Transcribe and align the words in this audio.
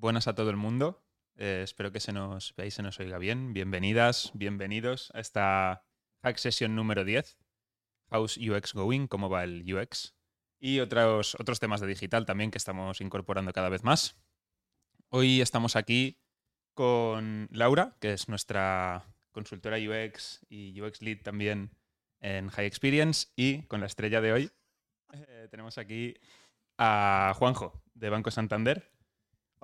buenas 0.00 0.26
a 0.26 0.34
todo 0.34 0.48
el 0.48 0.56
mundo. 0.56 1.04
Eh, 1.36 1.60
espero 1.62 1.92
que 1.92 2.00
se 2.00 2.12
nos 2.12 2.54
veáis, 2.56 2.74
se 2.74 2.82
nos 2.82 2.98
oiga 3.00 3.18
bien. 3.18 3.52
Bienvenidas, 3.52 4.30
bienvenidos 4.34 5.10
a 5.14 5.20
esta 5.20 5.84
Hack 6.22 6.38
Session 6.38 6.74
número 6.74 7.04
10. 7.04 7.38
How's 8.10 8.38
UX 8.38 8.72
going? 8.72 9.06
¿Cómo 9.06 9.28
va 9.28 9.44
el 9.44 9.62
UX? 9.72 10.14
Y 10.58 10.80
otros, 10.80 11.36
otros 11.38 11.60
temas 11.60 11.82
de 11.82 11.86
digital 11.86 12.24
también 12.24 12.50
que 12.50 12.56
estamos 12.56 13.02
incorporando 13.02 13.52
cada 13.52 13.68
vez 13.68 13.84
más. 13.84 14.16
Hoy 15.10 15.42
estamos 15.42 15.76
aquí 15.76 16.18
con 16.72 17.48
Laura, 17.50 17.96
que 18.00 18.14
es 18.14 18.28
nuestra 18.28 19.04
consultora 19.32 19.76
UX 19.76 20.40
y 20.48 20.80
UX 20.80 21.02
Lead 21.02 21.18
también 21.22 21.76
en 22.20 22.48
High 22.48 22.66
Experience. 22.66 23.28
Y 23.36 23.64
con 23.64 23.80
la 23.80 23.86
estrella 23.86 24.22
de 24.22 24.32
hoy 24.32 24.50
eh, 25.12 25.48
tenemos 25.50 25.76
aquí 25.76 26.14
a 26.78 27.34
Juanjo, 27.36 27.82
de 27.92 28.08
Banco 28.08 28.30
Santander 28.30 28.90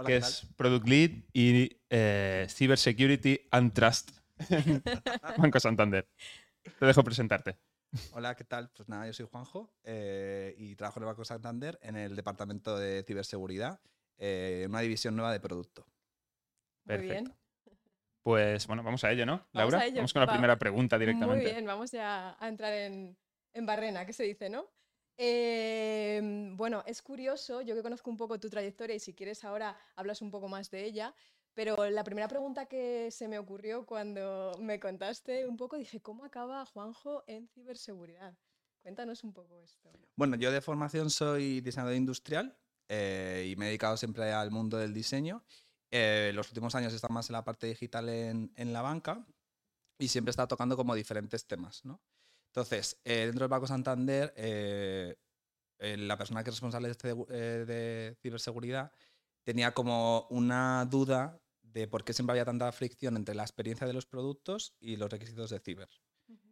que 0.04 0.16
es 0.16 0.46
Product 0.56 0.86
Lead 0.86 1.10
y 1.32 1.70
eh, 1.90 2.46
Cybersecurity 2.48 3.48
and 3.50 3.72
Trust 3.72 4.10
Banco 5.38 5.60
Santander. 5.60 6.08
Te 6.78 6.86
dejo 6.86 7.02
presentarte. 7.02 7.56
Hola, 8.12 8.34
¿qué 8.34 8.44
tal? 8.44 8.70
Pues 8.70 8.88
nada, 8.88 9.06
yo 9.06 9.12
soy 9.12 9.26
Juanjo 9.30 9.72
eh, 9.84 10.54
y 10.58 10.74
trabajo 10.76 10.98
en 10.98 11.04
el 11.04 11.06
Banco 11.06 11.24
Santander 11.24 11.78
en 11.82 11.96
el 11.96 12.16
departamento 12.16 12.76
de 12.76 13.04
ciberseguridad, 13.06 13.80
eh, 14.18 14.66
una 14.68 14.80
división 14.80 15.16
nueva 15.16 15.32
de 15.32 15.40
producto. 15.40 15.86
Perfecto. 16.84 17.34
Pues 18.22 18.66
bueno, 18.66 18.82
vamos 18.82 19.04
a 19.04 19.12
ello, 19.12 19.24
¿no? 19.24 19.46
Laura, 19.52 19.84
vamos 19.94 20.12
con 20.12 20.20
la 20.20 20.26
primera 20.26 20.58
pregunta 20.58 20.98
directamente. 20.98 21.44
Muy 21.44 21.52
bien, 21.52 21.64
vamos 21.64 21.92
ya 21.92 22.36
a 22.38 22.48
entrar 22.48 22.72
en, 22.72 23.16
en 23.54 23.66
barrena, 23.66 24.04
¿qué 24.04 24.12
se 24.12 24.24
dice, 24.24 24.50
no? 24.50 24.66
Em, 25.18 26.56
bueno, 26.56 26.82
es 26.86 27.00
curioso, 27.00 27.62
yo 27.62 27.74
que 27.74 27.82
conozco 27.82 28.10
un 28.10 28.16
poco 28.16 28.38
tu 28.38 28.50
trayectoria 28.50 28.96
y 28.96 29.00
si 29.00 29.14
quieres 29.14 29.44
ahora 29.44 29.78
hablas 29.94 30.20
un 30.20 30.30
poco 30.30 30.48
más 30.48 30.70
de 30.70 30.84
ella, 30.84 31.14
pero 31.54 31.88
la 31.88 32.04
primera 32.04 32.28
pregunta 32.28 32.66
que 32.66 33.10
se 33.10 33.28
me 33.28 33.38
ocurrió 33.38 33.86
cuando 33.86 34.52
me 34.60 34.78
contaste 34.78 35.46
un 35.46 35.56
poco, 35.56 35.78
dije, 35.78 36.00
¿cómo 36.00 36.24
acaba 36.24 36.66
Juanjo 36.66 37.24
en 37.26 37.48
ciberseguridad? 37.48 38.36
Cuéntanos 38.82 39.24
un 39.24 39.32
poco 39.32 39.58
esto. 39.58 39.90
Bueno, 40.16 40.36
yo 40.36 40.52
de 40.52 40.60
formación 40.60 41.08
soy 41.08 41.62
diseñador 41.62 41.94
industrial 41.94 42.56
eh, 42.88 43.48
y 43.50 43.56
me 43.56 43.64
he 43.64 43.68
dedicado 43.68 43.96
siempre 43.96 44.32
al 44.32 44.50
mundo 44.50 44.76
del 44.76 44.92
diseño. 44.92 45.42
Eh, 45.90 46.30
los 46.34 46.48
últimos 46.48 46.74
años 46.74 46.92
estado 46.92 47.14
más 47.14 47.30
en 47.30 47.34
la 47.34 47.44
parte 47.44 47.66
digital 47.66 48.08
en, 48.10 48.52
en 48.54 48.72
la 48.74 48.82
banca 48.82 49.26
y 49.98 50.08
siempre 50.08 50.30
estado 50.30 50.48
tocando 50.48 50.76
como 50.76 50.94
diferentes 50.94 51.46
temas, 51.46 51.84
¿no? 51.86 52.02
Entonces, 52.56 52.98
eh, 53.04 53.26
dentro 53.26 53.40
del 53.40 53.50
Banco 53.50 53.66
Santander, 53.66 54.32
eh, 54.34 55.14
la 55.78 56.16
persona 56.16 56.42
que 56.42 56.48
es 56.48 56.56
responsable 56.56 56.88
este, 56.88 57.10
eh, 57.10 57.64
de, 57.66 58.16
ciberseguridad 58.22 58.92
tenía 59.44 59.74
como 59.74 60.26
una 60.30 60.86
duda 60.86 61.38
de 61.60 61.86
por 61.86 62.02
qué 62.02 62.14
siempre 62.14 62.32
había 62.32 62.46
tanta 62.46 62.72
fricción 62.72 63.14
entre 63.16 63.34
la 63.34 63.42
experiencia 63.42 63.86
de 63.86 63.92
los 63.92 64.06
productos 64.06 64.74
y 64.80 64.96
los 64.96 65.10
requisitos 65.10 65.50
de 65.50 65.60
ciber. 65.60 65.90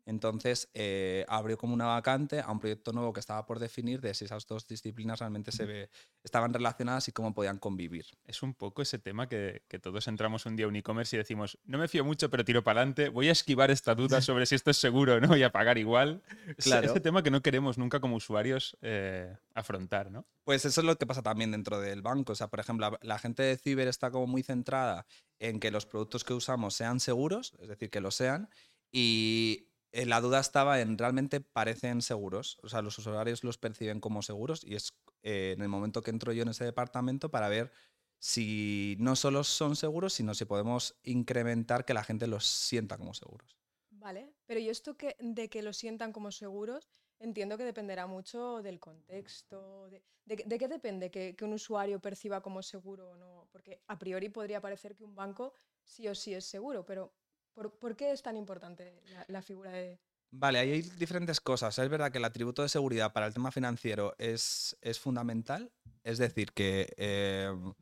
Entonces 0.07 0.69
eh, 0.75 1.25
abrió 1.29 1.57
como 1.57 1.73
una 1.73 1.87
vacante 1.87 2.41
a 2.41 2.51
un 2.51 2.61
proyecto 2.61 2.93
nuevo 2.93 3.13
que 3.13 3.21
estaba 3.21 3.47
por 3.47 3.59
definir 3.59 4.01
de 4.01 4.13
si 4.15 4.27
esas 4.27 4.47
dos 4.47 4.67
disciplinas 4.67 5.19
realmente 5.19 5.51
se 5.51 5.65
ve, 5.65 5.91
estaban 6.23 6.53
relacionadas 6.53 7.09
y 7.09 7.13
cómo 7.13 7.33
podían 7.33 7.59
convivir. 7.59 8.07
Es 8.27 8.43
un 8.43 8.55
poco 8.55 8.83
ese 8.83 8.99
tema 8.99 9.29
que, 9.29 9.63
todos 9.83 10.07
entramos 10.09 10.47
un 10.47 10.57
día 10.57 10.67
a 10.67 10.69
un 10.69 10.77
e-commerce 10.77 11.17
y 11.17 11.19
decimos, 11.19 11.59
no 11.65 11.79
me 11.79 11.89
fío 11.89 12.05
mucho, 12.05 12.31
pero 12.31 12.45
tiro 12.45 12.63
para 12.63 12.81
adelante, 12.81 13.09
voy 13.09 13.29
a 13.29 13.33
esquivar 13.33 13.71
esta 13.71 13.95
duda 13.95 14.21
sobre 14.23 14.47
si 14.47 14.55
esto 14.55 14.71
es 14.71 14.77
seguro 14.77 15.21
¿no? 15.21 15.37
y 15.37 15.43
a 15.43 15.51
pagar 15.51 15.79
igual. 15.79 16.23
Claro. 16.59 16.91
Ese 16.91 17.01
tema 17.01 17.23
que 17.23 17.31
no 17.31 17.43
queremos 17.43 17.79
nunca 17.79 18.01
como 18.01 18.17
usuarios 18.17 18.77
eh, 18.83 19.37
afrontar, 19.55 20.11
¿no? 20.11 20.27
Pues 20.45 20.65
eso 20.67 20.83
es 20.83 20.87
lo 20.87 20.97
que 20.97 21.07
pasa 21.07 21.23
también 21.23 21.51
dentro 21.51 21.81
del 21.81 22.03
banco. 22.03 22.33
O 22.33 22.37
sea, 22.37 22.49
por 22.49 22.61
ejemplo, 22.61 22.99
la 23.01 23.19
gente 23.19 23.43
de 23.43 23.57
ciber 23.57 23.89
está 23.89 24.11
como 24.11 24.27
muy 24.27 24.43
centrada 24.43 25.07
en 25.39 25.59
que 25.59 25.71
los 25.71 25.87
productos 25.87 26.25
que 26.25 26.35
usamos 26.35 26.75
sean 26.75 27.01
seguros, 27.01 27.55
es 27.61 27.69
decir, 27.69 27.91
que 27.91 28.01
lo 28.01 28.11
sean, 28.11 28.51
y 28.93 29.69
eh, 29.95 30.07
la 30.07 30.21
duda 30.21 30.41
estaba 30.41 30.81
en 30.81 30.99
realmente 30.99 31.41
parecen 31.41 32.03
seguros, 32.03 32.59
o 32.65 32.69
sea, 32.69 32.83
los 32.83 32.99
usuarios 32.99 33.45
los 33.45 33.59
perciben 33.59 34.01
como 34.01 34.23
seguros 34.23 34.65
y 34.65 34.75
es 34.75 34.93
eh, 35.23 35.53
en 35.57 35.63
el 35.63 35.69
momento 35.69 36.03
que 36.03 36.11
entro 36.11 36.33
yo 36.33 36.43
en 36.43 36.49
ese 36.49 36.65
departamento 36.65 37.31
para 37.31 37.49
ver 37.49 37.71
si 38.19 38.97
no 38.99 39.15
solo 39.15 39.45
son 39.45 39.77
seguros, 39.77 40.13
sino 40.13 40.35
si 40.35 40.47
podemos 40.47 40.99
incrementar 41.05 41.85
que 41.85 41.95
la 41.95 42.03
gente 42.03 42.27
los 42.27 42.45
sienta 42.45 42.99
como 42.99 43.15
seguros. 43.15 43.57
Vale, 43.91 44.35
pero 44.47 44.59
¿y 44.59 44.69
esto 44.69 44.97
que, 44.97 45.15
de 45.21 45.49
que 45.49 45.63
los 45.63 45.77
sientan 45.77 46.13
como 46.13 46.33
seguros? 46.33 46.91
Entiendo 47.21 47.57
que 47.57 47.65
dependerá 47.65 48.09
mucho 48.09 48.63
del 48.63 48.81
contexto. 48.81 49.89
¿De, 50.25 50.59
qué 50.59 50.69
depende 50.69 51.11
que, 51.11 51.37
un 51.43 51.53
usuario 51.53 52.01
perciba 52.01 52.41
como 52.41 52.63
seguro 52.63 53.11
o 53.11 53.17
no? 53.17 53.49
Porque 53.53 53.81
a 53.87 53.97
priori 53.97 54.29
podría 54.29 54.61
parecer 54.61 54.97
que 54.97 55.05
un 55.05 55.15
banco 55.15 55.53
sí 55.85 56.09
o 56.09 56.15
sí 56.17 56.35
es 56.35 56.47
seguro, 56.47 56.85
pero 56.85 57.15
¿Por, 57.55 57.97
qué 57.97 58.13
es 58.13 58.23
tan 58.23 58.37
importante 58.37 59.01
la, 59.29 59.43
figura 59.43 59.71
de...? 59.71 59.99
Vale, 60.31 60.59
hay 60.59 60.83
diferentes 60.83 61.41
cosas. 61.41 61.79
Es 61.79 61.89
verdad 61.89 62.11
que 62.11 62.19
el 62.19 62.25
atributo 62.25 62.63
de 62.63 62.69
seguridad 62.69 63.13
para 63.13 63.27
el 63.27 63.35
tema 63.35 63.53
financiero 63.53 64.15
es, 64.19 64.77
es 64.83 64.99
fundamental. 64.99 65.71
Es 66.03 66.19
decir, 66.19 66.53
que, 66.53 66.93
em, 66.97 67.75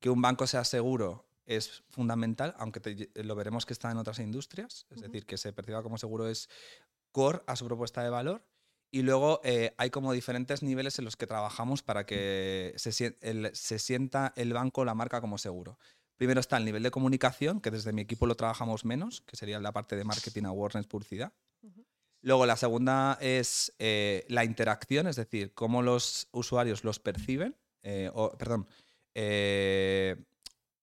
que 0.00 0.08
un 0.08 0.22
banco 0.22 0.46
sea 0.46 0.64
seguro 0.64 1.26
es 1.44 1.84
fundamental, 1.90 2.54
aunque 2.58 3.10
lo 3.14 3.34
veremos 3.34 3.66
que 3.66 3.74
está 3.74 3.90
en 3.90 3.98
otras 3.98 4.18
industrias. 4.18 4.86
Es 4.90 5.02
decir, 5.02 5.26
que 5.26 5.36
se 5.36 5.52
perciba 5.52 5.82
como 5.82 5.98
seguro 5.98 6.26
es 6.26 6.48
core 7.12 7.42
a 7.46 7.56
su 7.56 7.66
propuesta 7.66 8.02
de 8.02 8.08
valor. 8.08 8.46
Y 8.90 9.02
luego 9.02 9.40
eh, 9.44 9.74
hay 9.76 9.90
como 9.90 10.12
diferentes 10.12 10.62
niveles 10.62 10.98
en 10.98 11.04
los 11.04 11.16
que 11.16 11.26
trabajamos 11.26 11.82
para 11.82 12.06
que 12.06 12.72
se, 12.76 12.92
se 12.92 13.78
sienta 13.78 14.32
el 14.36 14.52
banco, 14.54 14.84
la 14.84 14.94
marca 14.94 15.20
como 15.20 15.36
seguro. 15.36 15.78
Primero 16.24 16.40
está 16.40 16.56
el 16.56 16.64
nivel 16.64 16.82
de 16.82 16.90
comunicación, 16.90 17.60
que 17.60 17.70
desde 17.70 17.92
mi 17.92 18.00
equipo 18.00 18.24
lo 18.24 18.34
trabajamos 18.34 18.86
menos, 18.86 19.20
que 19.26 19.36
sería 19.36 19.60
la 19.60 19.72
parte 19.72 19.94
de 19.94 20.04
marketing, 20.04 20.44
awareness, 20.44 20.86
publicidad. 20.86 21.34
Luego 22.22 22.46
la 22.46 22.56
segunda 22.56 23.18
es 23.20 23.74
eh, 23.78 24.24
la 24.30 24.42
interacción, 24.42 25.06
es 25.06 25.16
decir, 25.16 25.52
cómo 25.52 25.82
los 25.82 26.28
usuarios 26.32 26.82
los 26.82 26.98
perciben, 26.98 27.58
eh, 27.82 28.10
perdón, 28.38 28.66
eh, 29.14 30.16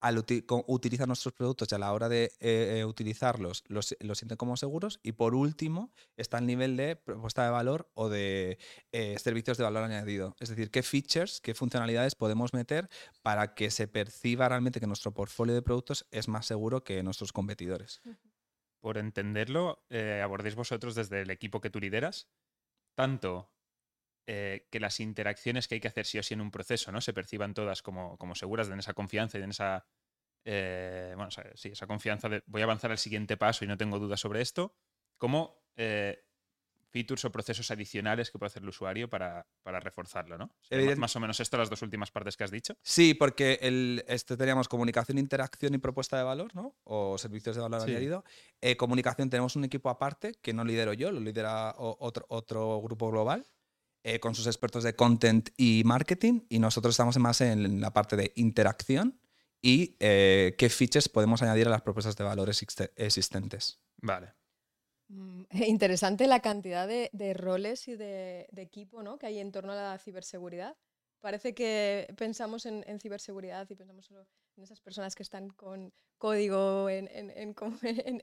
al 0.02 0.18
utilizar 0.18 1.08
nuestros 1.08 1.34
productos 1.34 1.72
y 1.72 1.76
a 1.76 1.78
la 1.78 1.94
hora 1.94 2.10
de 2.10 2.26
eh, 2.40 2.80
eh, 2.80 2.86
utilizarlos 2.86 3.64
los, 3.68 3.96
sienten 4.14 4.36
como 4.36 4.58
seguros. 4.58 5.00
Y 5.04 5.12
por 5.12 5.36
último 5.36 5.92
está 6.18 6.40
el 6.40 6.48
nivel 6.48 6.76
de 6.76 6.96
propuesta 6.96 7.46
de 7.46 7.52
valor 7.52 7.90
o 7.94 8.10
de 8.10 8.58
eh, 8.92 9.18
servicios 9.20 9.60
de 9.60 9.64
valor 9.64 9.84
añadido. 9.84 10.36
Es 10.40 10.50
decir, 10.50 10.72
qué 10.72 10.82
features, 10.82 11.40
qué 11.40 11.54
funcionalidades 11.54 12.16
podemos 12.16 12.54
meter 12.54 12.90
para 13.22 13.54
que 13.54 13.70
se 13.70 13.88
perciba 13.88 14.50
realmente 14.50 14.80
que 14.80 14.88
nuestro 14.88 15.14
portfolio 15.14 15.54
de 15.54 15.62
productos 15.62 16.08
es 16.10 16.28
más 16.28 16.48
seguro 16.48 16.84
que 16.84 17.04
nuestros 17.04 17.32
competidores. 17.32 18.02
Por 18.80 18.98
entenderlo, 18.98 19.86
abordéis 20.24 20.56
vosotros 20.56 20.96
desde 20.96 21.22
el 21.22 21.30
equipo 21.30 21.62
que 21.62 21.70
tú 21.70 21.80
lideras, 21.80 22.28
tanto 22.96 23.52
que 24.26 24.80
las 24.80 25.00
interacciones 25.00 25.68
que 25.68 25.76
hay 25.76 25.82
que 25.82 25.88
hacer 25.88 26.06
sí 26.06 26.20
o 26.20 26.24
sí 26.24 26.34
en 26.34 26.42
un 26.42 26.52
proceso, 26.52 26.92
¿no? 26.92 27.02
Se 27.02 27.14
perciban 27.14 27.54
todas 27.54 27.82
como, 27.82 28.18
como 28.18 28.36
seguras, 28.36 28.70
en 28.70 28.80
esa 28.80 28.94
confianza 28.94 29.38
y 29.38 29.44
en 29.44 29.50
esa. 29.50 29.86
Eh, 30.44 31.14
bueno, 31.16 31.30
sí, 31.56 31.70
esa 31.70 31.88
confianza 31.88 32.30
de 32.30 32.44
voy 32.48 32.62
a 32.62 32.64
avanzar 32.66 32.92
al 32.92 32.98
siguiente 32.98 33.38
paso 33.38 33.66
y 33.66 33.68
no 33.68 33.78
tengo 33.78 34.00
dudas 34.00 34.20
sobre 34.20 34.42
esto. 34.42 34.76
Como 35.18 35.66
eh, 35.76 36.24
features 36.92 37.24
o 37.26 37.32
procesos 37.32 37.72
adicionales 37.72 38.30
que 38.30 38.38
puede 38.38 38.48
hacer 38.48 38.64
el 38.64 38.70
usuario 38.70 39.10
para, 39.10 39.46
reforzarlo, 39.64 40.38
¿no? 40.38 40.52
más 40.98 41.16
o 41.16 41.20
menos 41.20 41.40
esto 41.40 41.58
las 41.58 41.70
dos 41.70 41.82
últimas 41.82 42.12
partes 42.12 42.36
que 42.38 42.44
has 42.44 42.52
dicho. 42.52 42.76
Sí, 42.82 43.14
porque 43.14 43.60
el, 43.62 44.04
este 44.08 44.36
teníamos 44.36 44.68
comunicación, 44.68 45.18
interacción 45.18 45.74
y 45.74 45.78
propuesta 45.78 46.18
de 46.18 46.24
valor, 46.24 46.54
¿no? 46.54 46.76
O 46.84 47.18
servicios 47.18 47.56
de 47.56 47.62
valor 47.62 47.82
añadido. 47.82 48.24
Eh, 48.60 48.76
comunicación 48.76 49.30
tenemos 49.30 49.56
un 49.56 49.64
equipo 49.64 49.90
aparte 49.90 50.34
que 50.42 50.54
no 50.54 50.66
lidero 50.66 50.94
yo, 50.94 51.12
lo 51.12 51.22
lidera 51.22 51.74
otro, 51.78 52.26
otro 52.30 52.82
grupo 52.82 53.10
global 53.10 53.46
eh, 54.04 54.20
con 54.20 54.34
sus 54.34 54.48
expertos 54.48 54.84
de 54.84 54.96
content 54.96 55.50
y 55.58 55.84
marketing 55.86 56.42
y 56.50 56.60
nosotros 56.60 56.94
estamos 56.94 57.18
más 57.20 57.42
en 57.42 57.82
la 57.82 57.94
parte 57.94 58.16
de 58.16 58.34
interacción 58.36 59.20
y 59.62 59.96
eh, 60.00 60.56
qué 60.58 60.70
features 60.70 61.08
podemos 61.08 61.42
añadir 61.44 61.68
a 61.68 61.70
las 61.70 61.84
propuestas 61.84 62.16
de 62.16 62.24
valores 62.24 62.66
existentes. 62.96 63.80
Vale. 63.98 64.34
Mm, 65.10 65.44
interesante 65.68 66.26
la 66.28 66.40
cantidad 66.40 66.88
de, 66.88 67.34
roles 67.34 67.88
y 67.88 67.96
de, 67.96 68.48
equipo 68.56 69.04
¿no? 69.04 69.18
que 69.18 69.28
hay 69.28 69.40
en 69.40 69.52
torno 69.52 69.74
a 69.74 69.76
la 69.76 69.98
ciberseguridad. 70.00 70.76
Parece 71.20 71.54
que 71.54 72.12
pensamos 72.18 72.66
en, 72.66 72.84
ciberseguridad 73.00 73.70
y 73.70 73.76
pensamos 73.76 74.08
solo 74.08 74.26
en 74.58 74.64
esas 74.64 74.82
personas 74.82 75.14
que 75.14 75.22
están 75.22 75.52
con 75.52 75.94
código 76.18 76.90
en, 76.90 77.08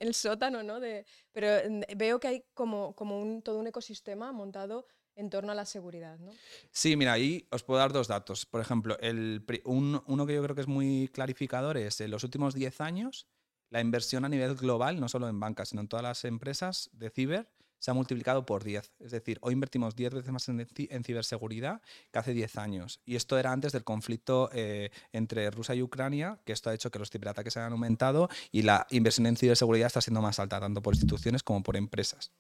el 0.00 0.14
sótano, 0.14 0.64
¿no? 0.64 0.80
De, 0.80 1.06
pero 1.30 1.70
mm, 1.70 1.82
veo 1.96 2.18
que 2.18 2.28
hay 2.28 2.44
como, 2.54 2.96
como 2.96 3.20
un, 3.20 3.42
todo 3.42 3.60
un 3.60 3.68
ecosistema 3.68 4.32
montado 4.32 4.86
en 5.18 5.30
torno 5.30 5.52
a 5.52 5.54
la 5.54 5.64
seguridad. 5.64 6.18
¿no? 6.18 6.30
Sí, 6.70 6.96
mira, 6.96 7.12
ahí 7.12 7.46
os 7.50 7.64
puedo 7.64 7.80
dar 7.80 7.92
dos 7.92 8.06
datos. 8.06 8.46
Por 8.46 8.60
ejemplo, 8.60 8.96
el, 9.00 9.44
uno 9.64 10.26
que 10.26 10.34
yo 10.34 10.42
creo 10.42 10.54
que 10.54 10.62
es 10.62 10.68
muy 10.68 11.10
clarificador 11.12 11.76
es 11.76 12.00
en 12.00 12.12
los 12.12 12.22
últimos 12.22 12.54
10 12.54 12.80
años, 12.80 13.26
la 13.68 13.80
inversión 13.80 14.24
a 14.24 14.28
nivel 14.28 14.54
global, 14.54 15.00
no 15.00 15.08
solo 15.08 15.28
en 15.28 15.38
bancas, 15.40 15.70
sino 15.70 15.82
en 15.82 15.88
todas 15.88 16.04
las 16.04 16.24
empresas 16.24 16.88
de 16.92 17.10
ciber, 17.10 17.50
se 17.80 17.90
ha 17.90 17.94
multiplicado 17.94 18.46
por 18.46 18.62
10. 18.62 18.92
Es 19.00 19.10
decir, 19.10 19.38
hoy 19.40 19.54
invertimos 19.54 19.96
10 19.96 20.14
veces 20.14 20.32
más 20.32 20.48
en, 20.48 21.04
ciberseguridad 21.04 21.82
que 22.12 22.18
hace 22.18 22.32
10 22.32 22.56
años. 22.56 23.00
Y 23.04 23.16
esto 23.16 23.38
era 23.38 23.52
antes 23.52 23.72
del 23.72 23.84
conflicto 23.84 24.50
eh, 24.52 24.90
entre 25.12 25.50
Rusia 25.50 25.74
y 25.74 25.82
Ucrania, 25.82 26.40
que 26.44 26.52
esto 26.52 26.70
ha 26.70 26.74
hecho 26.74 26.90
que 26.90 26.98
los 26.98 27.10
ciberataques 27.10 27.56
hayan 27.56 27.72
aumentado 27.72 28.28
y 28.52 28.62
la 28.62 28.86
inversión 28.90 29.26
en 29.26 29.36
ciberseguridad 29.36 29.88
está 29.88 30.00
siendo 30.00 30.22
más 30.22 30.38
alta, 30.38 30.60
tanto 30.60 30.80
por 30.80 30.94
instituciones 30.94 31.42
como 31.42 31.62
por 31.62 31.76
empresas. 31.76 32.32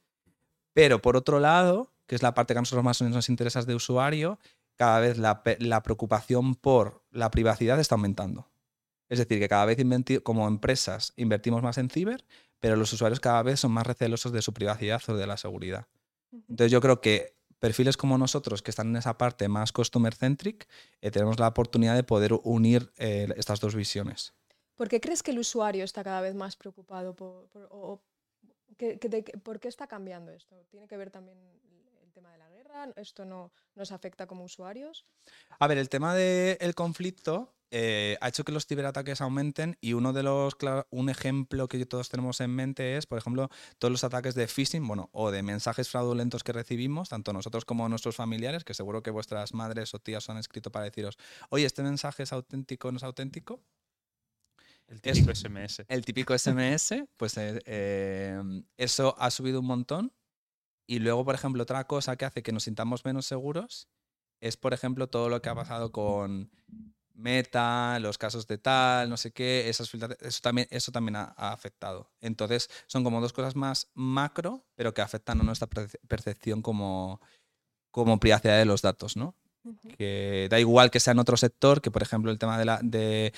Pero 0.74 1.02
por 1.02 1.16
otro 1.16 1.40
lado, 1.40 1.92
que 2.08 2.16
es 2.16 2.22
la 2.22 2.34
parte 2.34 2.54
que 2.54 2.58
a 2.58 2.62
nosotros 2.62 2.82
más 2.82 3.00
o 3.00 3.08
nos 3.08 3.28
interesa 3.28 3.62
de 3.62 3.74
usuario, 3.76 4.40
cada 4.74 4.98
vez 4.98 5.18
la, 5.18 5.42
la 5.60 5.82
preocupación 5.82 6.56
por 6.56 7.04
la 7.10 7.30
privacidad 7.30 7.78
está 7.78 7.94
aumentando. 7.94 8.48
Es 9.08 9.18
decir, 9.18 9.38
que 9.38 9.48
cada 9.48 9.66
vez 9.66 9.78
como 10.22 10.48
empresas 10.48 11.12
invertimos 11.16 11.62
más 11.62 11.78
en 11.78 11.90
ciber, 11.90 12.24
pero 12.60 12.76
los 12.76 12.92
usuarios 12.92 13.20
cada 13.20 13.42
vez 13.42 13.60
son 13.60 13.72
más 13.72 13.86
recelosos 13.86 14.32
de 14.32 14.42
su 14.42 14.52
privacidad 14.52 15.02
o 15.08 15.16
de 15.16 15.26
la 15.26 15.36
seguridad. 15.36 15.86
Entonces 16.32 16.72
yo 16.72 16.80
creo 16.80 17.00
que 17.00 17.36
perfiles 17.58 17.96
como 17.96 18.18
nosotros, 18.18 18.62
que 18.62 18.70
están 18.70 18.88
en 18.88 18.96
esa 18.96 19.18
parte 19.18 19.48
más 19.48 19.72
customer 19.72 20.14
centric, 20.14 20.68
eh, 21.00 21.10
tenemos 21.10 21.38
la 21.38 21.48
oportunidad 21.48 21.94
de 21.94 22.04
poder 22.04 22.32
unir 22.44 22.92
eh, 22.96 23.28
estas 23.36 23.60
dos 23.60 23.74
visiones. 23.74 24.34
¿Por 24.76 24.88
qué 24.88 25.00
crees 25.00 25.22
que 25.22 25.32
el 25.32 25.38
usuario 25.38 25.84
está 25.84 26.04
cada 26.04 26.20
vez 26.20 26.34
más 26.34 26.56
preocupado 26.56 27.14
por, 27.16 27.48
¿Por 29.42 29.58
qué 29.58 29.68
está 29.68 29.86
cambiando 29.88 30.30
esto? 30.32 30.54
¿Tiene 30.70 30.86
que 30.86 30.96
ver 30.96 31.10
también 31.10 31.38
tema 32.18 32.32
de 32.32 32.38
la 32.38 32.50
guerra? 32.50 32.92
¿Esto 32.96 33.24
no 33.24 33.52
nos 33.76 33.92
afecta 33.92 34.26
como 34.26 34.42
usuarios? 34.42 35.06
A 35.60 35.68
ver, 35.68 35.78
el 35.78 35.88
tema 35.88 36.16
del 36.16 36.74
conflicto 36.74 37.54
eh, 37.70 38.16
ha 38.20 38.28
hecho 38.28 38.42
que 38.42 38.50
los 38.50 38.66
ciberataques 38.66 39.20
aumenten 39.20 39.76
y 39.80 39.92
uno 39.92 40.12
de 40.12 40.24
los 40.24 40.56
un 40.90 41.10
ejemplo 41.10 41.68
que 41.68 41.86
todos 41.86 42.08
tenemos 42.08 42.40
en 42.40 42.50
mente 42.50 42.96
es, 42.96 43.06
por 43.06 43.18
ejemplo, 43.18 43.50
todos 43.78 43.92
los 43.92 44.02
ataques 44.02 44.34
de 44.34 44.48
phishing, 44.48 44.84
bueno, 44.84 45.10
o 45.12 45.30
de 45.30 45.44
mensajes 45.44 45.88
fraudulentos 45.88 46.42
que 46.42 46.52
recibimos, 46.52 47.08
tanto 47.08 47.32
nosotros 47.32 47.64
como 47.64 47.88
nuestros 47.88 48.16
familiares, 48.16 48.64
que 48.64 48.74
seguro 48.74 49.00
que 49.00 49.12
vuestras 49.12 49.54
madres 49.54 49.94
o 49.94 50.00
tías 50.00 50.28
han 50.28 50.38
escrito 50.38 50.72
para 50.72 50.86
deciros, 50.86 51.18
oye, 51.50 51.66
este 51.66 51.84
mensaje 51.84 52.24
es 52.24 52.32
auténtico 52.32 52.88
o 52.88 52.90
no 52.90 52.96
es 52.96 53.04
auténtico. 53.04 53.60
El 54.88 55.00
típico 55.02 55.32
SMS. 55.32 55.84
El 55.86 56.04
típico 56.04 56.36
SMS, 56.36 56.94
pues 57.16 57.36
eh, 57.36 57.60
eh, 57.64 58.42
eso 58.76 59.14
ha 59.18 59.30
subido 59.30 59.60
un 59.60 59.66
montón. 59.66 60.12
Y 60.88 61.00
luego, 61.00 61.22
por 61.22 61.34
ejemplo, 61.34 61.62
otra 61.62 61.86
cosa 61.86 62.16
que 62.16 62.24
hace 62.24 62.42
que 62.42 62.50
nos 62.50 62.64
sintamos 62.64 63.04
menos 63.04 63.26
seguros 63.26 63.88
es, 64.40 64.56
por 64.56 64.72
ejemplo, 64.72 65.06
todo 65.06 65.28
lo 65.28 65.42
que 65.42 65.50
ha 65.50 65.54
pasado 65.54 65.92
con 65.92 66.50
Meta, 67.12 67.98
los 67.98 68.16
casos 68.16 68.46
de 68.46 68.56
tal, 68.56 69.10
no 69.10 69.18
sé 69.18 69.32
qué, 69.32 69.68
esas 69.68 69.92
eso 69.92 70.40
también, 70.40 70.66
eso 70.70 70.90
también 70.90 71.16
ha, 71.16 71.34
afectado. 71.36 72.10
Entonces, 72.22 72.70
son 72.86 73.04
como 73.04 73.20
dos 73.20 73.34
cosas 73.34 73.54
más 73.54 73.90
macro, 73.92 74.64
pero 74.76 74.94
que 74.94 75.02
afectan 75.02 75.38
a 75.40 75.44
nuestra 75.44 75.68
percepción 76.08 76.62
como, 76.62 77.20
como 77.90 78.18
privacidad 78.18 78.56
de 78.56 78.64
los 78.64 78.80
datos, 78.80 79.14
¿no? 79.16 79.34
Que 79.98 80.46
da 80.48 80.58
igual 80.58 80.90
que 80.90 81.00
sea 81.00 81.12
en 81.12 81.18
otro 81.18 81.36
sector, 81.36 81.82
que 81.82 81.90
por 81.90 82.02
ejemplo 82.02 82.30
el 82.30 82.38
tema 82.38 82.58
de 82.58 82.64
la, 82.64 82.80
de, 82.82 83.34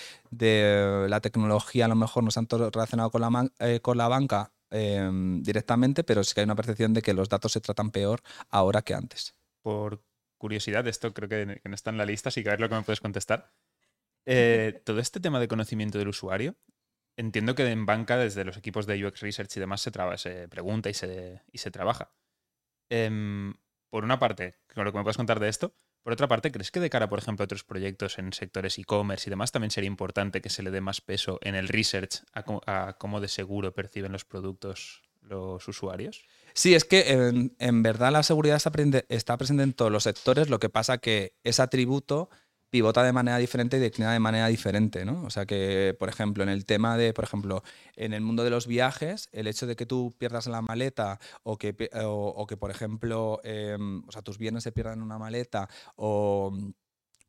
la 1.08 1.20
tecnología 1.20 1.87
a 1.87 1.88
lo 1.88 1.97
mejor 1.97 2.23
no 2.23 2.31
se 2.31 2.38
han 2.38 2.47
relacionado 2.49 3.11
con 3.11 3.20
la, 3.23 3.50
eh, 3.58 3.81
con 3.81 3.99
la 3.99 4.06
banca 4.06 4.52
em, 4.71 5.43
directamente, 5.43 6.05
pero 6.05 6.25
sí 6.25 6.35
que 6.35 6.41
hay 6.41 6.45
una 6.45 6.57
percepción 6.57 6.95
de 6.95 7.03
que 7.03 7.15
los 7.15 7.29
datos 7.29 7.53
se 7.53 7.61
tratan 7.61 7.91
peor 7.91 8.23
ahora 8.49 8.83
que 8.83 8.95
antes. 8.95 9.35
Por 9.63 10.03
curiosidad, 10.39 10.87
esto 10.89 11.13
creo 11.13 11.29
que, 11.29 11.61
no 11.65 11.75
está 11.75 11.91
en 11.91 11.99
la 11.99 12.07
lista, 12.07 12.29
así 12.31 12.43
que 12.43 12.49
a 12.49 12.53
ver 12.53 12.61
lo 12.61 12.69
que 12.69 12.75
me 12.75 12.83
puedes 12.83 13.01
contestar. 13.01 13.53
Eh, 14.27 14.83
todo 14.85 15.01
este 15.01 15.19
tema 15.19 15.41
de 15.41 15.49
conocimiento 15.49 15.99
del 15.99 16.09
usuario, 16.09 16.55
entiendo 17.17 17.55
que 17.55 17.67
en 17.69 17.87
banca, 17.87 18.19
desde 18.19 18.45
los 18.45 18.59
equipos 18.59 18.87
de 18.87 19.05
UX 19.05 19.21
Research 19.21 19.57
y 19.57 19.61
demás, 19.61 19.81
se, 19.81 19.91
se 20.19 20.47
pregunta 20.47 20.91
y 20.91 20.95
se, 20.95 21.41
y 21.51 21.59
se 21.59 21.71
trabaja. 21.71 22.13
Em, 22.91 23.55
por 23.89 24.05
una 24.05 24.19
parte, 24.19 24.57
con 24.75 24.85
lo 24.85 24.93
que 24.93 24.99
me 24.99 25.05
puedes 25.05 25.17
contar 25.17 25.41
de 25.41 25.49
esto, 25.49 25.75
por 26.02 26.12
otra 26.12 26.29
parte, 26.29 26.50
¿crees 26.50 26.70
que 26.70 26.81
de 26.81 26.91
cara, 26.91 27.08
por 27.08 27.19
ejemplo, 27.19 27.43
a 27.43 27.47
otros 27.47 27.64
proyectos 27.64 28.19
en 28.19 28.32
sectores 28.32 28.79
e-commerce 28.79 29.29
y 29.29 29.31
demás, 29.31 29.52
también 29.52 29.70
sería 29.70 29.88
importante 29.88 30.41
que 30.41 30.49
se 30.49 30.62
le 30.62 30.70
dé 30.70 30.81
más 30.81 31.00
peso 31.00 31.38
en 31.43 31.55
el 31.55 31.69
research 31.69 32.23
a, 32.32 32.97
cómo 32.99 33.20
de 33.20 33.29
seguro 33.29 33.73
perciben 33.75 34.12
los 34.12 34.25
productos 34.25 35.02
los 35.23 35.69
usuarios? 35.69 36.25
Sí, 36.55 36.75
es 36.75 36.85
que 36.85 37.52
en, 37.58 37.82
verdad 37.82 38.11
la 38.11 38.23
seguridad 38.23 38.56
está, 38.56 38.73
está 39.08 39.37
presente 39.37 39.62
en 39.62 39.75
todos 39.75 39.93
los 39.93 40.05
sectores, 40.05 40.49
lo 40.49 40.58
que 40.58 40.70
pasa 40.70 40.99
que 40.99 41.37
ese 41.44 41.62
atributo 41.62 42.31
pivota 42.71 43.03
de 43.03 43.13
manera 43.13 43.37
diferente 43.39 43.77
y 43.77 43.81
declina 43.81 44.13
de 44.13 44.21
manera 44.21 44.47
diferente, 44.47 45.05
¿no? 45.05 45.23
O 45.25 45.31
sea 45.31 45.45
que, 45.45 45.95
por 45.99 46.09
ejemplo, 46.09 46.43
en 46.43 46.49
el 46.49 46.65
tema 46.65 46.97
de, 46.97 47.13
por 47.13 47.25
ejemplo, 47.25 47.63
en 47.97 48.13
el 48.13 48.23
mundo 48.23 48.45
de 48.45 48.51
los 48.51 48.67
viajes, 48.67 49.29
el 49.33 49.47
hecho 49.47 49.67
de 49.67 49.77
que 49.77 49.87
tú 49.87 50.15
pierdas 50.19 50.47
la 50.47 50.63
maleta 50.63 51.19
o 51.43 51.59
que, 51.59 51.91
o, 52.05 52.47
que 52.47 52.57
por 52.57 52.71
ejemplo, 52.71 53.41
em, 53.45 54.03
o 54.07 54.13
sea, 54.13 54.23
tus 54.23 54.39
bienes 54.39 54.63
se 54.63 54.73
pierdan 54.73 54.99
en 54.99 55.03
una 55.03 55.19
maleta 55.19 55.69
o 55.97 56.53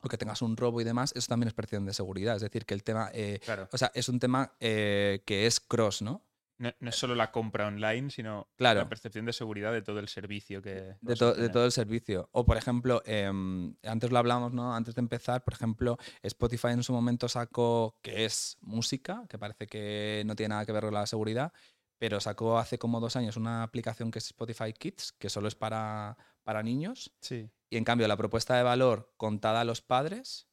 que 0.10 0.18
tengas 0.18 0.42
un 0.42 0.58
robo 0.58 0.82
y 0.82 0.84
demás, 0.84 1.14
eso 1.16 1.28
también 1.28 1.48
es 1.48 1.54
percepción 1.54 1.86
de 1.86 1.94
seguridad. 1.94 2.36
Es 2.36 2.42
decir, 2.42 2.66
que 2.66 2.74
el 2.74 2.84
tema, 2.84 3.10
eh, 3.14 3.40
o 3.72 3.78
sea, 3.78 3.92
es 3.94 4.10
un 4.10 4.20
tema 4.20 4.54
eh, 4.60 5.22
que 5.26 5.46
es 5.46 5.60
cross, 5.60 6.02
¿no? 6.02 6.24
No, 6.62 6.90
es 6.90 6.96
solo 6.96 7.16
la 7.16 7.32
compra 7.32 7.68
online, 7.68 8.12
sino 8.12 8.48
la 8.58 8.88
percepción 8.88 9.26
de 9.26 9.34
seguridad 9.34 9.74
de 9.74 9.82
todo 9.82 9.98
el 9.98 10.08
servicio 10.08 10.62
que. 10.62 10.96
De, 11.02 11.16
de 11.16 11.50
todo 11.50 11.66
el 11.66 11.72
servicio. 11.72 12.30
O, 12.34 12.46
por 12.46 12.56
ejemplo, 12.56 13.02
em, 13.06 13.76
antes 13.84 14.12
lo 14.12 14.20
hablamos, 14.20 14.54
¿no? 14.54 14.76
Antes 14.76 14.94
de 14.94 15.02
empezar, 15.02 15.44
por 15.44 15.56
ejemplo, 15.56 15.98
Spotify 16.22 16.68
en 16.68 16.84
su 16.84 16.94
momento 16.94 17.28
sacó 17.28 17.98
que 18.04 18.26
es 18.26 18.58
música, 18.62 19.26
que 19.28 19.40
parece 19.40 19.66
que 19.66 20.22
no 20.28 20.36
tiene 20.36 20.50
nada 20.50 20.68
que 20.68 20.72
ver 20.72 20.84
con 20.84 20.94
la 20.94 21.08
seguridad, 21.08 21.52
pero 21.98 22.20
sacó 22.20 22.60
hace 22.60 22.78
como 22.78 23.00
dos 23.00 23.16
años 23.16 23.38
una 23.38 23.64
aplicación 23.64 24.12
que 24.12 24.20
es 24.20 24.26
Spotify 24.26 24.72
Kids, 24.72 25.14
que 25.14 25.32
solo 25.32 25.48
es 25.48 25.56
para, 25.56 26.16
para 26.44 26.62
niños. 26.62 27.12
Sí. 27.22 27.50
Y 27.72 27.78
en 27.78 27.86
cambio, 27.86 28.08
la 28.08 28.18
propuesta 28.18 28.56
de 28.56 28.62
valor 28.62 29.16
contada 29.18 29.62
a 29.62 29.66
los 29.66 29.82
padres 29.82 30.48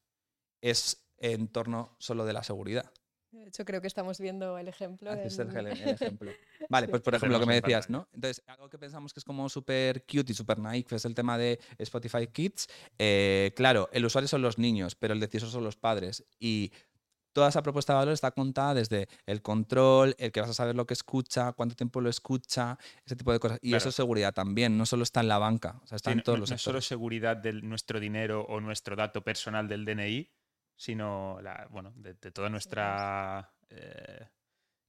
es 0.62 1.06
en 1.18 1.48
torno 1.48 1.96
solo 1.98 2.24
de 2.24 2.32
la 2.32 2.44
seguridad. 2.44 2.90
De 3.30 3.48
hecho, 3.48 3.64
creo 3.64 3.80
que 3.80 3.86
estamos 3.86 4.18
viendo 4.18 4.56
el 4.58 4.68
ejemplo. 4.68 5.12
el, 5.12 5.20
ejemplo. 5.66 6.32
Vale, 6.68 6.88
pues 6.88 7.02
por 7.02 7.14
ejemplo, 7.14 7.38
lo 7.38 7.44
que 7.44 7.48
me 7.48 7.60
decías, 7.60 7.90
¿no? 7.90 8.08
Entonces, 8.12 8.42
algo 8.46 8.68
que 8.68 8.78
pensamos 8.78 9.12
que 9.12 9.20
es 9.20 9.24
como 9.24 9.48
súper 9.48 10.04
cute 10.04 10.32
y 10.32 10.34
súper 10.34 10.58
naive 10.58 10.96
es 10.96 11.04
el 11.04 11.14
tema 11.14 11.36
de 11.36 11.60
Spotify 11.78 12.26
Kids. 12.26 12.68
Eh, 12.98 13.52
claro, 13.54 13.88
el 13.92 14.04
usuario 14.04 14.28
son 14.28 14.42
los 14.42 14.58
niños, 14.58 14.94
pero 14.94 15.14
el 15.14 15.20
decisor 15.20 15.50
son 15.50 15.64
los 15.64 15.76
padres. 15.76 16.24
Y 16.38 16.72
toda 17.38 17.50
esa 17.50 17.62
propuesta 17.62 17.92
de 17.92 17.98
valor 17.98 18.14
está 18.14 18.32
contada 18.32 18.74
desde 18.74 19.08
el 19.26 19.42
control, 19.42 20.16
el 20.18 20.32
que 20.32 20.40
vas 20.40 20.50
a 20.50 20.54
saber 20.54 20.74
lo 20.74 20.86
que 20.86 20.94
escucha, 20.94 21.52
cuánto 21.52 21.76
tiempo 21.76 22.00
lo 22.00 22.10
escucha, 22.10 22.78
ese 23.04 23.14
tipo 23.14 23.30
de 23.30 23.38
cosas. 23.38 23.58
Y 23.62 23.74
eso 23.74 23.90
es 23.90 23.94
seguridad 23.94 24.32
también, 24.34 24.76
no 24.76 24.86
solo 24.86 25.04
está 25.04 25.20
en 25.20 25.28
la 25.28 25.38
banca, 25.38 25.80
o 25.84 25.86
sea, 25.86 25.96
está 25.96 26.10
en 26.10 26.22
todos 26.22 26.38
los 26.38 26.50
No 26.50 26.56
es 26.56 26.62
solo 26.62 26.80
seguridad 26.80 27.36
de 27.36 27.52
nuestro 27.52 28.00
dinero 28.00 28.44
o 28.48 28.60
nuestro 28.60 28.96
dato 28.96 29.22
personal 29.22 29.68
del 29.68 29.84
DNI, 29.84 30.28
sino 30.78 31.40
la, 31.42 31.66
bueno, 31.70 31.92
de, 31.96 32.14
toda 32.14 32.48
nuestra... 32.48 33.52
Eh, 33.68 34.26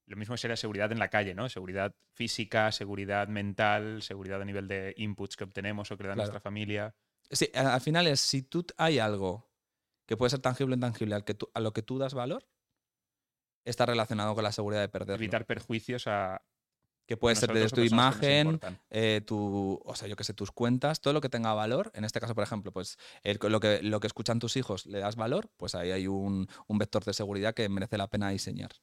lo 0.06 0.16
mismo 0.16 0.38
sería 0.38 0.56
seguridad 0.56 0.92
en 0.92 1.00
la 1.00 1.10
calle, 1.10 1.34
¿no? 1.34 1.50
Seguridad 1.50 1.96
física, 2.14 2.72
seguridad 2.72 3.28
mental, 3.28 4.02
seguridad 4.02 4.42
a 4.42 4.46
nivel 4.46 4.68
de 4.68 4.94
inputs 4.98 5.36
que 5.36 5.44
obtenemos 5.44 5.92
o 5.92 5.98
que 5.98 6.04
le 6.04 6.10
da 6.10 6.16
nuestra 6.16 6.40
familia. 6.40 6.96
Sí, 7.30 7.52
al 7.54 7.82
final 7.82 8.08
es, 8.08 8.20
si 8.20 8.42
tú 8.42 8.66
hay 8.78 8.98
algo 8.98 9.52
que 10.08 10.18
puede 10.18 10.32
ser 10.32 10.40
tangible 10.40 10.74
o 10.74 10.78
intangible 10.78 11.14
al 11.14 11.26
que 11.26 11.38
a 11.54 11.60
lo 11.60 11.74
que 11.74 11.84
tú 11.84 12.00
das 12.00 12.16
valor, 12.16 12.48
está 13.66 13.86
relacionado 13.86 14.34
con 14.34 14.44
la 14.44 14.52
seguridad 14.52 14.82
de 14.82 14.90
perderlo. 14.90 15.24
Evitar 15.24 15.46
perjuicios 15.46 16.08
a, 16.08 16.42
que 17.10 17.18
puede 17.18 17.36
ser 17.36 17.52
desde 17.52 17.76
tu 17.76 17.82
imagen, 17.82 18.60
eh, 18.92 19.22
tu, 19.26 19.82
o 19.84 19.96
sea, 19.96 20.08
yo 20.08 20.16
que 20.16 20.24
sé, 20.24 20.36
tus 20.36 20.52
cuentas, 20.52 21.02
todo 21.02 21.12
lo 21.12 21.22
que 21.22 21.28
tenga 21.28 21.56
valor. 21.56 21.92
En 21.96 22.04
este 22.04 22.20
caso, 22.20 22.36
por 22.36 22.44
ejemplo, 22.44 22.72
pues 22.72 23.00
lo, 23.42 23.60
que, 23.60 23.82
lo 23.82 24.00
que 24.00 24.06
escuchan 24.06 24.38
tus 24.38 24.56
hijos 24.58 24.86
le 24.86 25.00
das 25.00 25.16
valor, 25.16 25.50
pues 25.58 25.74
ahí 25.74 25.90
hay 25.90 26.06
un, 26.06 26.48
vector 26.68 27.04
de 27.04 27.14
seguridad 27.14 27.56
que 27.56 27.68
merece 27.68 27.98
la 27.98 28.06
pena 28.06 28.30
diseñar. 28.30 28.74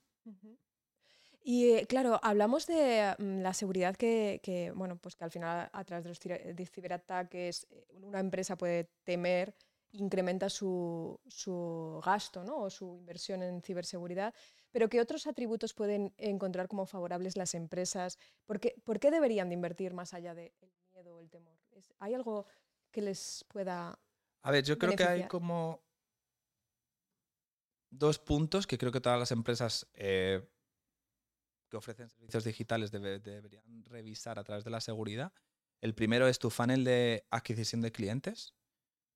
Y 1.45 1.71
eh, 1.71 1.87
claro, 1.87 2.19
hablamos 2.21 2.67
de 2.67 3.15
mm, 3.17 3.43
la 3.43 3.55
seguridad 3.55 3.95
que, 3.95 4.73
bueno, 4.75 4.97
pues 4.97 5.15
que 5.15 5.23
al 5.23 5.31
final 5.31 5.71
a 5.73 5.85
través 5.85 6.03
de 6.03 6.11
los 6.11 6.69
ciberataques 6.69 7.69
eh, 7.71 7.87
una 8.03 8.19
empresa 8.19 8.59
puede 8.59 8.91
temer 9.05 9.55
incrementa 9.93 10.51
su, 10.51 11.21
su, 11.29 12.03
gasto 12.05 12.45
¿no? 12.45 12.59
o 12.59 12.71
su 12.71 12.97
inversión 12.97 13.43
en 13.43 13.63
ciberseguridad, 13.63 14.35
pero 14.77 14.91
¿qué 14.91 15.01
otros 15.01 15.27
atributos 15.27 15.73
pueden 15.73 16.13
encontrar 16.19 16.69
como 16.69 16.85
favorables 16.85 17.35
las 17.39 17.55
empresas? 17.55 18.19
¿Por 18.45 18.61
qué, 18.61 18.75
por 18.85 19.01
qué 19.01 19.11
deberían 19.11 19.49
de 19.49 19.55
invertir 19.55 19.95
más 19.95 20.13
allá 20.13 20.35
del 20.35 20.53
miedo 20.93 21.17
o 21.17 21.21
el 21.23 21.31
temor? 21.31 21.57
¿Hay 21.99 22.13
algo 22.13 22.45
que 22.91 23.01
les 23.01 23.47
pueda... 23.49 23.99
A 24.43 24.51
ver, 24.51 24.65
yo 24.65 24.77
creo 24.77 24.95
que 24.95 25.05
hay 25.05 25.27
como 25.29 25.83
dos 27.89 28.19
puntos 28.19 28.67
que 28.67 28.77
creo 28.77 28.93
que 28.93 29.01
todas 29.01 29.19
las 29.19 29.31
empresas 29.31 29.89
eh, 29.95 30.47
que 31.71 31.79
ofrecen 31.79 32.11
servicios 32.11 32.45
digitales 32.45 32.91
deberían 32.91 33.83
revisar 33.87 34.39
a 34.39 34.45
través 34.45 34.63
de 34.63 34.73
la 34.73 34.83
seguridad. 34.83 35.33
El 35.81 35.95
primero 35.95 36.29
es 36.29 36.39
tu 36.39 36.51
funnel 36.51 36.85
de 36.85 37.27
adquisición 37.31 37.81
de 37.81 37.93
clientes. 37.93 38.53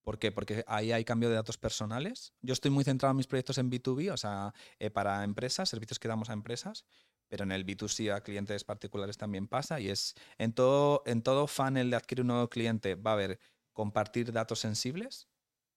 ¿Por 0.02 0.18
qué? 0.18 0.32
Porque 0.32 0.64
ahí 0.66 0.92
hay 0.92 1.04
cambio 1.04 1.28
de 1.28 1.34
datos 1.34 1.58
personales. 1.58 2.32
Yo 2.40 2.52
estoy 2.52 2.70
muy 2.70 2.84
centrado 2.84 3.10
en 3.10 3.18
mis 3.18 3.26
proyectos 3.26 3.58
en 3.58 3.70
B2B, 3.70 4.12
o 4.12 4.16
sea, 4.16 4.54
eh, 4.78 4.90
para 4.90 5.24
empresas, 5.24 5.68
servicios 5.68 5.98
que 5.98 6.08
damos 6.08 6.30
a 6.30 6.32
empresas, 6.32 6.84
pero 7.28 7.44
en 7.44 7.52
el 7.52 7.64
B2C 7.64 8.12
a 8.12 8.22
clientes 8.22 8.64
particulares 8.64 9.16
también 9.16 9.46
pasa 9.46 9.78
y 9.78 9.88
es 9.88 10.14
en 10.38 10.52
todo, 10.52 11.02
en 11.06 11.22
todo 11.22 11.46
funnel 11.46 11.90
de 11.90 11.96
adquirir 11.96 12.22
un 12.22 12.28
nuevo 12.28 12.48
cliente 12.48 12.94
va 12.94 13.12
a 13.12 13.14
haber 13.14 13.38
compartir 13.72 14.32
datos 14.32 14.58
sensibles, 14.58 15.28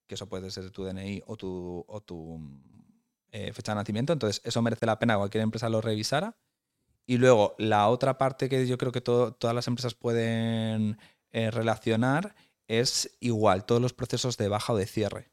que 0.07 0.15
eso 0.15 0.27
puede 0.27 0.49
ser 0.51 0.71
tu 0.71 0.83
DNI 0.83 1.21
o 1.27 1.37
tu, 1.37 1.85
o 1.87 2.41
eh, 3.31 3.53
fecha 3.53 3.73
de 3.73 3.75
nacimiento, 3.75 4.13
entonces 4.13 4.41
eso 4.43 4.61
merece 4.61 4.85
la 4.85 4.99
pena 4.99 5.13
que 5.13 5.19
cualquier 5.19 5.43
empresa 5.43 5.69
lo 5.69 5.81
revisara. 5.81 6.37
Y 7.05 7.17
luego 7.17 7.55
la 7.57 7.89
otra 7.89 8.17
parte 8.17 8.47
que 8.47 8.65
yo 8.65 8.77
creo 8.77 8.91
que 8.91 9.01
todas 9.01 9.53
las 9.53 9.67
empresas 9.67 9.93
pueden 9.93 10.97
eh, 11.31 11.51
relacionar 11.51 12.35
es 12.67 13.15
igual 13.19 13.65
todos 13.65 13.81
los 13.81 13.93
procesos 13.93 14.37
de 14.37 14.47
baja 14.47 14.73
o 14.73 14.77
de 14.77 14.85
cierre 14.85 15.31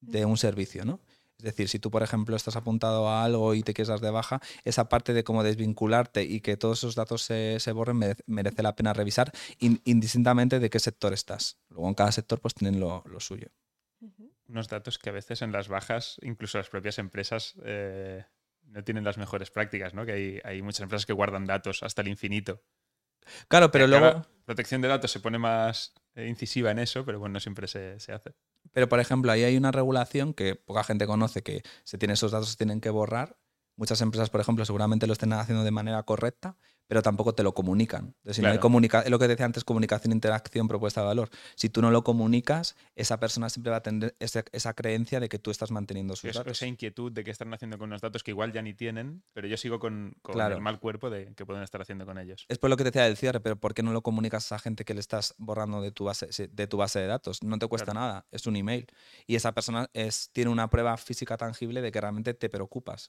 de 0.00 0.24
un 0.24 0.36
servicio, 0.36 0.84
¿no? 0.84 1.00
Es 1.40 1.44
decir, 1.44 1.70
si 1.70 1.78
tú, 1.78 1.90
por 1.90 2.02
ejemplo, 2.02 2.36
estás 2.36 2.56
apuntado 2.56 3.08
a 3.08 3.24
algo 3.24 3.54
y 3.54 3.62
te 3.62 3.72
quieres 3.72 3.88
dar 3.88 4.00
de 4.00 4.10
baja, 4.10 4.40
esa 4.64 4.90
parte 4.90 5.14
de 5.14 5.24
cómo 5.24 5.42
desvincularte 5.42 6.22
y 6.22 6.40
que 6.40 6.58
todos 6.58 6.78
esos 6.78 6.94
datos 6.94 7.22
se, 7.22 7.72
borren 7.72 7.98
merece, 8.26 8.62
la 8.62 8.76
pena 8.76 8.92
revisar 8.92 9.32
indistintamente 9.58 10.60
de 10.60 10.68
qué 10.68 10.78
sector 10.78 11.14
estás. 11.14 11.58
Luego 11.70 11.88
en 11.88 11.94
cada 11.94 12.12
sector 12.12 12.40
pues 12.40 12.52
tienen 12.54 12.78
lo, 12.78 13.02
suyo. 13.20 13.48
Unos 14.48 14.68
datos 14.68 14.98
que 14.98 15.08
a 15.08 15.12
veces 15.12 15.40
en 15.40 15.52
las 15.52 15.68
bajas, 15.68 16.18
incluso 16.20 16.58
las 16.58 16.68
propias 16.68 16.98
empresas, 16.98 17.54
eh, 17.64 18.26
no 18.64 18.84
tienen 18.84 19.04
las 19.04 19.16
mejores 19.16 19.50
prácticas, 19.50 19.94
¿no? 19.94 20.04
Que 20.04 20.12
hay, 20.12 20.40
hay 20.44 20.60
muchas 20.60 20.80
empresas 20.80 21.06
que 21.06 21.14
guardan 21.14 21.46
datos 21.46 21.82
hasta 21.82 22.02
el 22.02 22.08
infinito. 22.08 22.62
Claro, 23.48 23.70
pero 23.70 23.86
luego... 23.86 24.26
Protección 24.44 24.80
de 24.80 24.88
datos 24.88 25.12
se 25.12 25.20
pone 25.20 25.38
más 25.38 25.94
incisiva 26.16 26.70
en 26.70 26.78
eso, 26.78 27.04
pero 27.04 27.18
bueno, 27.18 27.34
no 27.34 27.40
siempre 27.40 27.68
se, 27.68 27.98
se 28.00 28.12
hace. 28.12 28.34
Pero, 28.72 28.88
por 28.88 29.00
ejemplo, 29.00 29.32
ahí 29.32 29.44
hay 29.44 29.56
una 29.56 29.72
regulación 29.72 30.34
que 30.34 30.54
poca 30.54 30.84
gente 30.84 31.06
conoce, 31.06 31.42
que 31.42 31.62
se 31.84 31.98
tiene 31.98 32.14
esos 32.14 32.32
datos, 32.32 32.50
se 32.50 32.56
tienen 32.56 32.80
que 32.80 32.90
borrar. 32.90 33.38
Muchas 33.76 34.00
empresas, 34.00 34.30
por 34.30 34.40
ejemplo, 34.40 34.64
seguramente 34.64 35.06
lo 35.06 35.12
estén 35.12 35.32
haciendo 35.32 35.64
de 35.64 35.70
manera 35.70 36.02
correcta, 36.02 36.56
pero 36.90 37.02
tampoco 37.02 37.32
te 37.36 37.44
lo 37.44 37.54
comunican. 37.54 38.16
si 38.30 38.42
no 38.42 38.48
hay 38.48 38.58
comunica 38.58 39.02
es 39.02 39.10
lo 39.10 39.18
que 39.20 39.28
decía 39.28 39.46
antes, 39.46 39.62
comunicación, 39.62 40.12
interacción, 40.12 40.66
propuesta 40.66 41.02
de 41.02 41.06
valor. 41.06 41.30
Si 41.54 41.68
tú 41.68 41.82
no 41.82 41.92
lo 41.92 42.02
comunicas, 42.02 42.74
esa 42.96 43.20
persona 43.20 43.48
siempre 43.48 43.70
va 43.70 43.76
a 43.76 43.80
tener 43.80 44.16
esa, 44.18 44.74
creencia 44.74 45.20
de 45.20 45.28
que 45.28 45.38
tú 45.38 45.52
estás 45.52 45.70
manteniendo 45.70 46.16
sus 46.16 46.34
datos. 46.34 46.50
Esa 46.50 46.66
inquietud 46.66 47.12
de 47.12 47.22
que 47.22 47.30
están 47.30 47.54
haciendo 47.54 47.78
con 47.78 47.90
los 47.90 48.00
datos 48.00 48.24
que 48.24 48.32
igual 48.32 48.52
ya 48.52 48.60
ni 48.60 48.74
tienen, 48.74 49.22
pero 49.32 49.46
yo 49.46 49.56
sigo 49.56 49.78
con, 49.78 50.16
el 50.34 50.60
mal 50.60 50.80
cuerpo 50.80 51.10
de 51.10 51.32
que 51.36 51.46
pueden 51.46 51.62
estar 51.62 51.80
haciendo 51.80 52.04
con 52.06 52.18
ellos. 52.18 52.44
Es 52.48 52.58
por 52.58 52.68
lo 52.68 52.76
que 52.76 52.82
te 52.82 52.88
decía 52.88 53.04
del 53.04 53.16
cierre, 53.16 53.38
pero 53.38 53.54
¿por 53.54 53.72
qué 53.72 53.84
no 53.84 53.92
lo 53.92 54.02
comunicas 54.02 54.50
a 54.50 54.56
esa 54.56 54.58
gente 54.60 54.84
que 54.84 54.92
le 54.92 55.00
estás 55.00 55.36
borrando 55.38 55.80
de 55.82 55.92
tu 55.92 56.06
base 56.06 56.26
de, 56.48 56.66
tu 56.66 56.76
base 56.76 56.98
de 56.98 57.06
datos? 57.06 57.44
No 57.44 57.56
te 57.60 57.68
cuesta 57.68 57.94
nada, 57.94 58.26
es 58.32 58.48
un 58.48 58.56
email. 58.56 58.88
Y 59.28 59.36
esa 59.36 59.52
persona 59.52 59.88
es, 59.92 60.30
tiene 60.32 60.50
una 60.50 60.68
prueba 60.68 60.96
física 60.96 61.36
tangible 61.36 61.82
de 61.82 61.92
que 61.92 62.00
realmente 62.00 62.34
te 62.34 62.48
preocupas. 62.48 63.08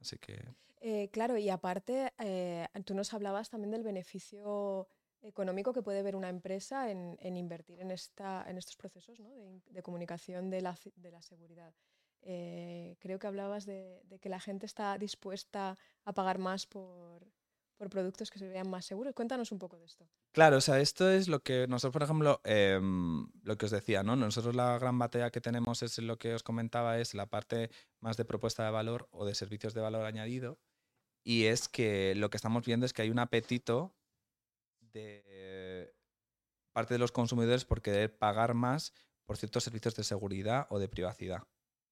Así 0.00 0.18
que... 0.18 0.42
Eh, 0.80 1.10
claro, 1.12 1.36
y 1.36 1.50
aparte, 1.50 2.12
eh, 2.18 2.66
tú 2.84 2.94
nos 2.94 3.12
hablabas 3.12 3.50
también 3.50 3.70
del 3.70 3.82
beneficio 3.82 4.88
económico 5.22 5.74
que 5.74 5.82
puede 5.82 6.02
ver 6.02 6.16
una 6.16 6.30
empresa 6.30 6.90
en, 6.90 7.36
invertir 7.36 7.80
en, 7.80 7.90
esta, 7.90 8.44
en 8.48 8.56
estos 8.56 8.76
procesos 8.76 9.18
de, 9.18 9.82
comunicación 9.82 10.48
de 10.48 10.62
la, 10.62 10.76
seguridad. 11.20 11.74
Eh, 12.22 12.96
creo 12.98 13.18
que 13.18 13.26
hablabas 13.26 13.66
de, 13.66 14.02
que 14.20 14.30
la 14.30 14.40
gente 14.40 14.64
está 14.64 14.96
dispuesta 14.96 15.76
a 16.04 16.12
pagar 16.14 16.38
más 16.38 16.66
por, 16.66 17.26
productos 17.90 18.30
que 18.30 18.38
se 18.38 18.48
vean 18.48 18.70
más 18.70 18.86
seguros. 18.86 19.14
Cuéntanos 19.14 19.52
un 19.52 19.58
poco 19.58 19.78
de 19.78 19.84
esto. 19.84 20.08
Claro, 20.32 20.58
o 20.58 20.60
sea, 20.60 20.80
esto 20.80 21.10
es 21.10 21.28
lo 21.28 21.42
que 21.42 21.66
nosotros, 21.66 21.92
por 21.92 22.02
ejemplo, 22.02 22.40
em, 22.44 23.26
lo 23.42 23.56
que 23.56 23.66
os 23.66 23.70
decía, 23.70 24.02
¿no? 24.02 24.16
Nosotros 24.16 24.54
la 24.54 24.78
gran 24.78 24.98
batalla 24.98 25.30
que 25.30 25.40
tenemos 25.40 25.82
es 25.82 25.98
lo 25.98 26.18
que 26.18 26.34
os 26.34 26.42
comentaba, 26.42 26.98
es 26.98 27.14
la 27.14 27.26
parte 27.26 27.70
más 28.00 28.16
de 28.16 28.24
propuesta 28.24 28.64
de 28.64 28.70
valor 28.70 29.08
o 29.10 29.26
de 29.26 29.34
servicios 29.34 29.74
de 29.74 29.80
valor 29.80 30.04
añadido. 30.04 30.58
Y 31.22 31.46
es 31.46 31.68
que 31.68 32.14
lo 32.14 32.30
que 32.30 32.36
estamos 32.36 32.64
viendo 32.64 32.86
es 32.86 32.92
que 32.92 33.02
hay 33.02 33.10
un 33.10 33.18
apetito 33.18 33.94
de 34.80 35.94
parte 36.72 36.94
de 36.94 36.98
los 36.98 37.12
consumidores 37.12 37.64
por 37.64 37.82
querer 37.82 38.16
pagar 38.16 38.54
más 38.54 38.92
por 39.24 39.36
ciertos 39.36 39.64
servicios 39.64 39.94
de 39.94 40.04
seguridad 40.04 40.66
o 40.70 40.78
de 40.78 40.88
privacidad. 40.88 41.42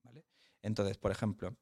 ¿vale? 0.02 0.24
Entonces, 0.62 0.96
por 0.98 1.10
ejemplo, 1.10 1.56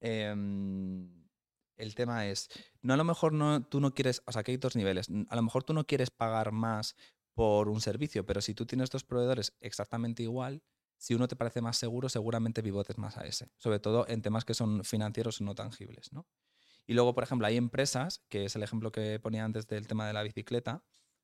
em, 0.00 1.28
el 1.76 1.94
tema 1.94 2.26
es, 2.26 2.48
no 2.82 2.94
a 2.94 2.96
lo 2.96 3.04
mejor 3.04 3.32
no, 3.32 3.64
tú 3.64 3.80
no 3.80 3.92
quieres, 3.92 4.22
o 4.26 4.32
sea, 4.32 4.42
que 4.42 4.52
hay 4.52 4.56
dos 4.56 4.76
niveles, 4.76 5.08
a 5.28 5.36
lo 5.36 5.42
mejor 5.42 5.64
tú 5.64 5.74
no 5.74 5.86
quieres 5.86 6.10
pagar 6.10 6.52
más 6.52 6.96
por 7.34 7.68
un 7.68 7.80
servicio, 7.80 8.24
pero 8.24 8.40
si 8.40 8.54
tú 8.54 8.64
tienes 8.64 8.90
dos 8.90 9.04
proveedores 9.04 9.56
exactamente 9.60 10.22
igual, 10.22 10.62
si 10.96 11.14
uno 11.14 11.26
te 11.26 11.36
parece 11.36 11.60
más 11.60 11.76
seguro, 11.76 12.08
seguramente 12.08 12.62
pivotes 12.62 12.96
más 12.96 13.16
a 13.18 13.26
ese, 13.26 13.50
sobre 13.56 13.80
todo 13.80 14.06
en 14.08 14.22
temas 14.22 14.44
que 14.44 14.54
son 14.54 14.84
financieros 14.84 15.40
no 15.40 15.54
tangibles, 15.54 16.12
¿no? 16.12 16.26
Y 16.86 16.94
luego, 16.94 17.14
por 17.14 17.24
ejemplo, 17.24 17.46
hay 17.46 17.56
empresas, 17.56 18.24
que 18.28 18.44
es 18.46 18.56
el 18.56 18.62
ejemplo 18.62 18.92
que 18.92 19.18
ponía 19.20 19.44
antes 19.44 19.66
del 19.66 19.86
tema 19.86 20.06
de 20.06 20.12
la 20.12 20.22
bicicleta, 20.22 20.82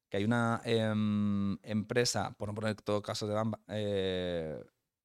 que 0.08 0.16
hay 0.16 0.24
una 0.24 0.60
em, 0.64 1.58
empresa, 1.62 2.32
por 2.38 2.48
no 2.48 2.54
poner 2.54 2.74
todo 2.76 3.02
casos 3.02 3.28
de, 3.28 3.56
eh, 3.68 4.64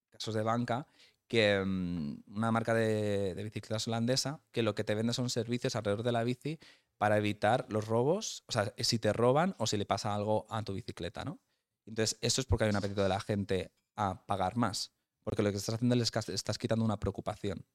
casos 0.09 0.33
de 0.33 0.41
banca, 0.41 0.87
que 1.27 1.63
mm, 1.63 2.23
una 2.35 2.51
marca 2.51 2.73
de, 2.73 3.33
bicicletas 3.35 3.87
holandesa 3.87 4.41
que 4.51 4.63
lo 4.63 4.75
que 4.75 4.83
te 4.83 4.95
vende 4.95 5.13
son 5.13 5.29
servicios 5.29 5.75
alrededor 5.75 6.03
de 6.03 6.11
la 6.11 6.23
bici 6.23 6.59
para 6.97 7.17
evitar 7.17 7.65
los 7.69 7.87
robos, 7.87 8.43
o 8.47 8.51
sea, 8.51 8.73
si 8.77 8.99
te 8.99 9.13
roban 9.13 9.55
o 9.59 9.67
si 9.67 9.77
le 9.77 9.85
pasa 9.85 10.15
algo 10.15 10.45
a 10.49 10.63
tu 10.63 10.73
bicicleta, 10.73 11.25
¿no? 11.25 11.39
Entonces, 11.85 12.17
eso 12.21 12.41
es 12.41 12.47
porque 12.47 12.63
hay 12.63 12.69
un 12.69 12.77
apetito 12.77 13.03
de 13.03 13.09
la 13.09 13.19
gente 13.19 13.73
a 13.95 14.25
pagar 14.25 14.55
más, 14.55 14.93
porque 15.23 15.43
lo 15.43 15.51
que 15.51 15.57
estás 15.57 15.75
haciendo 15.75 15.95
es 15.95 16.09
que 16.09 16.19
estás 16.33 16.57
quitando 16.57 16.85
una 16.85 16.97
preocupación. 16.97 17.65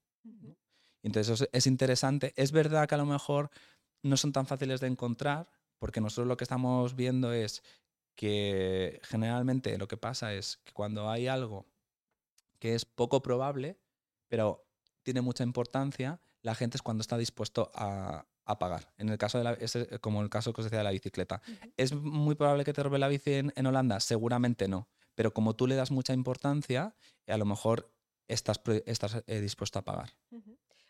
Entonces, 1.02 1.34
eso 1.34 1.48
es 1.52 1.66
interesante. 1.66 2.32
Es 2.36 2.52
verdad 2.52 2.88
que 2.88 2.94
a 2.94 2.98
lo 2.98 3.06
mejor 3.06 3.50
no 4.02 4.16
son 4.16 4.32
tan 4.32 4.46
fáciles 4.46 4.80
de 4.80 4.86
encontrar, 4.86 5.48
porque 5.78 6.00
nosotros 6.00 6.26
lo 6.28 6.36
que 6.36 6.44
estamos 6.44 6.94
viendo 6.94 7.32
es 7.32 7.62
que 8.14 9.00
generalmente 9.02 9.78
lo 9.78 9.88
que 9.88 9.96
pasa 9.96 10.34
es 10.34 10.58
que 10.64 10.72
cuando 10.72 11.10
hay 11.10 11.26
algo 11.26 11.66
que 12.58 12.74
es 12.74 12.84
poco 12.84 13.22
probable, 13.22 13.78
pero 14.28 14.66
tiene 15.02 15.22
mucha 15.22 15.42
importancia, 15.42 16.20
la 16.42 16.54
gente 16.54 16.76
es 16.76 16.82
cuando 16.82 17.00
está 17.00 17.16
dispuesto 17.16 17.70
a, 17.74 18.26
pagar. 18.58 18.92
En 18.98 19.08
el 19.08 19.16
caso 19.16 19.38
de 19.38 19.44
la, 19.44 19.52
es 19.52 19.78
como 20.00 20.22
el 20.22 20.28
caso 20.28 20.52
que 20.52 20.60
os 20.60 20.64
decía 20.64 20.78
de 20.78 20.84
la 20.84 20.90
bicicleta. 20.90 21.40
¿Es 21.76 21.92
muy 21.92 22.34
probable 22.34 22.64
que 22.64 22.72
te 22.72 22.82
robe 22.82 22.98
la 22.98 23.06
bici 23.06 23.34
en, 23.34 23.66
Holanda? 23.66 24.00
Seguramente 24.00 24.66
no. 24.66 24.88
Pero 25.14 25.32
como 25.32 25.54
tú 25.54 25.68
le 25.68 25.76
das 25.76 25.92
mucha 25.92 26.14
importancia, 26.14 26.96
a 27.28 27.36
lo 27.36 27.44
mejor 27.44 27.94
estás, 28.26 28.60
estás 28.86 29.22
eh, 29.28 29.40
dispuesto 29.40 29.78
a 29.78 29.82
pagar. 29.82 30.10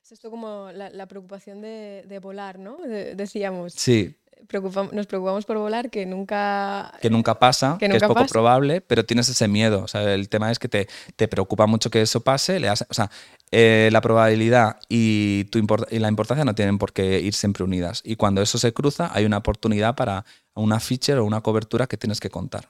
Es 0.03 0.13
esto 0.13 0.31
como 0.31 0.71
la, 0.73 1.07
preocupación 1.07 1.61
de, 1.61 2.19
volar, 2.23 2.59
¿no? 2.59 2.79
decíamos. 2.79 3.75
Sí 3.75 4.17
nos 4.93 5.07
preocupamos 5.07 5.45
por 5.45 5.59
volar, 5.59 5.91
que 5.91 6.07
nunca... 6.07 6.93
Que 7.01 7.11
nunca 7.11 7.39
pasa, 7.39 7.77
que, 7.79 7.87
es 7.87 8.03
poco 8.03 8.27
probable, 8.27 8.81
pero 8.81 9.05
tienes 9.05 9.29
ese 9.29 9.49
miedo. 9.49 9.83
O 9.83 9.89
sea, 9.89 10.15
el 10.15 10.29
tema 10.29 10.51
es 10.51 10.59
que 10.59 10.69
te, 10.69 10.89
te 11.17 11.29
preocupa 11.29 11.67
mucho 11.67 11.91
que 11.91 12.03
eso 12.03 12.21
pase. 12.21 12.61
Le 12.61 12.71
o 12.71 12.77
sea, 12.77 13.11
eh, 13.51 13.91
la 13.93 14.01
probabilidad 14.01 14.79
y, 14.89 15.45
tu 15.45 15.59
y 15.91 15.99
la 15.99 16.09
importancia 16.09 16.45
no 16.45 16.55
tienen 16.55 16.79
por 16.79 16.93
qué 16.93 17.21
ir 17.21 17.35
siempre 17.35 17.65
unidas. 17.65 18.03
Y 18.05 18.17
cuando 18.17 18.43
eso 18.43 18.59
se 18.59 18.73
cruza, 18.73 19.11
hay 19.13 19.25
una 19.25 19.39
oportunidad 19.39 19.95
para 19.95 20.25
una 20.55 20.81
feature 20.81 21.19
o 21.19 21.25
una 21.25 21.41
cobertura 21.41 21.87
que 21.87 21.97
tienes 21.97 22.21
que 22.21 22.31
contar. 22.31 22.69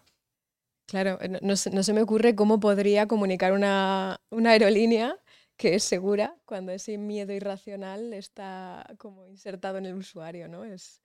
Claro, 0.86 1.18
no, 1.40 1.56
se 1.56 1.92
me 1.92 2.02
ocurre 2.02 2.34
cómo 2.34 2.58
podría 2.58 3.06
comunicar 3.06 3.52
una, 3.52 4.20
una 4.30 4.50
aerolínea 4.50 5.16
que 5.60 5.74
es 5.74 5.84
segura 5.84 6.40
cuando 6.46 6.72
ese 6.72 6.96
miedo 6.96 7.34
irracional 7.34 8.14
está 8.14 8.86
como 8.96 9.26
insertado 9.26 9.76
en 9.76 9.84
el 9.84 9.94
usuario, 9.94 10.48
¿no? 10.48 10.64
Es, 10.64 11.02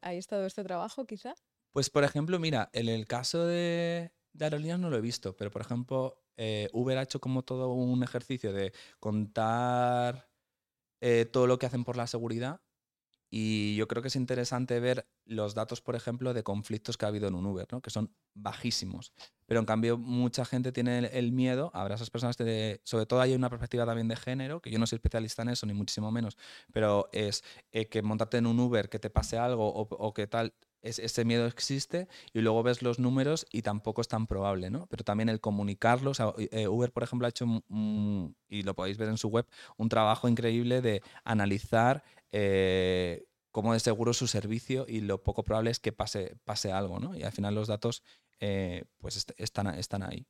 ¿Ahí 0.00 0.16
está 0.16 0.36
todo 0.36 0.46
este 0.46 0.64
trabajo, 0.64 1.04
quizá? 1.04 1.34
Pues, 1.70 1.90
por 1.90 2.02
ejemplo, 2.02 2.38
mira, 2.38 2.70
en 2.72 2.88
el 2.88 3.06
caso 3.06 3.44
de, 3.44 4.10
aerolíneas 4.40 4.80
no 4.80 4.88
lo 4.88 4.96
he 4.96 5.02
visto, 5.02 5.36
pero, 5.36 5.50
por 5.50 5.60
ejemplo, 5.60 6.24
eh, 6.38 6.70
Uber 6.72 6.96
ha 6.96 7.02
hecho 7.02 7.20
como 7.20 7.42
todo 7.42 7.74
un 7.74 8.02
ejercicio 8.02 8.54
de 8.54 8.72
contar 9.00 10.30
eh, 11.02 11.26
todo 11.26 11.46
lo 11.46 11.58
que 11.58 11.66
hacen 11.66 11.84
por 11.84 11.98
la 11.98 12.06
seguridad 12.06 12.62
y 13.36 13.74
yo 13.74 13.88
creo 13.88 14.00
que 14.00 14.06
es 14.06 14.14
interesante 14.14 14.78
ver 14.78 15.08
los 15.24 15.56
datos, 15.56 15.80
por 15.80 15.96
ejemplo, 15.96 16.34
de 16.34 16.44
conflictos 16.44 16.96
que 16.96 17.04
ha 17.04 17.08
habido 17.08 17.26
en 17.26 17.34
un 17.34 17.44
Uber, 17.44 17.66
¿no? 17.72 17.80
que 17.80 17.90
son 17.90 18.14
bajísimos. 18.32 19.12
Pero 19.46 19.58
en 19.58 19.66
cambio, 19.66 19.98
mucha 19.98 20.44
gente 20.44 20.70
tiene 20.70 20.98
el, 20.98 21.32
miedo, 21.32 21.72
habrá 21.74 21.96
esas 21.96 22.10
personas, 22.10 22.36
de, 22.36 22.80
sobre 22.84 23.06
todo 23.06 23.20
hay 23.20 23.34
una 23.34 23.50
perspectiva 23.50 23.84
también 23.86 24.06
de 24.06 24.14
género, 24.14 24.62
que 24.62 24.70
yo 24.70 24.78
no 24.78 24.86
soy 24.86 24.98
especialista 24.98 25.42
en 25.42 25.48
eso, 25.48 25.66
ni 25.66 25.74
muchísimo 25.74 26.12
menos, 26.12 26.36
pero 26.72 27.08
es 27.10 27.42
eh, 27.72 27.86
que 27.86 28.02
montarte 28.02 28.36
en 28.36 28.46
un 28.46 28.60
Uber, 28.60 28.88
que 28.88 29.00
te 29.00 29.10
pase 29.10 29.36
algo 29.36 29.68
o, 29.68 30.14
que 30.14 30.28
tal, 30.28 30.54
ese 30.80 31.24
miedo 31.24 31.46
existe 31.46 32.06
y 32.32 32.40
luego 32.40 32.62
ves 32.62 32.82
los 32.82 33.00
números 33.00 33.46
y 33.50 33.62
tampoco 33.62 34.00
es 34.00 34.06
tan 34.06 34.28
probable, 34.28 34.70
¿no? 34.70 34.86
Pero 34.86 35.02
también 35.02 35.28
el 35.28 35.40
comunicarlos, 35.40 36.20
eh, 36.20 36.68
Uber, 36.68 36.92
por 36.92 37.02
ejemplo, 37.02 37.26
ha 37.26 37.30
hecho, 37.30 37.46
y 38.48 38.62
lo 38.62 38.74
podéis 38.74 38.96
ver 38.96 39.08
en 39.08 39.18
su 39.18 39.28
web, 39.28 39.46
un 39.76 39.88
trabajo 39.88 40.28
increíble 40.28 40.82
de 40.82 41.02
analizar 41.24 42.04
eh, 42.36 43.28
cómo 43.52 43.72
de 43.72 43.78
seguro 43.78 44.12
su 44.12 44.26
servicio 44.26 44.86
y 44.88 45.00
lo 45.00 45.22
poco 45.22 45.44
probable 45.44 45.70
es 45.70 45.78
que 45.78 45.92
pase, 45.92 46.36
pase 46.42 46.72
algo, 46.72 46.98
¿no? 46.98 47.14
Y 47.16 47.22
al 47.22 47.30
final 47.30 47.54
los 47.54 47.68
datos 47.68 48.02
eh, 48.40 48.86
pues 48.98 49.24
están, 49.36 49.68
están 49.78 50.02
ahí. 50.02 50.26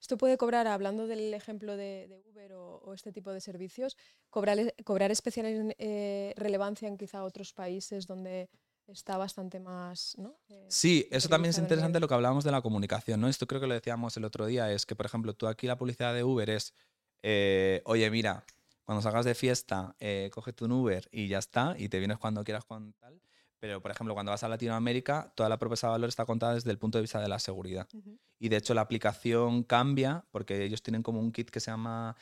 Esto 0.00 0.18
puede 0.18 0.36
cobrar, 0.36 0.66
hablando 0.66 1.06
del 1.06 1.32
ejemplo 1.32 1.76
de, 1.76 2.08
de 2.08 2.20
Uber 2.28 2.52
o, 2.54 2.78
o 2.78 2.94
este 2.94 3.12
tipo 3.12 3.32
de 3.32 3.40
servicios, 3.40 3.96
cobrar, 4.28 4.74
cobrar 4.82 5.12
especial 5.12 5.72
eh, 5.78 6.34
relevancia 6.36 6.88
en 6.88 6.98
quizá 6.98 7.22
otros 7.22 7.52
países 7.52 8.08
donde 8.08 8.50
está 8.88 9.16
bastante 9.16 9.60
más. 9.60 10.16
¿no? 10.18 10.40
Eh, 10.48 10.66
Sí, 10.68 11.06
eso 11.12 11.28
también 11.28 11.50
es 11.50 11.58
interesante 11.58 12.00
lo 12.00 12.08
que 12.08 12.14
hablábamos 12.14 12.42
de 12.42 12.50
la 12.50 12.60
comunicación, 12.60 13.20
¿no? 13.20 13.28
Esto 13.28 13.46
creo 13.46 13.60
que 13.60 13.68
lo 13.68 13.74
decíamos 13.74 14.16
el 14.16 14.24
otro 14.24 14.46
día, 14.46 14.72
es 14.72 14.84
que, 14.84 14.96
por 14.96 15.06
ejemplo, 15.06 15.32
tú 15.34 15.46
aquí 15.46 15.68
la 15.68 15.78
publicidad 15.78 16.12
de 16.12 16.24
Uber 16.24 16.50
es, 16.50 16.74
eh, 17.22 17.82
oye, 17.84 18.10
mira, 18.10 18.44
cuando 18.84 19.02
salgas 19.02 19.24
de 19.24 19.34
fiesta, 19.34 19.94
eh, 20.00 20.30
coge 20.32 20.52
tu 20.52 20.66
Uber 20.66 21.08
y 21.12 21.28
ya 21.28 21.38
está, 21.38 21.74
y 21.78 21.88
te 21.88 21.98
vienes 21.98 22.18
cuando 22.18 22.42
quieras 22.44 22.64
con 22.64 22.92
tal. 22.94 23.20
Pero, 23.58 23.82
por 23.82 23.90
ejemplo, 23.90 24.14
cuando 24.14 24.32
vas 24.32 24.42
a 24.42 24.48
Latinoamérica, 24.48 25.32
toda 25.36 25.48
la 25.48 25.58
propuesta 25.58 25.86
de 25.88 25.90
valor 25.92 26.08
está 26.08 26.24
contada 26.24 26.54
desde 26.54 26.70
el 26.70 26.78
punto 26.78 26.98
de 26.98 27.02
vista 27.02 27.20
de 27.20 27.28
la 27.28 27.38
seguridad. 27.38 27.86
Y 28.38 28.48
de 28.48 28.56
hecho 28.56 28.72
la 28.72 28.80
aplicación 28.80 29.64
cambia 29.64 30.24
porque 30.30 30.64
ellos 30.64 30.82
tienen 30.82 31.02
como 31.02 31.20
un 31.20 31.30
kit 31.30 31.50
que 31.50 31.60
se 31.60 31.70
llama 31.70 32.16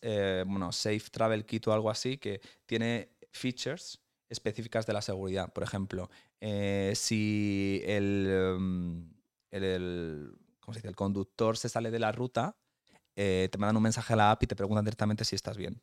eh, 0.00 0.44
bueno, 0.46 0.72
Safe 0.72 1.02
Travel 1.12 1.46
Kit 1.46 1.68
o 1.68 1.72
algo 1.72 1.90
así, 1.90 2.18
que 2.18 2.40
tiene 2.66 3.16
features 3.32 4.00
específicas 4.28 4.86
de 4.86 4.92
la 4.92 5.02
seguridad. 5.02 5.52
Por 5.52 5.62
ejemplo, 5.62 6.10
eh, 6.40 6.92
si 6.96 7.82
el, 7.84 8.26
em, 8.28 9.12
el, 9.50 9.64
el- 9.64 10.38
¿cómo 10.60 10.74
se 10.74 10.78
dice? 10.80 10.88
el 10.88 10.96
conductor 10.96 11.56
se 11.56 11.68
sale 11.68 11.90
de 11.92 11.98
la 12.00 12.12
ruta, 12.12 12.56
eh, 13.16 13.48
te 13.52 13.58
mandan 13.58 13.76
un 13.76 13.82
mensaje 13.84 14.12
a 14.14 14.16
la 14.16 14.30
app 14.32 14.42
y 14.42 14.46
te 14.46 14.56
preguntan 14.56 14.84
directamente 14.84 15.24
si 15.24 15.36
estás 15.36 15.56
bien. 15.56 15.82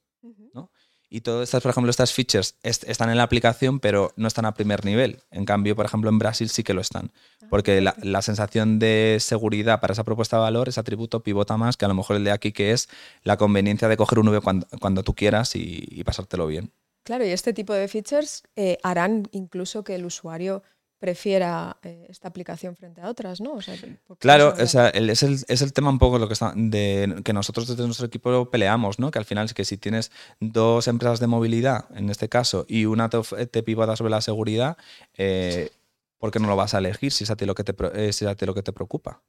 Y 1.10 1.22
todas 1.22 1.44
estas, 1.48 1.64
por 1.64 1.70
ejemplo, 1.72 1.90
estas 1.90 2.12
features 2.14 2.58
est- 2.64 2.84
están 2.84 3.10
en 3.10 3.16
la 3.16 3.24
aplicación, 3.24 3.80
pero 3.80 4.12
no 4.18 4.28
están 4.28 4.46
a 4.46 4.54
primer 4.54 4.84
nivel. 4.84 5.22
En 5.32 5.46
cambio, 5.46 5.74
por 5.74 5.86
ejemplo, 5.86 6.10
en 6.10 6.20
Brasil 6.20 6.50
sí 6.50 6.64
que 6.64 6.74
lo 6.74 6.82
están. 6.82 7.12
Ah, 7.42 7.46
Porque 7.50 7.80
la, 7.80 8.22
sensación 8.22 8.78
de 8.78 9.18
seguridad 9.22 9.80
para 9.80 9.94
esa 9.94 10.04
propuesta 10.04 10.36
de 10.36 10.42
valor, 10.42 10.68
ese 10.68 10.82
atributo 10.82 11.24
pivota 11.24 11.56
más 11.56 11.78
que 11.78 11.86
a 11.86 11.88
lo 11.88 11.94
mejor 11.94 12.18
el 12.18 12.26
de 12.26 12.32
aquí, 12.32 12.52
que 12.52 12.74
es 12.74 12.90
la 13.24 13.38
conveniencia 13.38 13.88
de 13.88 13.96
coger 13.96 14.20
un 14.20 14.28
V 14.28 14.42
cuando, 14.42 14.68
cuando 14.82 15.02
tú 15.04 15.16
quieras 15.16 15.56
y, 15.56 15.88
y 15.90 16.04
pasártelo 16.04 16.46
bien. 16.46 16.74
Claro, 17.04 17.26
y 17.26 17.30
este 17.30 17.54
tipo 17.54 17.72
de 17.72 17.88
features 17.88 18.44
eh, 18.58 18.78
harán 18.84 19.30
incluso 19.32 19.86
que 19.86 19.96
el 19.96 20.06
usuario 20.06 20.62
prefiera 21.00 21.78
eh, 21.84 22.08
esta 22.10 22.28
aplicación 22.28 22.76
frente 22.76 23.02
a 23.02 23.10
otras, 23.10 23.40
¿no? 23.40 23.54
O 23.54 23.62
sea, 23.62 23.76
porque 24.08 24.20
Claro, 24.22 24.54
o 24.60 24.66
sea, 24.68 24.90
el- 24.90 25.10
es, 25.10 25.22
el, 25.24 25.38
es 25.48 25.62
el 25.62 25.74
tema 25.74 25.90
un 25.90 26.00
poco 26.00 26.18
lo 26.18 26.28
que, 26.28 26.34
está, 26.34 26.54
de, 26.56 27.22
que 27.24 27.34
nosotros 27.34 27.68
desde 27.68 27.84
nuestro 27.86 28.08
equipo 28.08 28.50
peleamos, 28.50 28.98
¿no? 29.00 29.12
Que 29.12 29.20
al 29.20 29.26
final 29.26 29.46
es 29.46 29.54
que 29.54 29.64
si 29.66 29.78
tienes 29.78 30.12
dos 30.40 30.88
empresas 30.88 31.20
de 31.20 31.28
movilidad, 31.28 31.86
en 31.96 32.10
este 32.10 32.30
caso, 32.30 32.66
y 32.68 32.86
una 32.86 33.10
te, 33.10 33.64
pivota 33.64 33.96
sobre 33.96 34.12
la 34.12 34.22
seguridad, 34.22 34.78
eh, 35.16 35.70
¿por 36.18 36.32
qué 36.32 36.40
no 36.40 36.48
lo 36.48 36.56
vas 36.56 36.74
a 36.74 36.80
elegir 36.80 37.12
si 37.12 37.24
es 37.26 37.30
a 37.32 37.36
ti 37.36 37.46
lo 37.46 37.54
que 37.56 37.64
te, 37.64 37.76
eh, 37.94 38.12
si 38.14 38.26
es 38.26 38.32
a 38.32 38.36
ti 38.36 38.46
lo 38.46 38.54
que 38.56 38.64
te 38.64 38.74
preocupa? 38.74 39.22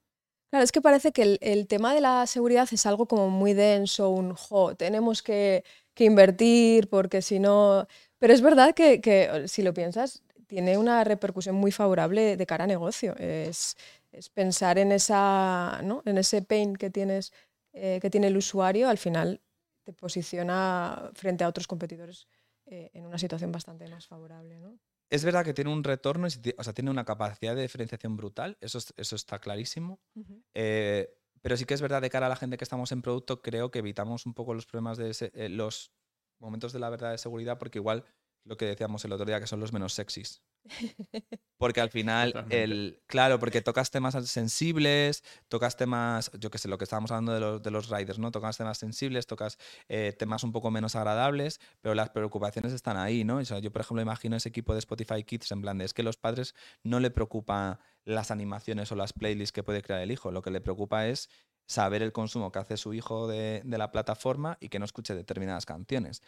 Claro, 0.51 0.65
es 0.65 0.73
que 0.73 0.81
parece 0.81 1.13
que 1.13 1.23
el, 1.23 1.39
el 1.43 1.67
tema 1.67 1.93
de 1.93 2.01
la 2.01 2.27
seguridad 2.27 2.67
es 2.73 2.87
algo 2.87 3.07
como 3.07 3.29
muy 3.29 3.53
denso, 3.53 4.09
un 4.09 4.33
jo, 4.35 4.75
tenemos 4.75 5.23
que, 5.23 5.63
que 5.93 6.05
invertir 6.05 6.89
porque 6.89 7.21
si 7.21 7.39
no... 7.39 7.87
Pero 8.19 8.33
es 8.33 8.41
verdad 8.41 8.75
que, 8.75 9.01
que, 9.03 9.45
si 9.47 9.63
lo 9.63 9.75
piensas, 9.75 10.23
tiene 10.49 10.77
una 10.79 11.05
repercusión 11.05 11.55
muy 11.55 11.71
favorable 11.71 12.37
de 12.37 12.47
cara 12.47 12.65
a 12.65 12.67
negocio. 12.67 13.15
Es, 13.19 13.77
es 14.11 14.29
pensar 14.31 14.79
en, 14.79 14.91
esa, 14.91 15.81
¿no? 15.85 16.03
en 16.05 16.19
ese 16.19 16.43
pain 16.43 16.75
que, 16.75 16.91
tienes, 16.91 17.33
eh, 17.73 17.99
que 18.03 18.11
tiene 18.11 18.27
el 18.29 18.37
usuario, 18.37 18.89
al 18.89 18.99
final 18.99 19.41
te 19.85 19.93
posiciona 19.93 21.11
frente 21.15 21.45
a 21.45 21.49
otros 21.49 21.67
competidores 21.67 22.27
eh, 22.67 22.91
en 22.95 23.07
una 23.07 23.19
situación 23.19 23.53
bastante 23.53 23.87
más 23.89 24.07
favorable. 24.07 24.59
¿no? 24.59 24.79
Es 25.11 25.25
verdad 25.25 25.45
que 25.45 25.55
tiene 25.55 25.71
un 25.73 25.85
retorno, 25.85 26.27
o 26.27 26.65
sea, 26.65 26.73
tiene 26.73 26.91
una 26.91 27.05
capacidad 27.05 27.55
de 27.55 27.63
diferenciación 27.63 28.17
brutal, 28.17 28.57
eso, 28.61 28.79
es- 28.79 28.93
eso 28.97 29.17
está 29.17 29.39
clarísimo. 29.39 30.01
Ujú. 30.15 30.43
Eh, 30.55 31.15
pero 31.41 31.57
sí 31.57 31.65
que 31.67 31.75
es 31.75 31.81
verdad 31.81 32.03
de 32.03 32.11
cara 32.11 32.27
a 32.27 32.29
la 32.29 32.37
gente 32.37 32.57
que 32.57 32.65
estamos 32.65 32.91
en 32.93 33.01
producto, 33.03 33.41
creo 33.43 33.71
que 33.71 33.79
evitamos 33.79 34.27
un 34.27 34.35
poco 34.35 34.55
los 34.55 34.67
problemas 34.67 34.99
de 34.99 35.11
ese- 35.11 35.31
eh, 35.35 35.49
los 35.49 35.93
momentos 36.41 36.73
de 36.73 36.79
la 36.81 36.91
verdad 36.91 37.11
de 37.13 37.19
seguridad, 37.19 37.59
porque 37.59 37.79
igual 37.79 38.05
lo 38.45 38.57
que 38.57 38.67
decíamos 38.67 39.05
el 39.05 39.13
otro 39.13 39.27
día, 39.27 39.41
que 39.41 39.47
son 39.47 39.61
los 39.61 39.73
menos 39.73 39.93
sexys. 39.95 40.43
Porque 41.59 41.81
al 41.81 41.91
final, 41.91 42.33
Totalmente. 42.33 42.63
el, 42.63 43.03
claro, 43.07 43.41
porque 43.41 43.63
tocas 43.63 43.91
temas 43.91 44.15
sensibles, 44.31 45.25
tocas 45.49 45.77
temas, 45.77 46.31
yo 46.39 46.51
qué 46.51 46.59
sé, 46.59 46.69
lo 46.69 46.79
que 46.79 46.85
estábamos 46.85 47.11
hablando 47.11 47.33
de 47.33 47.41
los, 47.41 47.63
de 47.63 47.71
los 47.71 47.89
riders, 47.91 48.19
¿no? 48.19 48.31
Tocas 48.31 48.57
temas 48.57 48.79
sensibles, 48.79 49.27
tocas 49.27 49.59
eh, 49.89 50.13
temas 50.17 50.45
un 50.45 50.53
poco 50.53 50.71
menos 50.71 50.95
agradables, 50.95 51.59
pero 51.81 51.95
las 51.95 52.11
preocupaciones 52.11 52.73
están 52.73 52.97
ahí, 52.97 53.25
¿no? 53.25 53.39
O 53.39 53.45
sea, 53.45 53.59
yo, 53.59 53.73
por 53.73 53.81
ejemplo, 53.81 54.03
imagino 54.03 54.37
ese 54.37 54.51
equipo 54.51 54.73
de 54.73 54.79
Spotify 54.79 55.25
Kids 55.25 55.51
en 55.51 55.63
plan 55.63 55.79
de, 55.79 55.85
es 55.85 55.95
que 55.95 56.05
los 56.05 56.17
padres 56.17 56.55
no 56.85 57.01
le 57.01 57.11
preocupa 57.11 57.81
las 58.05 58.31
animaciones 58.31 58.93
o 58.93 58.97
las 58.97 59.13
playlists 59.13 59.53
que 59.53 59.65
puede 59.65 59.83
crear 59.83 60.01
el 60.01 60.13
hijo, 60.13 60.31
lo 60.31 60.43
que 60.43 60.51
le 60.51 60.61
preocupa 60.61 61.09
es 61.09 61.29
saber 61.67 62.03
el 62.03 62.13
consumo 62.13 62.53
que 62.53 62.61
hace 62.61 62.77
su 62.77 62.95
hijo 62.95 63.27
de, 63.27 63.63
de 63.65 63.79
la 63.79 63.91
plataforma 63.91 64.59
y 64.61 64.69
que 64.69 64.79
no 64.79 64.85
escuche 64.85 65.15
determinadas 65.15 65.67
canciones. 65.67 66.23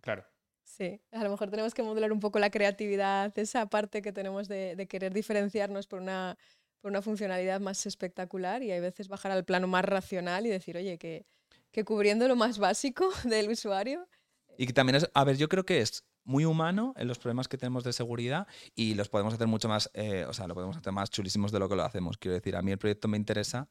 Claro. 0.00 0.26
Sí, 0.76 1.00
a 1.12 1.22
lo 1.22 1.30
mejor 1.30 1.50
tenemos 1.50 1.72
que 1.72 1.84
modular 1.84 2.10
un 2.10 2.18
poco 2.18 2.40
la 2.40 2.50
creatividad, 2.50 3.32
esa 3.38 3.66
parte 3.66 4.02
que 4.02 4.12
tenemos 4.12 4.48
de, 4.48 4.88
querer 4.90 5.14
diferenciarnos 5.14 5.86
por 5.86 6.00
una, 6.00 6.36
por 6.80 6.90
una 6.90 7.00
funcionalidad 7.00 7.60
más 7.60 7.86
espectacular 7.86 8.60
y 8.64 8.72
hay 8.72 8.80
veces 8.80 9.06
bajar 9.06 9.30
al 9.30 9.44
plano 9.44 9.68
más 9.68 9.84
racional 9.84 10.46
y 10.46 10.48
decir, 10.48 10.76
oye, 10.76 10.98
que, 10.98 11.26
que 11.70 11.84
cubriendo 11.84 12.26
lo 12.26 12.34
más 12.34 12.58
básico 12.58 13.08
del 13.24 13.50
usuario. 13.50 14.08
Y 14.58 14.66
que 14.66 14.72
también 14.72 14.96
es, 14.96 15.08
a 15.14 15.22
ver, 15.22 15.36
yo 15.36 15.48
creo 15.48 15.64
que 15.64 15.80
es 15.80 16.04
muy 16.24 16.44
humano 16.44 16.94
en 16.96 17.06
los 17.08 17.18
problemas 17.18 17.48
que 17.48 17.56
tenemos 17.58 17.84
de 17.84 17.92
seguridad 17.92 18.46
y 18.74 18.94
los 18.94 19.08
podemos 19.08 19.34
hacer 19.34 19.46
mucho 19.46 19.68
más, 19.68 19.90
eh, 19.94 20.24
o 20.26 20.32
sea, 20.32 20.46
lo 20.46 20.54
podemos 20.54 20.76
hacer 20.76 20.92
más 20.92 21.10
chulísimos 21.10 21.52
de 21.52 21.58
lo 21.58 21.68
que 21.68 21.76
lo 21.76 21.84
hacemos. 21.84 22.16
Quiero 22.18 22.34
decir, 22.34 22.56
a 22.56 22.62
mí 22.62 22.72
el 22.72 22.78
proyecto 22.78 23.08
me 23.08 23.16
interesa 23.16 23.68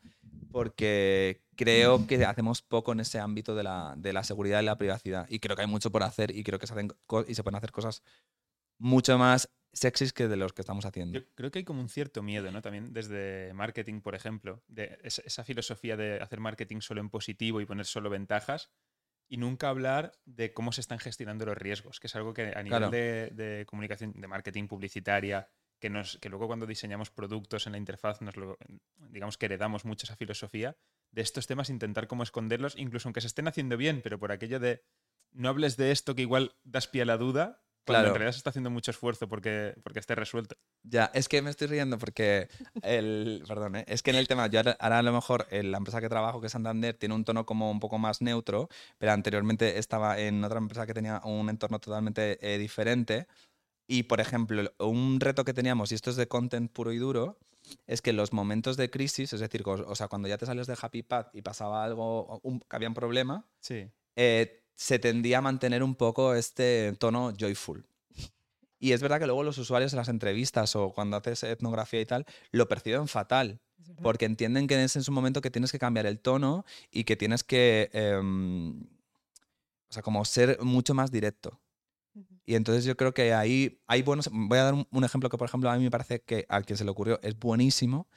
porque 0.52 1.42
creo 1.56 2.06
que 2.06 2.24
hacemos 2.26 2.62
poco 2.62 2.92
en 2.92 3.00
ese 3.00 3.20
ámbito 3.20 3.56
de 3.56 3.64
la, 3.64 3.96
de 3.98 4.14
la 4.14 4.24
seguridad 4.24 4.62
y 4.62 4.66
la 4.66 4.78
privacidad. 4.78 5.26
Y 5.30 5.40
creo 5.40 5.56
que 5.56 5.64
hay 5.64 5.68
mucho 5.68 5.92
por 5.92 6.04
hacer 6.04 6.36
y 6.36 6.44
creo 6.44 6.60
que 6.60 6.68
se 6.68 6.74
hacen 6.74 6.92
y 7.28 7.36
se 7.36 7.44
pueden 7.44 7.56
hacer 7.58 7.72
cosas 7.72 8.04
mucho 8.78 9.18
más 9.18 9.50
sexys 9.72 10.14
que 10.14 10.28
de 10.28 10.36
los 10.36 10.54
que 10.54 10.62
estamos 10.62 10.86
haciendo. 10.86 11.20
Creo 11.34 11.50
que 11.50 11.60
hay 11.60 11.66
como 11.66 11.82
un 11.82 11.90
cierto 11.90 12.22
miedo, 12.22 12.52
¿no? 12.52 12.62
También 12.62 12.94
desde 12.94 13.52
marketing, 13.56 14.02
por 14.02 14.14
ejemplo, 14.14 14.62
de 14.68 15.00
es- 15.04 15.20
esa 15.26 15.44
filosofía 15.44 15.98
de 15.98 16.20
hacer 16.22 16.40
marketing 16.40 16.82
solo 16.82 17.02
en 17.02 17.10
positivo 17.10 17.60
y 17.60 17.66
poner 17.66 17.86
solo 17.88 18.12
ventajas 18.12 18.70
y 19.30 19.38
nunca 19.38 19.70
hablar 19.70 20.14
de 20.26 20.54
cómo 20.54 20.72
se 20.72 20.82
están 20.82 21.00
gestionando 21.00 21.46
los 21.46 21.58
riesgos, 21.58 22.00
que 22.00 22.08
es 22.08 22.16
algo 22.16 22.34
que 22.34 22.54
a 22.56 22.62
nivel 22.64 22.80
Claro. 22.80 22.90
de, 22.92 23.32
de 23.34 23.66
comunicación, 23.66 24.14
de 24.14 24.28
marketing 24.28 24.68
publicitaria, 24.68 25.50
que, 25.80 25.90
nos, 25.90 26.18
que 26.20 26.30
luego 26.30 26.48
cuando 26.48 26.66
diseñamos 26.66 27.10
productos 27.12 27.66
en 27.66 27.74
la 27.74 27.78
interfaz, 27.78 28.22
nos 28.22 28.38
lo, 28.38 28.58
digamos 28.96 29.38
que 29.38 29.48
heredamos 29.48 29.86
mucho 29.86 30.06
esa 30.06 30.16
filosofía, 30.16 30.78
de 31.12 31.22
estos 31.22 31.46
temas 31.48 31.70
intentar 31.70 32.08
como 32.08 32.24
esconderlos, 32.24 32.78
incluso 32.78 33.08
aunque 33.08 33.22
se 33.22 33.28
estén 33.28 33.48
haciendo 33.48 33.76
bien, 33.78 34.02
pero 34.02 34.18
por 34.20 34.32
aquello 34.32 34.60
de 34.60 34.84
no 35.32 35.50
hables 35.50 35.78
de 35.78 35.92
esto 35.92 36.16
que 36.16 36.22
igual 36.22 36.56
das 36.64 36.88
pie 36.88 37.02
a 37.02 37.06
la 37.06 37.18
duda, 37.18 37.63
cuando 37.86 38.02
Claro. 38.04 38.08
en 38.10 38.14
realidad 38.16 38.32
se 38.32 38.38
está 38.38 38.50
haciendo 38.50 38.70
mucho 38.70 38.92
esfuerzo 38.92 39.28
porque, 39.28 39.76
porque 39.84 40.00
esté 40.00 40.16
resuelto. 40.16 40.56
Ya, 40.84 41.12
es 41.14 41.28
que 41.28 41.42
me 41.42 41.50
estoy 41.50 41.68
riendo 41.68 41.98
porque 41.98 42.48
el, 42.82 43.44
perdón, 43.48 43.76
¿eh? 43.78 43.86
es 43.88 44.02
que 44.04 44.12
en 44.12 44.18
el 44.18 44.28
tema, 44.28 44.48
yo 44.48 44.60
ahora, 44.60 44.78
ahora 44.80 45.00
a 45.00 45.04
lo 45.04 45.12
mejor 45.14 45.48
en 45.50 45.72
la 45.72 45.78
empresa 45.78 46.00
que 46.02 46.10
trabajo, 46.10 46.40
que 46.42 46.48
es 46.48 46.54
Santander, 46.54 46.96
tiene 46.96 47.16
un 47.16 47.26
tono 47.26 47.46
como 47.46 47.70
un 47.72 47.80
poco 47.80 47.98
más 47.98 48.22
neutro, 48.22 48.70
pero 48.98 49.12
anteriormente 49.12 49.78
estaba 49.78 50.20
en 50.20 50.44
otra 50.44 50.60
empresa 50.60 50.86
que 50.86 50.94
tenía 50.94 51.22
un 51.26 51.50
entorno 51.50 51.80
totalmente 51.80 52.38
eh, 52.42 52.58
diferente. 52.58 53.28
Y, 53.86 54.04
por 54.04 54.22
ejemplo, 54.22 54.64
un 54.80 55.20
reto 55.20 55.44
que 55.44 55.54
teníamos, 55.54 55.92
y 55.92 55.96
esto 55.96 56.10
es 56.10 56.16
de 56.16 56.28
content 56.30 56.72
puro 56.72 56.94
y 56.94 56.98
duro, 56.98 57.38
es 57.86 58.02
que 58.02 58.14
los 58.14 58.32
momentos 58.32 58.78
de 58.78 58.90
crisis, 58.90 59.34
es 59.34 59.40
decir, 59.42 59.62
o 59.66 59.96
sea, 59.96 60.08
cuando 60.08 60.28
ya 60.30 60.38
te 60.38 60.46
sales 60.46 60.68
de 60.68 60.78
Happy 60.82 61.04
Path 61.04 61.36
y 61.36 61.42
pasaba 61.42 61.84
algo, 61.84 62.40
un- 62.44 62.60
que 62.62 62.76
había 62.78 62.88
un 62.88 62.94
problema, 62.94 63.46
Sí. 63.60 63.90
eh, 64.16 64.63
se 64.76 65.00
tendía 65.00 65.40
a 65.40 65.42
mantener 65.42 65.84
un 65.84 65.96
poco 65.96 66.34
este 66.36 66.94
tono 67.00 67.34
joyful. 67.38 67.86
Y 68.80 68.92
es 68.92 69.02
verdad 69.02 69.20
que 69.20 69.26
luego 69.26 69.44
los 69.44 69.58
usuarios 69.58 69.94
en 69.94 69.98
las 69.98 70.10
entrevistas 70.10 70.76
o 70.76 70.92
cuando 70.92 71.16
haces 71.16 71.44
etnografía 71.44 72.02
y 72.02 72.06
tal, 72.06 72.26
lo 72.52 72.68
perciben 72.68 73.08
fatal, 73.08 73.62
porque 74.02 74.26
entienden 74.26 74.68
que 74.68 74.84
es 74.84 74.96
en 74.98 75.04
su 75.04 75.12
momento 75.14 75.40
que 75.40 75.50
tienes 75.50 75.72
que 75.72 75.80
cambiar 75.80 76.06
el 76.06 76.20
tono 76.20 76.66
y 76.92 77.06
que 77.06 77.16
tienes 77.16 77.46
que, 77.46 77.90
em, 77.94 78.84
o 79.90 79.94
sea, 79.94 80.04
como 80.04 80.26
ser 80.26 80.62
mucho 80.62 80.94
más 80.94 81.12
directo. 81.12 81.62
Y 82.46 82.56
entonces 82.56 82.84
yo 82.84 82.98
creo 82.98 83.14
que 83.14 83.34
ahí 83.34 83.82
hay 83.88 84.02
buenos. 84.02 84.30
Voy 84.32 84.58
a 84.58 84.64
dar 84.64 84.74
un, 84.74 84.86
un 84.92 85.04
ejemplo 85.06 85.30
que, 85.30 85.38
por 85.38 85.48
ejemplo, 85.48 85.70
a 85.70 85.78
mí 85.78 85.84
me 85.84 85.92
parece 85.92 86.22
que 86.22 86.46
a 86.50 86.62
quien 86.62 86.76
se 86.78 86.84
le 86.84 86.92
ocurrió 86.92 87.22
es 87.24 87.40
buenísimo, 87.40 88.10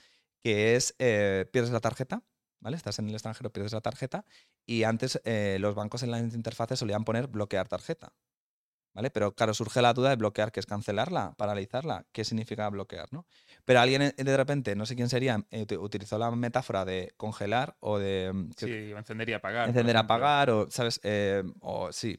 que 0.43 0.75
es 0.75 0.97
eh, 0.99 1.49
pierdes 1.53 1.71
la 1.71 1.81
tarjeta, 1.81 2.23
¿vale? 2.61 2.77
Estás 2.77 2.99
en 2.99 3.09
el 3.09 3.15
extranjero, 3.15 3.51
pierdes 3.51 3.73
la 3.73 3.81
tarjeta, 3.81 4.25
y 4.65 4.83
antes 4.85 5.21
eh, 5.25 5.59
los 5.61 5.75
bancos 5.75 6.03
en 6.03 6.11
las 6.11 6.35
interfaces 6.35 6.79
solían 6.79 7.05
poner 7.05 7.27
bloquear 7.29 7.69
tarjeta, 7.69 8.13
¿vale? 8.95 9.11
Pero 9.11 9.35
claro, 9.35 9.53
surge 9.55 9.83
la 9.83 9.93
duda 9.93 10.11
de 10.11 10.17
bloquear, 10.17 10.53
que 10.53 10.61
es 10.61 10.67
cancelarla, 10.67 11.35
paralizarla. 11.37 12.07
¿Qué 12.13 12.25
significa 12.25 12.69
bloquear, 12.71 13.09
no? 13.13 13.27
Pero 13.65 13.81
alguien 13.81 14.03
eh, 14.03 14.15
de 14.17 14.37
repente, 14.37 14.75
no 14.75 14.87
sé 14.87 14.97
quién 14.97 15.09
sería, 15.09 15.45
eh, 15.51 15.67
ut- 15.67 15.79
utilizó 15.81 16.19
la 16.19 16.31
metáfora 16.31 16.85
de 16.85 17.13
congelar 17.17 17.77
o 17.81 17.99
de 17.99 18.33
mm, 18.33 18.51
que- 18.53 18.67
Sí, 18.67 18.93
encender 18.97 19.29
y 19.29 19.33
apagar. 19.35 19.69
encender, 19.69 19.97
apagar, 19.97 20.51
o, 20.51 20.71
¿sabes? 20.71 20.99
Eh, 21.03 21.43
o 21.61 21.93
sí. 21.93 22.17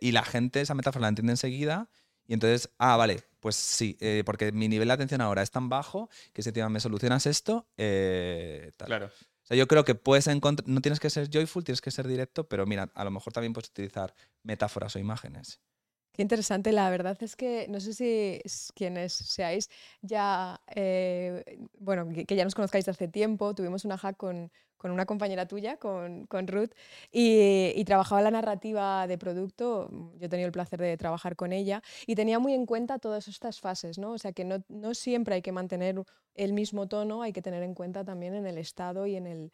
Y 0.00 0.12
la 0.12 0.22
gente 0.22 0.60
esa 0.60 0.74
metáfora 0.74 1.02
la 1.02 1.08
entiende 1.08 1.32
enseguida 1.32 1.90
y 2.26 2.32
entonces, 2.34 2.70
ah, 2.78 2.96
vale, 2.96 3.24
pues 3.40 3.56
sí, 3.56 3.98
eh, 4.00 4.22
porque 4.24 4.52
mi 4.52 4.68
nivel 4.68 4.86
de 4.88 4.94
atención 4.94 5.20
ahora 5.20 5.42
es 5.42 5.50
tan 5.50 5.68
bajo 5.68 6.08
que 6.32 6.42
si 6.42 6.48
encima 6.50 6.68
me 6.68 6.78
solucionas 6.80 7.26
esto, 7.26 7.66
eh, 7.76 8.70
tal. 8.78 8.86
Claro. 8.86 9.10
O 9.44 9.46
sea, 9.46 9.56
yo 9.58 9.66
creo 9.68 9.84
que 9.84 9.94
puedes 9.94 10.26
encontrar, 10.26 10.68
no 10.68 10.80
tienes 10.80 11.00
que 11.00 11.10
ser 11.10 11.28
joyful, 11.30 11.64
tienes 11.64 11.82
que 11.82 11.90
ser 11.90 12.08
directo, 12.08 12.48
pero 12.48 12.64
mira, 12.64 12.90
a 12.94 13.04
lo 13.04 13.10
mejor 13.10 13.32
también 13.32 13.52
puedes 13.52 13.68
utilizar 13.68 14.14
metáforas 14.42 14.96
o 14.96 14.98
imágenes. 14.98 15.60
Qué 16.12 16.22
interesante, 16.22 16.72
la 16.72 16.88
verdad 16.90 17.18
es 17.20 17.36
que 17.36 17.66
no 17.68 17.80
sé 17.80 17.92
si 17.92 18.40
quienes 18.74 19.12
seáis 19.12 19.68
ya, 20.00 20.60
eh, 20.74 21.58
bueno, 21.78 22.08
que, 22.08 22.24
que 22.24 22.36
ya 22.36 22.44
nos 22.44 22.54
conozcáis 22.54 22.84
de 22.84 22.92
hace 22.92 23.08
tiempo, 23.08 23.54
tuvimos 23.54 23.84
una 23.84 23.98
hack 23.98 24.16
con, 24.16 24.50
con 24.84 24.90
una 24.90 25.06
compañera 25.06 25.46
tuya, 25.48 25.78
con, 25.78 26.26
con 26.26 26.46
Ruth, 26.46 26.72
y, 27.10 27.72
y 27.74 27.84
trabajaba 27.86 28.20
la 28.20 28.30
narrativa 28.30 29.06
de 29.06 29.16
producto, 29.16 29.88
mm, 29.90 30.18
yo 30.18 30.26
he 30.26 30.28
tenido 30.28 30.46
el 30.46 30.52
placer 30.52 30.78
de 30.78 30.94
trabajar 30.98 31.36
con 31.36 31.54
ella, 31.54 31.82
y 32.06 32.14
tenía 32.16 32.38
muy 32.38 32.52
en 32.52 32.66
cuenta 32.66 32.98
todas 32.98 33.26
estas 33.26 33.60
fases, 33.60 33.96
¿no? 33.98 34.12
O 34.12 34.18
sea, 34.18 34.32
que 34.34 34.44
no, 34.44 34.62
no 34.68 34.92
siempre 34.92 35.36
hay 35.36 35.40
que 35.40 35.52
mantener 35.52 36.02
el 36.34 36.52
mismo 36.52 36.86
tono, 36.86 37.22
hay 37.22 37.32
que 37.32 37.40
tener 37.40 37.62
en 37.62 37.72
cuenta 37.74 38.04
también 38.04 38.34
en 38.34 38.46
el 38.46 38.58
estado 38.58 39.06
y 39.06 39.16
en 39.16 39.26
el, 39.26 39.52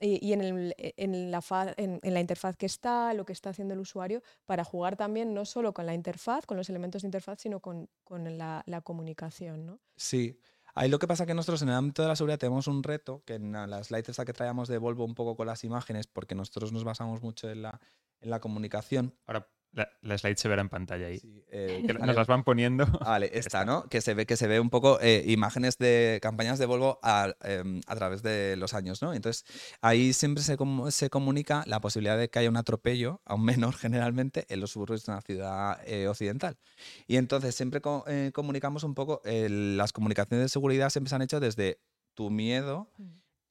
y, 0.00 0.32
en, 0.32 0.40
el- 0.40 0.74
e- 0.78 0.94
en 0.96 1.30
la 1.30 1.40
fa- 1.42 1.74
en- 1.76 2.00
en 2.02 2.12
la 2.14 2.18
interfaz 2.20 2.56
que 2.56 2.66
está, 2.66 3.14
lo 3.14 3.24
que 3.24 3.32
está 3.32 3.50
haciendo 3.50 3.74
el 3.74 3.80
usuario, 3.80 4.20
para 4.46 4.64
jugar 4.64 4.96
también 4.96 5.32
no 5.32 5.44
solo 5.44 5.72
con 5.72 5.86
la 5.86 5.94
interfaz, 5.94 6.44
con 6.44 6.56
los 6.56 6.68
elementos 6.68 7.02
de 7.02 7.06
interfaz, 7.06 7.38
sino 7.40 7.60
con, 7.60 7.88
con 8.02 8.36
la, 8.36 8.64
la 8.66 8.80
comunicación, 8.80 9.64
¿no? 9.64 9.78
Sí. 9.94 10.40
Ahí 10.74 10.88
lo 10.88 10.98
que 10.98 11.06
pasa 11.06 11.26
que 11.26 11.34
nosotros 11.34 11.60
en 11.62 11.68
el 11.68 11.74
ámbito 11.74 12.02
de 12.02 12.08
la 12.08 12.16
seguridad 12.16 12.38
tenemos 12.38 12.66
un 12.66 12.82
reto, 12.82 13.22
que 13.26 13.34
en 13.34 13.52
la- 13.52 13.66
las 13.66 13.88
slides 13.88 14.08
esta 14.10 14.24
que 14.24 14.32
traíamos 14.32 14.68
de 14.68 14.78
Volvo 14.78 15.04
un 15.04 15.14
poco 15.14 15.36
con 15.36 15.46
las 15.46 15.64
imágenes, 15.64 16.06
porque 16.06 16.34
nosotros 16.34 16.72
nos 16.72 16.84
basamos 16.84 17.22
mucho 17.22 17.50
en 17.50 17.62
la, 17.62 17.80
en 18.20 18.30
la 18.30 18.40
comunicación. 18.40 19.18
Ahora 19.26 19.50
la, 19.72 19.88
la 20.02 20.18
slide 20.18 20.36
se 20.36 20.48
verá 20.48 20.60
en 20.60 20.68
pantalla 20.68 21.06
ahí. 21.06 21.18
Sí, 21.18 21.42
eh, 21.48 21.82
Que 21.86 21.92
vale. 21.94 22.06
nos 22.06 22.16
las 22.16 22.26
van 22.26 22.44
poniendo. 22.44 22.84
Vale, 23.06 23.30
esta, 23.34 23.64
¿no? 23.64 23.84
Que 23.88 24.00
se 24.00 24.12
ve 24.14 24.26
que 24.26 24.36
se 24.36 24.46
ve 24.46 24.60
un 24.60 24.68
poco 24.70 24.98
eh, 25.00 25.24
imágenes 25.28 25.78
de 25.78 26.18
campañas 26.22 26.58
de 26.58 26.66
Volvo 26.66 26.98
a, 27.02 27.34
em, 27.42 27.80
a 27.86 27.96
través 27.96 28.22
de 28.22 28.56
los 28.56 28.74
años, 28.74 29.00
¿no? 29.02 29.14
Entonces, 29.14 29.44
ahí 29.80 30.12
siempre 30.12 30.42
se, 30.44 30.58
comu- 30.58 30.90
se 30.90 31.08
comunica 31.10 31.64
la 31.66 31.80
posibilidad 31.80 32.18
de 32.18 32.28
que 32.28 32.38
haya 32.38 32.50
un 32.50 32.56
atropello 32.58 33.20
a 33.24 33.34
un 33.34 33.44
menor 33.66 33.74
generalmente 33.74 34.44
en 34.48 34.60
los 34.60 34.72
suburbios 34.72 35.06
de 35.06 35.12
una 35.12 35.20
ciudad 35.22 35.80
eh, 35.86 36.06
occidental. 36.08 36.58
Y 37.06 37.16
entonces 37.16 37.54
siempre 37.54 37.80
co- 37.80 38.04
eh, 38.06 38.30
comunicamos 38.34 38.84
un 38.84 38.94
poco, 38.94 39.22
eh, 39.24 39.48
las 39.50 39.92
comunicaciones 39.92 40.44
de 40.44 40.48
seguridad 40.48 40.90
siempre 40.90 41.08
se 41.08 41.14
han 41.16 41.22
hecho 41.22 41.40
desde 41.40 41.78
tu 42.14 42.28
miedo 42.30 42.90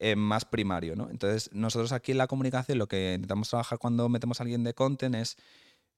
eh, 0.03 0.15
más 0.15 0.45
primario, 0.45 0.95
¿no? 0.95 1.09
Entonces, 1.11 1.49
nosotros 1.53 1.91
aquí 1.91 2.11
en 2.11 2.17
la 2.17 2.25
comunicación 2.27 2.77
lo 2.79 2.87
que 2.87 3.13
intentamos 3.15 3.49
trabajar 3.49 3.77
cuando 3.77 4.09
metemos 4.09 4.39
a 4.39 4.43
alguien 4.43 4.63
de 4.63 4.73
content 4.73 5.13
es, 5.15 5.37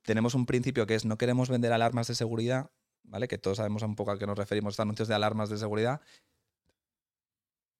tenemos 0.03 0.35
un 0.35 0.45
principio 0.45 0.85
que 0.85 0.95
es 0.95 1.05
no 1.05 1.17
queremos 1.17 1.49
vender 1.49 1.73
alarmas 1.73 2.07
de 2.07 2.15
seguridad, 2.15 2.71
¿vale? 3.03 3.27
Que 3.27 3.37
todos 3.37 3.57
sabemos 3.57 3.83
un 3.83 3.95
poco 3.95 4.11
a 4.11 4.19
qué 4.19 4.27
nos 4.27 4.37
referimos, 4.37 4.79
anuncios 4.79 5.07
de 5.07 5.15
alarmas 5.15 5.49
de 5.49 5.57
seguridad. 5.57 6.01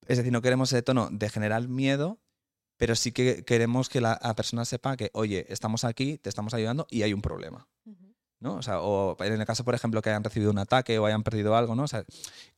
Es 0.08 0.18
decir, 0.18 0.34
no 0.34 0.42
queremos 0.42 0.72
ese 0.72 0.82
tono 0.82 1.10
de 1.12 1.30
generar 1.30 1.68
miedo, 1.68 2.20
pero 2.78 2.96
sí 2.96 3.12
que 3.12 3.46
queremos 3.46 3.90
que 3.90 4.02
la, 4.02 4.20
la 4.22 4.36
persona 4.36 4.66
sepa 4.66 4.98
que, 4.98 5.12
oye, 5.14 5.46
estamos 5.50 5.84
aquí, 5.84 6.18
te 6.18 6.30
estamos 6.30 6.54
ayudando 6.54 6.88
y 6.90 7.04
hay 7.04 7.14
un 7.14 7.22
problema. 7.22 7.68
¿no? 8.44 8.56
O 8.56 8.62
sea, 8.62 8.82
o 8.82 9.16
en 9.24 9.40
el 9.40 9.46
caso, 9.46 9.64
por 9.64 9.74
ejemplo, 9.74 10.02
que 10.02 10.10
hayan 10.10 10.24
recibido 10.24 10.52
un 10.52 10.58
ataque 10.58 11.00
o 11.00 11.06
hayan 11.06 11.24
perdido 11.24 11.56
algo, 11.56 11.76
¿no? 11.76 11.84
O 11.84 11.88
sea, 11.88 12.04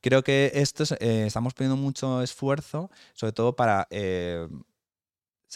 creo 0.00 0.24
que 0.24 0.50
esto 0.54 0.82
es, 0.82 0.92
eh, 0.92 1.26
estamos 1.26 1.54
poniendo 1.54 1.76
mucho 1.76 2.22
esfuerzo, 2.22 2.90
sobre 3.14 3.32
todo 3.32 3.54
para 3.54 3.86
eh, 3.90 4.48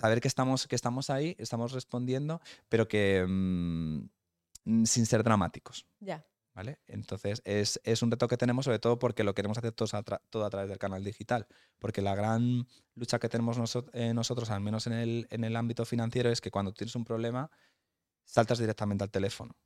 saber 0.01 0.21
que 0.21 0.29
estamos, 0.29 0.67
que 0.67 0.75
estamos 0.77 1.11
ahí, 1.11 1.37
estamos 1.39 1.73
respondiendo, 1.73 2.41
pero 2.69 2.89
que 2.89 3.25
mm, 3.29 4.85
sin 4.85 5.07
ser 5.07 5.23
dramáticos. 5.23 5.87
Ya. 6.01 6.25
¿Vale? 6.53 6.81
Entonces 6.89 7.41
es, 7.45 7.81
es 7.85 8.03
un 8.03 8.11
reto 8.11 8.27
que 8.27 8.37
tenemos, 8.37 8.65
sobre 8.65 8.81
todo 8.81 8.99
porque 8.99 9.23
lo 9.23 9.35
queremos 9.35 9.57
hacer 9.57 9.73
todos 9.73 9.95
a 9.95 10.03
todo 10.03 10.45
a 10.45 10.51
través 10.51 10.69
del 10.69 10.79
canal 10.79 11.05
digital. 11.05 11.47
Porque 11.79 12.03
la 12.03 12.15
gran 12.15 12.67
lucha 12.97 13.19
que 13.21 13.29
tenemos 13.29 13.57
noso- 13.57 13.89
eh, 13.93 14.13
nosotros, 14.13 14.51
al 14.51 14.61
menos 14.61 14.87
en 14.89 14.95
el, 14.95 15.27
en 15.31 15.45
el 15.45 15.55
ámbito 15.57 15.85
financiero, 15.85 16.29
es 16.31 16.41
que 16.41 16.51
cuando 16.51 16.73
tienes 16.73 16.95
un 16.97 17.05
problema, 17.05 17.51
saltas 18.25 18.59
directamente 18.59 19.05
al 19.05 19.11
teléfono. 19.11 19.57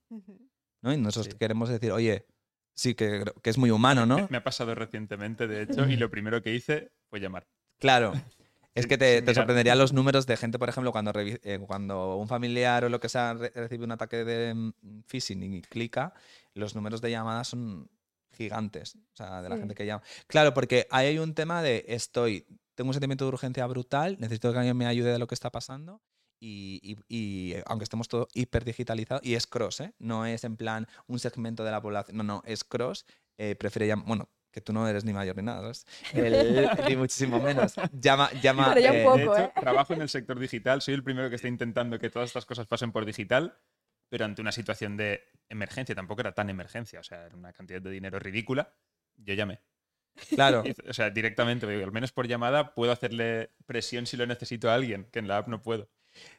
¿no? 0.83 0.93
Y 0.93 0.99
nosotros 0.99 1.33
Sí. 1.33 1.39
queremos 1.39 1.71
decir, 1.71 1.91
oye, 1.91 2.27
sí, 2.75 2.95
que, 2.95 3.25
que 3.43 3.51
es 3.51 3.57
muy 3.59 3.71
humano, 3.71 4.05
¿no? 4.05 4.17
Me 4.31 4.37
ha 4.37 4.45
pasado 4.45 4.75
recientemente, 4.75 5.47
de 5.49 5.63
hecho, 5.87 5.89
y 5.89 5.97
lo 5.97 6.11
primero 6.11 6.43
que 6.43 6.55
hice 6.55 6.93
fue 7.09 7.19
llamar. 7.19 7.49
Claro. 7.79 8.13
Es 8.75 8.87
que 8.87 8.99
te, 8.99 9.35
sorprenderían 9.35 9.79
los 9.79 9.93
números 9.93 10.27
de 10.27 10.37
gente, 10.37 10.59
por 10.59 10.69
ejemplo, 10.69 10.91
cuando, 10.93 11.13
eh, 11.17 11.61
cuando 11.67 12.17
un 12.17 12.27
familiar 12.29 12.85
o 12.85 12.89
lo 12.89 12.99
que 13.01 13.09
sea 13.09 13.35
re- 13.35 13.53
recibe 13.55 13.85
un 13.85 13.93
ataque 13.93 14.25
de 14.25 14.53
mm, 14.55 15.03
phishing 15.07 15.43
y 15.55 15.63
clica, 15.63 16.13
los 16.55 16.75
números 16.75 17.01
de 17.01 17.11
llamadas 17.11 17.49
son 17.49 17.89
gigantes. 18.33 18.97
O 18.97 19.17
sea, 19.17 19.43
de 19.43 19.49
la 19.49 19.55
Sí. 19.57 19.61
gente 19.61 19.75
que 19.75 19.87
llama. 19.87 20.03
Claro, 20.27 20.55
porque 20.55 20.89
ahí 20.91 21.07
hay 21.07 21.19
un 21.19 21.35
tema 21.35 21.63
de 21.63 21.85
estoy, 21.89 22.47
tengo 22.75 22.89
un 22.91 22.95
sentimiento 22.95 23.25
de 23.25 23.29
urgencia 23.29 23.65
brutal, 23.67 24.17
necesito 24.19 24.53
que 24.53 24.59
alguien 24.59 24.77
me 24.77 24.87
ayude 24.87 25.13
de 25.13 25.19
lo 25.21 25.27
que 25.29 25.35
está 25.35 25.51
pasando. 25.51 26.03
Y, 26.41 26.81
y- 26.83 26.99
y, 27.09 27.53
eh, 27.53 27.63
aunque 27.67 27.85
estemos 27.85 28.09
todo 28.09 28.27
hiper 28.35 28.65
digitalizado, 28.65 29.21
y 29.23 29.35
es 29.35 29.47
cross, 29.47 29.81
¿eh? 29.81 29.95
no 29.99 30.27
es 30.27 30.43
en 30.45 30.57
plan 30.57 30.87
un 31.07 31.19
segmento 31.21 31.63
de 31.65 31.71
la 31.71 31.81
población, 31.81 32.17
no, 32.19 32.23
no, 32.25 32.43
es 32.45 32.65
cross, 32.65 33.07
eh, 33.39 33.55
prefiere 33.55 33.87
llamar, 33.87 34.07
bueno, 34.07 34.29
que 34.55 34.61
tú 34.61 34.73
no 34.73 34.87
eres 34.87 35.05
ni 35.05 35.13
mayor 35.13 35.37
ni 35.37 35.43
nada, 35.43 35.61
¿sabes? 35.61 35.85
El- 36.15 36.71
ni 36.89 36.97
muchísimo 36.97 37.41
menos. 37.41 37.75
Llama, 37.93 38.31
llama, 38.41 38.69
Pero 38.73 38.81
ya 38.81 38.91
un 38.93 38.97
eh, 38.97 39.03
poco. 39.05 39.17
De 39.19 39.25
hecho, 39.25 39.39
¿eh? 39.39 39.53
trabajo 39.61 39.93
en 39.95 40.03
el 40.03 40.09
sector 40.17 40.39
digital, 40.39 40.81
soy 40.81 40.95
el 40.95 41.03
primero 41.03 41.29
que 41.29 41.35
está 41.37 41.49
intentando 41.49 41.99
que 41.99 42.09
todas 42.09 42.29
estas 42.31 42.47
cosas 42.47 42.67
pasen 42.69 42.93
por 42.93 43.05
digital, 43.05 43.59
pero 44.09 44.25
ante 44.25 44.41
una 44.41 44.53
situación 44.53 44.97
de 44.97 45.25
emergencia, 45.49 45.95
tampoco 45.95 46.21
era 46.21 46.33
tan 46.33 46.49
emergencia, 46.51 47.01
o 47.01 47.03
sea, 47.03 47.27
era 47.27 47.37
una 47.37 47.53
cantidad 47.53 47.83
de 47.83 47.91
dinero 47.91 48.19
ridícula, 48.21 48.73
yo 49.17 49.35
llamé. 49.35 49.61
claro. 50.35 50.63
O 50.89 50.93
sea, 50.93 51.11
directamente, 51.11 51.67
digo, 51.67 51.83
al 51.85 51.91
menos 51.93 52.13
por 52.13 52.29
llamada 52.29 52.75
puedo 52.75 52.93
hacerle 52.93 53.51
presión 53.67 54.07
si 54.07 54.17
lo 54.17 54.25
necesito 54.27 54.71
a 54.71 54.75
alguien, 54.75 55.09
que 55.11 55.19
en 55.19 55.27
la 55.27 55.39
app 55.39 55.49
no 55.49 55.63
puedo. 55.63 55.91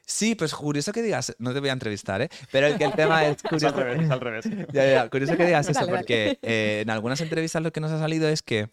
Sí, 0.06 0.36
pues 0.36 0.54
curioso 0.54 0.92
que 0.92 1.02
digas, 1.02 1.36
no 1.40 1.54
te 1.54 1.60
voy 1.60 1.70
a 1.70 1.74
entrevistar, 1.74 2.22
¿eh? 2.22 2.30
Pero 2.52 2.68
el 2.68 2.78
que 2.78 2.84
el 2.86 2.94
tema 2.94 3.26
es 3.26 3.38
Es 3.52 3.64
al 3.64 3.74
curioso. 3.74 3.76
revés, 3.76 4.02
es 4.04 4.12
al 4.12 4.20
revés. 4.22 4.46
Ya, 4.72 4.86
ya, 4.86 4.92
ya, 4.94 5.10
curioso 5.10 5.36
que 5.38 5.46
digas 5.46 5.68
eso, 5.70 5.80
Dale, 5.80 5.92
dale. 5.92 5.98
porque 6.04 6.40
eh, 6.42 6.82
en 6.84 6.90
algunas 6.90 7.20
entrevistas 7.22 7.62
lo 7.64 7.72
que 7.72 7.80
nos 7.82 7.92
ha 7.92 8.00
salido 8.00 8.30
es 8.30 8.42
que 8.44 8.70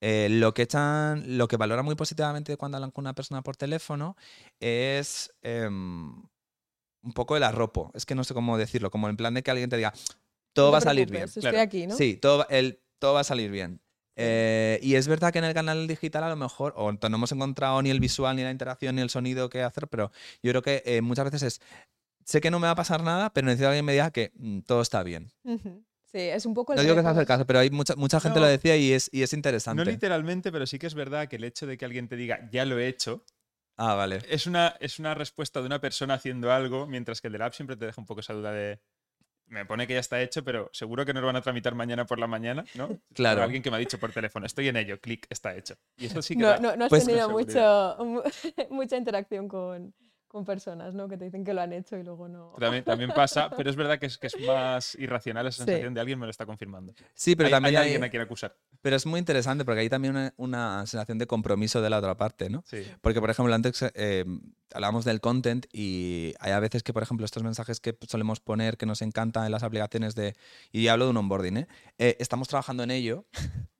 eh, 0.00 0.28
lo 0.30 0.54
que 0.54 0.62
echan, 0.62 1.38
lo 1.38 1.48
que 1.48 1.56
valoran 1.56 1.84
muy 1.84 1.94
positivamente 1.96 2.56
cuando 2.56 2.76
hablan 2.76 2.90
con 2.92 3.02
una 3.04 3.14
persona 3.14 3.42
por 3.42 3.56
teléfono 3.56 4.16
es 4.60 5.32
em, 5.42 6.22
un 7.02 7.12
poco 7.14 7.36
el 7.36 7.42
arropo. 7.42 7.90
Es 7.94 8.06
que 8.06 8.14
no 8.14 8.24
sé 8.24 8.34
cómo 8.34 8.58
decirlo, 8.58 8.90
como 8.90 9.08
en 9.08 9.16
plan 9.16 9.34
de 9.34 9.42
que 9.42 9.50
alguien 9.50 9.70
te 9.70 9.76
diga, 9.76 9.92
todo 10.52 10.66
No 10.66 10.72
va 10.72 10.78
a 10.78 10.82
salir 10.82 11.10
bien. 11.10 11.26
Claro. 11.28 11.58
Estoy 11.58 11.60
aquí, 11.60 11.86
¿no? 11.86 11.96
Sí, 11.96 12.16
todo, 12.16 12.46
el, 12.48 12.80
todo 12.98 13.14
va 13.14 13.20
a 13.20 13.24
salir 13.24 13.50
bien. 13.50 13.80
Eh, 14.20 14.80
y 14.82 14.94
es 14.96 15.06
verdad 15.08 15.32
que 15.32 15.38
en 15.38 15.44
el 15.44 15.54
canal 15.54 15.86
digital 15.86 16.24
a 16.24 16.28
lo 16.28 16.36
mejor 16.36 16.74
o 16.76 16.90
no 16.92 16.98
hemos 17.16 17.32
encontrado 17.32 17.80
ni 17.82 17.90
el 17.90 18.00
visual, 18.00 18.36
ni 18.36 18.42
la 18.42 18.50
interacción, 18.50 18.96
ni 18.96 19.02
el 19.02 19.10
sonido 19.10 19.48
que 19.48 19.62
hacer, 19.62 19.88
pero 19.88 20.10
yo 20.42 20.50
creo 20.50 20.62
que 20.62 20.82
eh, 20.84 21.00
muchas 21.02 21.24
veces 21.26 21.42
es, 21.42 21.60
sé 22.24 22.40
que 22.40 22.50
no 22.50 22.58
me 22.58 22.66
va 22.66 22.72
a 22.72 22.76
pasar 22.76 23.02
nada, 23.02 23.32
pero 23.32 23.46
necesito 23.46 23.64
que 23.64 23.68
alguien 23.68 23.84
me 23.84 23.92
diga 23.92 24.10
que 24.10 24.32
mm, 24.34 24.60
todo 24.60 24.82
está 24.82 25.02
bien. 25.02 25.30
Sí, 26.10 26.18
es 26.18 26.46
un 26.46 26.54
poco 26.54 26.72
el 26.72 26.76
No 26.78 26.82
digo 26.82 26.94
que 26.96 27.02
sea 27.02 27.12
el 27.12 27.26
caso, 27.26 27.46
pero 27.46 27.58
hay 27.58 27.70
mucha, 27.70 27.94
mucha 27.96 28.18
gente 28.18 28.38
No. 28.40 28.46
lo 28.46 28.50
decía 28.50 28.76
y 28.76 28.92
es, 28.92 29.08
y 29.12 29.22
es 29.22 29.32
No 29.32 29.36
interesante. 29.38 29.84
literalmente, 29.84 30.50
pero 30.50 30.66
sí 30.66 30.78
que 30.78 30.86
es 30.86 30.94
verdad 30.94 31.28
que 31.28 31.36
el 31.36 31.44
hecho 31.44 31.66
de 31.66 31.76
que 31.76 31.84
alguien 31.84 32.08
te 32.08 32.16
diga 32.16 32.48
ya 32.50 32.64
lo 32.64 32.78
he 32.78 32.88
hecho 32.88 33.24
ah, 33.76 33.94
vale. 33.94 34.20
es 34.28 34.46
una, 34.46 34.74
es 34.80 34.98
una 34.98 35.14
respuesta 35.14 35.60
de 35.60 35.66
una 35.66 35.80
persona 35.80 36.14
haciendo 36.14 36.50
algo, 36.50 36.86
mientras 36.86 37.20
que 37.20 37.28
el 37.28 37.32
del 37.32 37.42
app 37.42 37.52
siempre 37.54 37.76
te 37.76 37.86
deja 37.86 38.00
un 38.00 38.06
poco 38.06 38.20
esa 38.20 38.32
duda 38.32 38.52
de. 38.52 38.80
Me 39.48 39.64
pone 39.64 39.86
que 39.86 39.94
ya 39.94 40.00
está 40.00 40.20
hecho, 40.20 40.44
pero 40.44 40.68
seguro 40.72 41.04
que 41.06 41.12
nos 41.14 41.22
lo 41.22 41.26
van 41.26 41.36
a 41.36 41.40
tramitar 41.40 41.74
mañana 41.74 42.04
por 42.06 42.18
la 42.18 42.26
mañana, 42.26 42.64
¿no? 42.74 42.98
Claro. 43.14 43.42
Alguien 43.42 43.62
que 43.62 43.70
me 43.70 43.76
ha 43.76 43.80
dicho 43.80 43.98
por 43.98 44.12
teléfono, 44.12 44.44
estoy 44.46 44.68
en 44.68 44.76
ello, 44.76 45.00
clic, 45.00 45.26
está 45.30 45.56
hecho. 45.56 45.74
Y 45.96 46.06
eso 46.06 46.20
sí 46.22 46.34
que 46.34 46.42
No, 46.42 46.48
da- 46.48 46.58
no, 46.58 46.76
no 46.76 46.84
has 46.84 46.88
Pues- 46.90 47.06
tenido 47.06 47.30
mucho, 47.30 47.96
mu- 48.00 48.22
mucha 48.70 48.96
interacción 48.96 49.48
con, 49.48 49.94
con 50.28 50.44
personas, 50.44 50.94
¿no? 50.94 51.08
Que 51.08 51.16
te 51.16 51.24
dicen 51.24 51.42
que 51.42 51.54
lo 51.54 51.62
han 51.62 51.72
hecho 51.72 51.96
y 51.96 52.02
luego 52.02 52.28
no. 52.28 52.52
También, 52.60 52.84
también 52.84 53.10
pasa, 53.14 53.50
pero 53.56 53.70
es 53.70 53.76
verdad 53.76 53.98
que 53.98 54.06
es, 54.06 54.18
que 54.18 54.26
es 54.28 54.36
más 54.46 54.94
irracional 54.96 55.46
esa 55.46 55.64
Sí. 55.64 55.70
sensación 55.70 55.94
de 55.94 56.00
alguien 56.00 56.18
me 56.18 56.26
lo 56.26 56.30
está 56.30 56.44
confirmando. 56.46 56.92
Sí, 57.14 57.34
pero 57.34 57.46
hay, 57.46 57.52
también 57.52 57.74
hay 57.76 57.80
hay- 57.80 57.84
alguien 57.88 58.04
a 58.04 58.10
quien 58.10 58.22
acusar. 58.22 58.54
pero 58.82 58.94
es 58.94 59.06
muy 59.06 59.18
interesante 59.18 59.64
porque 59.64 59.80
hay 59.80 59.88
también 59.88 60.14
una, 60.14 60.34
una 60.36 60.86
sensación 60.86 61.16
de 61.18 61.26
compromiso 61.26 61.80
de 61.80 61.90
la 61.90 61.98
otra 61.98 62.16
parte, 62.16 62.50
¿no? 62.50 62.62
Sí. 62.66 62.82
Porque, 63.00 63.20
por 63.20 63.30
ejemplo, 63.30 63.54
antes 63.54 63.82
eh, 63.94 64.24
hablábamos 64.74 65.04
del 65.06 65.20
content 65.20 65.66
y 65.72 66.34
hay 66.40 66.52
a 66.52 66.60
veces 66.60 66.82
que, 66.82 66.92
por 66.92 67.02
ejemplo, 67.02 67.24
estos 67.24 67.42
mensajes 67.42 67.80
que 67.80 67.96
solemos 68.06 68.40
poner 68.40 68.76
que 68.76 68.84
nos 68.86 69.00
encantan 69.02 69.46
en 69.46 69.52
las 69.52 69.62
aplicaciones 69.62 70.14
de. 70.14 70.36
Y 70.72 70.88
hablo 70.88 71.06
de 71.06 71.10
un 71.12 71.16
onboarding, 71.16 71.56
¿eh? 71.56 71.68
Eh, 71.98 72.16
estamos 72.20 72.48
trabajando 72.48 72.82
en 72.82 72.90
ello. 72.90 73.24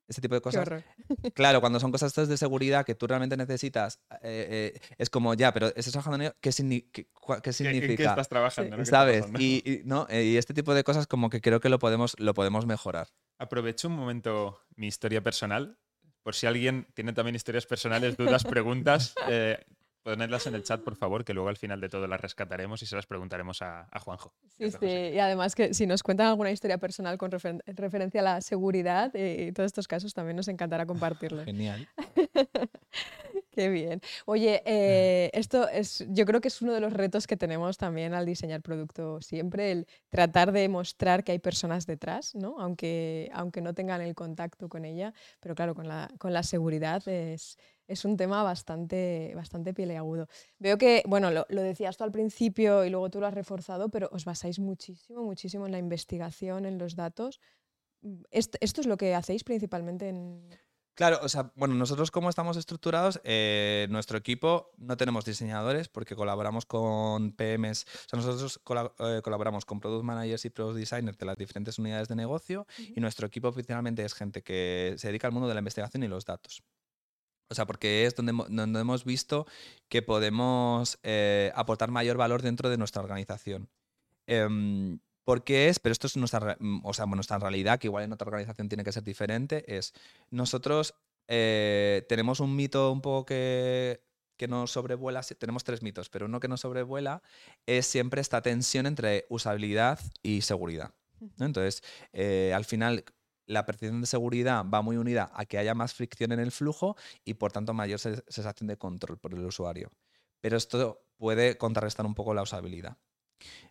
Este 0.08 0.22
tipo 0.22 0.34
de 0.34 0.40
cosas. 0.40 0.66
Claro, 1.34 1.60
cuando 1.60 1.78
son 1.78 1.92
cosas 1.92 2.08
estas 2.08 2.28
de 2.28 2.36
seguridad 2.36 2.84
que 2.84 2.94
tú 2.94 3.06
realmente 3.06 3.36
necesitas, 3.36 4.00
eh, 4.22 4.72
eh, 4.74 4.80
es 4.96 5.10
como, 5.10 5.34
ya, 5.34 5.52
pero 5.52 5.66
estás 5.68 5.90
trabajando 5.92 6.16
en 6.16 6.22
ello, 6.22 6.36
¿qué, 6.40 6.50
signi- 6.50 6.90
qué- 6.90 7.04
qué 7.04 7.10
¿Qué- 7.42 7.48
¿En 7.50 7.52
significa? 7.54 7.96
qué 7.96 8.04
estás 8.04 8.28
trabajando? 8.28 8.70
no? 8.70 8.76
¿Qué 8.76 8.82
está 8.82 8.96
¿Sabes? 8.98 9.26
Y, 9.38 9.62
y, 9.70 9.82
¿no? 9.84 10.06
Y 10.10 10.36
este 10.36 10.54
tipo 10.54 10.74
de 10.74 10.82
cosas 10.84 11.06
como 11.06 11.28
que 11.30 11.40
creo 11.40 11.60
que 11.60 11.68
lo 11.68 11.78
podemos, 11.78 12.18
lo 12.18 12.34
podemos 12.34 12.66
mejorar. 12.66 13.08
Aprovecho 13.38 13.88
un 13.88 13.94
momento 13.94 14.58
mi 14.76 14.86
historia 14.88 15.22
personal. 15.22 15.78
Por 16.22 16.34
si 16.34 16.46
alguien 16.46 16.86
tiene 16.94 17.12
también 17.12 17.36
historias 17.36 17.66
personales, 17.66 18.16
dudas, 18.16 18.44
preguntas, 18.44 19.14
eh, 19.28 19.64
ponedlas 20.08 20.46
en 20.46 20.54
el 20.54 20.62
chat, 20.62 20.82
por 20.82 20.96
favor, 20.96 21.24
que 21.24 21.34
luego 21.34 21.48
al 21.48 21.56
final 21.56 21.80
de 21.80 21.88
todo 21.88 22.06
las 22.06 22.20
rescataremos 22.20 22.82
y 22.82 22.86
se 22.86 22.96
las 22.96 23.06
preguntaremos 23.06 23.62
a, 23.62 23.86
a 23.90 24.00
Juanjo. 24.00 24.32
Sí, 24.56 24.70
sí. 24.70 24.86
Y 24.86 25.18
además 25.18 25.54
que 25.54 25.74
si 25.74 25.86
nos 25.86 26.02
cuentan 26.02 26.28
alguna 26.28 26.50
historia 26.50 26.78
personal 26.78 27.18
con 27.18 27.30
referen- 27.30 27.62
referencia 27.66 28.20
a 28.20 28.24
la 28.24 28.40
seguridad 28.40 29.14
eh, 29.14 29.46
y 29.48 29.52
todos 29.52 29.66
estos 29.66 29.86
casos, 29.88 30.14
también 30.14 30.36
nos 30.36 30.48
encantará 30.48 30.86
compartirlo. 30.86 31.44
Genial. 31.44 31.88
Qué 32.14 32.28
Qué 33.50 33.68
bien. 33.68 34.00
Oye, 34.24 34.62
eh, 34.66 35.30
esto 35.32 35.68
es, 35.68 36.06
yo 36.10 36.24
creo 36.26 36.40
que 36.40 36.46
es 36.46 36.62
uno 36.62 36.72
de 36.72 36.80
los 36.80 36.92
retos 36.92 37.26
que 37.26 37.36
tenemos 37.36 37.76
también 37.76 38.14
al 38.14 38.24
diseñar 38.24 38.62
producto 38.62 39.20
siempre, 39.20 39.72
el 39.72 39.86
tratar 40.10 40.52
de 40.52 40.68
mostrar 40.68 41.24
que 41.24 41.32
hay 41.32 41.40
personas 41.40 41.84
detrás, 41.84 42.36
¿no? 42.36 42.60
Aunque, 42.60 43.28
aunque 43.32 43.60
no 43.60 43.74
tengan 43.74 44.00
el 44.00 44.14
contacto 44.14 44.68
con 44.68 44.84
ella, 44.84 45.12
pero 45.40 45.56
claro, 45.56 45.74
con 45.74 45.88
la, 45.88 46.08
con 46.18 46.32
la 46.32 46.44
seguridad 46.44 47.02
es, 47.08 47.58
es 47.88 48.05
un 48.05 48.16
tema 48.16 48.42
bastante, 48.42 49.33
bastante 49.35 49.74
peleagudo. 49.74 50.29
Veo 50.59 50.79
que, 50.79 51.03
bueno, 51.07 51.31
lo, 51.31 51.46
lo, 51.48 51.62
decías 51.62 51.96
tú 51.96 52.05
al 52.05 52.12
principio 52.12 52.85
y 52.85 52.90
luego 52.90 53.11
tú 53.11 53.20
lo 53.20 53.27
has 53.27 53.35
reforzado, 53.35 53.88
pero 53.88 54.09
os 54.12 54.24
basáis 54.24 54.59
muchísimo, 54.59 55.24
muchísimo 55.24 55.66
en 55.66 55.72
la 55.72 55.79
investigación, 55.79 56.66
en 56.66 56.79
los 56.79 56.94
datos. 56.94 57.40
¿Esto, 58.31 58.59
esto 58.61 58.81
es 58.81 58.87
lo 58.87 58.96
que 58.96 59.14
hacéis 59.14 59.42
principalmente 59.42 60.09
en, 60.09 60.48
Claro, 60.98 61.20
o 61.22 61.29
sea, 61.29 61.53
bueno, 61.55 61.77
nosotros 61.77 62.11
como 62.11 62.29
estamos 62.29 62.57
estructurados, 62.57 63.20
eh, 63.22 63.87
nuestro 63.88 64.18
equipo 64.18 64.72
no 64.79 64.96
tenemos 64.96 65.24
diseñadores 65.24 65.88
porque 65.88 66.16
colaboramos 66.16 66.66
con 66.66 67.31
PMs, 67.37 67.85
o 67.85 68.09
sea, 68.09 68.16
nosotros 68.16 68.61
eh, 68.98 69.20
colaboramos 69.22 69.64
con 69.64 69.79
product 69.79 70.05
managers 70.05 70.44
y 70.44 70.51
product 70.51 70.77
designers 70.77 71.16
de 71.16 71.24
las 71.24 71.37
diferentes 71.37 71.79
unidades 71.79 72.09
de 72.09 72.16
negocio 72.16 72.66
y 72.77 72.98
nuestro 72.98 73.29
equipo 73.29 73.46
oficialmente 73.46 74.05
es 74.05 74.12
gente 74.12 74.42
que 74.42 74.96
se 74.98 75.07
dedica 75.07 75.29
al 75.29 75.33
mundo 75.33 75.46
de 75.46 75.55
la 75.55 75.61
investigación 75.61 76.03
y 76.03 76.09
los 76.09 76.24
datos. 76.24 76.64
O 77.50 77.54
sea, 77.54 77.66
porque 77.66 78.04
es 78.04 78.14
donde, 78.14 78.32
donde 78.48 78.80
hemos 78.80 79.04
visto 79.04 79.46
que 79.88 80.02
podemos 80.02 80.98
eh, 81.02 81.50
aportar 81.54 81.90
mayor 81.90 82.16
valor 82.16 82.42
dentro 82.42 82.68
de 82.68 82.76
nuestra 82.76 83.02
organización. 83.02 83.68
Em, 84.26 84.98
¿Por 85.24 85.44
qué 85.44 85.68
es? 85.68 85.78
Pero 85.78 85.92
esto 85.92 86.06
es 86.06 86.16
nuestra, 86.16 86.56
mm, 86.58 86.80
o 86.84 86.92
sea, 86.94 87.06
nuestra 87.06 87.38
realidad, 87.38 87.78
que 87.78 87.87
igual 87.87 88.04
en 88.04 88.12
otra 88.12 88.26
organización 88.26 88.68
tiene 88.68 88.84
que 88.84 88.92
ser 88.92 89.02
diferente, 89.02 89.64
es 89.76 89.94
nosotros 90.30 90.94
eh, 91.26 92.04
tenemos 92.08 92.40
un 92.40 92.56
mito 92.56 92.90
un 92.92 93.00
poco 93.00 93.26
que, 93.26 94.02
que 94.38 94.48
nos 94.48 94.70
sobrevuela, 94.70 95.20
tenemos 95.38 95.64
tres 95.64 95.82
mitos, 95.82 96.08
pero 96.08 96.26
uno 96.26 96.40
que 96.40 96.48
nos 96.48 96.61
sobrevuela 96.61 97.22
es 97.66 97.87
siempre 97.87 98.20
esta 98.20 98.40
tensión 98.40 98.87
entre 98.87 99.26
usabilidad 99.28 99.98
y 100.22 100.42
seguridad. 100.42 100.92
Entonces, 101.40 101.82
eh, 102.12 102.52
al 102.54 102.64
final, 102.64 103.04
la 103.48 103.66
percepción 103.66 104.00
de 104.00 104.06
seguridad 104.06 104.64
va 104.72 104.82
muy 104.82 104.96
unida 104.96 105.32
a 105.34 105.44
que 105.46 105.58
haya 105.58 105.74
más 105.74 105.94
fricción 105.94 106.32
en 106.32 106.38
el 106.38 106.52
flujo 106.52 106.96
y 107.24 107.34
por 107.34 107.50
tanto 107.50 107.72
mayor 107.72 107.98
sensación 107.98 108.68
de 108.68 108.76
control 108.76 109.18
por 109.18 109.34
el 109.34 109.44
usuario. 109.44 109.90
Pero 110.40 110.56
esto 110.56 111.02
puede 111.16 111.58
contrarrestar 111.58 112.06
un 112.06 112.14
poco 112.14 112.34
la 112.34 112.42
usabilidad. 112.42 112.98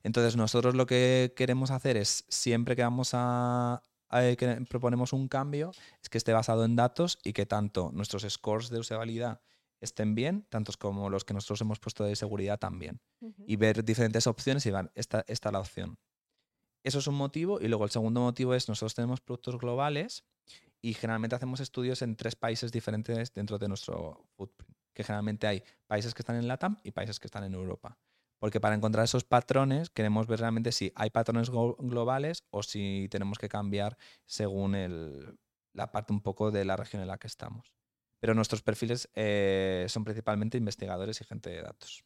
Entonces 0.03 0.35
nosotros 0.35 0.75
lo 0.75 0.85
que 0.85 1.33
queremos 1.35 1.71
hacer 1.71 1.95
es, 1.95 2.25
siempre 2.27 2.75
que 2.75 2.81
vamos 2.81 3.11
a, 3.13 3.83
que 4.11 4.65
proponemos 4.67 5.13
un 5.13 5.27
cambio, 5.27 5.71
es 6.01 6.09
que 6.09 6.17
esté 6.17 6.33
basado 6.33 6.65
en 6.65 6.75
datos 6.75 7.19
y 7.23 7.33
que 7.33 7.45
tanto 7.45 7.91
nuestros 7.93 8.25
scores 8.27 8.69
de 8.69 8.79
usabilidad 8.79 9.41
estén 9.79 10.15
bien, 10.15 10.47
tantos 10.49 10.75
como 10.75 11.09
los 11.09 11.23
que 11.23 11.35
nosotros 11.35 11.61
hemos 11.61 11.79
puesto 11.79 12.03
de 12.03 12.15
seguridad 12.15 12.57
también. 12.57 12.99
Y 13.45 13.57
ver 13.57 13.83
diferentes 13.83 14.25
opciones 14.25 14.65
y 14.65 14.71
van, 14.71 14.91
esta, 14.95 15.23
esta 15.27 15.49
es 15.49 15.53
la 15.53 15.59
opción. 15.59 15.99
Eso 16.83 16.99
es 16.99 17.07
un 17.07 17.15
motivo. 17.15 17.59
Y 17.61 17.67
luego 17.67 17.83
el 17.83 17.91
segundo 17.91 18.21
motivo 18.21 18.53
es, 18.53 18.69
nosotros 18.69 18.95
tenemos 18.95 19.21
productos 19.21 19.57
globales 19.57 20.23
y 20.81 20.93
generalmente 20.93 21.35
hacemos 21.35 21.59
estudios 21.59 22.01
en 22.01 22.15
tres 22.15 22.35
países 22.35 22.71
diferentes 22.71 23.33
dentro 23.33 23.57
de 23.57 23.67
nuestro 23.67 24.25
footprint. 24.35 24.75
Que 24.93 25.03
generalmente 25.03 25.47
hay 25.47 25.63
países 25.85 26.13
que 26.13 26.21
están 26.21 26.37
en 26.37 26.47
LATAM 26.47 26.77
y 26.83 26.91
países 26.91 27.19
que 27.19 27.27
están 27.27 27.43
en 27.43 27.53
Europa. 27.53 27.97
Porque 28.39 28.59
para 28.59 28.75
encontrar 28.75 29.03
esos 29.05 29.23
patrones 29.23 29.89
queremos 29.89 30.27
ver 30.27 30.39
realmente 30.39 30.71
si 30.71 30.91
hay 30.95 31.09
patrones 31.09 31.49
globales 31.49 32.43
o 32.51 32.61
si 32.61 33.07
tenemos 33.09 33.39
que 33.39 33.49
cambiar 33.49 33.97
según 34.25 34.75
el, 34.75 35.37
la 35.73 35.91
parte 35.91 36.13
un 36.13 36.21
poco 36.21 36.51
de 36.51 36.65
la 36.65 36.75
región 36.75 37.01
en 37.01 37.07
la 37.07 37.17
que 37.17 37.27
estamos. 37.27 37.73
Pero 38.19 38.33
nuestros 38.33 38.61
perfiles 38.61 39.09
eh, 39.13 39.85
son 39.89 40.03
principalmente 40.03 40.57
investigadores 40.57 41.21
y 41.21 41.23
gente 41.23 41.49
de 41.49 41.61
datos. 41.61 42.03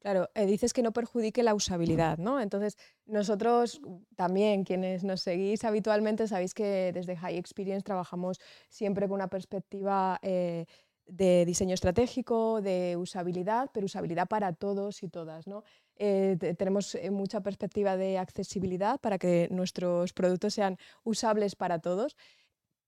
Claro, 0.00 0.30
eh, 0.34 0.46
dices 0.46 0.72
que 0.72 0.82
no 0.82 0.92
perjudique 0.92 1.42
la 1.42 1.54
usabilidad, 1.54 2.16
¿no? 2.18 2.40
Entonces, 2.40 2.78
nosotros 3.04 3.82
también, 4.16 4.64
quienes 4.64 5.04
nos 5.04 5.20
seguís 5.20 5.62
habitualmente, 5.64 6.26
sabéis 6.26 6.54
que 6.54 6.90
desde 6.94 7.16
High 7.16 7.36
Experience 7.36 7.84
trabajamos 7.84 8.40
siempre 8.70 9.06
con 9.06 9.16
una 9.16 9.28
perspectiva 9.28 10.18
eh, 10.22 10.64
de 11.10 11.44
diseño 11.44 11.74
estratégico, 11.74 12.60
de 12.62 12.96
usabilidad, 12.96 13.70
pero 13.72 13.86
usabilidad 13.86 14.28
para 14.28 14.52
todos 14.52 15.02
y 15.02 15.08
todas. 15.08 15.46
¿no? 15.46 15.64
Eh, 15.96 16.36
tenemos 16.56 16.94
eh, 16.94 17.10
mucha 17.10 17.42
perspectiva 17.42 17.96
de 17.96 18.18
accesibilidad 18.18 19.00
para 19.00 19.18
que 19.18 19.48
nuestros 19.50 20.12
productos 20.12 20.54
sean 20.54 20.78
usables 21.04 21.56
para 21.56 21.80
todos. 21.80 22.16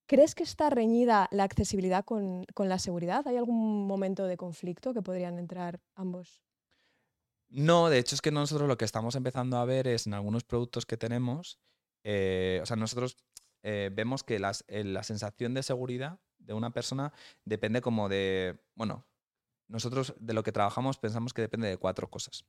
¿Crees 0.07 0.35
que 0.35 0.45
está 0.45 0.71
reñida 0.71 1.29
la 1.31 1.45
accesibilidad 1.45 2.05
con, 2.05 2.45
con, 2.55 2.69
la 2.69 2.79
seguridad? 2.79 3.27
¿Hay 3.27 3.37
algún 3.37 3.87
momento 3.87 4.27
de 4.27 4.37
conflicto 4.37 4.95
que 4.95 5.03
podrían 5.03 5.39
entrar 5.39 5.81
ambos? 5.95 6.43
No, 7.53 7.89
de 7.89 7.99
hecho 7.99 8.15
es 8.15 8.23
que 8.23 8.31
nosotros 8.31 8.69
lo 8.69 8.79
que 8.79 8.85
estamos 8.85 9.15
empezando 9.15 9.59
a 9.59 9.65
ver 9.65 9.87
es 9.87 10.07
en 10.07 10.15
algunos 10.15 10.43
productos 10.45 10.87
que 10.87 10.97
tenemos, 10.97 11.59
eh, 12.03 12.61
o 12.63 12.67
sea, 12.67 12.77
nosotros 12.77 13.17
vemos 13.63 14.25
que 14.25 14.41
las, 14.41 14.65
la 14.67 15.05
sensación 15.05 15.55
de 15.55 15.63
seguridad 15.63 16.19
de 16.41 16.53
una 16.53 16.71
persona 16.71 17.13
depende 17.45 17.81
como 17.81 18.09
de, 18.09 18.59
bueno, 18.75 19.07
nosotros 19.69 20.15
de 20.19 20.35
lo 20.35 20.43
que 20.43 20.53
trabajamos 20.53 20.99
pensamos 20.99 21.33
que 21.33 21.43
depende 21.43 21.69
de 21.69 21.77
cuatro 21.77 22.09
cosas. 22.11 22.45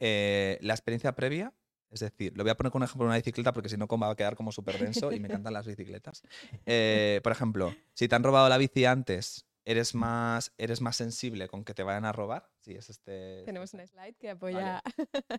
Eh, 0.00 0.58
la 0.60 0.74
experiencia 0.74 1.14
previa, 1.14 1.52
es 1.90 2.00
decir, 2.00 2.36
lo 2.36 2.44
voy 2.44 2.50
a 2.50 2.56
poner 2.56 2.72
con 2.72 2.82
un 2.82 2.84
ejemplo 2.84 3.04
de 3.04 3.10
una 3.10 3.16
bicicleta 3.16 3.52
porque 3.52 3.68
si 3.68 3.76
no 3.76 3.86
va 3.86 4.10
a 4.10 4.16
quedar 4.16 4.36
como 4.36 4.52
súper 4.52 4.78
denso 4.78 5.12
y 5.12 5.20
me 5.20 5.28
encantan 5.28 5.52
las 5.52 5.66
bicicletas. 5.66 6.22
Eh, 6.66 7.20
por 7.22 7.32
ejemplo, 7.32 7.74
si 7.94 8.08
te 8.08 8.14
han 8.14 8.22
robado 8.22 8.48
la 8.48 8.58
bici 8.58 8.84
antes, 8.84 9.46
eres 9.64 9.94
más, 9.94 10.52
eres 10.58 10.80
más 10.80 10.96
sensible 10.96 11.48
con 11.48 11.64
que 11.64 11.74
te 11.74 11.82
vayan 11.82 12.04
a 12.04 12.12
robar. 12.12 12.50
Sí, 12.60 12.74
es 12.74 12.90
este. 12.90 13.42
Tenemos 13.44 13.72
un 13.74 13.86
slide 13.86 14.16
que 14.16 14.30
apoya. 14.30 14.82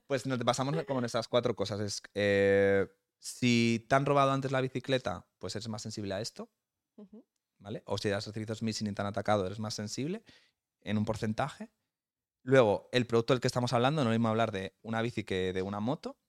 Pues 0.07 0.25
nos 0.25 0.39
basamos 0.39 0.83
como 0.85 0.99
en 0.99 1.05
esas 1.05 1.27
cuatro 1.27 1.55
cosas. 1.55 1.79
Es, 1.79 2.01
eh, 2.13 2.88
si 3.19 3.85
te 3.89 3.95
han 3.95 4.05
robado 4.05 4.31
antes 4.31 4.51
la 4.51 4.61
bicicleta, 4.61 5.27
pues 5.39 5.55
eres 5.55 5.67
más 5.67 5.81
sensible 5.81 6.13
a 6.13 6.21
esto. 6.21 6.49
¿Vale? 7.57 7.83
O 7.85 7.97
si 7.97 8.09
has 8.09 8.27
recibido 8.27 8.55
missing 8.61 8.88
y 8.88 8.93
te 8.93 9.01
han 9.01 9.07
atacado, 9.07 9.45
eres 9.45 9.59
más 9.59 9.73
sensible 9.73 10.23
en 10.81 10.97
un 10.97 11.05
porcentaje. 11.05 11.71
Luego, 12.43 12.89
el 12.91 13.07
producto 13.07 13.33
del 13.33 13.41
que 13.41 13.47
estamos 13.47 13.73
hablando, 13.73 14.03
no 14.03 14.11
mismo 14.11 14.27
hablar 14.27 14.51
de 14.51 14.77
una 14.83 15.01
bici 15.01 15.23
que 15.23 15.51
de 15.51 15.61
una 15.61 15.79
moto. 15.79 16.19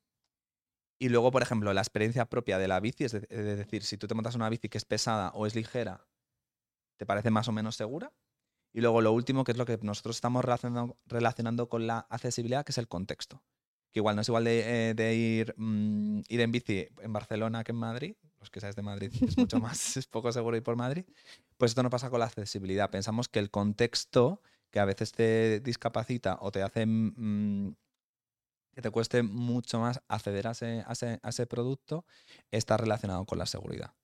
Y 0.99 1.11
luego, 1.11 1.31
por 1.31 1.43
ejemplo, 1.43 1.75
la 1.75 1.83
experiencia 1.83 2.25
propia 2.25 2.57
de 2.57 2.69
la 2.69 2.81
bici, 2.81 3.05
es, 3.05 3.13
decir, 3.13 3.83
si 3.85 3.99
tú 3.99 4.07
te 4.07 4.15
montas 4.15 4.35
una 4.35 4.49
bici 4.49 4.71
que 4.71 4.79
es 4.79 4.87
pesada 4.87 5.31
o 5.35 5.47
es 5.47 5.55
ligera, 5.55 6.07
¿te 6.97 7.07
parece 7.07 7.31
más 7.31 7.49
o 7.49 7.53
menos 7.53 7.77
segura? 7.77 8.13
Y 8.73 8.81
luego 8.81 9.01
lo 9.01 9.13
último, 9.13 9.45
que 9.45 9.53
es 9.53 9.59
lo 9.59 9.65
que 9.65 9.79
nosotros 9.83 10.17
estamos 10.17 10.45
relacionando, 10.45 11.69
con 11.69 11.87
la 11.87 12.01
accesibilidad, 12.11 12.65
que 12.65 12.73
es 12.73 12.79
el 12.79 12.89
contexto. 12.89 13.43
Que 13.91 14.01
igual 14.01 14.17
no 14.17 14.23
es 14.23 14.29
igual 14.29 14.45
de, 14.45 14.95
eh, 14.97 15.15
ir, 15.15 15.55
mm, 15.57 16.21
ir 16.29 16.41
en 16.41 16.53
bici 16.53 16.89
en 17.01 17.13
Barcelona 17.13 17.65
que 17.65 17.73
en 17.73 17.79
Madrid, 17.79 18.17
que 18.51 18.61
sabes 18.61 18.77
de 18.77 18.83
Madrid 18.83 19.11
es 19.21 19.37
mucho 19.37 19.59
más, 19.59 19.97
es 19.97 20.07
poco 20.07 20.33
seguro 20.33 20.57
ir 20.57 20.63
por 20.63 20.77
Madrid, 20.77 21.05
pues 21.57 21.73
esto 21.73 21.83
no 21.83 21.91
pasa 21.91 22.11
con 22.11 22.21
la 22.21 22.27
accesibilidad. 22.27 22.91
Pensamos 22.91 23.29
que 23.29 23.39
el 23.39 23.51
contexto 23.51 24.43
que 24.71 24.81
a 24.81 24.85
veces 24.85 25.13
te 25.13 25.61
discapacita 25.61 26.39
o 26.41 26.51
te 26.51 26.63
hace 26.63 26.87
mm, 26.87 27.75
que 28.75 28.83
te 28.83 28.91
cueste 28.91 29.23
mucho 29.23 29.81
más 29.81 30.03
acceder 30.07 30.49
a 30.49 30.51
ese, 30.51 30.85
a 30.87 31.29
ese, 31.29 31.47
producto 31.47 32.05
está 32.51 32.77
relacionado 32.77 33.25
con 33.25 33.39
la 33.39 33.47
seguridad. 33.47 33.95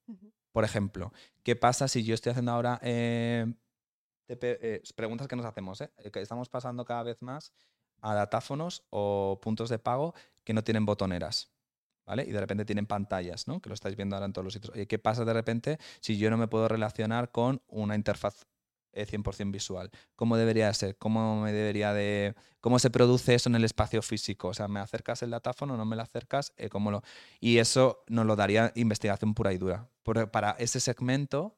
Por 0.53 0.63
ejemplo, 0.63 1.11
¿qué 1.43 1.55
pasa 1.55 1.87
si 1.87 2.03
yo 2.03 2.13
estoy 2.13 2.29
haciendo 2.29 2.51
ahora 2.51 2.79
eh, 2.83 3.51
eh, 4.29 4.81
preguntas 4.95 5.27
que 5.27 5.35
nos 5.35 5.45
hacemos? 5.45 5.81
Eh? 5.81 5.91
Estamos 5.97 6.47
pasando 6.47 6.85
cada 6.85 7.03
vez 7.03 7.21
más 7.21 7.51
a 8.01 8.13
datáfonos 8.13 8.85
o 8.91 9.39
puntos 9.41 9.69
de 9.69 9.79
pago 9.79 10.13
que 10.43 10.53
no 10.53 10.63
tienen 10.63 10.85
botoneras. 10.85 11.51
¿vale? 12.05 12.23
Y 12.23 12.31
de 12.31 12.39
repente 12.39 12.65
tienen 12.65 12.85
pantallas, 12.85 13.47
¿no? 13.47 13.61
Que 13.61 13.69
lo 13.69 13.75
estáis 13.75 13.95
viendo 13.95 14.15
ahora 14.15 14.27
en 14.27 14.33
todos 14.33 14.45
los 14.45 14.53
sitios. 14.53 14.73
¿qué 14.87 14.99
pasa 14.99 15.25
de 15.25 15.33
repente 15.33 15.79
si 16.01 16.17
yo 16.17 16.29
no 16.29 16.37
me 16.37 16.47
puedo 16.47 16.67
relacionar 16.67 17.31
con 17.31 17.61
una 17.67 17.95
interfaz 17.95 18.45
100% 18.93 19.41
eh, 19.41 19.51
visual? 19.51 19.91
¿Cómo 20.15 20.37
debería 20.37 20.73
ser? 20.73 20.97
¿Cómo 20.97 21.41
me 21.41 21.51
debería 21.51 21.93
de 21.93 22.35
cómo 22.61 22.79
se 22.79 22.89
produce 22.89 23.35
eso 23.35 23.49
en 23.49 23.55
el 23.55 23.63
espacio 23.63 24.01
físico? 24.01 24.49
O 24.49 24.53
sea, 24.53 24.67
¿me 24.67 24.79
acercas 24.79 25.23
el 25.23 25.31
datáfono, 25.31 25.77
no 25.77 25.85
me 25.85 25.95
lo 25.95 26.01
acercas? 26.01 26.53
Eh, 26.57 26.69
¿cómo 26.69 26.91
lo... 26.91 27.03
Y 27.39 27.57
eso 27.57 28.03
nos 28.07 28.25
lo 28.25 28.35
daría 28.35 28.71
investigación 28.75 29.33
pura 29.33 29.53
y 29.53 29.57
dura. 29.57 29.89
para 30.31 30.51
ese 30.51 30.79
segmento, 30.79 31.55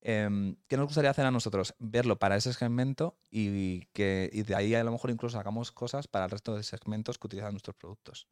em, 0.00 0.56
¿qué 0.68 0.76
nos 0.76 0.86
gustaría 0.86 1.10
hacer 1.10 1.26
a 1.26 1.30
nosotros? 1.30 1.74
Verlo 1.78 2.18
para 2.18 2.36
ese 2.36 2.52
segmento 2.52 3.16
y, 3.30 3.86
que, 3.92 4.30
y 4.32 4.42
de 4.42 4.54
ahí 4.54 4.74
a 4.74 4.84
lo 4.84 4.92
mejor 4.92 5.10
incluso 5.10 5.36
sacamos 5.36 5.72
cosas 5.72 6.06
para 6.06 6.26
el 6.26 6.30
resto 6.30 6.56
de 6.56 6.62
segmentos 6.62 7.18
que 7.18 7.26
utilizan 7.26 7.52
nuestros 7.52 7.76
productos. 7.76 8.26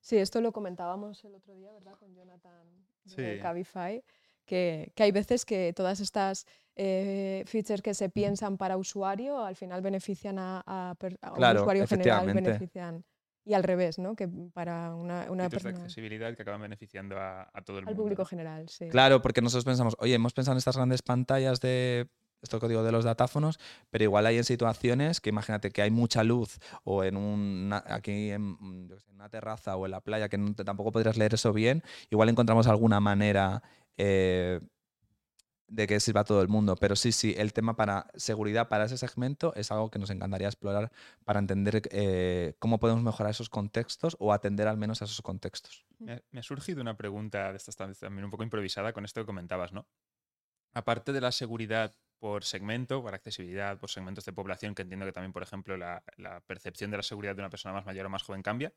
Sí, 0.00 0.16
esto 0.16 0.40
lo 0.40 0.52
comentábamos 0.52 1.24
el 1.24 1.34
otro 1.34 1.54
día, 1.54 1.72
¿verdad? 1.72 1.94
Con 1.98 2.14
Jonathan 2.14 2.66
de 3.04 3.38
Cabify, 3.40 4.02
que, 4.50 4.90
que, 4.96 5.04
hay 5.04 5.12
veces 5.12 5.44
que 5.44 5.72
todas 5.72 6.00
estas 6.00 6.44
eh, 6.74 7.44
features 7.46 7.82
que 7.82 7.94
se 7.94 8.08
piensan 8.08 8.56
para 8.56 8.76
usuario 8.76 9.44
al 9.44 9.54
final 9.54 9.80
benefician 9.80 10.40
a, 10.40 10.60
a, 10.66 10.96
un 11.36 11.56
usuario 11.56 11.86
general, 11.86 12.34
benefician 12.34 13.04
y 13.44 13.54
al 13.54 13.62
revés, 13.62 14.00
¿no? 14.00 14.16
Que 14.16 14.28
para 14.52 14.96
una, 14.96 15.30
una 15.30 15.48
persona... 15.48 15.78
de 15.78 15.84
accesibilidad 15.84 16.34
que 16.34 16.42
acaban 16.42 16.62
beneficiando 16.62 17.16
a, 17.16 17.48
a 17.54 17.62
todo 17.62 17.78
el 17.78 17.84
mundo. 17.84 17.90
Al 17.90 17.96
público 17.96 18.24
general, 18.24 18.68
sí. 18.68 18.88
Claro, 18.88 19.22
porque 19.22 19.40
nosotros 19.40 19.64
pensamos, 19.64 19.94
oye, 20.00 20.14
hemos 20.14 20.32
pensado 20.32 20.54
en 20.54 20.58
estas 20.58 20.76
grandes 20.76 21.02
pantallas 21.02 21.60
de 21.60 22.08
esto 22.42 22.58
que 22.58 22.68
digo 22.68 22.82
de 22.82 22.92
los 22.92 23.04
datáfonos, 23.04 23.60
pero 23.90 24.04
igual 24.04 24.26
hay 24.26 24.38
en 24.38 24.44
situaciones 24.44 25.20
que 25.20 25.30
imagínate 25.30 25.70
que 25.70 25.82
hay 25.82 25.90
mucha 25.90 26.24
luz 26.24 26.58
o 26.84 27.04
en 27.04 27.16
una, 27.16 27.84
aquí 27.86 28.30
en, 28.30 28.56
una 29.12 29.28
terraza 29.28 29.76
o 29.76 29.84
en 29.84 29.92
la 29.92 30.00
playa 30.00 30.28
que 30.28 30.38
tampoco 30.64 30.92
podrías 30.92 31.16
leer 31.16 31.34
eso 31.34 31.52
bien, 31.52 31.82
igual 32.10 32.28
encontramos 32.28 32.66
alguna 32.66 33.00
manera 33.00 33.62
eh, 33.96 34.60
de 35.70 35.86
que 35.86 36.00
sirva 36.00 36.22
a 36.22 36.24
todo 36.24 36.42
el 36.42 36.48
mundo. 36.48 36.76
Pero 36.76 36.96
sí, 36.96 37.12
sí, 37.12 37.34
el 37.38 37.52
tema 37.52 37.76
para 37.76 38.10
seguridad 38.14 38.68
para 38.68 38.84
ese 38.84 38.98
segmento 38.98 39.54
es 39.54 39.70
algo 39.70 39.90
que 39.90 39.98
nos 39.98 40.10
encantaría 40.10 40.48
explorar 40.48 40.90
para 41.24 41.38
entender 41.38 41.82
eh, 41.90 42.54
cómo 42.58 42.78
podemos 42.78 43.02
mejorar 43.02 43.30
esos 43.30 43.48
contextos 43.48 44.16
o 44.18 44.32
atender 44.32 44.68
al 44.68 44.76
menos 44.76 45.00
a 45.00 45.04
esos 45.04 45.22
contextos. 45.22 45.86
Me, 45.98 46.22
ha 46.36 46.42
surgido 46.42 46.82
una 46.82 46.96
pregunta 46.96 47.50
de 47.52 47.56
estas 47.56 47.76
también 47.76 48.24
un 48.24 48.30
poco 48.30 48.42
improvisada 48.42 48.92
con 48.92 49.04
esto 49.04 49.20
que 49.22 49.26
comentabas, 49.26 49.72
¿no? 49.72 49.86
Aparte 50.74 51.12
de 51.12 51.20
la 51.20 51.32
seguridad 51.32 51.94
por 52.18 52.44
segmento, 52.44 53.02
por 53.02 53.14
accesibilidad, 53.14 53.78
por 53.78 53.90
segmentos 53.90 54.24
de 54.24 54.32
población, 54.32 54.74
que 54.74 54.82
entiendo 54.82 55.06
que 55.06 55.12
también, 55.12 55.32
por 55.32 55.42
ejemplo, 55.42 55.76
la, 55.76 56.02
la 56.16 56.40
percepción 56.40 56.90
de 56.90 56.98
la 56.98 57.02
seguridad 57.02 57.34
de 57.34 57.42
una 57.42 57.50
persona 57.50 57.74
más 57.74 57.86
mayor 57.86 58.06
o 58.06 58.10
más 58.10 58.22
joven 58.22 58.42
cambia, 58.42 58.72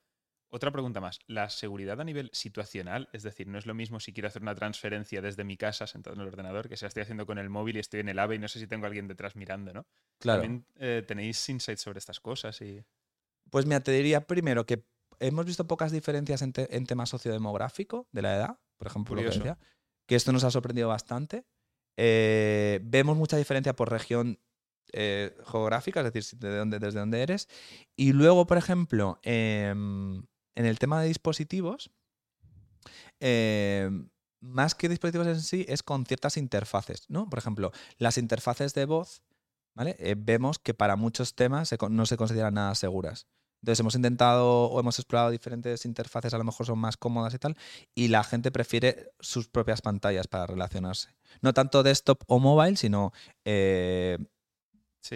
otra 0.53 0.71
pregunta 0.71 1.01
más. 1.01 1.19
¿La 1.25 1.49
seguridad 1.49 1.99
a 1.99 2.03
nivel 2.03 2.29
situacional? 2.31 3.09
Es 3.11 3.23
decir, 3.23 3.47
no 3.47 3.57
es 3.57 3.65
lo 3.65 3.73
mismo 3.73 3.99
si 3.99 4.13
quiero 4.13 4.27
hacer 4.27 4.43
una 4.43 4.53
transferencia 4.53 5.19
desde 5.19 5.43
mi 5.43 5.57
casa 5.57 5.87
sentado 5.87 6.15
en 6.15 6.21
el 6.21 6.27
ordenador 6.27 6.69
que 6.69 6.77
si 6.77 6.85
la 6.85 6.89
estoy 6.89 7.01
haciendo 7.01 7.25
con 7.25 7.39
el 7.39 7.49
móvil 7.49 7.77
y 7.77 7.79
estoy 7.79 8.01
en 8.01 8.09
el 8.09 8.19
AVE 8.19 8.35
y 8.35 8.39
no 8.39 8.47
sé 8.47 8.59
si 8.59 8.67
tengo 8.67 8.85
a 8.85 8.87
alguien 8.87 9.07
detrás 9.07 9.35
mirando, 9.35 9.73
¿no? 9.73 9.87
Claro. 10.19 10.43
También 10.43 10.65
eh, 10.75 11.03
tenéis 11.07 11.49
insights 11.49 11.81
sobre 11.81 11.97
estas 11.97 12.19
cosas 12.19 12.61
y... 12.61 12.83
Pues 13.49 13.65
mira, 13.65 13.79
te 13.79 13.91
diría 13.91 14.27
primero 14.27 14.63
que 14.67 14.85
hemos 15.19 15.45
visto 15.45 15.65
pocas 15.65 15.91
diferencias 15.91 16.43
en, 16.43 16.53
tema 16.53 17.07
sociodemográfico 17.07 18.07
de 18.11 18.21
la 18.21 18.35
edad, 18.35 18.59
por 18.77 18.87
ejemplo, 18.87 19.15
lo 19.15 19.21
que, 19.21 19.29
decía, 19.29 19.57
que 20.05 20.15
esto 20.15 20.31
nos 20.31 20.43
ha 20.43 20.51
sorprendido 20.51 20.87
bastante. 20.87 21.45
Eh, 21.97 22.79
vemos 22.83 23.17
mucha 23.17 23.37
diferencia 23.37 23.75
por 23.75 23.89
región 23.89 24.39
eh, 24.91 25.35
geográfica, 25.45 26.01
es 26.01 26.13
decir, 26.13 26.39
de 26.39 26.57
dónde, 26.57 26.77
desde 26.77 26.99
dónde 26.99 27.23
eres. 27.23 27.47
Y 27.95 28.13
luego, 28.13 28.45
por 28.45 28.57
ejemplo, 28.57 29.19
em, 29.23 30.23
en 30.55 30.65
el 30.65 30.79
tema 30.79 31.01
de 31.01 31.07
dispositivos, 31.07 31.91
eh, 33.19 33.89
más 34.39 34.75
que 34.75 34.89
dispositivos 34.89 35.27
en 35.27 35.41
sí, 35.41 35.65
es 35.69 35.83
con 35.83 36.05
ciertas 36.05 36.37
interfaces, 36.37 37.09
¿no? 37.09 37.29
Por 37.29 37.39
ejemplo, 37.39 37.71
las 37.97 38.17
interfaces 38.17 38.73
de 38.73 38.85
voz, 38.85 39.23
¿vale? 39.73 39.95
Eh, 39.99 40.15
vemos 40.17 40.59
que 40.59 40.73
para 40.73 40.95
muchos 40.95 41.35
temas 41.35 41.73
no 41.89 42.05
se 42.05 42.17
consideran 42.17 42.55
nada 42.55 42.75
seguras. 42.75 43.27
Entonces 43.61 43.79
hemos 43.79 43.95
intentado 43.95 44.65
o 44.65 44.79
hemos 44.81 44.99
explorado 44.99 45.31
diferentes 45.31 45.85
interfaces, 45.85 46.33
a 46.33 46.37
lo 46.37 46.43
mejor 46.43 46.65
son 46.65 46.79
más 46.79 46.97
cómodas 46.97 47.33
y 47.33 47.39
tal, 47.39 47.55
y 47.95 48.09
la 48.09 48.25
gente 48.25 48.51
prefiere 48.51 49.13
sus 49.21 49.47
propias 49.47 49.81
pantallas 49.81 50.27
para 50.27 50.45
relacionarse. 50.45 51.15
No 51.41 51.53
tanto 51.53 51.81
desktop 51.81 52.23
o 52.27 52.39
mobile, 52.39 52.75
sino 52.75 53.13
eh, 53.45 54.17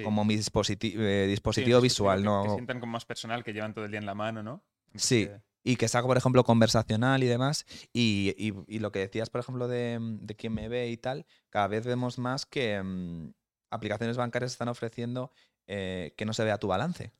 como 0.01 0.23
mi 0.23 0.37
dispositivo 0.37 1.81
visual. 1.81 2.23
¿no? 2.23 2.43
que 2.43 2.49
sientan 2.51 2.79
como 2.79 2.93
más 2.93 3.03
personal, 3.03 3.43
que 3.43 3.51
llevan 3.51 3.73
todo 3.73 3.83
el 3.83 3.91
día 3.91 3.99
en 3.99 4.05
la 4.05 4.15
mano, 4.15 4.41
¿no? 4.41 4.63
Sí, 4.95 5.29
y 5.67 5.75
que 5.75 5.89
sea, 5.89 6.01
por 6.01 6.15
ejemplo, 6.15 6.45
conversacional 6.45 7.23
y 7.23 7.27
demás. 7.27 7.65
Y, 7.91 8.53
lo 8.79 8.93
que 8.93 8.99
decías, 8.99 9.29
por 9.29 9.41
ejemplo, 9.41 9.67
de, 9.67 9.99
de 9.99 10.35
quién 10.35 10.53
me 10.53 10.69
ve 10.69 10.89
y 10.89 10.95
tal, 10.95 11.25
cada 11.49 11.67
vez 11.67 11.85
vemos 11.85 12.17
más 12.17 12.45
que 12.45 12.81
mm, 12.81 13.33
aplicaciones 13.69 14.15
bancarias 14.15 14.53
están 14.53 14.69
ofreciendo 14.69 15.29
eh, 15.67 16.13
que 16.15 16.23
no 16.23 16.31
se 16.31 16.45
vea 16.45 16.57
tu 16.57 16.69
balance. 16.69 17.11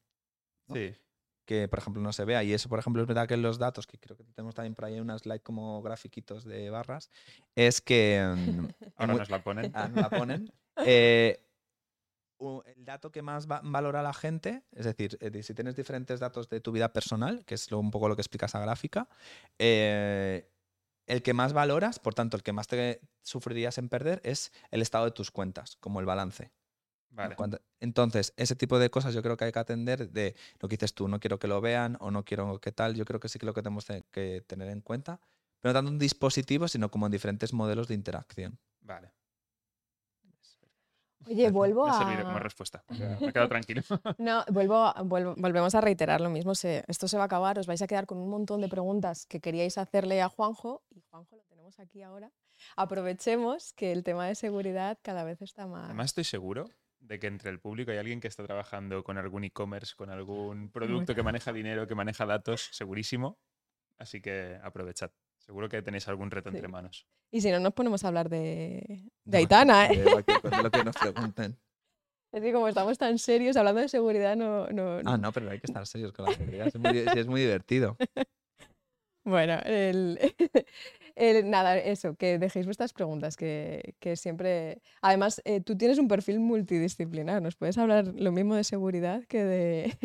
Sí. 0.72 0.96
Que, 1.46 1.68
por 1.68 1.80
ejemplo, 1.80 2.02
no 2.02 2.14
se 2.14 2.24
vea. 2.24 2.42
Y 2.42 2.54
eso, 2.54 2.70
por 2.70 2.80
ejemplo, 2.80 3.02
es 3.02 3.08
verdad 3.10 3.28
que 3.28 3.34
en 3.34 3.42
los 3.42 3.60
datos, 3.60 3.86
que 3.86 3.98
creo 3.98 4.16
que 4.16 4.24
tenemos 4.24 4.56
también 4.56 4.76
por 4.76 4.86
ahí 4.86 4.98
una 4.98 5.20
slide 5.20 5.42
como 5.42 5.82
grafiquitos 5.82 6.46
de 6.46 6.70
barras, 6.70 7.10
es 7.54 7.82
que... 7.82 8.34
Mm, 8.34 8.68
Ahora 8.96 9.14
nos 9.14 9.30
la 9.30 9.44
ponen. 9.44 9.74
Ah, 9.76 9.90
la 9.94 10.10
ponen. 10.10 10.50
Eh, 10.86 11.47
el 12.66 12.86
dato 12.86 13.12
que 13.12 13.22
más 13.22 13.48
valora 13.48 14.02
la 14.04 14.14
gente, 14.14 14.64
es 14.72 14.86
decir, 14.86 15.18
eh, 15.22 15.44
si 15.44 15.54
tienes 15.54 15.76
diferentes 15.76 16.20
datos 16.20 16.50
de 16.50 16.62
tu 16.62 16.72
vida 16.72 16.94
personal, 16.94 17.46
que 17.46 17.56
es 17.56 17.72
un 17.72 17.92
poco 17.92 18.08
lo 18.08 18.16
que 18.16 18.22
explica 18.22 18.46
esa 18.46 18.60
gráfica, 18.60 19.08
eh, 19.60 20.52
el 21.08 21.24
que 21.24 21.34
más 21.34 21.54
valoras, 21.54 22.00
por 22.00 22.14
tanto, 22.14 22.38
el 22.38 22.44
que 22.44 22.54
más 22.54 22.68
te 22.68 23.02
sufrirías 23.24 23.78
en 23.78 23.90
perder 23.90 24.22
es 24.24 24.52
el 24.72 24.82
estado 24.82 25.06
de 25.06 25.12
tus 25.12 25.32
cuentas, 25.32 25.78
como 25.78 26.00
el 26.00 26.06
balance. 26.06 26.52
entonces, 27.80 28.34
ese 28.38 28.56
tipo 28.56 28.78
de 28.78 28.92
cosas 28.92 29.14
yo 29.14 29.24
creo 29.24 29.38
que 29.38 29.46
hay 29.46 29.52
que 29.52 29.60
atender 29.60 30.12
de 30.12 30.36
lo 30.60 30.68
que 30.68 30.76
dices 30.76 30.94
tú, 30.94 31.08
no 31.08 31.20
quiero 31.20 31.40
que 31.40 31.48
lo 31.48 31.62
vean 31.62 31.98
o 32.00 32.12
no 32.12 32.24
quiero 32.24 32.60
que 32.60 32.72
tal, 32.72 32.94
yo 32.96 33.06
creo 33.06 33.20
que 33.20 33.30
sí 33.30 33.40
que 33.40 33.46
lo 33.46 33.54
que 33.54 33.64
tenemos 33.64 33.88
que 34.12 34.44
tener 34.46 34.70
en 34.70 34.82
cuenta, 34.82 35.20
pero 35.60 35.74
no 35.74 35.78
tanto 35.80 35.92
en 35.92 35.98
dispositivos, 35.98 36.72
sino 36.72 36.92
como 36.92 37.08
en 37.08 37.12
diferentes 37.12 37.54
modelos 37.54 37.88
de 37.88 37.96
interacción. 37.96 38.60
Vale. 38.82 39.17
Oye, 41.28 41.50
vuelvo 41.52 41.86
a. 41.86 42.06
Me 42.06 42.14
ha 42.16 42.24
como 42.24 42.40
respuesta. 42.40 42.84
Me 42.90 43.28
he 43.28 43.34
quedado 43.34 43.50
tranquilo. 43.50 43.82
No, 44.18 44.44
vuelvo, 44.50 44.94
volvemos 45.06 45.76
a 45.76 45.82
reiterar 45.82 46.22
lo 46.22 46.30
mismo. 46.30 46.54
esto 46.54 47.08
se 47.08 47.18
va 47.18 47.24
a 47.24 47.26
acabar, 47.26 47.60
os 47.60 47.68
vais 47.68 47.82
a 47.82 47.88
quedar 47.88 48.06
con 48.06 48.18
un 48.18 48.30
montón 48.30 48.62
de 48.62 48.68
preguntas 48.68 49.26
que 49.26 49.40
queríais 49.40 49.78
hacerle 49.78 50.22
a 50.22 50.30
Juanjo, 50.30 50.84
y 50.90 51.02
Juanjo 51.02 51.36
lo 51.36 51.44
tenemos 51.44 51.80
aquí 51.80 52.02
ahora. 52.02 52.32
Aprovechemos 52.76 53.74
que 53.74 53.92
el 53.92 54.04
tema 54.04 54.28
de 54.28 54.36
seguridad 54.36 54.98
cada 55.02 55.24
vez 55.24 55.42
está 55.42 55.68
más. 55.68 55.86
Además, 55.86 56.08
estoy 56.08 56.24
seguro 56.24 56.70
de 57.00 57.20
que 57.20 57.28
entre 57.28 57.50
el 57.52 57.60
público 57.60 57.92
hay 57.92 57.98
alguien 57.98 58.20
que 58.20 58.28
está 58.28 58.44
trabajando 58.44 59.04
con 59.04 59.18
algún 59.18 59.44
e-commerce, 59.44 59.96
con 59.96 60.10
algún 60.10 60.70
producto 60.72 61.16
que 61.16 61.24
maneja 61.24 61.54
dinero, 61.54 61.88
que 61.88 61.96
maneja 61.96 62.26
datos, 62.26 62.70
segurísimo. 62.72 63.38
Así 63.98 64.22
que 64.22 64.60
aprovechad. 64.62 65.12
Seguro 65.48 65.70
que 65.70 65.82
tenéis 65.82 66.06
algún 66.10 66.30
reto 66.30 66.50
entre 66.50 66.68
manos. 66.68 67.08
Y 67.32 67.40
si 67.40 67.50
no, 67.52 67.60
nos 67.62 67.74
ponemos 67.74 68.04
a 68.04 68.10
hablar 68.10 68.28
de, 68.28 69.10
de 69.24 69.38
Aitana, 69.38 69.88
¿eh? 69.88 69.98
De 69.98 70.64
lo 70.64 70.70
que 70.70 70.84
nos 70.84 70.96
pregunten. 70.96 71.58
Es 72.34 72.44
que 72.44 72.52
como 72.52 72.68
estamos 72.68 72.98
tan 72.98 73.18
serios 73.20 73.56
hablando 73.56 73.80
de 73.80 73.88
seguridad, 73.88 74.36
no, 74.36 74.68
no, 74.68 75.00
Ah, 75.06 75.18
no, 75.18 75.32
pero 75.32 75.50
hay 75.50 75.60
que 75.60 75.68
estar 75.68 75.88
serios 75.88 76.12
con 76.12 76.26
la 76.26 76.32
seguridad. 76.36 76.68
Es 76.68 76.78
muy, 76.78 76.98
es 76.98 77.26
muy 77.26 77.42
divertido. 77.42 77.96
Bueno, 79.24 79.58
el, 79.66 80.20
nada, 81.50 81.78
eso, 81.78 82.16
que 82.16 82.38
dejéis 82.38 82.66
vuestras 82.66 82.92
preguntas, 82.92 83.38
que, 83.38 83.96
que 84.00 84.18
siempre... 84.18 84.82
Además, 85.02 85.42
eh, 85.46 85.62
tú 85.62 85.78
tienes 85.78 86.00
un 86.00 86.10
perfil 86.10 86.40
multidisciplinar, 86.40 87.42
¿nos 87.42 87.56
puedes 87.56 87.78
hablar 87.78 88.08
lo 88.08 88.32
mismo 88.34 88.56
de 88.56 88.66
seguridad 88.66 89.24
que 89.24 89.44
de... 89.46 89.98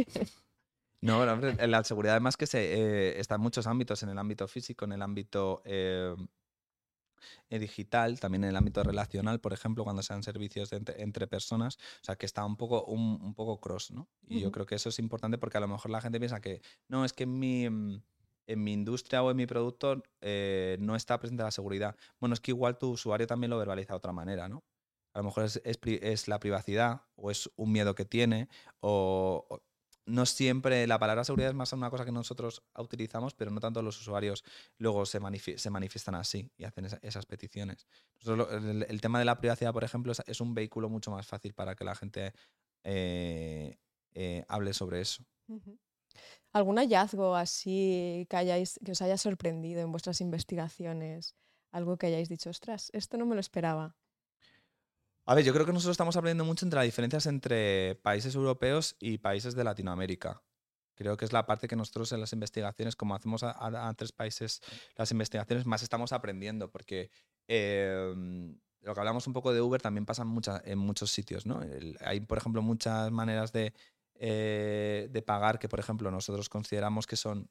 No, 1.03 1.21
hombre, 1.21 1.67
la 1.67 1.83
seguridad 1.83 2.15
además 2.15 2.37
que 2.37 2.47
se, 2.47 2.61
eh, 2.63 3.21
está 3.21 3.35
en 3.35 3.41
muchos 3.41 3.67
ámbitos, 3.67 4.05
en 4.05 4.11
el 4.11 4.19
ámbito 4.19 4.47
físico, 4.47 4.85
en 4.85 4.93
el 4.93 5.03
ámbito 5.03 5.61
eh, 5.65 6.15
eh, 7.51 7.59
digital, 7.59 8.21
también 8.21 8.45
en 8.45 8.51
el 8.51 8.57
ámbito 8.57 8.85
relacional, 8.85 9.41
por 9.41 9.53
ejemplo, 9.53 9.83
cuando 9.83 10.05
sean 10.05 10.23
servicios 10.23 10.73
entre, 10.73 11.27
personas, 11.27 11.77
o 11.77 12.05
sea, 12.05 12.15
que 12.15 12.25
está 12.25 12.45
un 12.45 12.57
poco, 12.57 12.85
un, 12.85 13.35
poco 13.35 13.61
cross, 13.61 13.91
¿no? 13.91 14.09
Y 14.29 14.41
yo 14.41 14.53
creo 14.53 14.65
que 14.65 14.77
eso 14.77 14.91
es 14.91 15.01
importante 15.01 15.39
porque 15.39 15.59
a 15.59 15.61
lo 15.61 15.67
mejor 15.67 15.91
la 15.91 16.01
gente 16.01 16.21
piensa 16.21 16.41
que, 16.41 16.63
no, 16.87 17.05
es 17.05 17.13
que 17.13 17.25
en 17.25 17.37
mi, 17.37 17.65
en 17.65 18.65
mi 18.65 18.73
industria 18.73 19.25
o 19.25 19.31
en 19.33 19.37
mi 19.37 19.47
producto 19.47 20.05
no 20.79 20.95
está 20.95 21.19
presente 21.19 21.43
la 21.43 21.51
seguridad. 21.51 21.97
Bueno, 22.21 22.35
es 22.35 22.41
que 22.41 22.53
igual 22.53 22.79
tu 22.79 22.91
usuario 22.91 23.27
también 23.27 23.51
lo 23.51 23.59
verbaliza 23.59 23.95
de 23.95 23.97
otra 23.97 24.13
manera, 24.13 24.49
¿no? 24.49 24.63
A 25.15 25.19
lo 25.19 25.25
mejor 25.25 25.45
es, 25.45 25.61
es 25.65 26.29
la 26.29 26.39
privacidad 26.39 27.03
o 27.17 27.33
es 27.33 27.51
un 27.57 27.73
miedo 27.73 27.97
que 27.97 28.05
tiene 28.05 28.49
o 28.81 29.63
no 30.07 30.27
siempre 30.27 30.87
la 30.87 30.99
palabra 30.99 31.25
seguridad 31.25 31.51
es 31.51 31.55
más 31.55 31.73
una 31.73 31.91
cosa 31.91 32.05
que 32.05 32.13
nosotros 32.13 32.63
utilizamos, 32.77 33.35
pero 33.35 33.51
no 33.51 33.61
tanto 33.61 33.83
los 33.83 34.01
usuarios 34.01 34.45
luego 34.79 35.07
se, 35.07 35.21
se 35.59 35.71
manifiestan 35.71 36.15
así 36.15 36.51
y 36.57 36.65
hacen 36.65 36.87
esas 37.03 37.27
peticiones. 37.27 37.87
el, 38.25 39.01
tema 39.01 39.19
de 39.19 39.25
la 39.25 39.39
privacidad, 39.39 39.73
por 39.73 39.85
ejemplo, 39.85 40.13
es, 40.27 40.41
un 40.41 40.55
vehículo 40.55 40.89
mucho 40.89 41.11
más 41.11 41.27
fácil 41.27 41.55
para 41.55 41.75
que 41.75 41.85
la 41.85 41.95
gente 41.95 42.33
eh, 42.85 43.79
eh, 44.15 44.45
hable 44.49 44.73
sobre 44.73 45.01
eso. 45.01 45.25
¿Algún 46.53 46.77
hallazgo 46.77 47.37
así 47.37 48.27
que, 48.29 48.37
hayáis, 48.37 48.79
que 48.85 48.93
os 48.93 49.03
haya 49.03 49.17
sorprendido 49.17 49.81
en 49.81 49.91
vuestras 49.91 50.21
investigaciones? 50.21 51.37
Algo 51.71 51.97
que 51.97 52.07
hayáis 52.07 52.29
dicho, 52.29 52.51
ostras, 52.51 52.91
esto 52.93 53.17
no 53.17 53.25
me 53.25 53.35
lo 53.35 53.41
esperaba. 53.41 53.97
A 55.25 55.35
ver, 55.35 55.45
yo 55.45 55.53
creo 55.53 55.65
que 55.65 55.73
nosotros 55.73 55.95
estamos 55.95 56.17
aprendiendo 56.17 56.45
mucho 56.45 56.67
entre 56.67 56.79
las 56.79 56.85
diferencias 56.85 57.27
entre 57.27 57.95
países 58.03 58.35
europeos 58.35 58.97
y 58.99 59.19
países 59.19 59.55
de 59.55 59.63
Latinoamérica. 59.63 60.43
Creo 60.95 61.17
que 61.17 61.25
es 61.25 61.33
la 61.33 61.47
parte 61.47 61.69
que 61.69 61.77
nosotros 61.77 62.13
en 62.13 62.21
las 62.21 62.33
investigaciones, 62.33 62.97
como 62.97 63.15
hacemos 63.15 63.43
a, 63.45 63.95
tres 63.97 64.13
países 64.13 64.61
las 64.97 65.11
investigaciones, 65.13 65.65
más 65.65 65.83
estamos 65.83 66.13
aprendiendo, 66.13 66.71
porque 66.71 67.11
em, 67.47 68.59
lo 68.81 68.95
que 68.95 69.01
hablamos 69.01 69.27
un 69.27 69.33
poco 69.33 69.53
de 69.53 69.61
Uber 69.61 69.81
también 69.81 70.05
pasa 70.07 70.25
en, 70.65 70.79
muchos 70.79 71.11
sitios. 71.11 71.47
¿no? 71.47 71.61
hay, 72.01 72.21
por 72.21 72.39
ejemplo, 72.39 72.61
muchas 72.61 73.11
maneras 73.13 73.53
de, 73.53 73.73
eh, 74.17 75.09
de 75.11 75.23
pagar 75.23 75.59
que, 75.59 75.69
por 75.69 75.79
ejemplo, 75.79 76.11
nosotros 76.11 76.49
consideramos 76.49 77.07
que 77.07 77.17
son 77.17 77.49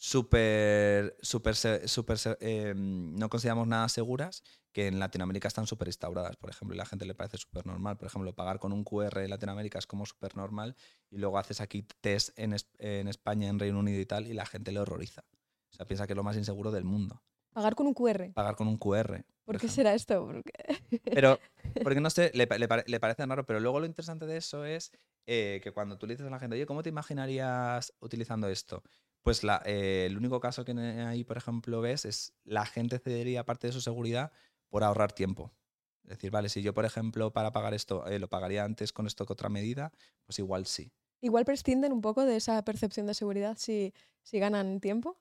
súper, 0.00 1.14
súper, 1.20 1.54
súper, 1.54 2.18
em, 2.40 3.14
no 3.14 3.28
consideramos 3.28 3.68
nada 3.68 3.86
seguras, 3.90 4.42
que 4.72 4.86
en 4.86 4.98
Latinoamérica 4.98 5.46
están 5.46 5.66
súper 5.66 5.88
instauradas, 5.88 6.36
por 6.38 6.48
ejemplo, 6.48 6.74
y 6.74 6.78
la 6.78 6.86
gente 6.86 7.04
le 7.04 7.14
parece 7.14 7.36
súper 7.36 7.66
normal. 7.66 7.98
Por 7.98 8.06
ejemplo, 8.08 8.34
pagar 8.34 8.58
con 8.58 8.72
un 8.72 8.82
QR 8.82 9.22
en 9.22 9.30
Latinoamérica 9.30 9.78
es 9.78 9.86
como 9.86 10.06
súper 10.06 10.36
normal, 10.36 10.74
y 11.10 11.18
luego 11.18 11.36
haces 11.38 11.60
aquí 11.60 11.86
test 12.00 12.30
en, 12.38 12.56
en, 12.78 13.08
España, 13.08 13.48
en 13.48 13.58
Reino 13.58 13.78
Unido 13.78 14.00
y 14.00 14.06
tal, 14.06 14.26
y 14.26 14.32
la 14.32 14.46
gente 14.46 14.72
le 14.72 14.80
horroriza. 14.80 15.22
O 15.70 15.76
sea, 15.76 15.86
piensa 15.86 16.06
que 16.06 16.14
es 16.14 16.16
lo 16.16 16.24
más 16.24 16.36
inseguro 16.36 16.70
del 16.70 16.84
mundo. 16.84 17.22
Pagar 17.52 17.74
con 17.74 17.86
un 17.86 17.92
QR. 17.92 18.32
Pagar 18.32 18.56
con 18.56 18.68
un 18.68 18.78
QR. 18.78 19.22
¿Por, 19.44 19.58
qué 19.58 19.68
será 19.68 19.92
esto? 19.94 20.30
Pero 21.04 21.38
porque 21.82 22.00
no 22.00 22.08
sé, 22.08 22.30
le, 22.32 22.46
le 22.46 22.68
le 22.86 23.00
parece 23.00 23.26
raro, 23.26 23.44
pero 23.44 23.60
luego 23.60 23.80
lo 23.80 23.86
interesante 23.86 24.24
de 24.24 24.36
eso 24.36 24.64
es 24.64 24.92
eh, 25.26 25.60
que 25.62 25.72
cuando 25.72 25.98
tú 25.98 26.06
le 26.06 26.14
dices 26.14 26.26
a 26.26 26.30
la 26.30 26.38
gente, 26.38 26.54
oye, 26.54 26.66
¿cómo 26.66 26.82
te 26.82 26.88
imaginarías 26.88 27.92
utilizando 28.00 28.48
esto? 28.48 28.82
Pues 29.22 29.44
la, 29.44 29.62
eh, 29.66 30.06
el 30.06 30.16
único 30.16 30.40
caso 30.40 30.64
que 30.64 30.72
ahí, 30.72 31.24
por 31.24 31.36
ejemplo, 31.36 31.80
ves 31.80 32.04
es 32.04 32.32
la 32.44 32.64
gente 32.64 32.98
cedería 32.98 33.44
parte 33.44 33.66
de 33.66 33.72
su 33.72 33.80
seguridad 33.80 34.32
por 34.68 34.82
ahorrar 34.82 35.12
tiempo. 35.12 35.52
Es 36.04 36.10
decir, 36.10 36.30
vale, 36.30 36.48
si 36.48 36.62
yo, 36.62 36.72
por 36.72 36.84
ejemplo, 36.84 37.32
para 37.32 37.52
pagar 37.52 37.74
esto 37.74 38.06
eh, 38.06 38.18
lo 38.18 38.28
pagaría 38.28 38.64
antes 38.64 38.92
con 38.92 39.06
esto 39.06 39.26
que 39.26 39.32
otra 39.32 39.48
medida, 39.48 39.92
pues 40.24 40.38
igual 40.38 40.66
sí. 40.66 40.90
Igual 41.20 41.44
prescinden 41.44 41.92
un 41.92 42.00
poco 42.00 42.24
de 42.24 42.36
esa 42.36 42.64
percepción 42.64 43.06
de 43.06 43.14
seguridad 43.14 43.56
si, 43.58 43.92
si 44.22 44.38
ganan 44.38 44.80
tiempo. 44.80 45.20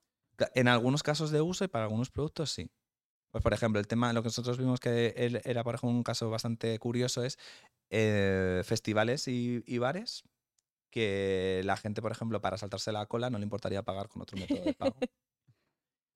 En 0.55 0.69
algunos 0.69 1.03
casos 1.03 1.31
de 1.31 1.41
uso 1.41 1.65
y 1.65 1.67
para 1.67 1.85
algunos 1.85 2.09
productos 2.09 2.51
sí. 2.51 2.71
Pues 3.31 3.43
por 3.43 3.53
ejemplo, 3.53 3.79
el 3.79 3.87
tema, 3.87 4.13
lo 4.13 4.23
que 4.23 4.27
nosotros 4.27 4.57
vimos 4.57 4.79
que 4.79 5.13
era, 5.43 5.63
por 5.63 5.75
ejemplo, 5.75 5.95
un 5.95 6.03
caso 6.03 6.29
bastante 6.29 6.79
curioso 6.79 7.23
es 7.23 7.37
eh, 7.91 8.61
festivales 8.63 9.27
y, 9.27 9.61
y 9.67 9.77
bares 9.77 10.23
que 10.89 11.61
la 11.65 11.77
gente, 11.77 12.01
por 12.01 12.11
ejemplo, 12.11 12.41
para 12.41 12.57
saltarse 12.57 12.91
la 12.91 13.05
cola 13.05 13.29
no 13.29 13.37
le 13.37 13.43
importaría 13.43 13.83
pagar 13.83 14.07
con 14.09 14.21
otro 14.21 14.37
método 14.37 14.63
de 14.63 14.73
pago. 14.73 14.95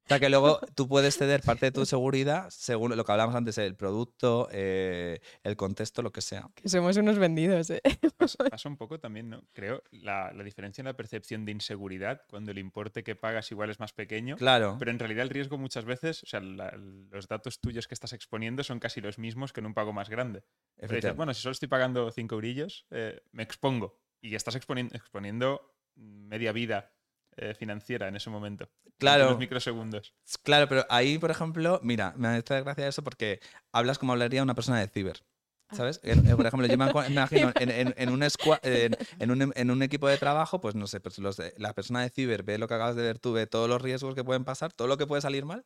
O 0.05 0.09
sea 0.09 0.19
que 0.19 0.27
luego 0.29 0.59
tú 0.75 0.89
puedes 0.89 1.17
ceder 1.17 1.41
parte 1.41 1.67
de 1.67 1.71
tu 1.71 1.85
seguridad 1.85 2.49
según 2.49 2.93
lo 2.95 3.05
que 3.05 3.11
hablábamos 3.13 3.37
antes, 3.37 3.57
el 3.57 3.77
producto, 3.77 4.49
eh, 4.51 5.21
el 5.43 5.55
contexto, 5.55 6.01
lo 6.01 6.11
que 6.11 6.19
sea. 6.19 6.49
Que 6.55 6.67
somos 6.67 6.97
unos 6.97 7.17
vendidos, 7.17 7.69
¿eh? 7.69 7.81
Pasa, 8.17 8.43
pasa 8.49 8.67
un 8.67 8.75
poco 8.75 8.99
también, 8.99 9.29
¿no? 9.29 9.43
Creo, 9.53 9.81
la, 9.91 10.33
la 10.33 10.43
diferencia 10.43 10.81
en 10.81 10.87
la 10.87 10.97
percepción 10.97 11.45
de 11.45 11.53
inseguridad, 11.53 12.21
cuando 12.29 12.51
el 12.51 12.57
importe 12.57 13.01
que 13.01 13.15
pagas 13.15 13.49
igual 13.51 13.69
es 13.69 13.79
más 13.79 13.93
pequeño, 13.93 14.35
Claro, 14.35 14.75
pero 14.77 14.91
en 14.91 14.99
realidad 14.99 15.23
el 15.23 15.29
riesgo 15.29 15.57
muchas 15.57 15.85
veces, 15.85 16.21
o 16.23 16.25
sea, 16.27 16.41
la- 16.41 16.75
los 16.77 17.29
datos 17.29 17.61
tuyos 17.61 17.87
que 17.87 17.93
estás 17.93 18.11
exponiendo 18.11 18.61
son 18.65 18.79
casi 18.79 18.99
los 18.99 19.17
mismos 19.17 19.53
que 19.53 19.61
en 19.61 19.67
un 19.67 19.73
pago 19.73 19.93
más 19.93 20.09
grande. 20.09 20.43
Pero 20.75 20.95
dices, 20.95 21.15
bueno, 21.15 21.33
si 21.33 21.41
solo 21.41 21.53
estoy 21.53 21.69
pagando 21.69 22.11
5 22.11 22.35
eurillos, 22.35 22.85
eh, 22.91 23.21
me 23.31 23.43
expongo. 23.43 24.01
Y 24.23 24.35
estás 24.35 24.55
exponi- 24.55 24.89
exponiendo 24.95 25.75
media 25.95 26.53
vida 26.53 26.91
eh, 27.35 27.53
financiera 27.55 28.07
en 28.07 28.15
ese 28.15 28.29
momento. 28.29 28.69
en 28.85 28.91
Claro. 28.99 29.25
unos 29.27 29.39
microsegundos. 29.39 30.13
Claro, 30.43 30.69
pero 30.69 30.85
ahí, 30.89 31.17
por 31.17 31.29
ejemplo, 31.29 31.79
mira, 31.83 32.13
me 32.15 32.27
hace 32.29 32.61
gracia 32.61 32.87
eso 32.87 33.03
porque 33.03 33.39
hablas 33.73 33.99
como 33.99 34.13
hablaría 34.13 34.41
una 34.43 34.55
persona 34.55 34.79
de 34.79 34.87
ciber. 34.87 35.25
Ah. 35.69 35.75
¿Sabes? 35.75 35.99
En- 36.03 36.25
eh, 36.29 36.35
por 36.37 36.45
ejemplo, 36.45 36.67
yo 36.67 36.77
me 36.77 37.07
imagino 37.09 37.51
en, 37.59 37.69
en- 37.69 37.93
en 37.97 38.09
un 38.09 38.23
en, 38.63 38.95
en 39.19 39.31
un, 39.31 39.51
en 39.55 39.71
un 39.71 39.81
equipo 39.83 40.07
de 40.07 40.17
trabajo, 40.17 40.61
pues 40.61 40.75
no 40.75 40.87
sé, 40.87 40.99
pues 41.01 41.17
los 41.19 41.35
de- 41.35 41.53
la 41.57 41.73
persona 41.73 42.01
de 42.01 42.09
ciber 42.11 42.43
ve 42.43 42.57
lo 42.57 42.67
que 42.69 42.75
acabas 42.75 42.95
de 42.95 43.01
ver 43.01 43.19
tú, 43.19 43.33
ve 43.33 43.45
todos 43.47 43.67
los 43.67 43.81
riesgos 43.81 44.15
que 44.15 44.23
pueden 44.23 44.45
pasar, 44.45 44.71
todo 44.71 44.87
lo 44.87 44.97
que 44.97 45.05
puede 45.07 45.21
salir 45.21 45.43
mal. 45.43 45.65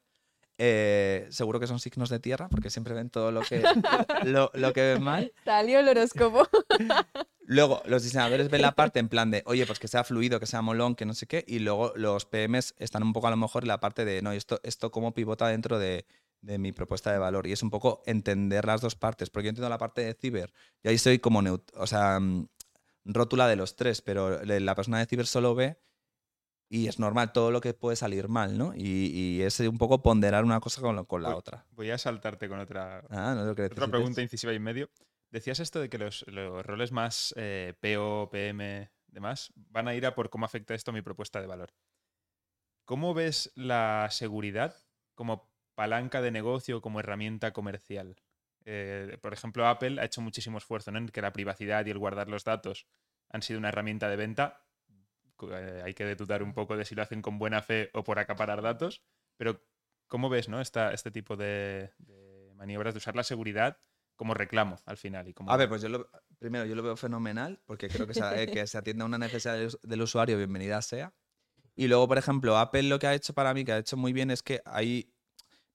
Eh, 0.60 1.28
seguro 1.30 1.60
que 1.60 1.68
son 1.68 1.80
signos 1.80 2.10
de 2.10 2.20
tierra, 2.20 2.50
porque 2.50 2.70
siempre 2.70 2.94
ven 2.96 3.10
todo 3.10 3.32
lo 3.32 3.42
que, 3.42 3.62
lo, 4.26 4.50
lo 4.56 4.74
que 4.74 4.82
ven 4.94 5.04
mal. 5.04 5.32
Salió 5.46 5.80
el 5.80 5.88
horóscopo. 5.88 6.48
Luego, 7.50 7.82
los 7.86 8.04
diseñadores 8.04 8.50
ven 8.50 8.62
la 8.62 8.72
parte 8.76 9.00
en 9.00 9.08
plan 9.08 9.32
de, 9.32 9.44
oye, 9.46 9.66
pues 9.66 9.80
que 9.80 9.88
sea 9.88 10.04
fluido, 10.04 10.40
que 10.40 10.46
sea 10.48 10.62
molón, 10.62 10.96
que 10.96 11.06
no 11.06 11.14
sé 11.14 11.28
qué. 11.28 11.46
Y 11.48 11.60
luego 11.60 11.94
los 11.96 12.26
PMs 12.26 12.74
están 12.78 13.04
un 13.04 13.14
poco 13.14 13.28
a 13.28 13.32
lo 13.32 13.38
mejor 13.38 13.64
en 13.64 13.70
la 13.70 13.80
parte 13.80 14.04
de, 14.04 14.22
no, 14.22 14.32
esto, 14.32 14.60
esto 14.64 14.92
cómo 14.92 15.14
pivota 15.14 15.48
dentro 15.48 15.80
de, 15.80 16.06
de 16.42 16.58
mi 16.58 16.72
propuesta 16.74 17.12
de 17.12 17.20
valor. 17.20 17.48
Y 17.48 17.54
es 17.54 17.64
un 17.64 17.70
poco 17.70 18.02
entender 18.06 18.66
las 18.66 18.82
dos 18.82 18.96
partes. 18.96 19.30
Porque 19.30 19.46
yo 19.46 19.50
entiendo 19.50 19.70
la 19.70 19.78
parte 19.78 20.02
de 20.02 20.14
ciber. 20.14 20.52
Y 20.84 20.90
ahí 20.90 20.98
soy 20.98 21.20
como, 21.20 21.42
neut- 21.42 21.72
o 21.76 21.88
sea, 21.88 22.20
mm, 22.20 22.48
rótula 23.06 23.48
de 23.48 23.56
los 23.56 23.76
tres. 23.78 24.02
Pero 24.02 24.44
la 24.44 24.76
persona 24.76 25.00
de 25.00 25.06
ciber 25.06 25.26
solo 25.28 25.56
ve 25.56 25.78
y 26.70 26.88
es 26.88 27.00
normal 27.00 27.32
todo 27.32 27.52
lo 27.52 27.62
que 27.62 27.74
puede 27.74 27.96
salir 27.96 28.28
mal, 28.28 28.58
¿no? 28.58 28.74
Y, 28.76 29.08
y 29.14 29.42
es 29.42 29.60
un 29.62 29.78
poco 29.78 30.02
ponderar 30.02 30.44
una 30.44 30.60
cosa 30.60 30.82
con, 30.82 30.96
la 30.96 31.36
otra. 31.36 31.66
Voy 31.72 31.92
a 31.92 31.98
saltarte 31.98 32.50
con 32.50 32.60
otra, 32.60 33.04
Ah, 33.10 33.34
no 33.36 33.52
otra 33.52 33.88
pregunta 33.88 34.22
incisiva 34.22 34.54
y 34.54 34.58
en 34.58 34.64
medio. 34.64 34.90
Decías 35.30 35.60
esto 35.60 35.80
de 35.80 35.90
que 35.90 35.98
los, 35.98 36.26
los 36.28 36.66
roles 36.66 36.92
más 36.92 37.34
eh, 37.38 37.74
PO, 37.80 38.30
PM, 38.32 38.90
demás, 39.08 39.52
van 39.56 39.88
a 39.88 39.96
ir 39.96 40.06
a 40.06 40.16
por 40.16 40.30
cómo 40.30 40.46
afecta 40.46 40.74
esto 40.74 40.92
a 40.92 40.94
mi 40.94 41.02
propuesta 41.02 41.42
de 41.42 41.48
valor. 41.48 41.74
¿Cómo 42.86 43.14
ves 43.14 43.52
la 43.56 44.08
seguridad 44.12 44.76
como 45.16 45.52
palanca 45.76 46.22
de 46.22 46.32
negocio, 46.32 46.82
como 46.82 47.00
herramienta 47.00 47.52
comercial? 47.52 48.16
Eh, 48.64 49.18
por 49.22 49.34
ejemplo, 49.34 49.68
Apple 49.68 50.00
ha 50.02 50.06
hecho 50.06 50.22
muchísimo 50.22 50.58
esfuerzo 50.58 50.92
¿no? 50.92 50.98
en 50.98 51.10
que 51.10 51.22
la 51.22 51.34
privacidad 51.34 51.86
y 51.86 51.92
el 51.92 51.98
guardar 51.98 52.30
los 52.30 52.44
datos 52.44 52.88
han 53.30 53.42
sido 53.42 53.60
una 53.60 53.70
herramienta 53.70 54.10
de 54.10 54.16
venta. 54.16 54.67
Eh, 55.52 55.82
hay 55.86 55.94
que 55.94 56.16
dudar 56.16 56.44
un 56.44 56.54
poco 56.54 56.76
de 56.78 56.86
si 56.86 56.96
lo 56.96 57.02
hacen 57.02 57.22
con 57.22 57.38
buena 57.40 57.62
fe 57.62 57.90
o 57.94 58.04
por 58.04 58.20
acaparar 58.20 58.62
datos. 58.62 59.04
Pero, 59.38 59.62
¿cómo 60.08 60.30
ves 60.30 60.50
¿no? 60.50 60.62
Esta, 60.62 60.94
este 60.94 61.12
tipo 61.12 61.36
de, 61.36 61.92
de 62.00 62.54
maniobras 62.56 62.94
de 62.94 63.00
usar 63.00 63.16
la 63.16 63.24
seguridad 63.24 63.78
como 64.16 64.34
reclamo 64.34 64.78
al 64.86 64.98
final? 64.98 65.28
Y 65.28 65.34
como, 65.34 65.52
A 65.52 65.58
ver, 65.58 65.70
pues 65.70 65.82
yo 65.82 65.90
lo, 65.90 66.10
primero 66.40 66.66
yo 66.66 66.76
lo 66.76 66.84
veo 66.84 66.98
fenomenal 66.98 67.62
porque 67.66 67.88
creo 67.88 68.08
que 68.08 68.14
se, 68.14 68.44
eh, 68.44 68.48
que 68.52 68.66
se 68.68 68.78
atiende 68.78 69.04
a 69.04 69.06
una 69.06 69.18
necesidad 69.18 69.54
del, 69.56 69.68
us- 69.68 69.80
del 69.84 70.02
usuario, 70.02 70.38
bienvenida 70.38 70.82
sea. 70.82 71.14
Y 71.76 71.88
luego, 71.88 72.08
por 72.08 72.18
ejemplo, 72.18 72.58
Apple 72.58 72.84
lo 72.84 72.98
que 73.00 73.08
ha 73.08 73.14
hecho 73.14 73.34
para 73.34 73.54
mí, 73.54 73.64
que 73.64 73.72
ha 73.74 73.78
hecho 73.78 73.98
muy 73.98 74.12
bien, 74.14 74.32
es 74.32 74.42
que 74.42 74.62
hay 74.66 75.14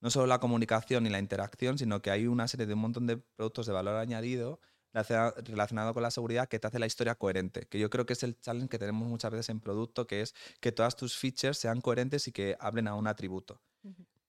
no 0.00 0.10
solo 0.10 0.26
la 0.26 0.40
comunicación 0.40 1.06
y 1.06 1.10
la 1.10 1.20
interacción, 1.20 1.78
sino 1.78 2.02
que 2.02 2.10
hay 2.10 2.26
una 2.26 2.48
serie 2.48 2.66
de 2.66 2.74
un 2.74 2.80
montón 2.80 3.06
de 3.06 3.18
productos 3.18 3.66
de 3.66 3.72
valor 3.72 3.94
añadido 3.96 4.60
relacionado 4.92 5.94
con 5.94 6.02
la 6.02 6.10
seguridad 6.10 6.48
que 6.48 6.58
te 6.58 6.66
hace 6.66 6.78
la 6.78 6.86
historia 6.86 7.14
coherente. 7.14 7.66
Que 7.66 7.78
yo 7.78 7.90
creo 7.90 8.06
que 8.06 8.12
es 8.12 8.22
el 8.22 8.38
challenge 8.38 8.68
que 8.68 8.78
tenemos 8.78 9.08
muchas 9.08 9.30
veces 9.30 9.48
en 9.48 9.60
producto, 9.60 10.06
que 10.06 10.22
es 10.22 10.34
que 10.60 10.72
todas 10.72 10.96
tus 10.96 11.16
features 11.16 11.58
sean 11.58 11.80
coherentes 11.80 12.28
y 12.28 12.32
que 12.32 12.56
hablen 12.60 12.88
a 12.88 12.94
un 12.94 13.06
atributo. 13.06 13.60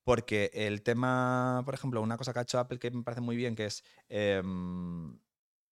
Porque 0.03 0.51
el 0.53 0.81
tema, 0.81 1.61
por 1.65 1.73
ejemplo, 1.73 2.01
una 2.01 2.17
cosa 2.17 2.33
que 2.33 2.39
ha 2.39 2.41
hecho 2.43 2.59
Apple 2.59 2.79
que 2.79 2.91
me 2.91 3.03
parece 3.03 3.21
muy 3.21 3.35
bien, 3.35 3.55
que 3.55 3.65
es 3.65 3.83
em, 4.09 5.17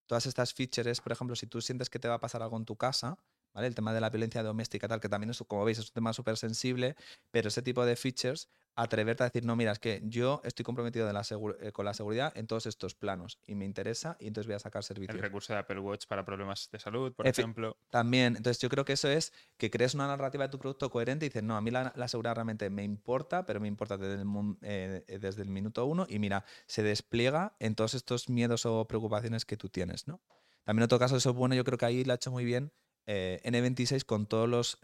todas 0.06 0.26
estas 0.26 0.54
features, 0.54 1.02
por 1.02 1.12
ejemplo, 1.12 1.36
si 1.36 1.48
tú 1.48 1.62
sientes 1.62 1.90
que 1.90 2.00
te 2.00 2.08
va 2.08 2.16
a 2.16 2.20
pasar 2.20 2.42
algo 2.42 2.58
en 2.58 2.66
tu 2.66 2.76
casa, 2.76 3.18
¿vale? 3.54 3.68
El 3.68 3.76
tema 3.76 3.94
de 3.94 4.02
la 4.02 4.10
violencia 4.10 4.44
doméstica, 4.44 4.88
tal, 4.88 5.00
que 5.00 5.10
también 5.10 5.32
es, 5.32 5.44
como 5.48 5.66
veis, 5.66 5.80
es 5.80 5.88
un 5.88 5.94
tema 5.94 6.14
súper 6.14 6.38
sensible, 6.38 6.96
pero 7.32 7.50
ese 7.50 7.62
tipo 7.62 7.86
de 7.86 7.96
features, 7.96 8.50
atreverte 8.76 9.24
a 9.24 9.28
decir, 9.28 9.46
no, 9.46 9.56
mira, 9.56 9.72
es 9.72 9.80
que 9.80 10.02
yo 10.06 10.42
estoy 10.44 10.64
comprometido 10.64 11.06
de 11.06 11.14
la 11.14 11.22
segu- 11.22 11.56
eh, 11.60 11.72
con 11.72 11.86
la 11.86 11.94
seguridad 11.94 12.32
en 12.38 12.48
todos 12.48 12.66
estos 12.66 12.96
planos 12.96 13.40
y 13.46 13.56
me 13.56 13.66
interesa 13.66 14.18
y 14.20 14.28
entonces 14.28 14.48
voy 14.48 14.56
a 14.56 14.60
sacar 14.60 14.80
el 14.80 14.84
servicios. 14.84 15.22
recurso 15.22 15.54
de 15.54 15.60
Apple 15.60 15.80
Watch 15.80 16.06
para 16.08 16.24
problemas 16.26 16.70
de 16.72 16.80
salud, 16.80 17.14
por 17.14 17.28
Efe- 17.28 17.42
ejemplo. 17.42 17.78
También, 17.90 18.36
entonces 18.38 18.60
yo 18.62 18.70
creo 18.70 18.86
que 18.86 18.94
eso 18.94 19.10
es 19.10 19.34
que 19.58 19.70
crees 19.70 19.94
una 19.94 20.08
narrativa 20.08 20.46
de 20.46 20.50
tu 20.50 20.58
producto 20.60 20.90
coherente 20.90 21.26
y 21.26 21.30
dices, 21.30 21.44
no, 21.44 21.58
a 21.58 21.62
mí 21.62 21.70
la, 21.72 21.92
la 21.96 22.08
seguridad 22.08 22.36
realmente 22.36 22.70
me 22.70 22.84
importa, 22.84 23.46
pero 23.46 23.60
me 23.60 23.68
importa 23.68 23.98
desde 23.98 24.22
el, 24.22 24.28
eh, 24.62 25.04
eh, 25.08 25.20
desde 25.20 25.42
el 25.42 25.50
minuto 25.50 25.86
uno 25.86 26.06
y 26.10 26.20
mira, 26.20 26.46
se 26.68 26.84
despliega 26.84 27.56
en 27.60 27.76
todos 27.76 27.94
estos 27.94 28.30
miedos 28.30 28.66
o 28.66 28.88
preocupaciones 28.88 29.46
que 29.46 29.58
tú 29.58 29.68
tienes, 29.70 30.08
¿no? 30.08 30.22
También 30.64 30.84
otro 30.86 31.00
caso 31.00 31.18
eso 31.18 31.34
bueno, 31.34 31.56
yo 31.56 31.64
creo 31.64 31.78
que 31.78 31.86
ahí 31.86 32.04
lo 32.04 32.14
ha 32.14 32.16
hecho 32.16 32.32
muy 32.32 32.46
bien 32.46 32.72
eh, 33.08 33.42
N26 33.44 34.06
con 34.06 34.26
todos 34.28 34.48
los... 34.48 34.78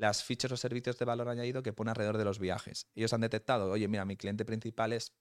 las 0.00 0.24
features 0.24 0.52
o 0.52 0.56
servicios 0.56 0.96
de 0.96 1.04
valor 1.04 1.28
añadido 1.28 1.62
que 1.62 1.74
pone 1.74 1.90
alrededor 1.90 2.16
de 2.16 2.24
los 2.24 2.38
viajes. 2.38 2.88
Ellos 2.94 3.12
han 3.12 3.20
detectado, 3.20 3.70
oye, 3.70 3.86
mira, 3.86 4.06
mi 4.06 4.16
cliente 4.16 4.46
principal 4.46 4.94
es 4.94 5.12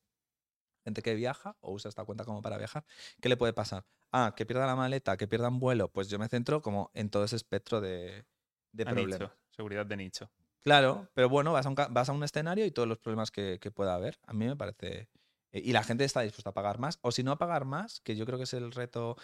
gente 0.85 1.01
que 1.01 1.15
viaja 1.15 1.57
o 1.59 1.73
usa 1.73 1.89
esta 1.89 2.05
cuenta 2.05 2.23
como 2.23 2.41
para 2.41 2.57
viajar. 2.57 2.85
¿Qué 3.21 3.27
le 3.27 3.35
puede 3.35 3.51
pasar? 3.51 3.85
Ah, 4.13 4.33
que 4.37 4.45
pierda 4.45 4.65
la 4.65 4.77
maleta, 4.77 5.17
que 5.17 5.27
pierda 5.27 5.49
un 5.49 5.59
vuelo. 5.59 5.91
Pues 5.91 6.07
yo 6.07 6.17
me 6.17 6.29
centro 6.29 6.61
como 6.61 6.91
en 6.93 7.09
todo 7.09 7.25
ese 7.25 7.35
espectro 7.35 7.81
de, 7.81 8.25
problemas. 8.73 9.19
nicho, 9.19 9.33
seguridad 9.51 9.85
de 9.85 9.97
nicho. 9.97 10.31
Claro, 10.61 11.09
pero 11.13 11.27
bueno, 11.27 11.51
vas 11.51 11.65
a, 11.65 11.69
un, 11.69 11.75
vas 11.75 12.07
a 12.07 12.13
un 12.13 12.23
escenario 12.23 12.65
y 12.65 12.71
todos 12.71 12.87
los 12.87 12.99
problemas 12.99 13.31
que, 13.31 13.59
que 13.59 13.71
pueda 13.71 13.95
haber. 13.95 14.17
A 14.27 14.33
mí 14.33 14.45
me 14.45 14.55
parece. 14.55 15.09
eh, 15.51 15.61
Y 15.61 15.73
la 15.73 15.83
gente 15.83 16.05
está 16.05 16.21
dispuesta 16.21 16.51
a 16.51 16.53
pagar 16.53 16.79
más. 16.79 16.99
O 17.01 17.11
si 17.11 17.21
no 17.21 17.33
a 17.33 17.37
pagar 17.37 17.65
más, 17.65 17.99
que 17.99 18.15
yo 18.15 18.25
creo 18.25 18.37
que 18.37 18.45
es 18.45 18.53
el 18.53 18.71
reto 18.71 19.17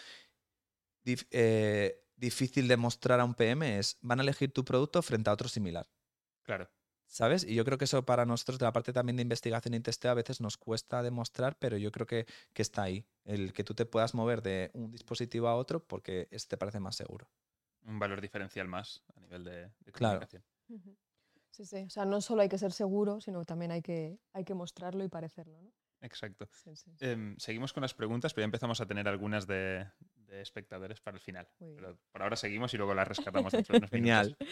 eh, 1.31 2.04
difícil 2.15 2.67
de 2.67 2.77
mostrar 2.77 3.19
a 3.19 3.25
un 3.25 3.35
PM, 3.35 3.77
es 3.79 3.97
van 4.01 4.19
a 4.19 4.23
elegir 4.23 4.51
tu 4.53 4.63
producto 4.65 5.01
frente 5.01 5.29
a 5.29 5.33
otro 5.33 5.47
similar. 5.49 5.87
Claro. 6.43 6.69
¿Sabes? 7.07 7.43
Y 7.43 7.53
yo 7.55 7.63
creo 7.65 7.77
que 7.77 7.85
eso 7.85 8.03
para 8.05 8.25
nosotros, 8.25 8.57
de 8.59 8.65
la 8.65 8.73
parte 8.73 8.91
también 8.91 9.15
de 9.15 9.21
investigación 9.21 9.73
y 9.75 9.79
testeo, 9.79 10.11
a 10.11 10.15
veces 10.15 10.41
nos 10.41 10.57
cuesta 10.57 11.03
demostrar, 11.03 11.57
pero 11.59 11.77
yo 11.77 11.91
creo 11.91 12.07
que, 12.07 12.25
que 12.53 12.61
está 12.61 12.83
ahí. 12.83 13.05
El 13.23 13.53
que 13.53 13.63
tú 13.63 13.73
te 13.75 13.85
puedas 13.85 14.13
mover 14.15 14.41
de 14.41 14.71
un 14.73 14.91
dispositivo 14.91 15.47
a 15.47 15.55
otro 15.55 15.85
porque 15.85 16.27
este 16.31 16.49
te 16.55 16.57
parece 16.57 16.79
más 16.79 16.95
seguro. 16.95 17.29
Un 17.83 17.99
valor 17.99 18.21
diferencial 18.21 18.67
más 18.67 19.03
a 19.15 19.19
nivel 19.19 19.43
de, 19.43 19.71
de 19.79 19.91
Claro. 19.91 20.19
comunicación. 20.19 20.43
Ujú. 20.69 20.97
Sí, 21.51 21.65
sí. 21.65 21.83
O 21.85 21.89
sea, 21.89 22.05
no 22.05 22.21
solo 22.21 22.41
hay 22.41 22.49
que 22.49 22.57
ser 22.57 22.71
seguro, 22.71 23.21
sino 23.21 23.45
también 23.45 23.71
hay 23.71 23.81
que, 23.81 24.19
hay 24.33 24.43
que 24.43 24.55
mostrarlo 24.55 25.03
y 25.03 25.09
parecerlo, 25.09 25.61
¿no? 25.61 25.71
Exacto. 26.01 26.47
Sí, 26.51 26.75
sí, 26.75 26.91
sí. 26.97 27.05
Em, 27.05 27.35
seguimos 27.37 27.73
con 27.73 27.81
las 27.81 27.93
preguntas, 27.93 28.33
pero 28.33 28.43
ya 28.43 28.45
empezamos 28.45 28.81
a 28.81 28.85
tener 28.85 29.07
algunas 29.07 29.47
de 29.47 29.87
espectadores 30.41 31.01
para 31.01 31.15
el 31.17 31.21
final. 31.21 31.47
Pero 31.59 31.97
por 32.11 32.23
ahora 32.23 32.35
seguimos 32.35 32.73
y 32.73 32.77
luego 32.77 32.93
las 32.93 33.07
rescatamos 33.07 33.51
dentro 33.53 33.73
de 33.73 33.77
unos 33.79 33.89
Genial. 33.91 34.35
minutos. 34.39 34.47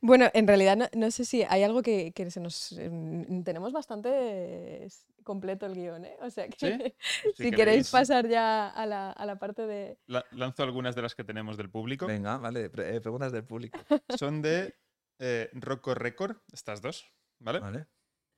Bueno, 0.00 0.30
en 0.34 0.46
realidad 0.46 0.76
no, 0.76 0.86
no 0.94 1.10
sé 1.10 1.24
si 1.24 1.42
hay 1.44 1.62
algo 1.62 1.82
que, 1.82 2.12
que 2.12 2.30
se 2.30 2.40
nos... 2.40 2.72
mm, 2.78 3.42
Tenemos 3.42 3.72
bastante 3.72 4.86
completo 5.22 5.66
el 5.66 5.74
guion, 5.74 6.04
¿eh? 6.04 6.16
O 6.20 6.30
sea 6.30 6.48
que 6.48 6.56
¿Sí? 6.58 6.94
si, 7.36 7.50
queréis 7.50 7.90
pasar 7.90 8.28
ya 8.28 8.68
a 8.68 8.84
la, 8.86 9.10
a 9.12 9.24
la 9.26 9.38
parte 9.38 9.66
de... 9.66 9.98
La- 10.06 10.24
lanzo 10.32 10.62
algunas 10.62 10.94
de 10.94 11.02
las 11.02 11.14
que 11.14 11.24
tenemos 11.24 11.56
del 11.56 11.70
público. 11.70 12.06
Venga, 12.06 12.36
vale, 12.38 12.68
pre- 12.70 12.96
eh, 12.96 13.00
preguntas 13.00 13.32
del 13.32 13.44
público. 13.44 13.78
Son 14.18 14.42
de 14.42 14.74
eh, 15.18 15.48
Rocco 15.52 15.94
Record, 15.94 16.36
estas 16.52 16.82
dos, 16.82 17.10
¿vale? 17.38 17.60
¿Vale? 17.60 17.86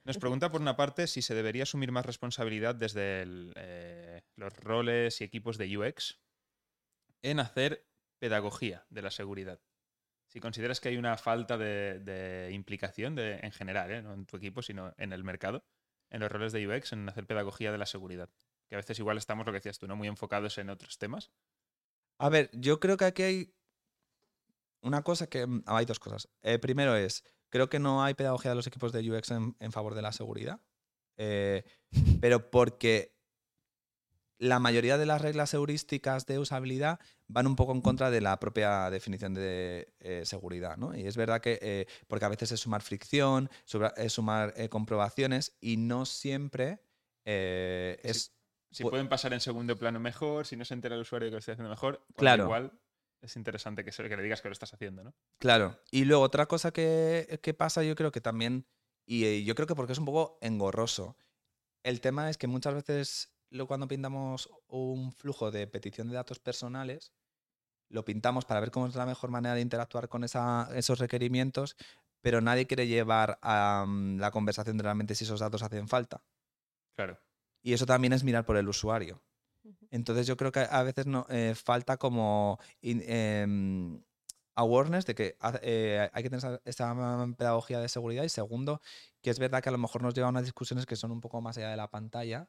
Nos 0.04 0.18
pregunta 0.18 0.52
por 0.52 0.60
una 0.60 0.76
parte 0.76 1.08
si 1.08 1.20
se 1.20 1.34
debería 1.34 1.64
asumir 1.64 1.90
más 1.90 2.06
responsabilidad 2.06 2.76
desde 2.76 3.22
el, 3.22 3.52
eh, 3.56 4.22
los 4.36 4.56
roles 4.56 5.20
y 5.20 5.24
equipos 5.24 5.58
de 5.58 5.76
UX 5.76 6.20
en 7.30 7.40
hacer 7.40 7.86
pedagogía 8.18 8.86
de 8.88 9.02
la 9.02 9.10
seguridad. 9.10 9.60
Si 10.28 10.40
consideras 10.40 10.80
que 10.80 10.88
hay 10.88 10.96
una 10.96 11.16
falta 11.16 11.56
de, 11.58 12.50
implicación 12.52 13.14
de, 13.14 13.38
en 13.42 13.52
general, 13.52 13.90
¿eh? 13.90 14.02
no 14.02 14.14
en 14.14 14.26
tu 14.26 14.36
equipo, 14.36 14.62
sino 14.62 14.94
en 14.96 15.12
el 15.12 15.24
mercado, 15.24 15.64
en 16.10 16.20
los 16.20 16.30
roles 16.30 16.52
de 16.52 16.66
UX, 16.66 16.92
en 16.92 17.08
hacer 17.08 17.26
pedagogía 17.26 17.72
de 17.72 17.78
la 17.78 17.86
seguridad. 17.86 18.30
Que 18.68 18.74
a 18.76 18.78
veces 18.78 18.98
igual 18.98 19.18
estamos, 19.18 19.46
lo 19.46 19.52
que 19.52 19.58
decías 19.58 19.78
tú, 19.78 19.86
¿no? 19.86 19.96
Muy 19.96 20.08
enfocados 20.08 20.58
en 20.58 20.70
otros 20.70 20.98
temas. 20.98 21.30
A 22.18 22.28
ver, 22.28 22.50
yo 22.52 22.80
creo 22.80 22.96
que 22.96 23.04
aquí 23.04 23.22
hay 23.22 23.54
una 24.82 25.02
cosa 25.02 25.26
que... 25.28 25.46
mm, 25.46 25.64
Hay 25.66 25.84
dos 25.84 25.98
cosas. 25.98 26.28
Eh, 26.42 26.58
primero 26.58 26.96
es, 26.96 27.24
creo 27.48 27.68
que 27.68 27.78
no 27.78 28.02
hay 28.02 28.14
pedagogía 28.14 28.50
de 28.52 28.56
los 28.56 28.66
equipos 28.66 28.92
de 28.92 29.08
UX 29.10 29.30
en, 29.30 29.56
en 29.60 29.72
favor 29.72 29.94
de 29.94 30.02
la 30.02 30.12
seguridad. 30.12 30.60
eh, 31.18 31.64
pero 32.20 32.50
porque 32.50 33.15
la 34.38 34.58
mayoría 34.58 34.98
de 34.98 35.06
las 35.06 35.20
reglas 35.22 35.54
heurísticas 35.54 36.26
de 36.26 36.38
usabilidad 36.38 37.00
van 37.26 37.46
un 37.46 37.56
poco 37.56 37.72
en 37.72 37.80
contra 37.80 38.10
de 38.10 38.20
la 38.20 38.38
propia 38.38 38.90
definición 38.90 39.32
de 39.34 39.94
eh, 40.00 40.22
seguridad, 40.26 40.76
¿no? 40.76 40.94
Y 40.94 41.06
es 41.06 41.16
verdad 41.16 41.40
que, 41.40 41.58
eh, 41.62 41.86
porque 42.06 42.24
a 42.26 42.28
veces 42.28 42.52
es 42.52 42.60
sumar 42.60 42.82
fricción, 42.82 43.48
es 43.96 44.12
sumar 44.12 44.52
eh, 44.56 44.68
comprobaciones 44.68 45.56
y 45.60 45.76
no 45.78 46.04
siempre 46.06 46.80
es... 47.24 48.32
Si 48.70 48.84
Pu- 48.84 48.90
pueden 48.90 49.08
pasar 49.08 49.32
en 49.32 49.40
segundo 49.40 49.78
plano 49.78 50.00
mejor, 50.00 50.46
si 50.46 50.56
no 50.56 50.64
se 50.64 50.74
entera 50.74 50.96
el 50.96 51.00
usuario 51.02 51.28
que 51.28 51.32
lo 51.32 51.38
estoy 51.38 51.52
haciendo 51.52 51.70
mejor, 51.70 52.04
Claro. 52.16 52.44
igual 52.44 52.78
es 53.22 53.36
interesante 53.36 53.84
que, 53.84 53.92
se- 53.92 54.06
que 54.08 54.16
le 54.16 54.22
digas 54.22 54.42
que 54.42 54.48
lo 54.48 54.52
estás 54.52 54.74
haciendo, 54.74 55.02
¿no? 55.02 55.14
Claro. 55.38 55.80
Y 55.90 56.04
luego 56.04 56.22
otra 56.22 56.46
cosa 56.46 56.72
que, 56.72 57.38
que 57.42 57.54
pasa, 57.54 57.82
yo 57.84 57.94
creo 57.94 58.12
que 58.12 58.20
también, 58.20 58.66
y 59.06 59.44
yo 59.44 59.54
creo 59.54 59.66
que 59.66 59.74
porque 59.74 59.92
es 59.94 59.98
un 59.98 60.04
poco 60.04 60.38
engorroso, 60.42 61.16
el 61.84 62.00
tema 62.00 62.28
es 62.28 62.36
que 62.36 62.48
muchas 62.48 62.74
veces 62.74 63.32
lo, 63.56 63.66
cuando 63.66 63.88
pintamos 63.88 64.50
un 64.68 65.12
flujo 65.12 65.50
de 65.50 65.66
petición 65.66 66.08
de 66.08 66.14
datos 66.14 66.38
personales, 66.38 67.12
lo 67.88 68.04
pintamos 68.04 68.44
para 68.44 68.60
ver 68.60 68.70
cómo 68.70 68.86
es 68.86 68.94
la 68.94 69.06
mejor 69.06 69.30
manera 69.30 69.54
de 69.54 69.60
interactuar 69.60 70.08
con 70.08 70.24
esa- 70.24 70.68
esos 70.74 70.98
requerimientos, 70.98 71.76
pero 72.20 72.40
nadie 72.40 72.66
quiere 72.66 72.86
llevar 72.86 73.38
a 73.42 73.84
mm, 73.86 74.18
la 74.18 74.30
conversación 74.30 74.76
de 74.76 74.82
realmente 74.84 75.14
si 75.14 75.24
esos 75.24 75.40
datos 75.40 75.62
hacen 75.62 75.88
falta. 75.88 76.24
Claro. 76.96 77.18
Y 77.62 77.72
eso 77.72 77.86
también 77.86 78.12
es 78.12 78.24
mirar 78.24 78.44
por 78.44 78.56
el 78.56 78.68
usuario. 78.68 79.22
Entonces 79.90 80.26
yo 80.26 80.36
creo 80.36 80.52
que 80.52 80.60
a 80.60 80.82
veces 80.82 81.06
no, 81.06 81.26
eh, 81.28 81.54
falta 81.56 81.96
como 81.96 82.58
in- 82.80 83.02
em, 83.06 84.02
awareness 84.54 85.06
de 85.06 85.14
que 85.14 85.36
eh, 85.62 86.08
hay 86.12 86.22
que 86.22 86.30
tener 86.30 86.38
esa, 86.38 86.60
esa 86.64 87.26
pedagogía 87.36 87.80
de 87.80 87.88
seguridad 87.88 88.22
y 88.24 88.28
segundo, 88.28 88.80
que 89.22 89.30
es 89.30 89.38
verdad 89.38 89.62
que 89.62 89.68
a 89.68 89.72
lo 89.72 89.78
mejor 89.78 90.02
nos 90.02 90.14
lleva 90.14 90.28
a 90.28 90.30
unas 90.30 90.44
discusiones 90.44 90.86
que 90.86 90.96
son 90.96 91.10
un 91.10 91.20
poco 91.20 91.40
más 91.40 91.58
allá 91.58 91.70
de 91.70 91.76
la 91.76 91.90
pantalla 91.90 92.48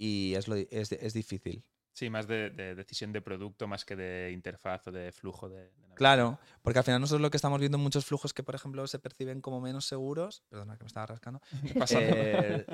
y 0.00 0.34
es, 0.34 0.48
lo 0.48 0.54
es, 0.56 0.90
es 0.92 1.12
difícil. 1.12 1.62
Sí, 1.92 2.08
más 2.08 2.26
de, 2.26 2.48
de 2.50 2.74
decisión 2.74 3.12
de 3.12 3.20
producto 3.20 3.66
más 3.68 3.84
que 3.84 3.94
de 3.96 4.30
interfaz 4.32 4.86
o 4.86 4.92
de 4.92 5.12
flujo 5.12 5.48
de. 5.48 5.70
Claro, 5.94 6.38
porque 6.62 6.78
al 6.78 6.84
final 6.84 7.00
nosotros 7.02 7.20
lo 7.20 7.30
que 7.30 7.36
estamos 7.36 7.60
viendo 7.60 7.76
en 7.76 7.82
muchos 7.82 8.06
flujos 8.06 8.32
que, 8.32 8.42
por 8.42 8.54
ejemplo, 8.54 8.86
se 8.86 8.98
perciben 8.98 9.42
como 9.42 9.60
menos 9.60 9.84
seguros, 9.84 10.42
perdona 10.48 10.78
que 10.78 10.84
me 10.84 10.86
estaba 10.88 11.06
rascando, 11.06 11.42
Pasando. 11.78 12.08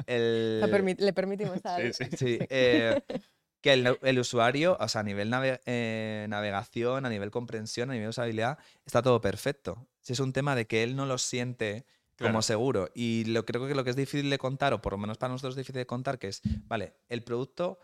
el- 0.07 0.63
permi- 0.71 0.99
le 0.99 1.13
permitimos 1.13 1.65
a 1.65 1.77
Sí, 1.81 1.93
sí. 1.93 2.05
Sí, 2.17 2.39
eh, 2.51 3.01
que 3.61 3.73
el, 3.73 3.99
el 4.03 4.19
usuario, 4.21 4.77
o 4.79 4.87
sea, 4.89 5.01
a 5.01 5.05
nivel 5.05 5.31
nave- 5.31 5.61
eh, 5.67 6.27
navegación, 6.29 7.05
a 7.05 7.09
nivel 7.09 7.33
comprensión, 7.33 7.91
a 7.91 7.95
nivel 7.95 8.11
usabilidad, 8.11 8.59
está 8.85 9.03
todo 9.03 9.21
perfecto. 9.21 9.89
Si 10.03 10.13
es 10.13 10.21
un 10.21 10.33
tema 10.33 10.55
de 10.55 10.67
que 10.69 10.85
él 10.85 10.95
no 10.95 11.05
lo 11.07 11.19
siente 11.19 11.85
como 12.25 12.43
seguro. 12.43 12.89
Y 12.95 13.25
lo 13.27 13.45
creo 13.45 13.67
que 13.67 13.75
lo 13.75 13.85
que 13.85 13.91
es 13.91 13.97
difícil 13.97 14.31
de 14.31 14.39
contar, 14.39 14.73
o 14.73 14.81
por 14.83 14.93
lo 14.93 14.99
menos 14.99 15.19
para 15.19 15.33
nosotros 15.33 15.53
es 15.55 15.59
difícil 15.59 15.81
de 15.81 15.87
contar, 15.87 16.19
que 16.19 16.29
es, 16.29 16.41
vale, 16.67 16.95
el 17.09 17.23
producto 17.23 17.79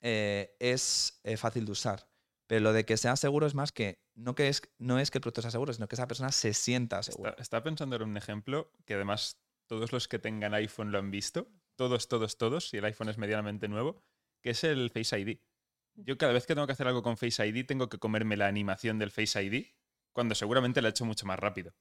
eh, 0.00 0.56
es 0.58 1.20
eh, 1.24 1.36
fácil 1.36 1.64
de 1.66 1.72
usar. 1.72 2.08
Pero 2.46 2.60
lo 2.60 2.72
de 2.72 2.84
que 2.84 2.96
sea 2.96 3.16
seguro 3.16 3.46
es 3.46 3.54
más 3.54 3.72
que 3.72 4.02
no, 4.14 4.34
que 4.34 4.48
es, 4.48 4.62
no 4.78 4.98
es 4.98 5.10
que 5.10 5.18
el 5.18 5.22
producto 5.22 5.40
sea 5.42 5.50
seguro, 5.50 5.72
sino 5.72 5.88
que 5.88 5.94
esa 5.96 6.06
persona 6.06 6.30
se 6.30 6.52
sienta 6.52 7.02
segura. 7.02 7.30
Está- 7.30 7.42
Estaba 7.42 7.64
pensando 7.64 7.96
en 7.96 8.02
un 8.02 8.16
ejemplo 8.16 8.70
que 8.84 8.94
además 8.94 9.40
todos 9.66 9.92
los 9.92 10.08
que 10.08 10.18
tengan 10.18 10.52
iPhone 10.54 10.92
lo 10.92 10.98
han 10.98 11.10
visto. 11.10 11.48
Todos, 11.76 12.06
todos, 12.06 12.36
todos, 12.36 12.68
si 12.68 12.76
el 12.76 12.84
iPhone 12.84 13.08
es 13.08 13.18
medianamente 13.18 13.66
nuevo, 13.66 14.04
que 14.42 14.50
es 14.50 14.62
el 14.62 14.90
Face 14.90 15.18
ID. 15.18 15.38
Yo 15.96 16.18
cada 16.18 16.32
vez 16.32 16.46
que 16.46 16.54
tengo 16.54 16.66
que 16.66 16.72
hacer 16.74 16.86
algo 16.86 17.02
con 17.02 17.16
Face 17.16 17.44
ID 17.46 17.64
tengo 17.66 17.88
que 17.88 17.98
comerme 17.98 18.36
la 18.36 18.46
animación 18.46 18.98
del 18.98 19.10
Face 19.10 19.42
ID 19.42 19.66
cuando 20.12 20.34
seguramente 20.34 20.82
la 20.82 20.88
he 20.88 20.90
hecho 20.90 21.04
mucho 21.04 21.24
más 21.26 21.38
rápido. 21.38 21.74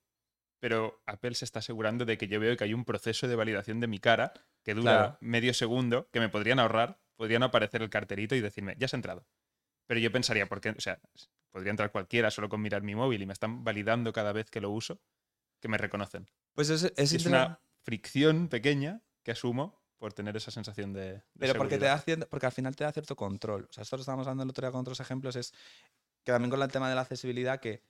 Pero 0.63 1.03
Apple 1.07 1.35
se 1.35 1.43
está 1.43 1.59
asegurando 1.59 2.05
de 2.05 2.17
que 2.17 2.29
yo 2.29 2.39
veo 2.39 2.55
que 2.55 2.63
hay 2.63 2.73
un 2.73 2.85
proceso 2.85 3.27
de 3.27 3.35
validación 3.35 3.81
de 3.81 3.87
mi 3.87 3.99
cara 3.99 4.31
que 4.63 4.73
dura 4.73 4.93
Claro. 4.93 5.17
medio 5.19 5.53
segundo, 5.53 6.07
que 6.09 6.21
me 6.21 6.29
podrían 6.29 6.57
ahorrar, 6.57 7.01
podrían 7.17 7.43
aparecer 7.43 7.81
el 7.81 7.89
carterito 7.89 8.33
y 8.33 8.39
decirme, 8.39 8.73
ya 8.79 8.85
has 8.85 8.93
entrado. 8.93 9.27
Pero 9.87 9.99
yo 9.99 10.09
pensaría, 10.09 10.47
¿por 10.47 10.61
qué? 10.61 10.69
O 10.69 10.79
sea, 10.79 11.01
podría 11.51 11.71
entrar 11.71 11.91
cualquiera 11.91 12.31
solo 12.31 12.47
con 12.47 12.61
mirar 12.61 12.81
mi 12.81 12.95
móvil 12.95 13.21
y 13.21 13.25
me 13.25 13.33
están 13.33 13.65
validando 13.65 14.13
cada 14.13 14.31
vez 14.31 14.49
que 14.49 14.61
lo 14.61 14.69
uso, 14.69 15.01
que 15.59 15.67
me 15.67 15.77
reconocen. 15.77 16.31
Pues 16.53 16.69
es, 16.69 16.93
es, 16.95 17.25
una 17.25 17.59
fricción 17.81 18.47
pequeña 18.47 19.01
que 19.21 19.31
asumo 19.31 19.83
por 19.97 20.13
tener 20.13 20.37
esa 20.37 20.49
sensación 20.49 20.93
de. 20.93 21.15
de 21.15 21.23
Pero 21.39 21.55
porque, 21.55 21.77
te 21.77 21.87
da 21.87 22.01
cier- 22.01 22.25
porque 22.29 22.45
al 22.45 22.53
final 22.53 22.73
te 22.73 22.85
da 22.85 22.93
cierto 22.93 23.17
control. 23.17 23.67
O 23.69 23.73
sea, 23.73 23.81
esto 23.81 23.97
lo 23.97 24.01
estábamos 24.03 24.27
hablando 24.27 24.43
el 24.43 24.49
otro 24.51 24.65
día 24.65 24.71
con 24.71 24.79
otros 24.79 25.01
ejemplos, 25.01 25.35
es 25.35 25.51
que 26.23 26.31
también 26.31 26.51
con 26.51 26.61
el 26.61 26.71
tema 26.71 26.87
de 26.87 26.95
la 26.95 27.01
accesibilidad, 27.01 27.59
que 27.59 27.83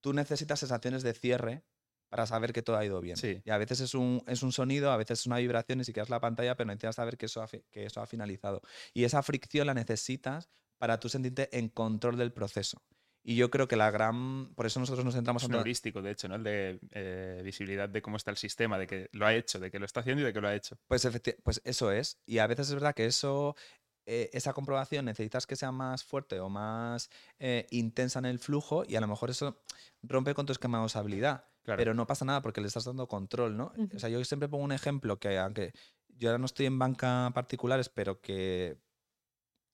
tú 0.00 0.12
necesitas 0.12 0.58
sensaciones 0.58 1.04
de 1.04 1.14
cierre 1.14 1.62
para 2.10 2.26
saber 2.26 2.52
que 2.52 2.60
todo 2.60 2.76
ha 2.76 2.84
ido 2.84 3.00
bien. 3.00 3.16
Sí. 3.16 3.40
Y 3.44 3.50
a 3.50 3.56
veces 3.56 3.80
es 3.80 3.94
un, 3.94 4.22
es 4.26 4.42
un 4.42 4.52
sonido, 4.52 4.92
a 4.92 4.98
veces 4.98 5.20
es 5.20 5.26
una 5.26 5.38
vibración 5.38 5.80
y 5.80 5.84
si 5.84 5.92
quieres 5.94 6.10
la 6.10 6.20
pantalla, 6.20 6.56
pero 6.56 6.66
necesitas 6.66 6.96
saber 6.96 7.16
que 7.16 7.26
eso, 7.26 7.40
ha, 7.42 7.48
que 7.48 7.86
eso 7.86 8.02
ha 8.02 8.06
finalizado. 8.06 8.60
Y 8.92 9.04
esa 9.04 9.22
fricción 9.22 9.66
la 9.66 9.72
necesitas 9.74 10.50
para 10.76 11.00
tú 11.00 11.08
sentirte 11.08 11.56
en 11.56 11.68
control 11.70 12.18
del 12.18 12.32
proceso. 12.32 12.82
Y 13.22 13.36
yo 13.36 13.50
creo 13.50 13.68
que 13.68 13.76
la 13.76 13.90
gran... 13.90 14.54
Por 14.54 14.64
eso 14.64 14.80
nosotros 14.80 15.04
nos 15.04 15.14
centramos 15.14 15.42
Es 15.42 15.46
en... 15.46 15.50
un 15.50 15.52
todo- 15.52 15.60
heurístico, 15.60 16.00
de 16.00 16.10
hecho, 16.10 16.26
¿no? 16.26 16.36
El 16.36 16.42
de 16.42 16.80
eh, 16.92 17.42
visibilidad 17.44 17.86
de 17.88 18.00
cómo 18.00 18.16
está 18.16 18.30
el 18.30 18.38
sistema, 18.38 18.78
de 18.78 18.86
que 18.86 19.08
lo 19.12 19.26
ha 19.26 19.34
hecho, 19.34 19.60
de 19.60 19.70
que 19.70 19.78
lo 19.78 19.84
está 19.84 20.00
haciendo 20.00 20.22
y 20.22 20.24
de 20.24 20.32
que 20.32 20.40
lo 20.40 20.48
ha 20.48 20.54
hecho. 20.54 20.78
Pues, 20.88 21.06
pues 21.42 21.60
eso 21.64 21.92
es. 21.92 22.18
Y 22.24 22.38
a 22.38 22.46
veces 22.46 22.68
es 22.68 22.74
verdad 22.74 22.94
que 22.94 23.04
eso, 23.04 23.56
eh, 24.06 24.30
esa 24.32 24.54
comprobación 24.54 25.04
necesitas 25.04 25.46
que 25.46 25.54
sea 25.54 25.70
más 25.70 26.02
fuerte 26.02 26.40
o 26.40 26.48
más 26.48 27.10
eh, 27.38 27.66
intensa 27.70 28.18
en 28.20 28.24
el 28.24 28.38
flujo 28.38 28.84
y 28.88 28.96
a 28.96 29.00
lo 29.02 29.06
mejor 29.06 29.28
eso 29.28 29.62
rompe 30.02 30.32
con 30.32 30.46
tu 30.46 30.52
esquema 30.52 30.78
de 30.78 30.86
usabilidad. 30.86 31.44
Claro. 31.62 31.78
Pero 31.78 31.94
no 31.94 32.06
pasa 32.06 32.24
nada 32.24 32.40
porque 32.42 32.60
le 32.60 32.68
estás 32.68 32.84
dando 32.84 33.06
control, 33.06 33.56
¿no? 33.56 33.72
Ujú. 33.76 33.96
O 33.96 33.98
sea, 33.98 34.08
yo 34.08 34.24
siempre 34.24 34.48
pongo 34.48 34.64
un 34.64 34.72
ejemplo 34.72 35.18
que 35.18 35.38
aunque 35.38 35.72
yo 36.08 36.28
ahora 36.30 36.38
no 36.38 36.46
estoy 36.46 36.66
en 36.66 36.78
banca 36.78 37.30
particulares, 37.34 37.88
pero 37.88 38.20
que 38.20 38.78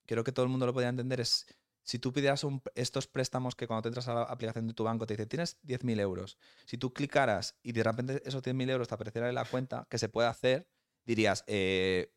creo 0.06 0.24
que 0.24 0.32
todo 0.32 0.44
el 0.44 0.50
mundo 0.50 0.66
lo 0.66 0.72
podría 0.72 0.88
entender 0.90 1.20
es 1.20 1.46
si 1.82 1.98
tú 2.00 2.12
pidieras 2.12 2.42
un- 2.42 2.60
estos 2.74 3.06
préstamos 3.06 3.54
que 3.54 3.66
cuando 3.68 3.82
te 3.82 3.88
entras 3.88 4.08
a 4.08 4.14
la 4.14 4.22
aplicación 4.22 4.66
de 4.66 4.74
tu 4.74 4.82
banco 4.84 5.06
te 5.06 5.14
dice 5.14 5.26
tienes 5.26 5.58
10.000 5.62 6.00
euros. 6.00 6.36
Si 6.64 6.76
tú 6.78 6.92
clicaras 6.92 7.56
y 7.62 7.72
de 7.72 7.82
repente 7.84 8.22
esos 8.24 8.42
10.000 8.42 8.68
euros 8.70 8.88
te 8.88 8.94
aparecieran 8.94 9.28
en 9.28 9.36
la 9.36 9.44
cuenta, 9.44 9.86
que 9.88 9.98
se 9.98 10.08
puede 10.08 10.28
hacer, 10.28 10.68
dirías, 11.04 11.44
eh, 11.46 12.12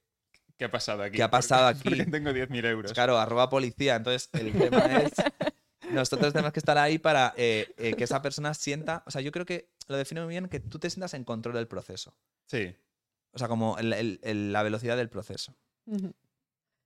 ¿Qué 0.57 0.65
ha 0.65 0.71
pasado 0.71 1.03
aquí? 1.03 1.17
¿Qué 1.17 1.23
ha 1.23 1.29
¿Por 1.29 1.39
pasado 1.39 1.67
¿Por 1.67 1.83
qué 1.83 1.89
aquí? 2.03 2.11
tengo 2.11 2.33
10.000 2.33 2.65
euros? 2.65 2.91
claro, 2.93 3.17
arroba 3.17 3.49
policía. 3.49 3.95
Entonces, 3.95 4.29
el 4.33 4.51
tema 4.57 5.01
es, 5.01 5.13
nosotros 5.91 6.31
tenemos 6.33 6.53
que 6.53 6.59
estar 6.59 6.77
ahí 6.77 6.97
para 6.99 7.33
eh, 7.37 7.73
eh, 7.77 7.93
que 7.95 8.03
esa 8.03 8.21
persona 8.21 8.53
sienta, 8.53 9.03
o 9.05 9.11
sea, 9.11 9.21
yo 9.21 9.31
creo 9.31 9.45
que 9.45 9.69
lo 9.87 9.97
define 9.97 10.21
muy 10.21 10.29
bien, 10.29 10.47
que 10.47 10.59
tú 10.59 10.79
te 10.79 10.89
sientas 10.89 11.13
en 11.13 11.23
control 11.23 11.55
del 11.55 11.67
proceso. 11.67 12.15
Sí. 12.45 12.75
O 13.31 13.37
sea, 13.39 13.47
como 13.47 13.77
el- 13.77 13.93
el- 13.93 14.19
el- 14.23 14.51
la 14.53 14.63
velocidad 14.63 14.97
del 14.97 15.09
proceso. 15.09 15.55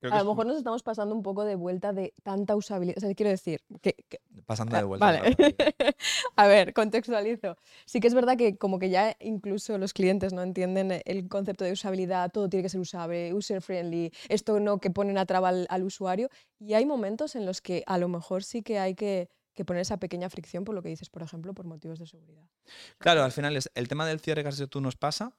Creo 0.04 0.12
A 0.20 0.22
lo 0.22 0.30
mejor 0.30 0.44
nos 0.44 0.58
estamos 0.58 0.82
pasando 0.82 1.14
un 1.14 1.22
poco 1.22 1.44
de 1.46 1.54
vuelta 1.54 1.94
de 1.94 2.12
tanta 2.22 2.54
usabilidad. 2.54 2.98
O 2.98 3.00
sea, 3.00 3.14
quiero 3.14 3.30
decir, 3.30 3.62
que, 3.80 3.94
que- 4.10 4.20
Pasando 4.44 4.76
Ah, 4.76 4.80
de 4.80 4.84
vuelta. 4.84 5.06
Vale. 5.06 5.34
a 6.36 6.46
ver, 6.46 6.74
contextualizo. 6.74 7.56
Sí 7.86 8.00
que 8.00 8.08
es 8.08 8.14
verdad 8.14 8.36
que 8.36 8.58
como 8.58 8.78
que 8.78 8.90
ya 8.90 9.16
incluso 9.18 9.78
los 9.78 9.94
clientes 9.94 10.34
no 10.34 10.42
entienden 10.42 11.00
el 11.06 11.28
concepto 11.28 11.64
de 11.64 11.72
usabilidad, 11.72 12.30
todo 12.30 12.50
tiene 12.50 12.62
que 12.64 12.68
ser 12.68 12.80
usable, 12.80 13.32
user 13.32 13.62
friendly, 13.62 14.12
esto 14.28 14.60
no 14.60 14.78
que 14.78 14.90
ponen 14.90 15.16
a 15.16 15.24
traba 15.24 15.48
al, 15.48 15.66
al 15.70 15.82
usuario. 15.84 16.28
Y 16.58 16.74
hay 16.74 16.84
momentos 16.84 17.34
en 17.34 17.46
los 17.46 17.62
que 17.62 17.82
a 17.86 17.96
lo 17.96 18.08
mejor 18.08 18.44
sí 18.44 18.62
que 18.62 18.78
hay 18.78 18.94
que, 18.94 19.30
que 19.54 19.64
poner 19.64 19.80
esa 19.80 19.96
pequeña 19.96 20.28
fricción 20.28 20.64
por 20.64 20.74
lo 20.74 20.82
que 20.82 20.90
dices, 20.90 21.08
por 21.08 21.22
ejemplo, 21.22 21.54
por 21.54 21.64
motivos 21.64 21.98
de 21.98 22.06
seguridad. 22.06 22.44
Claro, 22.98 23.24
al 23.24 23.32
final 23.32 23.56
es 23.56 23.70
el 23.74 23.88
tema 23.88 24.06
del 24.06 24.20
cierre 24.20 24.42
que 24.42 24.50
has 24.50 24.62
tú 24.68 24.82
nos 24.82 24.96
pasa. 24.96 25.34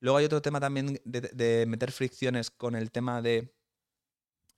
Luego 0.00 0.18
hay 0.18 0.24
otro 0.24 0.42
tema 0.42 0.58
también 0.58 1.00
de, 1.04 1.20
de 1.20 1.66
meter 1.66 1.92
fricciones 1.92 2.50
con 2.50 2.74
el 2.74 2.90
tema 2.90 3.22
de 3.22 3.52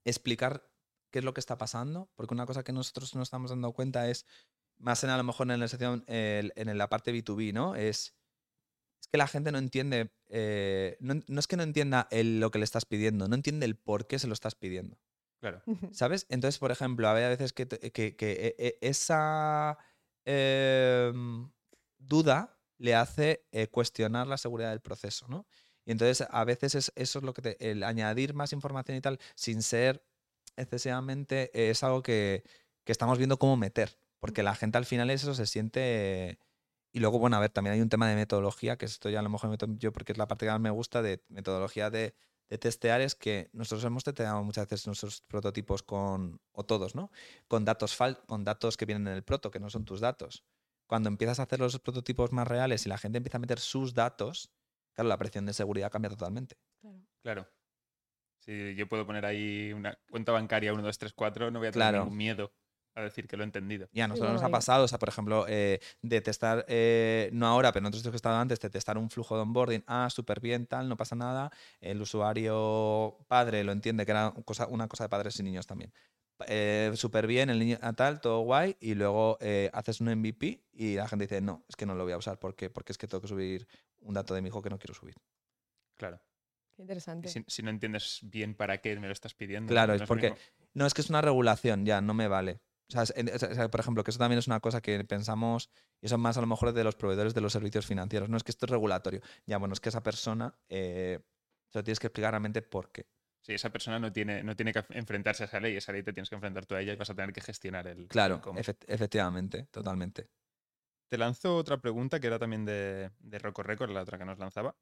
explicar 0.04 0.70
qué 1.10 1.18
es 1.20 1.24
lo 1.24 1.34
que 1.34 1.40
está 1.40 1.58
pasando, 1.58 2.10
porque 2.14 2.34
una 2.34 2.46
cosa 2.46 2.62
que 2.62 2.72
nosotros 2.72 3.14
nos 3.14 3.28
estamos 3.28 3.50
dando 3.50 3.72
cuenta 3.72 4.08
es, 4.08 4.26
más 4.78 5.02
en 5.04 5.10
a 5.10 5.16
lo 5.16 5.24
mejor 5.24 5.50
en 5.50 5.60
la 5.60 5.68
sección, 5.68 6.04
en 6.06 6.78
la 6.78 6.88
parte 6.88 7.12
B2B, 7.12 7.52
¿no? 7.52 7.74
Es, 7.74 8.14
es 9.02 9.08
que 9.10 9.18
la 9.18 9.26
gente 9.26 9.50
no 9.52 9.58
entiende, 9.58 10.12
eh, 10.28 10.96
no, 11.00 11.14
no 11.26 11.40
es 11.40 11.46
que 11.46 11.56
no 11.56 11.62
entienda 11.62 12.06
el- 12.10 12.40
lo 12.40 12.50
que 12.50 12.58
le 12.58 12.64
estás 12.64 12.86
pidiendo, 12.86 13.28
no 13.28 13.34
entiende 13.34 13.66
el 13.66 13.76
por 13.76 14.06
qué 14.06 14.18
se 14.18 14.26
lo 14.26 14.32
estás 14.34 14.54
pidiendo. 14.54 14.98
Claro. 15.40 15.62
¿Sabes? 15.92 16.26
Entonces, 16.28 16.58
por 16.58 16.70
ejemplo, 16.70 17.08
había 17.08 17.28
veces 17.28 17.52
que, 17.52 17.66
te- 17.66 17.90
que- 17.92 18.14
que, 18.14 18.32
e- 18.32 18.56
e- 18.58 18.78
esa 18.82 19.78
em, 20.26 21.50
duda 21.98 22.58
le 22.78 22.94
hace 22.94 23.46
eh, 23.52 23.66
cuestionar 23.68 24.26
la 24.26 24.36
seguridad 24.38 24.70
del 24.70 24.80
proceso, 24.80 25.26
¿no? 25.28 25.46
Y 25.90 25.92
entonces 25.92 26.24
a 26.30 26.44
veces 26.44 26.76
es, 26.76 26.92
eso 26.94 27.18
es 27.18 27.24
lo 27.24 27.34
que 27.34 27.42
te, 27.42 27.68
el 27.68 27.82
añadir 27.82 28.32
más 28.32 28.52
información 28.52 28.96
y 28.96 29.00
tal, 29.00 29.18
sin 29.34 29.60
ser 29.60 30.06
excesivamente, 30.56 31.50
eh, 31.52 31.70
es 31.70 31.82
algo 31.82 32.00
que, 32.00 32.44
que 32.84 32.92
estamos 32.92 33.18
viendo 33.18 33.40
cómo 33.40 33.56
meter. 33.56 33.98
Porque 34.20 34.44
la 34.44 34.54
gente 34.54 34.78
al 34.78 34.84
final 34.84 35.10
eso 35.10 35.34
se 35.34 35.46
siente... 35.46 36.38
Y 36.92 37.00
luego, 37.00 37.18
bueno, 37.18 37.38
a 37.38 37.40
ver, 37.40 37.50
también 37.50 37.74
hay 37.74 37.80
un 37.80 37.88
tema 37.88 38.08
de 38.08 38.14
metodología, 38.14 38.78
que 38.78 38.86
esto 38.86 39.10
ya 39.10 39.18
a 39.18 39.22
lo 39.22 39.30
mejor 39.30 39.50
meto 39.50 39.66
yo 39.78 39.92
porque 39.92 40.12
es 40.12 40.18
la 40.18 40.28
parte 40.28 40.46
que 40.46 40.52
más 40.52 40.60
me 40.60 40.70
gusta 40.70 41.02
de 41.02 41.24
metodología 41.28 41.90
de, 41.90 42.14
de 42.48 42.58
testear, 42.58 43.00
es 43.00 43.16
que 43.16 43.50
nosotros 43.52 43.84
hemos 43.84 44.04
testeado 44.04 44.44
muchas 44.44 44.68
veces 44.68 44.86
nuestros 44.86 45.22
prototipos 45.22 45.82
con, 45.82 46.40
o 46.52 46.64
todos, 46.64 46.94
¿no? 46.94 47.10
Con 47.48 47.64
datos, 47.64 47.96
fal, 47.96 48.22
con 48.26 48.44
datos 48.44 48.76
que 48.76 48.86
vienen 48.86 49.08
en 49.08 49.14
el 49.14 49.24
proto, 49.24 49.50
que 49.50 49.58
no 49.58 49.70
son 49.70 49.84
tus 49.84 49.98
datos. 49.98 50.44
Cuando 50.86 51.08
empiezas 51.08 51.40
a 51.40 51.42
hacer 51.42 51.58
los 51.58 51.80
prototipos 51.80 52.30
más 52.30 52.46
reales 52.46 52.86
y 52.86 52.88
la 52.88 52.98
gente 52.98 53.18
empieza 53.18 53.38
a 53.38 53.40
meter 53.40 53.58
sus 53.58 53.92
datos, 53.92 54.52
claro, 54.94 55.08
la 55.08 55.18
presión 55.18 55.46
de 55.46 55.52
seguridad 55.52 55.90
cambia 55.90 56.10
totalmente. 56.10 56.56
Claro. 56.80 57.00
Claro. 57.22 57.48
Si 58.40 58.74
yo 58.74 58.88
puedo 58.88 59.06
poner 59.06 59.26
ahí 59.26 59.72
una 59.72 59.98
cuenta 60.10 60.32
bancaria 60.32 60.72
1, 60.72 60.82
2, 60.82 60.98
3, 60.98 61.12
4, 61.12 61.50
no 61.50 61.58
voy 61.58 61.68
a 61.68 61.72
tener 61.72 61.88
Claro. 61.90 62.04
ningún 62.04 62.16
miedo 62.16 62.52
a 62.94 63.02
decir 63.02 63.28
que 63.28 63.36
lo 63.36 63.44
he 63.44 63.46
entendido. 63.46 63.88
Y 63.92 64.00
a 64.00 64.08
nosotros 64.08 64.32
nos 64.32 64.42
ha 64.42 64.48
pasado, 64.48 64.84
o 64.84 64.88
sea, 64.88 64.98
por 64.98 65.08
ejemplo, 65.10 65.44
eh, 65.48 65.78
de 66.02 66.20
testar, 66.22 66.64
eh, 66.68 67.30
no 67.32 67.46
ahora, 67.46 67.70
pero 67.72 67.82
en 67.84 67.86
otros 67.88 68.00
sitios 68.00 68.12
que 68.12 68.16
he 68.16 68.22
estado 68.22 68.36
antes, 68.38 68.58
de 68.58 68.68
testar 68.70 68.98
un 68.98 69.10
flujo 69.10 69.36
de 69.36 69.42
onboarding, 69.42 69.84
ah, 69.86 70.08
súper 70.10 70.40
bien, 70.40 70.66
tal, 70.66 70.88
no 70.88 70.96
pasa 70.96 71.14
nada. 71.14 71.50
El 71.80 72.00
usuario 72.02 73.18
padre 73.28 73.62
lo 73.62 73.72
entiende, 73.72 74.04
que 74.06 74.10
era 74.12 74.32
cosa- 74.44 74.66
una 74.66 74.88
cosa 74.88 75.04
de 75.04 75.08
padres 75.10 75.38
y 75.38 75.42
niños 75.42 75.66
también. 75.66 75.92
Eh, 76.48 76.90
súper 76.94 77.26
bien, 77.26 77.50
el 77.50 77.58
niño 77.58 77.78
ah, 77.82 77.92
tal, 77.92 78.20
todo 78.20 78.40
guay, 78.40 78.76
y 78.80 78.94
luego 78.94 79.36
eh, 79.40 79.70
haces 79.72 80.00
un 80.00 80.08
MVP 80.08 80.62
y 80.72 80.94
la 80.96 81.06
gente 81.08 81.24
dice, 81.26 81.40
no, 81.40 81.64
es 81.68 81.76
que 81.76 81.86
no 81.86 81.94
lo 81.94 82.04
voy 82.04 82.12
a 82.12 82.16
usar, 82.18 82.38
¿por 82.38 82.54
qué? 82.54 82.70
Porque 82.70 82.92
es 82.92 82.98
que 82.98 83.06
tengo 83.06 83.20
que 83.20 83.28
subir 83.28 83.66
un 84.00 84.14
dato 84.14 84.34
de 84.34 84.42
mi 84.42 84.48
hijo 84.48 84.62
que 84.62 84.70
no 84.70 84.78
quiero 84.78 84.94
subir. 84.94 85.14
Claro. 85.96 86.20
Qué 86.74 86.82
interesante. 86.82 87.28
si, 87.28 87.44
si 87.46 87.62
no 87.62 87.70
entiendes 87.70 88.20
bien 88.22 88.54
para 88.54 88.78
qué 88.80 88.98
me 88.98 89.06
lo 89.06 89.12
estás 89.12 89.34
pidiendo. 89.34 89.70
Claro, 89.70 89.94
no 89.96 90.02
es 90.02 90.08
porque- 90.08 90.30
mismo. 90.30 90.44
No, 90.72 90.86
es 90.86 90.94
que 90.94 91.00
es 91.00 91.10
una 91.10 91.20
regulación, 91.20 91.84
ya, 91.84 92.00
no 92.00 92.14
me 92.14 92.28
vale. 92.28 92.60
O 92.88 92.92
sea, 92.92 93.02
es- 93.02 93.12
en- 93.16 93.28
o 93.28 93.38
sea, 93.38 93.68
por 93.70 93.80
ejemplo, 93.80 94.02
que 94.04 94.10
eso 94.10 94.18
también 94.18 94.38
es 94.38 94.46
una 94.46 94.60
cosa 94.60 94.80
que 94.80 95.02
pensamos, 95.04 95.68
y 96.00 96.06
eso 96.06 96.16
más 96.16 96.36
a 96.38 96.40
lo 96.40 96.46
mejor 96.46 96.72
de 96.72 96.84
los 96.84 96.96
proveedores 96.96 97.34
de 97.34 97.40
los 97.40 97.52
servicios 97.52 97.86
financieros. 97.86 98.28
No 98.28 98.36
es 98.36 98.44
que 98.44 98.50
esto 98.52 98.66
es 98.66 98.70
regulatorio. 98.70 99.20
Ya, 99.46 99.58
bueno, 99.58 99.74
es 99.74 99.80
que 99.80 99.88
esa 99.90 100.02
persona 100.02 100.54
eh, 100.68 101.20
se 101.68 101.78
lo 101.78 101.84
tienes 101.84 102.00
que 102.00 102.06
explicar 102.06 102.32
realmente 102.32 102.62
por 102.62 102.90
qué. 102.92 103.06
Sí, 103.50 103.54
esa 103.54 103.70
persona 103.70 103.98
no 103.98 104.12
tiene, 104.12 104.44
no 104.44 104.54
tiene 104.54 104.72
que 104.72 104.84
enfrentarse 104.90 105.42
a 105.42 105.46
esa 105.46 105.58
ley, 105.58 105.76
esa 105.76 105.90
ley 105.90 106.04
te 106.04 106.12
tienes 106.12 106.28
que 106.28 106.36
enfrentar 106.36 106.66
tú 106.66 106.76
a 106.76 106.80
ella 106.80 106.92
y 106.92 106.96
vas 106.96 107.10
a 107.10 107.16
tener 107.16 107.32
que 107.32 107.40
gestionar 107.40 107.84
el. 107.88 108.06
Claro, 108.06 108.36
el 108.36 108.40
cómo. 108.40 108.60
efect- 108.60 108.84
efectivamente, 108.86 109.66
totalmente. 109.72 110.28
Te 111.08 111.18
lanzo 111.18 111.56
otra 111.56 111.80
pregunta 111.80 112.20
que 112.20 112.28
era 112.28 112.38
también 112.38 112.64
de, 112.64 113.10
de 113.18 113.38
Rocco 113.40 113.64
Record, 113.64 113.90
la 113.90 114.02
otra 114.02 114.18
que 114.18 114.24
nos 114.24 114.38
lanzaba. 114.38 114.76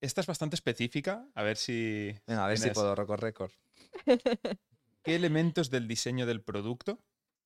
Esta 0.00 0.20
es 0.20 0.28
bastante 0.28 0.54
específica, 0.54 1.26
a 1.34 1.42
ver 1.42 1.56
si. 1.56 2.14
Venga, 2.24 2.44
a 2.44 2.48
ver 2.48 2.58
si 2.58 2.70
puedo 2.70 2.94
record 2.94 3.20
récord. 3.20 3.50
¿Qué 5.02 5.16
elementos 5.16 5.70
del 5.70 5.88
diseño 5.88 6.26
del 6.26 6.44
producto, 6.44 7.02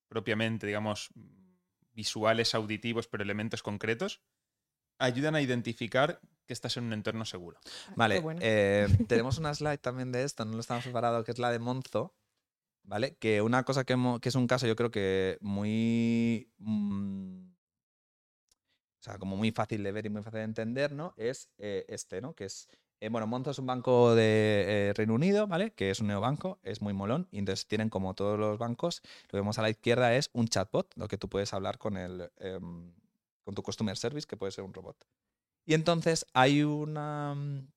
propiamente, 0.08 0.66
digamos, 0.66 1.08
visuales, 1.94 2.54
auditivos, 2.54 3.08
pero 3.08 3.22
elementos 3.22 3.62
concretos, 3.62 4.20
ayudan 4.98 5.34
a 5.34 5.40
identificar 5.40 6.20
que 6.46 6.52
estás 6.52 6.76
en 6.76 6.84
un 6.84 6.92
entorno 6.92 7.24
seguro? 7.24 7.58
Ah, 7.88 7.92
Vale, 7.96 8.20
bueno. 8.20 8.40
eh, 8.42 8.86
tenemos 9.08 9.38
una 9.38 9.54
slide 9.54 9.78
también 9.78 10.12
de 10.12 10.24
esto, 10.24 10.44
no 10.44 10.52
lo 10.54 10.60
estamos 10.60 10.84
preparado, 10.84 11.24
que 11.24 11.32
es 11.32 11.38
la 11.38 11.50
de 11.50 11.58
Monzo, 11.58 12.14
¿vale? 12.82 13.16
Que 13.16 13.42
una 13.42 13.64
cosa 13.64 13.84
que, 13.84 13.94
es 14.22 14.34
un 14.34 14.46
caso 14.46 14.66
yo 14.66 14.76
creo 14.76 14.90
que 14.90 15.38
muy... 15.40 16.50
mm, 16.58 17.44
o 19.00 19.02
sea, 19.04 19.18
como 19.18 19.36
muy 19.36 19.50
fácil 19.50 19.82
de 19.82 19.92
ver 19.92 20.06
y 20.06 20.10
muy 20.10 20.22
fácil 20.22 20.38
de 20.38 20.44
entender, 20.44 20.92
¿no? 20.92 21.12
Es 21.18 21.50
eh, 21.58 21.84
este, 21.88 22.22
¿no? 22.22 22.34
Que 22.34 22.46
es... 22.46 22.68
eh, 23.00 23.10
bueno, 23.10 23.26
Monzo 23.26 23.50
es 23.50 23.58
un 23.58 23.66
banco 23.66 24.14
de 24.14 24.64
eh, 24.66 24.92
Reino 24.94 25.12
Unido, 25.14 25.46
¿vale? 25.46 25.72
Que 25.72 25.90
es 25.90 26.00
un 26.00 26.06
neobanco, 26.06 26.58
es 26.62 26.80
muy 26.80 26.94
molón. 26.94 27.28
Y 27.30 27.38
entonces 27.38 27.66
tienen, 27.66 27.90
como 27.90 28.14
todos 28.14 28.38
los 28.38 28.56
bancos, 28.58 29.02
lo 29.24 29.28
que 29.28 29.36
vemos 29.36 29.58
a 29.58 29.62
la 29.62 29.68
izquierda 29.68 30.14
es 30.14 30.30
un 30.32 30.48
chatbot, 30.48 30.90
lo 30.96 31.06
que 31.06 31.18
tú 31.18 31.28
puedes 31.28 31.52
hablar 31.52 31.76
con 31.76 31.98
el... 31.98 32.30
em, 32.38 32.94
con 33.44 33.54
tu 33.54 33.62
customer 33.62 33.94
service, 33.94 34.26
que 34.26 34.38
puede 34.38 34.52
ser 34.52 34.64
un 34.64 34.72
robot. 34.72 34.96
Y 35.64 35.74
entonces 35.74 36.26
hay 36.34 36.62
una, 36.62 37.34
mm, 37.34 37.68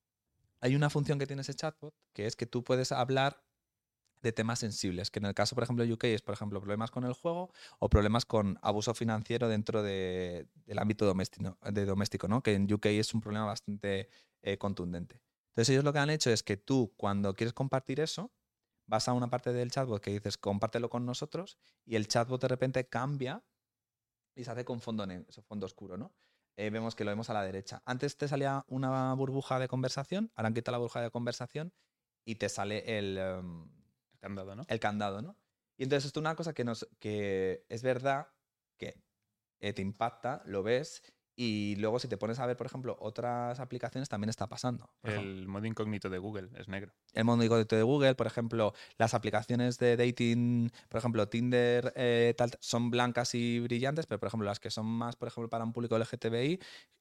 hay 0.60 0.76
una 0.76 0.90
función 0.90 1.18
que 1.18 1.26
tiene 1.26 1.42
ese 1.42 1.54
chatbot, 1.54 1.94
que 2.14 2.26
es 2.26 2.36
que 2.36 2.46
tú 2.46 2.64
puedes 2.64 2.92
hablar 2.92 3.44
de 4.22 4.32
temas 4.32 4.58
sensibles, 4.60 5.10
que 5.10 5.20
en 5.20 5.26
el 5.26 5.34
caso, 5.34 5.54
por 5.54 5.64
ejemplo, 5.64 5.84
de 5.84 5.92
UK 5.92 6.04
es, 6.14 6.22
por 6.22 6.34
ejemplo, 6.34 6.60
problemas 6.60 6.90
con 6.90 7.04
el 7.04 7.12
juego 7.12 7.52
o 7.78 7.88
problemas 7.88 8.24
con 8.26 8.58
abuso 8.62 8.94
financiero 8.94 9.48
dentro 9.48 9.82
de- 9.82 10.48
del 10.66 10.78
ámbito 10.80 11.06
doméstico, 11.06 11.58
de 11.72 11.84
doméstico, 11.86 12.28
¿no? 12.28 12.42
que 12.42 12.54
en 12.54 12.72
UK 12.72 12.86
es 12.98 13.14
un 13.14 13.20
problema 13.20 13.46
bastante 13.46 14.08
eh, 14.42 14.58
contundente. 14.58 15.22
Entonces 15.50 15.70
ellos 15.70 15.84
lo 15.84 15.92
que 15.92 15.98
han 16.00 16.10
hecho 16.10 16.30
es 16.30 16.42
que 16.42 16.56
tú, 16.56 16.94
cuando 16.96 17.34
quieres 17.34 17.54
compartir 17.54 18.00
eso, 18.00 18.32
vas 18.86 19.08
a 19.08 19.12
una 19.14 19.30
parte 19.30 19.52
del 19.52 19.70
chatbot 19.70 20.02
que 20.02 20.12
dices, 20.12 20.38
compártelo 20.38 20.90
con 20.90 21.06
nosotros, 21.06 21.58
y 21.84 21.96
el 21.96 22.08
chatbot 22.08 22.40
de 22.42 22.48
repente 22.48 22.88
cambia 22.88 23.44
y 24.34 24.44
se 24.44 24.50
hace 24.50 24.64
con 24.64 24.80
fondo, 24.80 25.06
negro, 25.06 25.26
fondo 25.42 25.66
oscuro, 25.66 25.96
¿no? 25.98 26.14
Eh, 26.58 26.70
vemos 26.70 26.96
que 26.96 27.04
lo 27.04 27.12
vemos 27.12 27.30
a 27.30 27.34
la 27.34 27.44
derecha. 27.44 27.82
Antes 27.84 28.16
te 28.16 28.26
salía 28.26 28.64
una 28.66 29.14
burbuja 29.14 29.60
de 29.60 29.68
conversación, 29.68 30.32
ahora 30.34 30.48
han 30.48 30.54
quitado 30.54 30.72
la 30.72 30.78
burbuja 30.78 31.00
de 31.00 31.10
conversación 31.12 31.72
y 32.24 32.34
te 32.34 32.48
sale 32.48 32.98
el, 32.98 33.16
em, 33.16 33.62
El 34.12 34.18
candado, 34.18 34.56
¿no? 34.56 34.64
el 34.66 34.80
candado, 34.80 35.22
¿no? 35.22 35.36
Y 35.76 35.84
entonces 35.84 36.06
esto 36.06 36.18
es 36.18 36.22
una 36.22 36.34
cosa 36.34 36.52
que, 36.54 36.64
nos, 36.64 36.88
que 36.98 37.64
es 37.68 37.84
verdad 37.84 38.26
que 38.76 39.00
eh, 39.60 39.72
te 39.72 39.82
impacta, 39.82 40.42
lo 40.46 40.64
ves, 40.64 41.04
y 41.40 41.76
luego 41.76 42.00
si 42.00 42.08
te 42.08 42.16
pones 42.16 42.40
a 42.40 42.46
ver, 42.46 42.56
por 42.56 42.66
ejemplo, 42.66 42.96
otras 42.98 43.60
aplicaciones 43.60 44.08
también 44.08 44.28
está 44.28 44.48
pasando. 44.48 44.90
Ejemplo, 45.04 45.30
El 45.30 45.46
modo 45.46 45.66
incógnito 45.66 46.10
de 46.10 46.18
Google 46.18 46.48
es 46.56 46.66
negro. 46.66 46.92
el 47.14 47.24
mundo 47.24 47.44
incógnito 47.44 47.76
de 47.76 47.84
Google, 47.84 48.16
por 48.16 48.26
ejemplo, 48.26 48.74
las 48.96 49.14
aplicaciones 49.14 49.78
de 49.78 49.96
dating, 49.96 50.72
por 50.88 50.98
ejemplo, 50.98 51.28
Tinder, 51.28 51.92
eh, 51.94 52.34
tal, 52.36 52.50
son 52.58 52.90
blancas 52.90 53.36
y 53.36 53.60
brillantes, 53.60 54.06
pero 54.06 54.18
por 54.18 54.26
ejemplo, 54.26 54.46
las 54.46 54.58
que 54.58 54.70
son 54.70 54.86
más, 54.86 55.14
por 55.14 55.28
ejemplo, 55.28 55.48
para 55.48 55.62
un 55.62 55.72
público 55.72 55.96
LGTBI, 55.96 56.58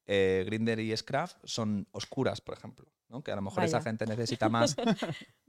eh, 0.07 0.43
Grinder 0.45 0.79
y 0.79 0.95
Scruff 0.95 1.33
son 1.43 1.87
oscuras, 1.91 2.39
por 2.41 2.55
ejemplo, 2.57 2.85
¿no? 3.09 3.21
que 3.21 3.31
a 3.31 3.35
lo 3.35 3.41
mejor 3.41 3.63
esa 3.65 3.77
Vaya. 3.77 3.89
gente 3.89 4.05
necesita 4.07 4.47
más, 4.49 4.75
eh, 4.77 4.85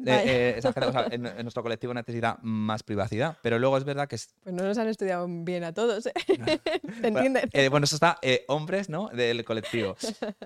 eh, 0.05 0.55
esa 0.57 0.73
gente, 0.73 0.89
o 0.89 0.93
sea, 0.93 1.07
en, 1.11 1.25
en 1.27 1.43
nuestro 1.43 1.63
colectivo 1.63 1.95
necesita 1.95 2.39
más 2.43 2.83
privacidad, 2.83 3.39
pero 3.43 3.59
luego 3.59 3.77
es 3.79 3.85
verdad 3.85 4.09
que 4.09 4.17
es- 4.17 4.35
Pues 4.43 4.55
no 4.55 4.65
nos 4.65 4.77
han 4.79 4.89
estudiado 4.89 5.27
bien 5.29 5.65
a 5.65 5.73
todos, 5.73 6.07
¿eh? 6.07 6.13
¿Se 6.27 6.35
Bueno, 6.39 6.61
entienden? 7.03 7.51
eh, 7.53 7.69
bueno, 7.69 7.85
eso 7.85 7.97
está 7.97 8.19
eh, 8.23 8.45
hombres, 8.49 8.89
¿no? 8.89 9.09
Del 9.09 9.45
colectivo. 9.45 9.97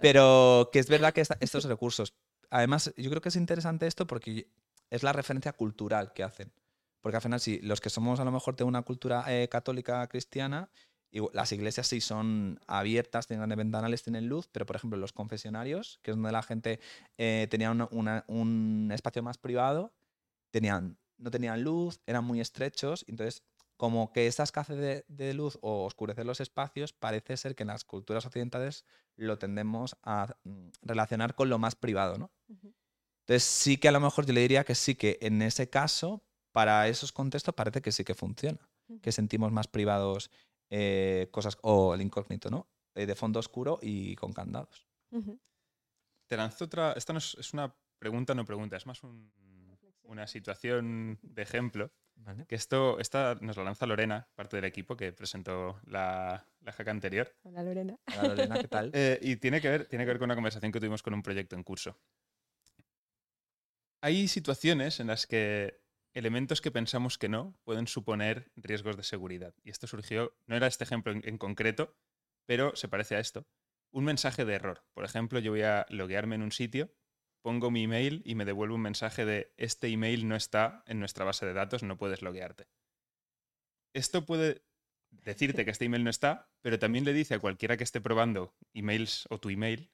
Pero 0.00 0.68
que 0.72 0.78
es 0.78 0.88
verdad 0.88 1.12
que 1.12 1.20
esta- 1.20 1.38
estos 1.40 1.64
recursos. 1.64 2.14
Además, 2.50 2.92
yo 2.96 3.08
creo 3.10 3.22
que 3.22 3.30
es 3.30 3.36
interesante 3.36 3.86
esto 3.86 4.06
porque 4.06 4.48
es 4.90 5.02
la 5.02 5.12
referencia 5.12 5.52
cultural 5.54 6.12
que 6.12 6.22
hacen. 6.22 6.52
Porque 7.00 7.16
al 7.16 7.22
final, 7.22 7.40
si 7.40 7.58
los 7.60 7.80
que 7.80 7.90
somos 7.90 8.20
a 8.20 8.24
lo 8.24 8.30
mejor 8.30 8.54
de 8.56 8.64
una 8.64 8.82
cultura 8.82 9.24
eh, 9.28 9.48
católica 9.48 10.06
cristiana, 10.06 10.70
igu- 11.12 11.30
las 11.32 11.52
iglesias 11.52 11.86
sí 11.86 12.00
son 12.00 12.58
abiertas, 12.66 13.26
tienen 13.26 13.40
grandes 13.40 13.58
ventanales, 13.58 14.02
tienen 14.02 14.28
luz, 14.28 14.48
pero 14.50 14.66
por 14.66 14.76
ejemplo, 14.76 14.98
los 14.98 15.12
confesionarios, 15.12 15.98
que 16.02 16.10
es 16.12 16.16
donde 16.16 16.32
la 16.32 16.42
gente 16.42 16.80
eh, 17.18 17.46
tenía 17.50 17.70
una- 17.70 17.88
una- 17.90 18.24
un 18.28 18.90
espacio 18.92 19.22
más 19.22 19.38
privado, 19.38 19.92
tenían, 20.50 20.96
no 21.18 21.30
tenían 21.30 21.62
luz, 21.62 22.00
eran 22.06 22.24
muy 22.24 22.40
estrechos, 22.40 23.04
entonces 23.08 23.42
como 23.76 24.12
que 24.12 24.26
esa 24.28 24.44
escasez 24.44 24.76
de, 24.76 25.04
de 25.08 25.34
luz 25.34 25.58
o 25.60 25.84
oscurecer 25.84 26.24
los 26.24 26.40
espacios 26.40 26.92
parece 26.92 27.36
ser 27.36 27.54
que 27.56 27.64
en 27.64 27.68
las 27.68 27.84
culturas 27.84 28.24
occidentales 28.26 28.84
lo 29.16 29.38
tendemos 29.38 29.96
a 30.04 30.36
mm, 30.44 30.68
relacionar 30.82 31.34
con 31.34 31.48
lo 31.48 31.58
más 31.58 31.74
privado, 31.74 32.16
¿no? 32.16 32.30
Entonces 33.24 33.44
sí 33.44 33.78
que 33.78 33.88
a 33.88 33.92
lo 33.92 34.00
mejor 34.00 34.26
yo 34.26 34.32
le 34.32 34.40
diría 34.40 34.64
que 34.64 34.74
sí 34.74 34.94
que 34.94 35.18
en 35.20 35.42
ese 35.42 35.68
caso, 35.68 36.22
para 36.52 36.86
esos 36.88 37.12
contextos 37.12 37.54
parece 37.54 37.80
que 37.82 37.92
sí 37.92 38.04
que 38.04 38.14
funciona, 38.14 38.58
que 39.00 39.10
sentimos 39.12 39.50
más 39.52 39.68
privados 39.68 40.30
eh, 40.74 41.28
cosas, 41.30 41.58
o 41.62 41.94
el 41.94 42.00
incógnito, 42.00 42.48
¿no? 42.50 42.66
Eh, 42.94 43.04
de 43.04 43.14
fondo 43.14 43.38
oscuro 43.38 43.78
y 43.82 44.16
con 44.16 44.32
candados. 44.32 44.86
Te 46.26 46.36
lanzo 46.38 46.64
otra. 46.64 46.92
Esta 46.94 47.12
no 47.12 47.18
es, 47.18 47.34
es 47.38 47.52
una 47.52 47.76
pregunta, 47.98 48.34
no 48.34 48.46
pregunta, 48.46 48.76
es 48.78 48.86
más 48.86 49.02
un- 49.02 49.30
una 50.04 50.26
situación 50.26 51.18
de 51.22 51.42
ejemplo. 51.42 51.92
¿Vale? 52.14 52.46
Que 52.46 52.54
esto, 52.54 52.98
esta 52.98 53.36
nos 53.40 53.56
la 53.56 53.64
lanza 53.64 53.86
Lorena, 53.86 54.28
parte 54.34 54.56
del 54.56 54.64
equipo 54.66 54.96
que 54.96 55.12
presentó 55.12 55.80
la, 55.86 56.46
la 56.60 56.72
hack 56.72 56.88
anterior. 56.88 57.34
Hola 57.42 57.62
Lorena. 57.62 57.98
Hola, 58.06 58.28
Lorena, 58.28 58.58
¿qué 58.60 58.68
tal? 58.68 58.90
Eh, 58.94 59.18
y 59.22 59.36
tiene 59.36 59.60
que, 59.60 59.68
ver, 59.70 59.86
tiene 59.86 60.04
que 60.04 60.08
ver 60.10 60.18
con 60.18 60.26
una 60.26 60.34
conversación 60.34 60.70
que 60.72 60.78
tuvimos 60.80 61.02
con 61.02 61.14
un 61.14 61.22
proyecto 61.22 61.54
en 61.56 61.62
curso. 61.64 61.98
Hay 64.02 64.28
situaciones 64.28 65.00
en 65.00 65.06
las 65.06 65.26
que 65.26 65.80
elementos 66.14 66.60
que 66.60 66.70
pensamos 66.70 67.18
que 67.18 67.28
no 67.28 67.58
pueden 67.64 67.86
suponer 67.86 68.50
riesgos 68.56 68.96
de 68.96 69.02
seguridad. 69.02 69.54
Y 69.62 69.70
esto 69.70 69.86
surgió, 69.86 70.36
no 70.46 70.56
era 70.56 70.66
este 70.66 70.84
ejemplo 70.84 71.12
en, 71.12 71.38
concreto, 71.38 71.96
pero 72.46 72.76
se 72.76 72.88
parece 72.88 73.16
a 73.16 73.20
esto. 73.20 73.46
Un 73.90 74.04
mensaje 74.04 74.44
de 74.44 74.54
error. 74.54 74.84
Por 74.94 75.04
ejemplo, 75.04 75.38
yo 75.38 75.52
voy 75.52 75.62
a 75.62 75.86
loguearme 75.88 76.34
en 76.34 76.42
un 76.42 76.52
sitio, 76.52 76.94
pongo 77.42 77.70
mi 77.70 77.84
email 77.84 78.22
y 78.24 78.34
me 78.34 78.44
devuelve 78.44 78.74
un 78.74 78.82
mensaje 78.82 79.24
de 79.24 79.52
este 79.56 79.88
email 79.88 80.28
no 80.28 80.36
está 80.36 80.82
en 80.86 80.98
nuestra 80.98 81.24
base 81.24 81.46
de 81.46 81.52
datos, 81.52 81.82
no 81.82 81.98
puedes 81.98 82.22
loguearte. 82.22 82.68
Esto 83.94 84.24
puede 84.24 84.62
decirte 85.10 85.64
que 85.64 85.70
este 85.70 85.84
email 85.84 86.04
no 86.04 86.10
está, 86.10 86.50
pero 86.62 86.78
también 86.78 87.04
le 87.04 87.12
dice 87.12 87.34
a 87.34 87.38
cualquiera 87.38 87.76
que 87.76 87.84
esté 87.84 88.00
probando 88.00 88.54
emails 88.72 89.26
o 89.28 89.38
tu 89.38 89.50
email 89.50 89.90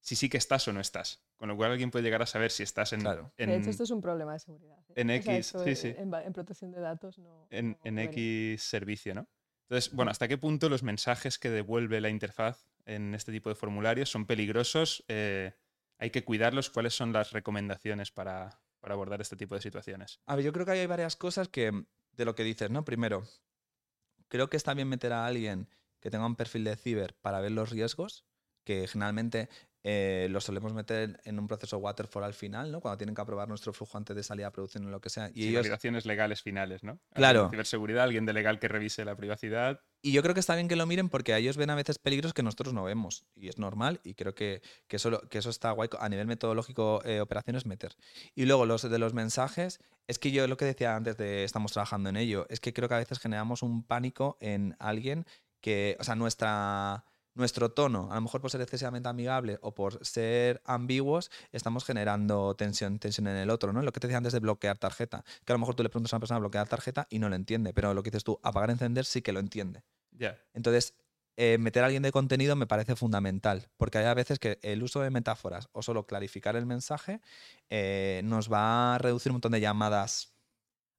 si 0.00 0.16
sí 0.16 0.28
que 0.28 0.38
estás 0.38 0.66
o 0.68 0.72
no 0.72 0.80
estás. 0.80 1.22
Con 1.36 1.48
lo 1.48 1.56
cual 1.56 1.72
alguien 1.72 1.90
puede 1.90 2.02
llegar 2.04 2.22
a 2.22 2.26
saber 2.26 2.50
si 2.50 2.62
estás 2.62 2.92
en, 2.92 3.00
Claro. 3.00 3.32
en, 3.36 3.50
De 3.50 3.56
hecho, 3.56 3.70
esto 3.70 3.84
es 3.84 3.90
un 3.90 4.00
problema 4.00 4.32
de 4.32 4.38
seguridad. 4.38 4.78
¿eh? 4.88 4.92
en 4.96 5.10
O 5.10 5.22
sea, 5.22 5.36
X, 5.36 5.46
sí, 5.64 5.70
en- 5.70 5.76
sí. 5.76 5.94
En, 5.96 6.32
protección 6.32 6.70
de 6.72 6.80
datos 6.80 7.18
no. 7.18 7.46
en, 7.50 7.70
no 7.72 7.78
en. 7.84 7.98
X 7.98 8.62
servicio, 8.62 9.14
¿no? 9.14 9.28
Entonces, 9.68 9.92
bueno, 9.94 10.10
¿hasta 10.10 10.26
qué 10.26 10.36
punto 10.36 10.68
los 10.68 10.82
mensajes 10.82 11.38
que 11.38 11.48
devuelve 11.50 12.00
la 12.00 12.08
interfaz 12.08 12.66
en 12.86 13.14
este 13.14 13.30
tipo 13.30 13.48
de 13.50 13.54
formularios 13.54 14.10
son 14.10 14.26
peligrosos? 14.26 15.04
Eh, 15.08 15.52
hay 15.98 16.10
que 16.10 16.24
cuidarlos. 16.24 16.70
¿Cuáles 16.70 16.94
son 16.94 17.12
las 17.12 17.30
recomendaciones 17.32 18.10
para, 18.10 18.60
para 18.80 18.94
abordar 18.94 19.20
este 19.20 19.36
tipo 19.36 19.54
de 19.54 19.60
situaciones? 19.60 20.20
A 20.26 20.34
ver, 20.34 20.44
yo 20.44 20.52
creo 20.52 20.66
que 20.66 20.72
hay 20.72 20.86
varias 20.86 21.14
cosas 21.14 21.48
que, 21.48 21.84
de 22.12 22.24
lo 22.24 22.34
que 22.34 22.42
dices, 22.42 22.68
¿no? 22.70 22.84
Primero, 22.84 23.22
creo 24.28 24.48
que 24.50 24.56
está 24.56 24.74
bien 24.74 24.88
meter 24.88 25.12
a 25.12 25.26
alguien 25.26 25.68
que 26.00 26.10
tenga 26.10 26.26
un 26.26 26.36
perfil 26.36 26.64
de 26.64 26.76
ciber 26.76 27.14
para 27.20 27.40
ver 27.40 27.52
los 27.52 27.70
riesgos, 27.70 28.24
que 28.64 28.88
generalmente 28.88 29.48
eh, 29.82 30.28
los 30.30 30.44
solemos 30.44 30.72
meter 30.74 31.20
en 31.24 31.38
un 31.38 31.46
proceso 31.46 31.78
waterfall 31.78 32.24
al 32.24 32.34
final, 32.34 32.70
¿no? 32.70 32.80
Cuando 32.80 32.98
tienen 32.98 33.14
que 33.14 33.22
aprobar 33.22 33.48
nuestro 33.48 33.72
flujo 33.72 33.96
antes 33.96 34.14
de 34.14 34.22
salir 34.22 34.44
a 34.44 34.50
producción 34.52 34.84
o 34.86 34.90
lo 34.90 35.00
que 35.00 35.08
sea. 35.10 35.30
Y, 35.30 35.42
Sí, 35.42 35.48
ellos, 35.48 35.60
validaciones 35.62 36.04
legales 36.06 36.42
finales, 36.42 36.82
¿no? 36.84 37.00
Claro. 37.14 37.48
Ciberseguridad, 37.50 38.04
alguien 38.04 38.26
de 38.26 38.32
legal 38.32 38.58
que 38.58 38.68
revise 38.68 39.04
la 39.04 39.16
privacidad. 39.16 39.80
y 40.02 40.12
yo 40.12 40.22
creo 40.22 40.32
que 40.34 40.40
está 40.40 40.54
bien 40.54 40.66
que 40.68 40.76
lo 40.76 40.86
miren 40.86 41.08
porque 41.10 41.36
ellos 41.36 41.56
ven 41.58 41.68
a 41.70 41.74
veces 41.74 41.98
peligros 41.98 42.32
que 42.32 42.42
nosotros 42.42 42.72
no 42.74 42.84
vemos. 42.84 43.26
Y 43.34 43.48
es 43.48 43.58
normal 43.58 44.00
y 44.04 44.14
creo 44.14 44.34
que, 44.34 44.62
que, 44.88 44.96
eso, 44.96 45.10
lo- 45.10 45.20
que 45.28 45.38
eso 45.38 45.50
está 45.50 45.70
guay 45.72 45.88
a 45.98 46.08
nivel 46.08 46.26
metodológico, 46.26 47.02
eh, 47.04 47.20
operaciones, 47.20 47.66
meter. 47.66 47.94
Y 48.34 48.46
luego 48.46 48.66
los 48.66 48.88
de 48.88 48.98
los 48.98 49.12
mensajes, 49.14 49.78
es 50.06 50.18
que 50.18 50.30
yo 50.30 50.46
lo 50.46 50.56
que 50.56 50.64
decía 50.64 50.96
antes 50.96 51.16
de 51.16 51.44
estamos 51.44 51.72
trabajando 51.72 52.08
en 52.08 52.16
ello, 52.16 52.46
es 52.48 52.60
que 52.60 52.72
creo 52.72 52.88
que 52.88 52.94
a 52.94 52.98
veces 52.98 53.18
generamos 53.18 53.62
un 53.62 53.82
pánico 53.86 54.36
en 54.40 54.74
alguien 54.78 55.24
que, 55.60 55.96
o 56.00 56.04
sea, 56.04 56.14
nuestra, 56.16 57.04
nuestro 57.34 57.70
tono, 57.70 58.10
a 58.10 58.16
lo 58.16 58.20
mejor 58.22 58.40
por 58.40 58.50
ser 58.50 58.60
excesivamente 58.60 59.08
amigable 59.08 59.58
o 59.62 59.74
por 59.74 60.04
ser 60.04 60.60
ambiguos, 60.64 61.30
estamos 61.52 61.84
generando 61.84 62.54
tensión, 62.54 62.98
tensión 62.98 63.28
en 63.28 63.36
el 63.36 63.50
otro, 63.50 63.72
¿no? 63.72 63.82
Lo 63.82 63.92
que 63.92 64.00
te 64.00 64.06
decía 64.06 64.18
antes 64.18 64.32
de 64.32 64.40
bloquear 64.40 64.78
tarjeta, 64.78 65.24
que 65.44 65.52
a 65.52 65.54
lo 65.54 65.60
mejor 65.60 65.74
tú 65.74 65.82
le 65.82 65.88
preguntas 65.88 66.12
a 66.12 66.16
una 66.16 66.20
persona 66.20 66.40
bloquear 66.40 66.68
tarjeta 66.68 67.06
y 67.10 67.18
no 67.18 67.28
lo 67.28 67.36
entiende, 67.36 67.72
pero 67.72 67.94
lo 67.94 68.02
que 68.02 68.10
dices 68.10 68.24
tú, 68.24 68.38
apagar, 68.42 68.70
encender, 68.70 69.04
sí 69.04 69.22
que 69.22 69.32
lo 69.32 69.40
entiende. 69.40 69.84
Ya. 70.12 70.38
Entonces, 70.54 70.94
eh, 71.36 71.56
meter 71.58 71.82
a 71.82 71.86
alguien 71.86 72.02
de 72.02 72.12
contenido 72.12 72.56
me 72.56 72.66
parece 72.66 72.96
fundamental, 72.96 73.68
porque 73.76 73.98
hay 73.98 74.04
a 74.04 74.14
veces 74.14 74.38
que 74.38 74.58
el 74.62 74.82
uso 74.82 75.00
de 75.00 75.10
metáforas 75.10 75.68
o 75.72 75.82
solo 75.82 76.06
clarificar 76.06 76.56
el 76.56 76.66
mensaje 76.66 77.20
eh, 77.70 78.20
nos 78.24 78.52
va 78.52 78.94
a 78.94 78.98
reducir 78.98 79.30
un 79.30 79.36
montón 79.36 79.52
de 79.52 79.60
llamadas 79.60 80.34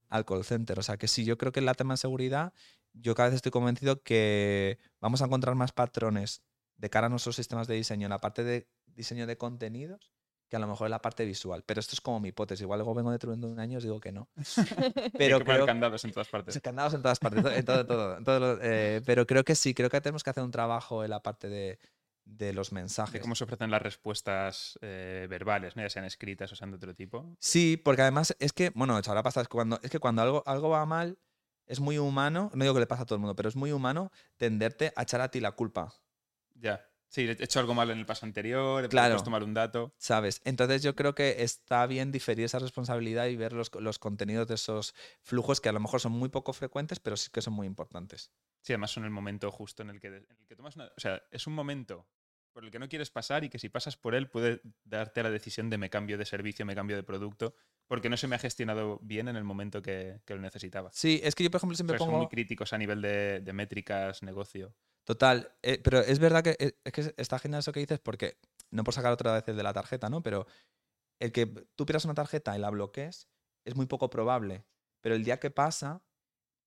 al 0.10 0.26
call 0.26 0.44
center. 0.44 0.80
O 0.80 0.84
sea 0.84 0.98
que 0.98 1.08
sí, 1.08 1.26
yo 1.26 1.38
creo 1.38 1.52
que 1.52 1.60
en 1.60 1.66
la 1.66 1.74
tema 1.74 1.94
de 1.94 1.98
seguridad, 1.98 2.54
yo 2.94 3.16
cada 3.16 3.30
vez 3.30 3.36
estoy 3.38 3.52
convencido 3.52 4.02
que 4.04 4.78
vamos 5.00 5.22
a 5.22 5.26
encontrar 5.26 5.56
más 5.56 5.72
patrones 5.72 6.42
de 6.78 6.90
cara 6.90 7.08
a 7.08 7.10
nuestros 7.10 7.36
sistemas 7.36 7.68
de 7.68 7.76
diseño 7.76 8.06
en 8.08 8.10
la 8.12 8.20
parte 8.20 8.44
de 8.44 8.68
diseño 8.86 9.28
de 9.28 9.38
contenidos 9.38 10.12
que 10.50 10.58
a 10.58 10.60
lo 10.60 10.68
mejor 10.68 10.88
en 10.88 10.92
la 10.92 11.02
parte 11.02 11.24
visual. 11.24 11.64
Pero 11.66 11.80
esto 11.80 11.94
es 11.94 12.02
como 12.02 12.20
mi 12.20 12.30
hipótesis. 12.30 12.64
Igual 12.64 12.80
luego 12.80 12.94
vengo 12.94 13.10
dentro 13.12 13.34
de 13.34 13.46
un 13.48 13.58
año 13.60 13.74
y 13.74 13.78
os 13.78 13.84
digo 13.84 14.02
que 14.02 14.12
no. 14.12 14.30
Pero 15.18 15.38
que 15.40 15.46
creo, 15.46 15.66
candados 15.66 16.04
en 16.04 16.12
todas 16.12 16.28
partes. 16.28 16.60
Candados 16.62 16.94
en 16.94 17.02
todas 17.02 17.20
partes, 17.20 17.46
en 17.46 17.64
todo, 17.66 17.86
todo, 17.86 18.18
en 18.18 18.24
todo 18.26 18.40
lo- 18.40 18.60
eh, 18.62 19.02
pero 19.06 19.26
creo 19.26 19.44
que 19.46 19.56
sí, 19.56 19.74
creo 19.74 19.90
que 19.90 20.02
tenemos 20.02 20.24
que 20.24 20.30
hacer 20.32 20.44
un 20.44 20.52
trabajo 20.52 21.06
en 21.06 21.10
la 21.12 21.22
parte 21.24 21.48
de, 21.48 21.80
de 22.26 22.52
los 22.52 22.72
De 22.72 22.76
mensajes. 22.76 23.22
cómo 23.22 23.36
se 23.36 23.46
ofrecen 23.46 23.72
las 23.72 23.82
respuestas 23.82 24.78
eh, 24.82 25.28
verbales, 25.30 25.78
¿no? 25.78 25.84
ya 25.84 25.90
sean 25.90 26.04
escritas 26.06 26.52
o 26.52 26.56
sean 26.58 26.72
de 26.72 26.76
otro 26.78 26.94
tipo. 26.94 27.34
Sí, 27.40 27.78
porque 27.78 28.02
además 28.02 28.36
es 28.40 28.52
que, 28.52 28.72
bueno, 28.76 29.00
de 29.02 29.08
ahora 29.08 29.24
pasa, 29.24 29.40
es 29.42 29.48
que 29.48 29.54
cuando, 29.54 29.80
es 29.82 29.90
que 29.90 30.00
cuando 30.00 30.22
algo, 30.22 30.44
algo 30.46 30.70
va 30.70 30.86
mal, 30.86 31.18
es 31.66 31.80
muy 31.80 31.98
humano, 31.98 32.52
no 32.54 32.64
digo 32.64 32.74
que 32.74 32.80
le 32.82 32.88
pasa 32.88 33.04
a 33.04 33.06
todo 33.06 33.16
el 33.16 33.22
mundo, 33.22 33.36
pero 33.36 33.50
es 33.50 33.56
muy 33.56 33.72
humano 33.72 34.12
tenderte 34.38 34.94
a 34.96 35.04
echar 35.04 35.22
a 35.22 35.30
ti 35.32 35.40
la 35.40 35.52
culpa, 35.54 35.94
Ya. 36.56 36.86
Sí, 37.08 37.28
he 37.28 37.32
hecho 37.32 37.60
algo 37.60 37.74
malo 37.74 37.92
en 37.92 38.00
el 38.00 38.06
paso 38.06 38.26
anterior, 38.26 38.86
he 38.86 38.88
Claro. 38.88 39.16
puesto 39.16 39.30
mal 39.30 39.44
un 39.44 39.54
dato. 39.54 39.94
¿sabes? 39.98 40.42
Entonces 40.46 40.82
yo 40.82 40.96
creo 40.96 41.14
que 41.14 41.44
está 41.44 41.86
bien 41.86 42.10
diferir 42.14 42.46
esa 42.46 42.58
responsabilidad 42.60 43.26
y 43.28 43.36
ver 43.36 43.52
los, 43.52 43.70
los 43.82 44.00
contenidos 44.00 44.48
de 44.48 44.56
esos 44.56 44.96
flujos 45.22 45.60
que 45.60 45.68
a 45.68 45.74
lo 45.74 45.82
mejor 45.82 46.00
son 46.00 46.14
muy 46.14 46.30
poco 46.30 46.54
frecuentes, 46.54 47.02
pero 47.02 47.18
sí 47.18 47.30
que 47.30 47.42
son 47.42 47.52
muy 47.54 47.68
importantes. 47.68 48.32
Sí, 48.62 48.72
además 48.72 48.92
son 48.92 49.04
el 49.04 49.10
momento 49.10 49.52
justo 49.52 49.84
en 49.84 49.90
el 49.90 50.00
que, 50.00 50.08
en 50.08 50.26
el 50.40 50.48
que 50.48 50.56
tomas 50.56 50.78
una... 50.78 50.86
O 50.86 51.00
sea, 51.02 51.22
es 51.32 51.48
un 51.48 51.54
momento 51.54 52.08
por 52.54 52.64
el 52.64 52.72
que 52.72 52.80
no 52.80 52.88
quieres 52.88 53.10
pasar 53.10 53.44
y 53.44 53.50
que 53.50 53.60
si 53.60 53.68
pasas 53.68 53.98
por 53.98 54.16
él 54.16 54.30
puede 54.30 54.62
darte 54.86 55.22
la 55.22 55.32
decisión 55.32 55.70
de 55.70 55.78
me 55.78 55.90
cambio 55.90 56.18
de 56.18 56.24
servicio, 56.24 56.66
me 56.66 56.76
cambio 56.76 56.96
de 56.96 57.04
producto, 57.04 57.56
porque 57.88 58.10
no 58.10 58.18
se 58.18 58.28
me 58.28 58.36
ha 58.36 58.40
gestionado 58.40 59.00
bien 59.02 59.28
en 59.28 59.36
el 59.36 59.44
momento 59.44 59.82
que, 59.82 60.22
que 60.26 60.34
lo 60.36 60.42
necesitaba. 60.42 60.90
Sí, 60.94 61.20
es 61.24 61.36
que 61.36 61.44
yo, 61.44 61.52
por 61.52 61.60
ejemplo, 61.60 61.74
O 61.74 61.78
siempre 61.78 61.94
sea, 61.98 62.00
son 62.00 62.08
pongo... 62.08 62.20
muy 62.20 62.30
críticos 62.30 62.74
a 62.74 62.78
nivel 62.78 63.02
de, 63.02 63.42
de 63.42 63.54
métricas, 63.54 64.24
negocio. 64.24 64.74
Total, 65.04 65.52
eh, 65.62 65.80
pero 65.84 66.00
es 66.00 66.20
verdad 66.20 66.44
que 66.44 66.56
eh, 66.60 66.74
es 66.84 66.92
que 66.94 67.14
está 67.18 67.40
genial 67.40 67.60
eso 67.60 67.72
que 67.72 67.80
dices 67.80 68.00
porque 68.00 68.38
no 68.70 68.84
por 68.84 68.94
sacar 68.94 69.12
otra 69.12 69.34
vez 69.34 69.48
el 69.48 69.58
de 69.58 69.64
la 69.64 69.74
tarjeta, 69.74 70.10
¿no? 70.10 70.22
Pero 70.22 70.46
el 71.20 71.32
que 71.32 71.46
tú 71.76 71.86
pierdas 71.86 72.06
una 72.06 72.14
tarjeta 72.14 72.56
y 72.56 72.60
la 72.62 72.70
bloquees 72.70 73.28
es 73.66 73.76
muy 73.76 73.86
poco 73.88 74.10
probable, 74.10 74.64
pero 75.02 75.16
el 75.16 75.24
día 75.24 75.40
que 75.40 75.52
pasa 75.52 76.02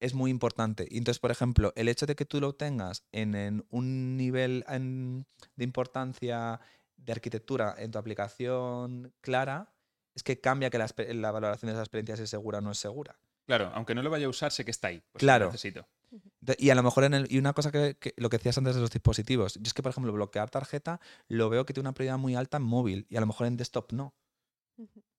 es 0.00 0.14
muy 0.14 0.30
importante. 0.30 0.86
Y 0.90 0.98
entonces, 0.98 1.20
por 1.20 1.30
ejemplo, 1.30 1.72
el 1.76 1.88
hecho 1.88 2.06
de 2.06 2.14
que 2.16 2.24
tú 2.26 2.40
lo 2.40 2.54
tengas 2.54 3.04
en, 3.12 3.34
en 3.34 3.64
un 3.70 4.16
nivel 4.16 4.64
en- 4.68 5.26
de 5.56 5.64
importancia 5.64 6.60
de 6.96 7.12
arquitectura 7.12 7.74
en 7.78 7.90
tu 7.90 7.98
aplicación 7.98 9.12
clara, 9.20 9.73
es 10.14 10.22
que 10.22 10.40
cambia 10.40 10.70
que 10.70 10.78
la, 10.78 11.32
valoración 11.32 11.68
de 11.68 11.72
esa 11.72 11.82
experiencia 11.82 12.16
si 12.16 12.22
es 12.24 12.30
segura 12.30 12.58
o 12.58 12.60
no 12.60 12.70
es 12.70 12.78
segura. 12.78 13.18
Claro, 13.46 13.70
aunque 13.74 13.94
no 13.94 14.02
lo 14.02 14.10
vaya 14.10 14.26
a 14.26 14.28
usar, 14.28 14.52
sé 14.52 14.64
que 14.64 14.70
está 14.70 14.88
ahí. 14.88 15.02
pues 15.12 15.22
lo 15.22 15.26
Claro. 15.26 15.46
necesito. 15.46 15.86
Y 16.58 16.70
a 16.70 16.74
lo 16.74 16.82
mejor 16.82 17.04
en 17.04 17.14
el, 17.14 17.26
y 17.32 17.38
una 17.38 17.52
cosa 17.52 17.72
que, 17.72 17.96
que- 17.98 18.14
lo 18.16 18.28
que 18.30 18.36
decías 18.38 18.56
antes 18.58 18.74
de 18.74 18.80
los 18.80 18.90
dispositivos, 18.90 19.54
yo 19.54 19.62
es 19.64 19.74
que 19.74 19.82
por 19.82 19.90
ejemplo 19.90 20.12
bloquear 20.12 20.50
tarjeta 20.50 21.00
lo 21.28 21.48
veo 21.50 21.66
que 21.66 21.72
tiene 21.74 21.88
una 21.88 21.94
prioridad 21.94 22.18
muy 22.18 22.34
alta 22.36 22.58
en 22.58 22.62
móvil 22.62 23.06
y 23.08 23.16
a 23.16 23.20
lo 23.20 23.26
mejor 23.26 23.46
en 23.46 23.56
desktop 23.56 23.92
no. 23.92 24.14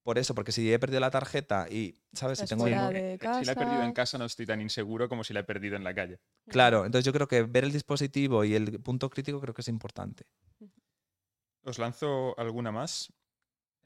Por 0.02 0.18
eso, 0.18 0.34
porque 0.34 0.52
si 0.52 0.72
he 0.72 0.78
perdido 0.78 1.00
la 1.00 1.10
tarjeta 1.10 1.66
y, 1.68 1.98
¿sabes? 2.12 2.38
Si 2.38 2.46
tengo 2.46 2.68
el 2.68 2.74
de 2.74 3.14
Eh, 3.14 3.18
Si 3.40 3.44
la 3.44 3.52
he 3.52 3.56
perdido 3.56 3.82
en 3.82 3.88
casa. 3.92 4.12
casa 4.12 4.18
no 4.18 4.24
estoy 4.26 4.46
tan 4.46 4.60
inseguro 4.60 5.08
como 5.08 5.24
si 5.24 5.34
la 5.34 5.40
he 5.40 5.44
perdido 5.44 5.74
en 5.76 5.82
la 5.82 5.94
calle. 5.94 6.20
Claro, 6.48 6.84
entonces 6.86 7.04
yo 7.04 7.12
creo 7.12 7.26
que 7.26 7.42
ver 7.42 7.64
el 7.64 7.72
dispositivo 7.72 8.44
y 8.44 8.54
el 8.54 8.80
punto 8.80 9.10
crítico 9.10 9.40
creo 9.40 9.52
que 9.52 9.62
es 9.62 9.68
importante. 9.68 10.26
Os 11.64 11.78
lanzo 11.80 12.38
alguna 12.38 12.70
más. 12.70 13.12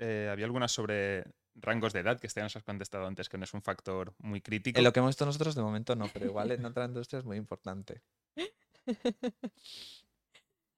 Eh, 0.02 0.30
había 0.32 0.46
algunas 0.46 0.72
sobre 0.72 1.24
rangos 1.54 1.92
de 1.92 2.00
edad, 2.00 2.18
que 2.18 2.26
este 2.26 2.40
nos 2.40 2.56
has 2.56 2.62
contestado 2.62 3.06
antes, 3.06 3.28
que 3.28 3.36
no 3.36 3.44
es 3.44 3.52
un 3.52 3.60
factor 3.60 4.14
muy 4.18 4.40
crítico. 4.40 4.78
En 4.78 4.84
lo 4.84 4.94
que 4.94 5.00
hemos 5.00 5.10
visto 5.10 5.26
nosotros 5.26 5.54
de 5.54 5.60
momento 5.60 5.94
no, 5.94 6.08
pero 6.12 6.24
igual 6.24 6.50
en 6.52 6.64
otra 6.64 6.86
industria 6.86 7.18
es 7.18 7.26
muy 7.26 7.36
importante. 7.36 8.00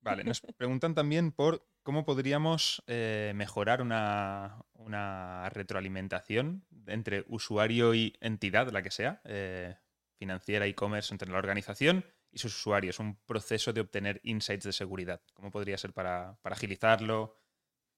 Vale, 0.00 0.24
nos 0.24 0.40
preguntan 0.40 0.96
también 0.96 1.30
por 1.30 1.64
cómo 1.84 2.04
podríamos 2.04 2.82
eh, 2.88 3.32
mejorar 3.36 3.80
una, 3.80 4.64
una 4.74 5.48
retroalimentación 5.50 6.66
entre 6.86 7.24
usuario 7.28 7.94
y 7.94 8.16
entidad, 8.20 8.72
la 8.72 8.82
que 8.82 8.90
sea, 8.90 9.20
eh, 9.24 9.76
financiera, 10.16 10.66
e-commerce, 10.66 11.14
entre 11.14 11.30
la 11.30 11.38
organización 11.38 12.04
y 12.32 12.38
sus 12.38 12.56
usuarios, 12.56 12.98
un 12.98 13.14
proceso 13.24 13.72
de 13.72 13.82
obtener 13.82 14.20
insights 14.24 14.64
de 14.64 14.72
seguridad. 14.72 15.22
¿Cómo 15.34 15.52
podría 15.52 15.78
ser 15.78 15.92
para, 15.92 16.36
para 16.42 16.56
agilizarlo 16.56 17.41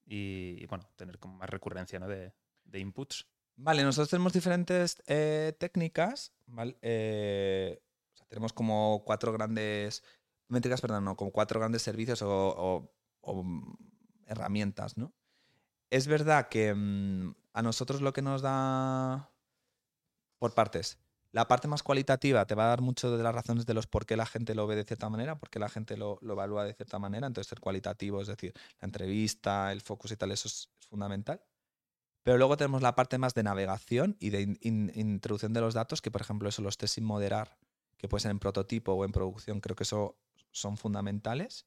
y, 0.06 0.66
bueno, 0.66 0.88
tener 0.96 1.18
como 1.18 1.38
más 1.38 1.48
recurrencia 1.48 1.98
¿no? 1.98 2.08
de, 2.08 2.34
de 2.64 2.78
inputs? 2.78 3.26
Vale, 3.56 3.84
nosotros 3.84 4.10
tenemos 4.10 4.32
diferentes 4.32 5.02
eh, 5.06 5.54
técnicas, 5.58 6.32
¿vale? 6.46 6.76
Eh, 6.82 7.80
o 8.12 8.16
sea, 8.16 8.26
tenemos 8.26 8.52
como 8.52 9.04
cuatro 9.04 9.32
grandes 9.32 10.02
métricas, 10.48 10.80
perdón, 10.80 11.04
no, 11.04 11.16
como 11.16 11.30
cuatro 11.30 11.60
grandes 11.60 11.82
servicios 11.82 12.20
o, 12.22 12.92
mm, 13.22 13.74
herramientas, 14.26 14.96
¿no? 14.96 15.14
Es 15.90 16.08
verdad 16.08 16.48
que 16.48 16.74
mm, 16.74 17.34
a 17.52 17.62
nosotros 17.62 18.02
lo 18.02 18.12
que 18.12 18.22
nos 18.22 18.42
da 18.42 19.30
por 20.38 20.54
partes. 20.54 20.98
La 21.34 21.48
parte 21.48 21.66
más 21.66 21.82
cualitativa 21.82 22.46
te 22.46 22.54
va 22.54 22.66
a 22.66 22.68
dar 22.68 22.80
mucho 22.80 23.16
de 23.16 23.20
las 23.20 23.34
razones 23.34 23.66
de 23.66 23.74
los 23.74 23.88
por 23.88 24.06
qué 24.06 24.16
la 24.16 24.24
gente 24.24 24.54
lo 24.54 24.68
ve 24.68 24.76
de 24.76 24.84
cierta 24.84 25.08
manera, 25.08 25.36
por 25.36 25.50
qué 25.50 25.58
la 25.58 25.68
gente 25.68 25.96
lo, 25.96 26.16
lo 26.22 26.34
evalúa 26.34 26.64
de 26.64 26.74
cierta 26.74 27.00
manera. 27.00 27.26
Entonces, 27.26 27.50
el 27.52 27.58
cualitativo, 27.58 28.22
es 28.22 28.28
decir, 28.28 28.52
la 28.80 28.86
entrevista, 28.86 29.72
el 29.72 29.80
focus 29.80 30.12
y 30.12 30.16
tal, 30.16 30.30
eso 30.30 30.46
es- 30.46 30.70
es 30.78 30.86
fundamental. 30.86 31.42
Pero 32.24 32.38
luego 32.38 32.56
tenemos 32.56 32.82
la 32.82 32.94
parte 32.94 33.18
más 33.18 33.34
de 33.34 33.42
navegación 33.42 34.16
y 34.20 34.30
de 34.30 34.42
in- 34.42 34.58
in- 34.62 34.92
introducción 34.94 35.52
de 35.52 35.60
los 35.60 35.74
datos, 35.74 36.02
que 36.02 36.10
por 36.12 36.20
ejemplo 36.22 36.48
eso 36.48 36.62
los 36.62 36.78
test 36.78 36.94
sin 36.96 37.04
moderar, 37.04 37.58
que 37.98 38.08
puede 38.08 38.22
ser 38.22 38.30
en 38.32 38.38
prototipo 38.38 38.92
o 38.92 39.04
en 39.04 39.12
producción, 39.12 39.60
creo 39.60 39.76
que 39.76 39.84
eso 39.84 40.16
son 40.52 40.76
fundamentales. 40.76 41.66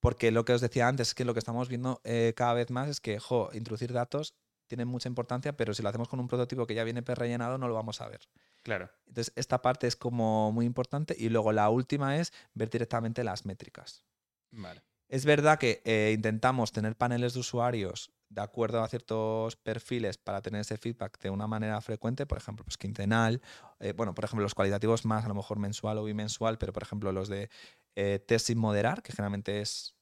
Porque 0.00 0.30
lo 0.30 0.44
que 0.44 0.52
os 0.54 0.60
decía 0.60 0.88
antes 0.88 1.08
es 1.08 1.14
que 1.14 1.24
lo 1.24 1.34
que 1.34 1.40
estamos 1.40 1.68
viendo 1.68 2.00
eh, 2.04 2.34
cada 2.36 2.54
vez 2.54 2.70
más 2.70 2.88
es 2.88 3.00
que, 3.00 3.18
jo, 3.18 3.50
introducir 3.52 3.92
datos 3.92 4.34
tiene 4.68 4.84
mucha 4.84 5.08
importancia, 5.08 5.56
pero 5.56 5.74
si 5.74 5.82
lo 5.82 5.88
hacemos 5.88 6.08
con 6.08 6.20
un 6.20 6.28
prototipo 6.28 6.66
que 6.66 6.74
ya 6.74 6.84
viene 6.84 7.02
prerellenado, 7.02 7.58
no 7.58 7.66
lo 7.66 7.74
vamos 7.74 8.00
a 8.00 8.08
ver. 8.08 8.20
Claro. 8.62 8.90
Entonces, 9.06 9.32
esta 9.36 9.60
parte 9.62 9.86
es 9.86 9.96
como 9.96 10.52
muy 10.52 10.66
importante. 10.66 11.16
Y 11.18 11.28
luego 11.30 11.52
la 11.52 11.68
última 11.70 12.16
es 12.16 12.32
ver 12.54 12.70
directamente 12.70 13.24
las 13.24 13.44
métricas. 13.46 14.04
Vale. 14.50 14.82
Es 15.08 15.24
verdad 15.24 15.58
que 15.58 15.82
eh, 15.84 16.12
intentamos 16.14 16.70
tener 16.70 16.94
paneles 16.94 17.34
de 17.34 17.40
usuarios 17.40 18.12
de 18.28 18.42
acuerdo 18.42 18.82
a 18.82 18.88
ciertos 18.88 19.56
perfiles 19.56 20.18
para 20.18 20.42
tener 20.42 20.60
ese 20.60 20.76
feedback 20.76 21.18
de 21.18 21.30
una 21.30 21.46
manera 21.46 21.80
frecuente, 21.80 22.26
por 22.26 22.36
ejemplo, 22.36 22.62
pues 22.62 22.76
quincenal, 22.76 23.40
eh, 23.80 23.94
bueno, 23.94 24.14
por 24.14 24.26
ejemplo, 24.26 24.42
los 24.42 24.54
cualitativos 24.54 25.06
más 25.06 25.24
a 25.24 25.28
lo 25.28 25.34
mejor 25.34 25.58
mensual 25.58 25.96
o 25.96 26.04
bimensual, 26.04 26.58
pero 26.58 26.74
por 26.74 26.82
ejemplo 26.82 27.10
los 27.10 27.28
de 27.28 27.48
eh, 27.96 28.18
test 28.18 28.48
sin 28.48 28.58
moderar, 28.58 29.02
que 29.02 29.12
generalmente 29.12 29.62
es 29.62 29.96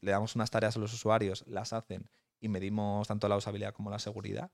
le 0.00 0.10
damos 0.10 0.34
unas 0.34 0.50
tareas 0.50 0.76
a 0.76 0.80
los 0.80 0.92
usuarios, 0.92 1.44
las 1.46 1.72
hacen 1.72 2.10
y 2.42 2.48
medimos 2.48 3.08
tanto 3.08 3.28
la 3.28 3.36
usabilidad 3.36 3.72
como 3.72 3.88
la 3.88 3.98
seguridad. 3.98 4.50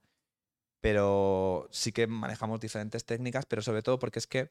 Pero 0.81 1.67
sí 1.73 1.91
que 1.91 2.07
manejamos 2.07 2.61
diferentes 2.61 3.05
técnicas, 3.05 3.47
pero 3.47 3.63
sobre 3.63 3.83
todo 3.83 3.99
porque 3.99 4.21
es 4.21 4.29
que 4.29 4.51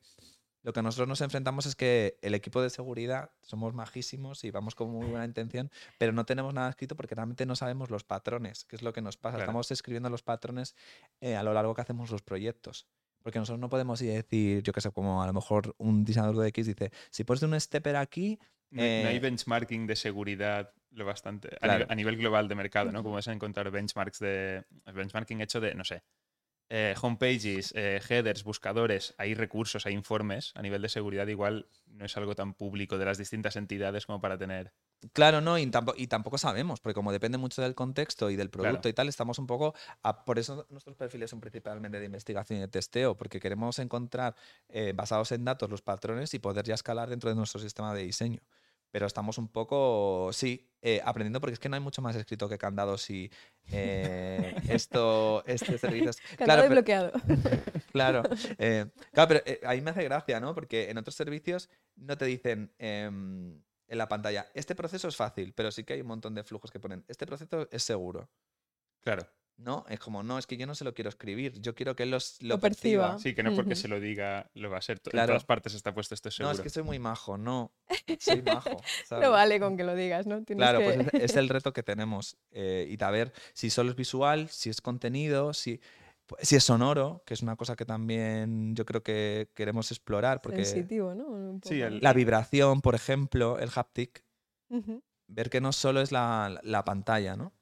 lo 0.63 0.73
que 0.73 0.81
nosotros 0.81 1.07
nos 1.07 1.21
enfrentamos 1.21 1.65
es 1.65 1.75
que 1.75 2.17
el 2.21 2.33
equipo 2.33 2.61
de 2.61 2.69
seguridad 2.69 3.31
somos 3.41 3.73
majísimos 3.73 4.43
y 4.43 4.51
vamos 4.51 4.75
con 4.75 4.89
muy 4.89 5.05
buena 5.05 5.23
intención, 5.23 5.71
pero 5.97 6.11
no 6.11 6.25
tenemos 6.25 6.53
nada 6.53 6.69
escrito 6.69 6.97
porque 6.97 7.15
realmente 7.15 7.45
no 7.45 7.55
sabemos 7.55 7.89
los 7.89 8.03
patrones, 8.03 8.65
que 8.65 8.75
es 8.75 8.81
lo 8.81 8.91
que 8.91 9.01
nos 9.01 9.15
pasa. 9.15 9.37
Claro. 9.37 9.43
Estamos 9.43 9.71
escribiendo 9.71 10.09
los 10.09 10.23
patrones 10.23 10.75
eh, 11.21 11.37
a 11.37 11.43
lo 11.43 11.53
largo 11.53 11.73
que 11.73 11.81
hacemos 11.81 12.11
los 12.11 12.23
proyectos. 12.23 12.87
Porque 13.21 13.39
nosotros 13.39 13.59
no 13.59 13.69
podemos 13.69 14.01
ir 14.01 14.11
a 14.11 14.15
decir, 14.15 14.63
yo 14.63 14.73
qué 14.73 14.81
sé, 14.81 14.91
como 14.91 15.21
a 15.21 15.27
lo 15.27 15.33
mejor 15.33 15.75
un 15.77 16.03
diseñador 16.03 16.37
de 16.37 16.47
X 16.49 16.65
dice, 16.65 16.91
si 17.11 17.23
pones 17.23 17.43
un 17.43 17.59
stepper 17.59 17.95
aquí, 17.95 18.39
No, 18.69 18.83
hay- 18.83 18.93
no 18.95 19.07
hay 19.07 19.17
Eh, 19.17 19.19
benchmarking 19.19 19.87
de 19.87 19.95
seguridad 19.95 20.73
lo 20.91 21.05
bastante 21.05 21.57
a, 21.61 21.67
nivel, 21.67 21.85
a 21.89 21.95
nivel 21.95 22.17
global 22.17 22.47
de 22.47 22.55
mercado, 22.55 22.91
¿no? 22.91 23.03
Como 23.03 23.15
vas 23.15 23.27
a 23.27 23.33
encontrar 23.33 23.71
benchmarks 23.71 24.19
de 24.19 24.65
benchmarking 24.93 25.41
hecho 25.41 25.59
de, 25.61 25.73
no 25.75 25.83
sé, 25.83 26.03
eh, 26.69 26.95
homepages, 27.01 27.73
eh, 27.75 28.01
headers, 28.09 28.43
buscadores, 28.43 29.15
hay 29.17 29.35
recursos, 29.35 29.85
hay 29.85 29.93
informes 29.93 30.53
a 30.55 30.61
nivel 30.63 30.81
de 30.81 30.89
seguridad, 30.89 31.27
igual 31.27 31.69
no 31.87 32.05
es 32.05 32.17
algo 32.17 32.35
tan 32.35 32.55
público 32.55 32.97
de 32.97 33.05
las 33.05 33.17
distintas 33.17 33.55
entidades 33.57 34.05
como 34.05 34.21
para 34.21 34.37
tener. 34.37 34.73
Claro, 35.13 35.41
no, 35.41 35.59
y 35.59 35.67
tampoco, 35.67 35.95
y 35.99 36.07
tampoco 36.07 36.39
sabemos, 36.39 36.79
porque 36.81 36.95
como 36.95 37.11
depende 37.11 37.37
mucho 37.37 37.61
del 37.61 37.75
contexto 37.75 38.31
y 38.31 38.35
del 38.35 38.49
Claro. 38.57 38.81
producto 38.81 38.89
y 38.89 38.93
tal, 38.93 39.07
estamos 39.07 39.37
un 39.37 39.45
poco. 39.45 39.75
a- 40.01 40.25
por 40.25 40.39
eso 40.39 40.65
nuestros 40.69 40.95
perfiles 40.95 41.29
son 41.29 41.39
principalmente 41.39 41.99
de 41.99 42.05
investigación 42.05 42.57
y 42.57 42.61
de 42.61 42.67
testeo, 42.67 43.15
porque 43.15 43.39
queremos 43.39 43.77
encontrar, 43.79 44.35
eh, 44.69 44.93
basados 44.95 45.31
en 45.31 45.45
datos, 45.45 45.69
los 45.69 45.81
patrones 45.83 46.33
y 46.33 46.39
poder 46.39 46.65
ya 46.65 46.73
escalar 46.73 47.09
dentro 47.09 47.29
de 47.29 47.35
nuestro 47.35 47.59
sistema 47.61 47.93
de 47.93 48.03
diseño. 48.03 48.41
Pero 48.91 49.05
estamos 49.05 49.37
un 49.37 49.49
poco, 49.49 50.29
sí, 50.33 50.69
eh, 50.81 51.01
aprendiendo, 51.03 51.41
porque 51.41 51.53
es 51.53 51.59
que 51.59 51.67
no 51.69 51.75
hay 51.75 51.81
mucho 51.81 52.01
más 52.01 52.15
escrito 52.15 52.47
que 52.47 52.57
candados 52.57 53.09
y 53.09 53.29
eh, 53.71 54.55
esto, 54.69 55.43
este 55.45 55.77
servicio. 55.77 56.09
es- 56.11 56.21
Candado 56.37 56.67
Claro, 56.67 56.85
pero- 56.85 57.11
desbloqueado. 57.11 57.11
Claro, 57.91 58.21
eh, 58.59 58.85
claro, 59.11 59.27
pero 59.27 59.41
eh, 59.45 59.59
ahí 59.65 59.81
me 59.81 59.89
hace 59.89 60.03
gracia, 60.03 60.39
¿no? 60.39 60.53
Porque 60.53 60.89
en 60.89 60.97
otros 60.99 61.15
servicios 61.15 61.67
no 61.95 62.15
te 62.17 62.25
dicen 62.25 62.71
em, 62.77 63.59
en 63.87 63.97
la 63.97 64.07
pantalla, 64.07 64.47
este 64.53 64.75
proceso 64.75 65.07
es 65.07 65.15
fácil, 65.15 65.53
pero 65.53 65.71
sí 65.71 65.83
que 65.83 65.93
hay 65.93 66.01
un 66.01 66.07
montón 66.07 66.35
de 66.35 66.43
flujos 66.43 66.69
que 66.69 66.79
ponen, 66.79 67.03
este 67.07 67.25
proceso 67.25 67.67
es 67.71 67.81
seguro, 67.83 68.29
Claro, 69.01 69.25
¿no? 69.57 69.85
Es 69.89 69.99
como, 69.99 70.23
no, 70.23 70.37
es 70.37 70.45
que 70.47 70.55
yo 70.57 70.67
no 70.67 70.75
se 70.75 70.83
lo 70.85 70.93
quiero 70.93 71.09
escribir, 71.09 71.59
yo 71.59 71.73
quiero 71.75 71.95
que 71.95 72.03
él 72.03 72.11
los, 72.11 72.41
lo, 72.41 72.55
Lo 72.55 72.59
perciba. 72.59 73.07
perciba. 73.07 73.19
sí, 73.19 73.33
que 73.35 73.43
no 73.43 73.53
porque 73.55 73.75
se 73.75 73.87
lo 73.87 73.99
diga 73.99 74.49
lo 74.53 74.69
va 74.69 74.77
a 74.77 74.81
ser. 74.81 75.01
En 75.11 75.25
todas 75.25 75.45
partes 75.45 75.73
está 75.73 75.93
puesto 75.93 76.13
esto 76.15 76.29
es 76.29 76.35
No, 76.39 76.45
seguro. 76.47 76.53
es 76.55 76.61
que 76.61 76.69
soy 76.69 76.83
muy 76.83 76.99
majo, 76.99 77.37
no, 77.37 77.71
soy 78.19 78.41
majo. 78.41 78.81
No 79.11 79.31
vale 79.31 79.59
con 79.59 79.75
que 79.75 79.83
lo 79.83 79.95
digas, 79.95 80.27
¿no? 80.27 80.43
Tienes 80.43 80.61
Claro, 80.63 80.79
que- 80.79 80.85
pues 80.85 81.07
es, 81.13 81.31
es 81.31 81.35
el 81.37 81.49
reto 81.49 81.73
que 81.73 81.83
tenemos. 81.83 82.37
eh, 82.51 82.87
y 82.89 83.03
a 83.03 83.09
ver 83.11 83.33
si 83.53 83.69
solo 83.69 83.89
es 83.89 83.95
visual, 83.95 84.49
si 84.49 84.69
es 84.69 84.79
contenido, 84.79 85.53
si, 85.53 85.79
si 86.41 86.55
es 86.55 86.63
sonoro, 86.63 87.23
que 87.25 87.33
es 87.33 87.41
una 87.41 87.55
cosa 87.55 87.75
que 87.75 87.85
también 87.85 88.75
yo 88.75 88.85
creo 88.85 89.01
que 89.01 89.49
queremos 89.55 89.89
explorar. 89.91 90.41
Porque 90.41 90.63
Sensitivo, 90.65 91.15
¿no? 91.15 91.25
Un 91.25 91.61
Sí, 91.63 91.81
el- 91.81 91.99
la 92.01 92.13
vibración, 92.13 92.81
por 92.81 92.93
ejemplo, 92.95 93.57
el 93.59 93.69
haptic, 93.73 94.23
ver 95.27 95.49
que 95.49 95.61
no 95.61 95.71
solo 95.73 96.01
es 96.01 96.11
la, 96.11 96.59
la 96.63 96.85
pantalla, 96.85 97.35
¿no? 97.35 97.53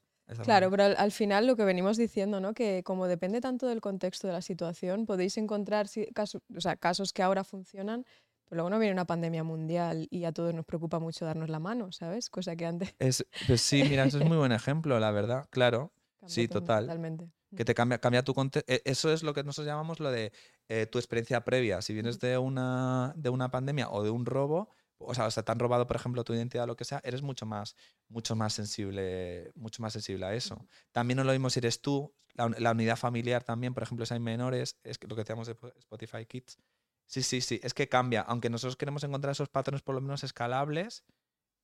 Claro, 0.42 0.70
pero 0.70 0.84
al, 0.84 0.96
al 0.98 1.12
final 1.12 1.46
lo 1.46 1.56
que 1.56 1.64
venimos 1.64 1.96
diciendo, 1.96 2.40
¿no? 2.40 2.52
Que 2.54 2.82
como 2.82 3.06
depende 3.06 3.40
tanto 3.40 3.66
del 3.66 3.80
contexto 3.80 4.26
de 4.26 4.32
la 4.32 4.42
situación, 4.42 5.06
podéis 5.06 5.36
encontrar 5.38 5.88
si- 5.88 6.06
caso- 6.06 6.40
o 6.56 6.60
sea, 6.60 6.76
casos 6.76 7.12
que 7.12 7.22
ahora 7.22 7.44
funcionan, 7.44 8.04
pero 8.48 8.56
luego 8.58 8.70
no 8.70 8.78
viene 8.78 8.92
una 8.92 9.04
pandemia 9.06 9.44
mundial 9.44 10.08
y 10.10 10.24
a 10.24 10.32
todos 10.32 10.52
nos 10.54 10.64
preocupa 10.64 10.98
mucho 10.98 11.24
darnos 11.24 11.48
la 11.48 11.58
mano, 11.60 11.92
¿sabes? 11.92 12.28
Cosa 12.30 12.56
que 12.56 12.66
antes 12.66 12.94
Es, 12.98 13.24
pues 13.46 13.60
sí, 13.60 13.84
mira, 13.88 14.04
eso 14.04 14.18
es 14.18 14.24
muy 14.26 14.36
buen 14.36 14.52
ejemplo, 14.52 14.98
la 15.00 15.10
verdad, 15.10 15.46
claro. 15.50 15.92
Sí, 16.26 16.48
to- 16.48 16.60
total. 16.60 16.86
totalmente. 16.86 17.30
Que 17.54 17.64
te 17.64 17.74
cambia, 17.74 17.98
cambia 17.98 18.24
tu 18.24 18.34
contexto. 18.34 18.72
Eso 18.84 19.12
es 19.12 19.22
lo 19.22 19.32
que 19.32 19.44
nosotros 19.44 19.66
llamamos 19.68 20.00
lo 20.00 20.10
de 20.10 20.32
eh, 20.68 20.86
tu 20.86 20.98
experiencia 20.98 21.44
previa. 21.44 21.80
Si 21.80 21.94
vienes 21.94 22.18
de 22.18 22.36
una, 22.36 23.12
de 23.16 23.30
una 23.30 23.48
pandemia 23.52 23.88
o 23.90 24.02
de 24.02 24.10
un 24.10 24.26
robo, 24.26 24.68
o 24.98 25.14
sea, 25.14 25.26
o 25.26 25.30
sea, 25.30 25.42
te 25.42 25.52
han 25.52 25.58
robado, 25.58 25.86
por 25.86 25.96
ejemplo, 25.96 26.24
tu 26.24 26.34
identidad 26.34 26.64
o 26.64 26.66
lo 26.68 26.76
que 26.76 26.84
sea, 26.84 27.00
eres 27.04 27.22
mucho 27.22 27.46
más, 27.46 27.76
mucho 28.08 28.36
más 28.36 28.52
sensible, 28.54 29.52
mucho 29.54 29.82
más 29.82 29.92
sensible 29.92 30.26
a 30.26 30.34
eso. 30.34 30.66
También 30.92 31.16
no 31.18 31.24
lo 31.24 31.32
mismo 31.32 31.50
si 31.50 31.58
eres 31.60 31.80
tú, 31.80 32.14
la, 32.34 32.46
uni- 32.46 32.58
la 32.60 32.72
unidad 32.72 32.96
familiar 32.96 33.42
también, 33.44 33.74
por 33.74 33.82
ejemplo, 33.82 34.06
si 34.06 34.14
hay 34.14 34.20
menores, 34.20 34.78
es 34.84 34.98
lo 35.02 35.14
que 35.16 35.22
decíamos 35.22 35.46
de 35.46 35.54
Spo- 35.56 35.72
Spotify 35.78 36.26
Kids. 36.26 36.58
Sí, 37.06 37.22
sí, 37.22 37.40
sí, 37.40 37.60
es 37.62 37.72
que 37.74 37.88
cambia. 37.88 38.22
Aunque 38.22 38.50
nosotros 38.50 38.76
queremos 38.76 39.04
encontrar 39.04 39.32
esos 39.32 39.48
patrones 39.48 39.82
por 39.82 39.94
lo 39.94 40.00
menos 40.00 40.24
escalables 40.24 41.04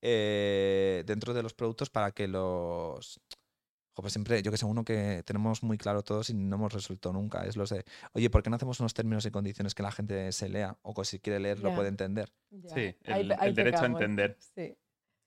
eh, 0.03 1.05
dentro 1.07 1.35
de 1.35 1.43
los 1.43 1.55
productos 1.55 1.91
para 1.91 2.12
que 2.12 2.28
los... 2.28 3.20
Pues 3.95 4.14
siempre, 4.14 4.43
yo 4.43 4.51
que 4.51 4.57
sé, 4.57 4.64
uno 4.64 4.84
que 4.84 5.22
tenemos 5.26 5.62
muy 5.62 5.76
claro 5.76 6.03
todos 6.03 6.30
y 6.30 6.34
no 6.34 6.57
hemos 6.57 6.72
resuelto 6.72 7.12
nunca, 7.12 7.45
es 7.45 7.57
los 7.57 7.68
de, 7.70 7.84
oye, 8.14 8.30
¿por 8.30 8.43
qué 8.43 8.49
no 8.49 8.57
hacemos 8.57 8.80
unos 8.80 8.95
términos 8.95 9.26
y 9.26 9.30
condiciones 9.30 9.74
que 9.74 9.82
la 9.82 9.93
gente 9.93 10.32
se 10.32 10.49
lea 10.49 10.78
o 10.82 10.95
que 10.95 11.05
si 11.05 11.20
quiere 11.20 11.40
leer 11.40 11.61
lo 11.61 11.72
puede 11.74 11.88
entender? 11.88 12.32
Sí, 12.51 12.97
el- 13.05 13.28
pe- 13.28 13.36
ahí 13.38 13.49
el 13.49 13.55
derecho 13.55 13.84
a 13.84 13.86
entender. 13.86 14.38
Sí. 14.55 14.76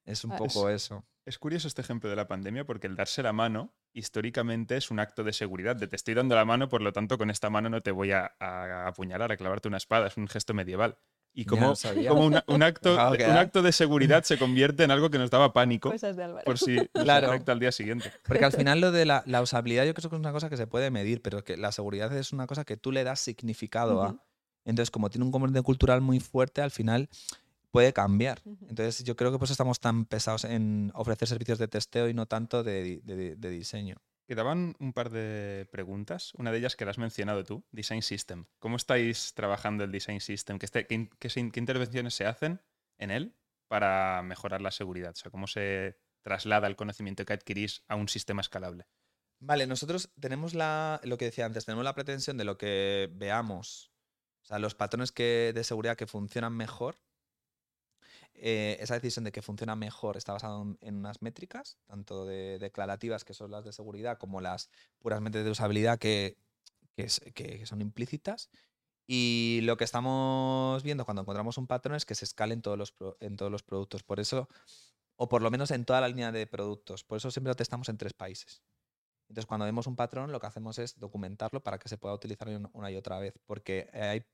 Es 0.06 0.24
un 0.24 0.32
Ah, 0.32 0.38
poco 0.38 0.70
eso. 0.70 1.06
Es 1.26 1.38
curioso 1.40 1.68
este 1.68 1.82
ejemplo 1.82 2.10
de 2.10 2.16
la 2.16 2.28
pandemia 2.28 2.66
porque 2.66 2.88
el 2.88 2.96
darse 2.96 3.24
la 3.24 3.34
mano 3.34 3.76
históricamente 3.94 4.78
es 4.78 4.92
un 4.92 5.00
acto 5.00 5.24
de 5.24 5.34
seguridad. 5.34 5.76
De 5.76 5.88
te 5.88 5.96
estoy 5.96 6.14
dando 6.14 6.36
la 6.36 6.46
mano, 6.46 6.70
por 6.70 6.82
lo 6.82 6.92
tanto 6.92 7.18
con 7.18 7.30
esta 7.30 7.50
mano 7.50 7.70
no 7.70 7.82
te 7.82 7.92
voy 7.92 8.12
a, 8.12 8.36
a 8.40 8.88
apuñalar, 8.88 9.32
a 9.32 9.38
clavarte 9.38 9.68
una 9.68 9.78
espada. 9.78 10.08
Es 10.08 10.18
un 10.18 10.28
gesto 10.28 10.54
medieval. 10.54 10.98
Y 11.38 11.44
como, 11.46 11.74
como 12.08 12.26
una- 12.26 12.44
un, 12.48 12.64
acto, 12.64 12.96
de- 13.12 13.26
un 13.26 13.38
acto 13.38 13.62
de 13.62 13.72
seguridad 13.74 14.24
se 14.24 14.38
convierte 14.38 14.84
en 14.84 14.92
algo 14.92 15.10
que 15.10 15.18
nos 15.18 15.30
daba 15.30 15.52
pánico 15.54 15.92
Cosas 15.92 16.16
de 16.16 16.24
Álvaro. 16.24 16.46
por 16.46 16.58
si 16.58 16.78
nos 16.78 16.88
Claro. 17.04 17.28
afecta 17.30 17.52
al 17.52 17.60
día 17.60 17.72
siguiente. 17.74 18.12
Porque 18.26 18.46
al 18.46 18.54
final 18.54 18.80
lo 18.82 18.92
de 18.92 19.06
la, 19.06 19.22
la 19.26 19.42
usabilidad 19.42 19.86
yo 19.86 19.94
creo 19.94 20.10
que 20.10 20.16
es 20.16 20.20
una 20.20 20.32
cosa 20.32 20.50
que 20.50 20.58
se 20.58 20.66
puede 20.66 20.90
medir, 20.92 21.22
pero 21.22 21.44
que 21.44 21.58
la 21.58 21.72
seguridad 21.74 22.16
es 22.16 22.32
una 22.32 22.48
cosa 22.48 22.64
que 22.64 22.78
tú 22.78 22.92
le 22.92 23.04
das 23.04 23.20
significado 23.20 24.02
a. 24.02 24.16
Entonces, 24.64 24.90
como 24.92 25.10
tiene 25.10 25.26
un 25.26 25.32
componente 25.32 25.62
cultural 25.62 26.02
muy 26.02 26.20
fuerte, 26.20 26.62
al 26.62 26.72
final 26.72 27.10
puede 27.72 27.92
cambiar. 27.92 28.42
Entonces, 28.70 29.04
yo 29.04 29.16
creo 29.18 29.32
que 29.32 29.38
por 29.38 29.46
eso 29.46 29.54
estamos 29.54 29.80
tan 29.82 30.06
pesados 30.06 30.46
en 30.46 30.92
ofrecer 30.96 31.28
servicios 31.28 31.60
de 31.60 31.68
testeo 31.68 32.08
y 32.08 32.14
no 32.14 32.26
tanto 32.26 32.64
de, 32.64 32.82
di- 32.82 33.02
de- 33.04 33.36
de 33.36 33.50
diseño. 33.50 33.98
Quedaban 34.28 34.76
un 34.80 34.92
par 34.94 35.12
de 35.12 35.68
preguntas. 35.72 36.34
Una 36.36 36.52
de 36.52 36.58
ellas 36.58 36.76
que 36.76 36.86
la 36.86 36.92
has 36.92 36.98
mencionado 36.98 37.44
tú, 37.44 37.64
Design 37.72 38.02
System. 38.02 38.46
¿Cómo 38.60 38.76
estáis 38.76 39.34
trabajando 39.36 39.84
el 39.84 39.92
Design 39.92 40.20
System? 40.20 40.58
¿Qué, 40.58 40.66
este- 40.66 40.88
qué 40.88 41.60
intervenciones 41.60 42.16
se 42.16 42.26
hacen 42.26 42.62
en 42.98 43.12
él 43.12 43.36
para 43.68 44.24
mejorar 44.24 44.62
la 44.62 44.72
seguridad? 44.72 45.12
O 45.12 45.16
sea, 45.16 45.32
¿cómo 45.32 45.46
se 45.48 45.98
traslada 46.24 46.68
el 46.68 46.76
conocimiento 46.76 47.24
que 47.24 47.34
adquirís 47.34 47.84
a 47.88 47.96
un 47.96 48.10
sistema 48.10 48.42
escalable? 48.42 48.88
Vale, 49.40 49.68
nosotros 49.68 50.12
tenemos 50.20 50.56
la, 50.56 51.00
lo 51.04 51.18
que 51.18 51.26
decía 51.26 51.46
antes, 51.46 51.66
tenemos 51.66 51.84
la 51.84 51.94
pretensión 51.94 52.38
de 52.38 52.46
lo 52.46 52.58
que 52.58 53.10
veamos, 53.14 53.92
o 54.44 54.46
sea, 54.48 54.60
los 54.60 54.74
patrones 54.74 55.14
de 55.14 55.64
seguridad 55.64 55.98
que 55.98 56.08
funcionan 56.08 56.54
mejor. 56.56 57.00
Eh, 58.36 58.78
esa 58.80 58.96
decisión 58.96 59.26
de 59.26 59.32
que 59.32 59.42
funciona 59.42 59.76
mejor 59.76 60.18
está 60.18 60.34
basada 60.34 60.62
en, 60.82 60.96
unas 60.96 61.22
métricas, 61.22 61.78
tanto 61.86 62.26
de 62.26 62.60
declarativas, 62.60 63.24
que 63.24 63.34
son 63.34 63.52
las 63.52 63.64
de 63.66 63.74
seguridad, 63.74 64.18
como 64.18 64.42
las 64.42 64.70
puramente 65.00 65.44
de 65.44 65.50
usabilidad, 65.50 66.00
que, 66.00 66.38
que 66.96 67.66
son 67.66 67.82
implícitas. 67.82 68.50
Y 69.08 69.60
lo 69.64 69.78
que 69.78 69.84
estamos 69.84 70.82
viendo 70.84 71.06
cuando 71.06 71.22
encontramos 71.22 71.58
un 71.58 71.68
patrón 71.68 71.96
es 71.96 72.06
que 72.06 72.16
se 72.16 72.26
escale 72.26 72.54
en 72.54 72.62
todos 72.62 72.78
los, 72.78 72.96
en 73.20 73.36
todos 73.38 73.52
los 73.52 73.62
productos. 73.64 74.04
Por 74.04 74.20
eso, 74.20 74.50
o 75.16 75.30
por 75.30 75.42
lo 75.42 75.52
menos 75.52 75.72
en 75.72 75.86
toda 75.86 76.02
la 76.02 76.08
línea 76.08 76.32
de 76.32 76.48
productos. 76.48 77.04
Por 77.04 77.18
eso 77.18 77.30
siempre 77.32 77.52
lo 77.52 77.56
testamos 77.56 77.90
en 77.90 77.98
tres 77.98 78.14
países. 78.14 78.64
Entonces, 79.30 79.46
cuando 79.46 79.66
vemos 79.66 79.88
un 79.88 79.96
patrón, 79.96 80.32
lo 80.32 80.40
que 80.40 80.48
hacemos 80.48 80.80
es 80.80 81.00
documentarlo 81.00 81.62
para 81.64 81.78
que 81.80 81.90
se 81.90 81.98
pueda 81.98 82.14
utilizar 82.16 82.48
un- 82.48 82.70
una 82.74 82.92
y 82.92 82.96
otra 82.96 83.20
vez. 83.20 83.34
Porque 83.46 83.90
eh, 83.94 84.02
hay. 84.02 84.26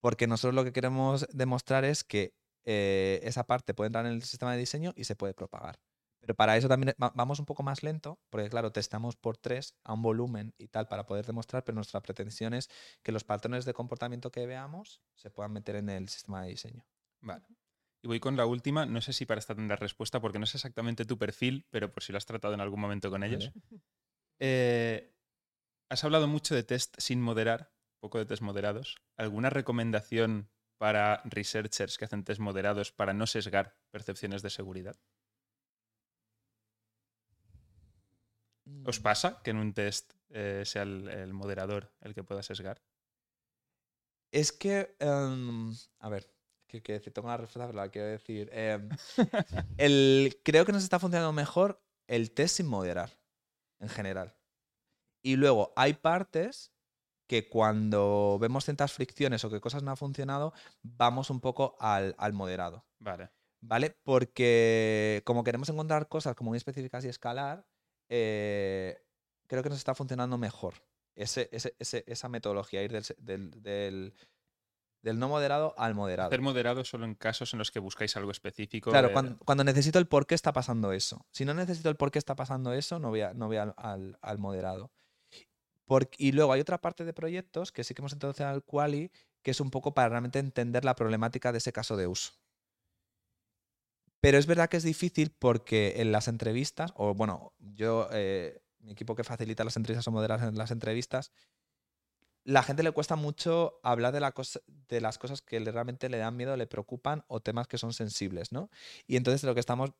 Porque 0.00 0.26
nosotros 0.26 0.54
lo 0.54 0.64
que 0.64 0.72
queremos 0.72 1.26
demostrar 1.32 1.84
es 1.84 2.02
que 2.04 2.34
eh, 2.64 3.20
esa 3.24 3.44
parte 3.46 3.74
puede 3.74 3.88
entrar 3.88 4.06
en 4.06 4.12
el 4.12 4.22
sistema 4.22 4.52
de 4.52 4.58
diseño 4.58 4.92
y 4.96 5.04
se 5.04 5.16
puede 5.16 5.34
propagar. 5.34 5.80
Pero 6.20 6.34
para 6.36 6.56
eso 6.56 6.68
también 6.68 6.94
va- 7.02 7.12
vamos 7.16 7.40
un 7.40 7.46
poco 7.46 7.64
más 7.64 7.82
lento, 7.82 8.20
porque 8.30 8.48
claro, 8.48 8.70
testamos 8.70 9.16
por 9.16 9.36
tres 9.36 9.74
a 9.82 9.92
un 9.92 10.02
volumen 10.02 10.54
y 10.56 10.68
tal 10.68 10.86
para 10.86 11.04
poder 11.04 11.26
demostrar, 11.26 11.64
pero 11.64 11.74
nuestra 11.74 12.00
pretensión 12.00 12.54
es 12.54 12.68
que 13.02 13.10
los 13.10 13.24
patrones 13.24 13.64
de 13.64 13.74
comportamiento 13.74 14.30
que 14.30 14.46
veamos 14.46 15.02
se 15.16 15.30
puedan 15.30 15.52
meter 15.52 15.76
en 15.76 15.88
el 15.90 16.08
sistema 16.08 16.42
de 16.42 16.50
diseño. 16.50 16.86
Vale. 17.20 17.44
Y 18.04 18.08
voy 18.08 18.20
con 18.20 18.36
la 18.36 18.46
última. 18.46 18.86
No 18.86 19.00
sé 19.00 19.12
si 19.12 19.26
para 19.26 19.38
esta 19.40 19.54
tendrás 19.54 19.80
respuesta 19.80 20.20
porque 20.20 20.38
no 20.38 20.44
es 20.44 20.54
exactamente 20.54 21.04
tu 21.04 21.18
perfil, 21.18 21.66
pero 21.70 21.92
por 21.92 22.02
si 22.02 22.12
lo 22.12 22.18
has 22.18 22.26
tratado 22.26 22.54
en 22.54 22.60
algún 22.60 22.80
momento 22.80 23.10
con 23.10 23.22
ellos. 23.24 23.52
Eh, 24.40 25.12
has 25.90 26.04
hablado 26.04 26.26
mucho 26.28 26.54
de 26.54 26.62
test 26.62 26.94
sin 26.98 27.20
moderar, 27.20 27.72
poco 28.00 28.18
de 28.18 28.26
test 28.26 28.42
moderados. 28.42 28.96
¿Alguna 29.16 29.50
recomendación 29.50 30.50
para 30.82 31.22
researchers 31.36 31.96
que 31.96 32.06
hacen 32.06 32.24
test 32.24 32.40
moderados 32.40 32.90
para 32.90 33.12
no 33.12 33.26
sesgar 33.28 33.66
percepciones 33.94 34.42
de 34.42 34.50
seguridad? 34.50 34.96
¿Os 38.90 38.98
Mm. 38.98 39.02
pasa 39.08 39.28
que 39.42 39.50
en 39.52 39.58
un 39.64 39.74
test 39.74 40.06
eh, 40.30 40.64
sea 40.64 40.82
el, 40.82 41.06
el 41.08 41.32
moderador 41.40 41.82
el 42.00 42.14
que 42.14 42.24
pueda 42.24 42.42
sesgar? 42.42 42.82
Es 44.32 44.50
que, 44.50 44.96
em, 44.98 45.72
a 46.00 46.08
ver, 46.08 46.24
que, 46.66 46.82
que 46.82 46.98
tengo 47.12 47.28
una 47.28 47.36
respuesta, 47.36 47.68
pero 47.68 47.78
la 47.84 47.90
quiero 47.90 48.08
decir. 48.08 48.50
Em, 48.52 48.88
el, 49.78 50.40
creo 50.42 50.64
que 50.66 50.72
nos 50.72 50.82
está 50.82 50.98
funcionando 50.98 51.32
mejor 51.32 51.80
el 52.08 52.32
test 52.32 52.56
sin 52.56 52.66
moderar, 52.66 53.10
en 53.78 53.88
general. 53.88 54.34
Y 55.22 55.36
luego 55.36 55.72
hay 55.76 55.92
partes 55.94 56.72
que 57.32 57.48
cuando 57.48 58.36
vemos 58.38 58.66
ciertas 58.66 58.92
fricciones 58.92 59.42
o 59.42 59.48
que 59.48 59.58
cosas 59.58 59.82
no 59.82 59.90
han 59.90 59.96
funcionado, 59.96 60.52
vamos 60.82 61.30
un 61.30 61.40
poco 61.40 61.76
al, 61.80 62.14
al 62.18 62.34
moderado. 62.34 62.84
Vale. 62.98 63.30
¿Vale? 63.62 63.96
Porque 64.02 65.22
como 65.24 65.42
queremos 65.42 65.70
encontrar 65.70 66.08
cosas 66.08 66.34
como 66.34 66.50
muy 66.50 66.58
específicas 66.58 67.06
y 67.06 67.08
escalar, 67.08 67.64
eh, 68.10 69.02
creo 69.46 69.62
que 69.62 69.70
nos 69.70 69.78
está 69.78 69.94
funcionando 69.94 70.36
mejor 70.36 70.74
ese, 71.14 71.48
ese- 71.52 71.74
ese- 71.78 72.04
esa 72.06 72.28
metodología, 72.28 72.82
ir 72.82 72.92
del, 72.92 73.04
del- 73.16 73.62
del- 73.62 74.14
del 75.02 75.18
no 75.18 75.28
moderado 75.30 75.74
al 75.78 75.94
moderado. 75.94 76.28
Hacer 76.28 76.42
moderado 76.42 76.84
solo 76.84 77.06
en 77.06 77.14
casos 77.14 77.54
en 77.54 77.58
los 77.60 77.70
que 77.70 77.78
buscáis 77.80 78.14
algo 78.18 78.30
específico. 78.30 78.90
Claro, 78.90 79.08
de- 79.08 79.14
cuando, 79.14 79.38
cuando 79.38 79.64
necesito 79.64 79.98
el 79.98 80.06
por 80.06 80.26
qué 80.26 80.34
está 80.34 80.52
pasando 80.52 80.92
eso. 80.92 81.24
Si 81.30 81.46
no 81.46 81.54
necesito 81.54 81.88
el 81.88 81.96
por 81.96 82.10
qué 82.10 82.18
está 82.18 82.34
pasando 82.36 82.74
eso, 82.74 82.98
no 82.98 83.08
voy, 83.08 83.22
a- 83.22 83.32
no 83.32 83.46
voy 83.46 83.56
al, 83.56 83.72
al- 83.78 84.18
al 84.20 84.38
moderado. 84.38 84.92
Por- 85.86 86.10
y 86.18 86.32
luego 86.32 86.52
hay 86.52 86.60
otra 86.60 86.80
parte 86.80 87.04
de 87.04 87.12
proyectos 87.12 87.72
que 87.72 87.84
sí 87.84 87.94
que 87.94 88.02
hemos 88.02 88.12
introducido 88.12 88.48
al 88.48 88.64
Quali, 88.64 89.10
que 89.42 89.50
es 89.52 89.60
un 89.60 89.70
poco 89.70 89.94
para 89.94 90.08
realmente 90.08 90.38
entender 90.38 90.84
la 90.84 90.94
problemática 90.96 91.52
de 91.52 91.58
ese 91.58 91.72
caso 91.72 91.96
de 91.96 92.06
uso. 92.06 92.32
Pero 94.20 94.38
es 94.38 94.46
verdad 94.46 94.68
que 94.68 94.76
es 94.76 94.84
difícil 94.84 95.34
porque 95.36 95.94
en 95.96 96.12
las 96.12 96.28
entrevistas, 96.28 96.92
o 96.96 97.14
bueno, 97.14 97.52
yo, 97.58 98.08
eh, 98.12 98.62
mi 98.78 98.92
equipo 98.92 99.16
que 99.16 99.24
facilita 99.24 99.64
las 99.64 99.76
entrevistas 99.76 100.06
o 100.08 100.12
modera 100.12 100.50
las 100.52 100.70
entrevistas, 100.70 101.32
la 102.44 102.62
gente 102.62 102.82
le 102.82 102.90
cuesta 102.92 103.16
mucho 103.16 103.78
hablar 103.82 104.12
de, 104.12 104.20
la 104.20 104.32
cosa- 104.32 104.60
de 104.88 105.00
las 105.00 105.18
cosas 105.18 105.42
que 105.42 105.60
realmente 105.60 106.08
le 106.08 106.18
dan 106.18 106.36
miedo, 106.36 106.56
le 106.56 106.66
preocupan 106.66 107.24
o 107.28 107.40
temas 107.40 107.68
que 107.68 107.78
son 107.78 107.92
sensibles, 107.92 108.50
¿no? 108.52 108.70
Y 109.06 109.16
entonces 109.16 109.44
lo 109.44 109.54
que 109.54 109.60
estamos, 109.60 109.90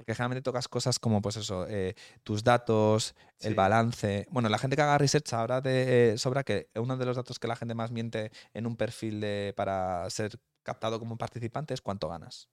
porque 0.00 0.14
generalmente 0.14 0.40
tocas 0.40 0.66
cosas 0.66 0.98
como, 0.98 1.20
pues 1.20 1.36
eso, 1.36 1.66
eh, 1.68 1.94
tus 2.22 2.42
datos, 2.42 3.14
el 3.40 3.54
balance. 3.54 4.26
Bueno, 4.30 4.48
la 4.48 4.56
gente 4.56 4.74
que 4.74 4.80
haga 4.80 4.96
research 4.96 5.28
sabrá 5.28 5.60
de, 5.60 6.12
eh, 6.12 6.16
sobra 6.18 6.42
que 6.42 6.70
uno 6.74 6.96
de 6.96 7.04
los 7.04 7.16
datos 7.16 7.38
que 7.38 7.46
la 7.46 7.54
gente 7.54 7.74
más 7.74 7.90
miente 7.90 8.32
en 8.54 8.66
un 8.66 8.76
perfil 8.76 9.20
de, 9.20 9.52
para 9.54 10.08
ser 10.08 10.40
captado 10.62 10.98
como 10.98 11.18
participante 11.18 11.74
es 11.74 11.82
cuánto 11.82 12.08
ganas. 12.08 12.48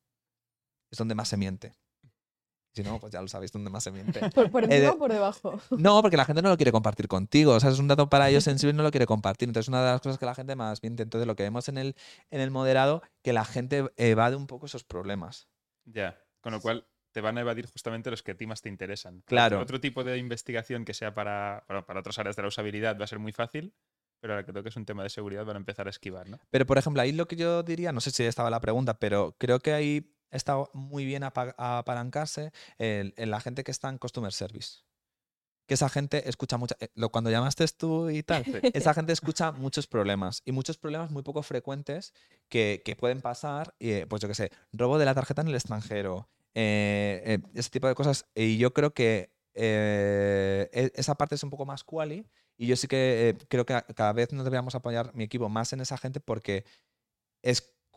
Es 0.91 0.97
donde 0.97 1.15
más 1.15 1.29
se 1.29 1.37
miente. 1.37 1.73
Si 2.73 2.83
no, 2.83 2.99
pues 2.99 3.13
ya 3.13 3.21
lo 3.21 3.29
sabéis 3.29 3.53
dónde 3.53 3.69
más 3.69 3.85
se 3.85 3.91
miente. 3.91 4.19
¿Por, 4.35 4.51
por 4.51 4.65
Eh, 4.65 4.75
encima 4.75 4.91
o 4.91 4.97
por 4.97 5.13
debajo? 5.13 5.57
No, 5.71 6.01
porque 6.01 6.17
la 6.17 6.25
gente 6.25 6.41
no 6.41 6.49
lo 6.49 6.57
quiere 6.57 6.73
compartir 6.73 7.07
contigo. 7.07 7.53
O 7.53 7.59
sea, 7.61 7.69
es 7.69 7.79
un 7.79 7.87
dato 7.87 8.09
para 8.09 8.27
ellos 8.27 8.43
sensible 8.43 8.73
y 8.73 8.75
no 8.75 8.83
lo 8.83 8.91
quiere 8.91 9.05
compartir. 9.05 9.47
Entonces, 9.47 9.69
una 9.69 9.81
de 9.85 9.91
las 9.91 10.01
cosas 10.01 10.17
que 10.17 10.25
la 10.25 10.35
gente 10.35 10.57
más 10.57 10.83
miente. 10.83 11.03
Entonces, 11.03 11.25
lo 11.25 11.37
que 11.37 11.43
vemos 11.43 11.69
en 11.69 11.77
el, 11.77 11.95
en 12.29 12.41
el 12.41 12.51
moderado, 12.51 13.03
que 13.23 13.31
la 13.31 13.45
gente 13.45 13.89
evade 13.95 14.35
un 14.35 14.47
poco 14.47 14.65
esos 14.65 14.83
problemas. 14.83 15.47
Ya. 15.85 16.21
Con 16.41 16.51
lo 16.51 16.59
cual 16.59 16.85
te 17.17 17.21
van 17.21 17.35
a 17.35 17.41
evadir 17.41 17.65
justamente 17.65 18.11
los 18.11 18.21
que 18.21 18.33
a 18.33 18.35
ti 18.37 18.45
más 18.45 18.61
te 18.61 18.69
interesan. 18.69 19.23
Claro. 19.25 19.59
Otro 19.59 19.81
tipo 19.81 20.03
de 20.03 20.19
investigación 20.19 20.85
que 20.85 20.93
sea 20.93 21.15
para, 21.15 21.63
para, 21.67 21.83
para 21.83 22.01
otras 22.01 22.19
áreas 22.19 22.35
de 22.35 22.43
la 22.43 22.47
usabilidad 22.49 22.95
va 22.99 23.05
a 23.05 23.07
ser 23.07 23.17
muy 23.17 23.31
fácil, 23.31 23.73
pero 24.19 24.33
ahora 24.33 24.45
que 24.45 24.53
toques 24.53 24.75
un 24.75 24.85
tema 24.85 25.01
de 25.01 25.09
seguridad 25.09 25.43
van 25.43 25.55
a 25.55 25.59
empezar 25.59 25.87
a 25.87 25.89
esquivar, 25.89 26.29
¿no? 26.29 26.37
Pero, 26.51 26.67
por 26.67 26.77
ejemplo, 26.77 27.01
ahí 27.01 27.11
lo 27.13 27.27
que 27.27 27.35
yo 27.35 27.63
diría, 27.63 27.91
no 27.91 28.01
sé 28.01 28.11
si 28.11 28.23
estaba 28.23 28.51
la 28.51 28.59
pregunta, 28.61 28.99
pero 28.99 29.35
creo 29.39 29.59
que 29.59 29.73
ahí 29.73 30.13
está 30.29 30.57
muy 30.73 31.05
bien 31.05 31.23
apa- 31.23 31.55
apalancarse 31.57 32.51
en, 32.77 33.15
en 33.17 33.31
la 33.31 33.39
gente 33.39 33.63
que 33.63 33.71
está 33.71 33.89
en 33.89 33.97
Customer 33.97 34.31
Service. 34.31 34.81
Que 35.67 35.73
esa 35.73 35.89
gente 35.89 36.29
escucha 36.29 36.57
mucho. 36.57 36.75
eh, 36.79 36.89
Cuando 37.11 37.31
llamaste 37.31 37.65
tú 37.69 38.11
y 38.11 38.21
tal, 38.21 38.43
esa 38.73 38.93
gente 38.93 39.11
escucha 39.11 39.51
muchos 39.53 39.87
problemas 39.87 40.43
y 40.45 40.51
muchos 40.51 40.77
problemas 40.77 41.09
muy 41.09 41.23
poco 41.23 41.41
frecuentes 41.41 42.13
que, 42.47 42.83
que 42.85 42.95
pueden 42.95 43.21
pasar, 43.21 43.73
eh, 43.79 44.05
pues 44.07 44.21
yo 44.21 44.27
qué 44.27 44.35
sé, 44.35 44.51
robo 44.71 44.99
de 44.99 45.05
la 45.05 45.15
tarjeta 45.15 45.41
en 45.41 45.47
el 45.47 45.55
extranjero, 45.55 46.29
eh, 46.59 47.21
eh, 47.23 47.39
ese 47.53 47.69
tipo 47.69 47.87
de 47.87 47.93
cosas. 47.95 48.25
Y 48.33 48.57
yo 48.57 48.73
creo 48.73 48.93
que 48.93 49.31
eh, 49.53 50.69
e- 50.73 50.91
esa 50.95 51.15
parte 51.15 51.35
es 51.35 51.43
un 51.43 51.51
poco 51.51 51.65
más 51.67 51.83
quali 51.83 52.25
y 52.57 52.65
yo 52.67 52.75
sí 52.75 52.87
que 52.87 53.37
creo 53.49 53.65
que 53.65 53.79
cada 53.95 54.13
vez 54.13 54.33
nos 54.33 54.43
deberíamos 54.43 54.73
apoyar 54.75 55.13
mi 55.15 55.23
equipo 55.25 55.49
más 55.49 55.71
en 55.73 55.81
esa 55.81 55.97
gente 55.97 56.19
porque 56.19 56.65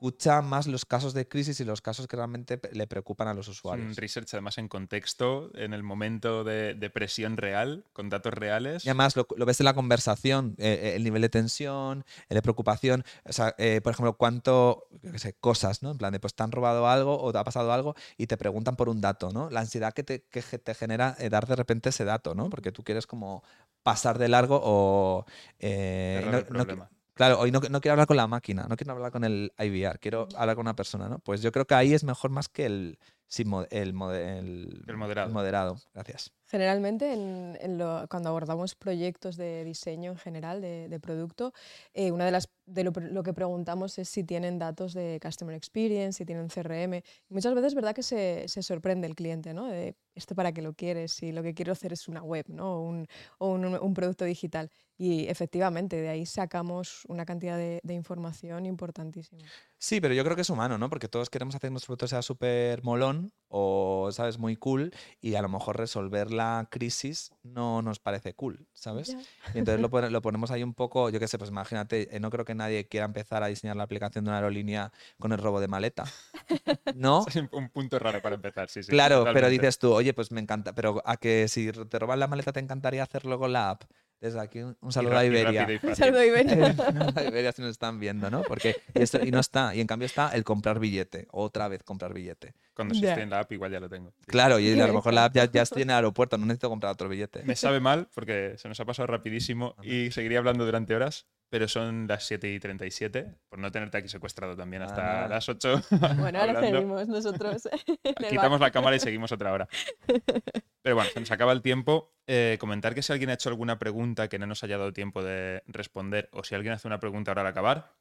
escucha 0.01 0.41
más 0.41 0.67
los 0.67 0.87
casos 0.87 1.13
de 1.13 1.29
crisis 1.29 1.61
y 1.61 1.65
los 1.67 1.83
casos 1.83 2.07
que 2.09 2.17
realmente 2.17 2.59
le 2.73 2.87
preocupan 2.87 3.29
a 3.29 3.35
los 3.35 3.47
Es 3.47 3.49
un 3.49 3.53
usuarios. 3.53 3.97
research 3.97 4.29
además 4.33 4.57
en 4.57 4.67
contexto, 4.69 5.51
en 5.55 5.75
el 5.75 5.83
momento 5.83 6.43
de, 6.43 6.73
de 6.75 6.89
presión 6.89 7.37
real, 7.37 7.85
con 7.93 8.09
datos 8.09 8.33
reales. 8.33 8.87
Y 8.87 8.89
además 8.89 9.15
lo, 9.15 9.27
lo 9.37 9.45
ves 9.45 9.61
en 9.61 9.67
la 9.67 9.75
conversación, 9.75 10.55
eh, 10.57 10.81
eh, 10.83 10.97
el 10.97 11.05
nivel 11.05 11.21
de 11.21 11.29
tensión, 11.29 12.07
el 12.31 12.35
de 12.35 12.41
preocupación. 12.41 13.05
O 13.27 13.33
sea, 13.35 13.55
eh, 13.59 13.83
por 13.83 13.93
ejemplo, 13.93 14.17
cuánto, 14.17 14.89
qué 15.03 15.19
sé, 15.19 15.35
cosas, 15.35 15.83
¿no? 15.83 15.91
En 15.91 15.99
plan 15.99 16.13
de, 16.15 16.19
pues 16.21 16.35
te 16.35 16.43
han 16.43 16.53
robado 16.53 16.89
algo 16.89 17.21
o 17.21 17.31
te 17.31 17.37
ha 17.39 17.45
pasado 17.45 17.71
algo 17.71 17.95
y 18.17 18.27
te 18.27 18.39
preguntan 18.39 18.77
por 18.77 18.89
un 18.89 19.03
dato, 19.03 19.31
¿no? 19.33 19.51
La 19.51 19.61
ansiedad 19.61 19.93
que 19.93 20.03
te, 20.03 20.23
que 20.31 20.41
ge- 20.41 20.59
te 20.59 20.75
genera 20.75 21.15
eh, 21.19 21.29
dar 21.29 21.47
de 21.47 21.57
repente 21.57 21.91
ese 21.91 22.07
dato, 22.07 22.35
¿no? 22.35 22.49
Porque 22.49 22.73
tú 22.73 22.83
quieres 22.85 23.07
como 23.07 23.43
pasar 23.83 24.17
de 24.19 24.29
largo 24.29 24.59
o... 24.63 25.27
eh, 25.59 26.45
no- 26.51 26.65
no. 26.65 26.91
Claro, 27.21 27.39
hoy 27.39 27.51
no, 27.51 27.61
no 27.61 27.83
quiero 27.83 27.93
hablar 27.93 28.07
con 28.07 28.17
la 28.17 28.27
máquina, 28.27 28.65
no 28.67 28.77
quiero 28.77 28.95
hablar 28.95 29.13
con 29.13 29.25
el 29.25 29.53
IVR, 29.59 29.99
quiero 29.99 30.27
hablar 30.35 30.57
con 30.57 30.63
una 30.65 30.75
persona, 30.75 31.07
¿no? 31.07 31.19
Pues 31.19 31.43
yo 31.43 31.53
creo 31.53 31.67
que 31.67 31.75
ahí 31.75 31.93
es 31.93 32.03
mejor 32.03 32.31
más 32.31 32.49
que 32.49 32.65
el, 32.65 32.99
el, 33.37 33.67
el- 33.71 34.85
El 34.89 34.97
moderado. 34.97 35.29
el 35.29 35.35
moderado. 35.35 35.77
Gracias. 35.93 36.33
Generalmente, 36.51 37.13
en, 37.13 37.57
en 37.61 37.79
lo- 37.79 38.07
cuando 38.11 38.29
abordamos 38.31 38.75
proyectos 38.75 39.37
de 39.37 39.63
diseño 39.65 40.11
en 40.13 40.19
general, 40.19 40.61
de, 40.61 40.89
de 40.89 40.99
producto, 41.01 41.53
eh, 41.95 42.11
una 42.13 42.25
de 42.25 42.33
las 42.33 42.49
de 42.67 42.85
lo, 42.85 42.93
lo 42.93 43.23
que 43.23 43.33
preguntamos 43.35 43.99
es 43.99 44.09
si 44.09 44.25
tienen 44.25 44.59
datos 44.59 44.93
de 44.95 45.19
Customer 45.23 45.55
Experience, 45.57 46.19
si 46.19 46.25
tienen 46.25 46.49
CRM. 46.51 47.03
Muchas 47.29 47.55
veces 47.55 47.69
es 47.69 47.75
verdad 47.75 47.95
que 47.95 48.03
se, 48.03 48.45
se 48.49 48.63
sorprende 48.63 49.07
el 49.07 49.15
cliente, 49.15 49.55
¿no? 49.55 49.67
De 49.67 49.97
esto 50.15 50.35
para 50.35 50.53
qué 50.53 50.63
lo 50.63 50.75
quieres, 50.75 51.13
si 51.13 51.33
lo 51.33 51.43
que 51.43 51.55
quiero 51.55 51.73
hacer 51.73 51.93
es 51.93 52.09
una 52.09 52.23
web, 52.23 52.45
¿no? 52.49 52.77
O 52.77 52.81
un, 52.83 53.07
o 53.39 53.49
un, 53.53 53.65
un 53.67 53.95
producto 53.95 54.25
digital. 54.25 54.71
Y 54.97 55.27
efectivamente, 55.29 55.97
de 56.01 56.09
ahí 56.09 56.27
sacamos 56.27 57.05
una 57.09 57.25
cantidad 57.25 57.57
de, 57.57 57.81
de 57.83 57.95
información 57.95 58.67
importantísima. 58.67 59.51
Sí, 59.79 60.01
pero 60.01 60.13
yo 60.15 60.23
creo 60.25 60.37
que 60.37 60.43
es 60.43 60.51
humano, 60.51 60.77
¿no? 60.77 60.91
Porque 60.91 61.09
todos 61.09 61.31
queremos 61.31 61.55
hacer 61.55 61.69
que 61.69 61.73
nuestro 61.73 61.89
producto 61.89 62.07
sea 62.09 62.21
súper 62.23 62.83
molón 62.83 63.33
o, 63.49 64.11
¿sabes? 64.13 64.39
Muy 64.39 64.57
cool 64.57 64.93
y 65.21 65.35
a 65.37 65.43
lo 65.43 65.49
mejor 65.49 65.79
resolver 65.79 66.31
la 66.41 66.69
crisis 66.71 67.33
no 67.43 67.83
nos 67.83 67.99
parece 68.01 68.35
cool, 68.35 68.67
¿sabes? 68.75 69.19
Y 69.55 69.59
entonces 69.59 69.81
lo, 69.81 69.89
pone- 69.95 70.11
lo 70.11 70.23
ponemos 70.23 70.51
ahí 70.51 70.63
un 70.63 70.75
poco, 70.75 71.11
yo 71.11 71.19
qué 71.21 71.29
sé, 71.29 71.39
pues 71.39 71.51
imagínate, 71.51 72.15
eh, 72.17 72.21
no 72.21 72.31
creo 72.31 72.45
que 72.45 72.55
nadie 72.55 72.89
quiera 72.89 73.07
empezar 73.07 73.43
a 73.43 73.47
diseñar 73.49 73.77
la 73.77 73.85
aplicación 73.85 74.25
de 74.25 74.31
una 74.31 74.39
aerolínea 74.39 74.93
con 75.19 75.33
el 75.33 75.39
robo 75.39 75.61
de 75.61 75.69
maleta, 75.69 76.05
¿no? 76.95 77.27
Es 77.29 77.37
un 77.53 77.69
punto 77.71 77.99
raro 77.99 78.21
para 78.23 78.35
empezar, 78.37 78.69
sí, 78.69 78.83
sí. 78.83 78.91
Claro, 78.93 79.29
pero 79.33 79.49
dices 79.49 79.79
tú, 79.79 79.93
oye, 79.93 80.13
pues 80.15 80.33
me 80.33 80.41
encanta, 80.41 80.75
pero 80.75 81.03
a 81.05 81.17
que 81.17 81.49
si 81.49 81.71
te 81.73 81.99
roban 81.99 82.19
la 82.21 82.27
maleta 82.29 82.53
te 82.53 82.61
encantaría 82.61 83.03
hacerlo 83.03 83.39
con 83.39 83.53
la 83.53 83.71
app. 83.71 83.85
Desde 84.21 84.39
aquí 84.39 84.61
un, 84.61 84.77
saludo 84.93 85.17
a 85.17 85.25
Iberia. 85.25 85.67
Un 85.83 85.97
saludo, 85.97 86.23
Iberia. 86.23 86.75
a 87.17 87.23
Iberia 87.25 87.53
si 87.53 87.63
nos 87.63 87.71
están 87.71 87.99
viendo, 87.99 88.31
¿no? 88.31 88.43
Porque 88.43 88.77
y, 88.95 89.01
esto- 89.03 89.25
y 89.25 89.31
no 89.31 89.41
está, 89.41 89.75
y 89.75 89.81
en 89.81 89.87
cambio 89.87 90.05
está 90.07 90.29
el 90.35 90.45
comprar 90.45 90.79
billete, 90.79 91.27
otra 91.31 91.69
vez 91.69 91.83
comprar 91.83 92.13
billete. 92.13 92.53
Cuando 92.75 92.95
si 92.95 93.01
Ya. 93.01 93.09
estoy 93.11 93.23
en 93.23 93.31
la 93.31 93.41
app 93.41 93.53
igual 93.53 93.73
ya 93.73 93.81
lo 93.81 93.89
tengo. 93.89 94.11
Sí. 94.21 94.27
Claro, 94.27 94.59
y 94.59 94.79
a 94.79 94.87
lo 94.87 94.93
mejor 94.93 95.15
la 95.15 95.25
app 95.25 95.35
ya, 95.35 95.51
ya 95.51 95.63
estoy 95.63 95.83
en 95.83 95.91
el 95.91 95.97
aeropuerto, 95.97 96.37
no 96.37 96.45
necesito 96.45 96.69
comprar 96.69 96.93
otro 96.93 97.09
billete. 97.09 97.43
Me 97.45 97.57
sabe 97.57 97.81
mal 97.81 98.09
porque 98.15 98.55
se 98.59 98.69
nos 98.69 98.79
ha 98.81 98.85
pasado 98.85 99.07
rapidísimo 99.07 99.75
y 99.83 100.11
seguiría 100.11 100.39
hablando 100.39 100.67
durante 100.67 100.95
horas, 100.95 101.27
pero 101.51 101.67
son 101.67 102.07
las 102.07 102.25
7 102.27 102.53
y 102.53 102.61
37, 102.61 103.35
por 103.49 103.59
no 103.59 103.73
tenerte 103.73 103.99
aquí 103.99 104.09
secuestrado 104.09 104.57
también 104.57 104.83
hasta 104.83 105.03
nada. 105.03 105.29
las 105.29 105.49
8. 105.49 105.83
Bueno, 106.19 106.41
ahora 106.41 106.61
seguimos 106.61 107.09
nosotros. 107.09 107.69
Quitamos 108.31 108.61
la 108.61 108.71
cámara 108.71 108.97
y 108.97 109.01
seguimos 109.01 109.33
otra 109.33 109.53
hora. 109.53 109.69
Pero 110.83 110.95
bueno, 110.95 111.11
se 111.13 111.21
nos 111.21 111.31
acaba 111.31 111.53
el 111.53 111.61
tiempo. 111.61 112.15
Eh, 112.27 112.57
comentar 112.61 112.95
que 112.95 113.03
si 113.03 113.13
alguien 113.13 113.31
ha 113.31 113.35
hecho 113.35 113.49
alguna 113.49 113.79
pregunta 113.79 114.29
que 114.29 114.39
no 114.39 114.47
nos 114.47 114.63
haya 114.63 114.79
dado 114.79 114.93
tiempo 114.93 115.23
de 115.23 115.63
responder, 115.67 116.31
o 116.33 116.45
si 116.45 116.55
alguien 116.55 116.73
hace 116.73 116.87
una 116.87 117.01
pregunta 117.01 117.33
ahora 117.33 117.43
al 117.43 117.49
acabar, 117.49 117.97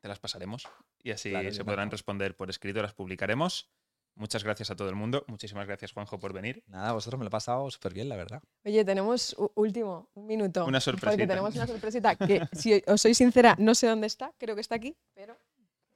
te 0.00 0.08
las 0.08 0.20
pasaremos. 0.20 0.68
Y 1.02 1.10
así 1.10 1.30
Claro, 1.30 1.52
se 1.52 1.64
podrán 1.64 1.90
responder 1.90 2.36
por 2.36 2.48
escrito, 2.48 2.80
las 2.80 2.94
publicaremos. 2.94 3.68
Muchas 4.16 4.42
gracias 4.42 4.70
a 4.70 4.76
todo 4.76 4.88
el 4.88 4.94
mundo. 4.94 5.24
Muchísimas 5.28 5.66
gracias, 5.66 5.92
Juanjo, 5.92 6.18
por 6.18 6.32
venir. 6.32 6.64
Nada, 6.68 6.92
vosotros 6.92 7.18
me 7.18 7.24
lo 7.24 7.28
he 7.28 7.30
pasado 7.30 7.70
súper 7.70 7.92
bien, 7.92 8.08
la 8.08 8.16
verdad. 8.16 8.42
Oye, 8.64 8.82
tenemos 8.82 9.36
último, 9.54 10.08
un 10.14 10.26
minuto. 10.26 10.64
Una 10.64 10.80
Porque 10.80 10.80
sorpresita. 10.80 11.26
tenemos 11.26 11.54
una 11.54 11.66
sorpresita 11.66 12.16
que, 12.16 12.48
si 12.52 12.82
os 12.86 13.00
soy 13.00 13.12
sincera, 13.14 13.54
no 13.58 13.74
sé 13.74 13.86
dónde 13.86 14.06
está, 14.06 14.32
creo 14.38 14.54
que 14.54 14.62
está 14.62 14.74
aquí, 14.74 14.96
pero 15.14 15.36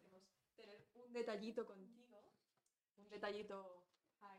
queremos 0.05 0.29
tener 0.55 1.07
un 1.07 1.13
detallito 1.15 1.65
contigo. 1.65 2.23
Un 2.99 3.09
detallito. 3.09 3.87
Ay. 4.21 4.39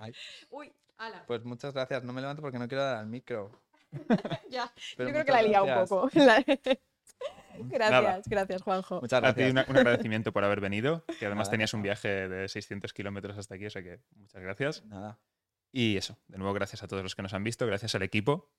Ay. 0.00 0.12
Uy, 0.50 0.72
ala. 0.96 1.24
Pues 1.24 1.44
muchas 1.44 1.72
gracias. 1.72 2.02
No 2.02 2.12
me 2.12 2.20
levanto 2.20 2.42
porque 2.42 2.58
no 2.58 2.66
quiero 2.66 2.82
dar 2.82 2.96
al 2.96 3.06
micro. 3.06 3.52
ya, 4.50 4.72
pero 4.96 5.08
yo 5.08 5.14
creo 5.14 5.24
que 5.24 5.32
la 5.32 5.40
he 5.40 5.48
liado 5.48 5.66
gracias. 5.66 5.90
un 5.92 5.98
poco. 6.00 6.10
Gracias, 7.60 8.28
gracias, 8.28 8.62
Juanjo. 8.62 9.00
Muchas 9.00 9.18
A 9.24 9.34
ti 9.34 9.40
gracias. 9.42 9.50
una- 9.52 9.66
un 9.68 9.76
agradecimiento 9.78 10.32
por 10.32 10.44
haber 10.44 10.60
venido, 10.60 11.04
que 11.18 11.26
además 11.26 11.48
Nada, 11.48 11.50
tenías 11.52 11.74
un 11.74 11.82
viaje 11.82 12.28
de 12.28 12.48
600 12.48 12.92
kilómetros 12.92 13.36
hasta 13.36 13.56
aquí, 13.56 13.66
o 13.66 13.70
sea 13.70 13.82
que 13.82 14.00
muchas 14.14 14.40
gracias. 14.42 14.84
Nada. 14.84 15.18
Y 15.72 15.96
eso, 15.96 16.16
de 16.28 16.38
nuevo 16.38 16.54
gracias 16.54 16.82
a 16.82 16.86
todos 16.88 17.02
los 17.02 17.14
que 17.16 17.22
nos 17.22 17.34
han 17.34 17.42
visto, 17.44 17.66
gracias 17.66 17.94
al 17.94 18.02
equipo. 18.02 18.50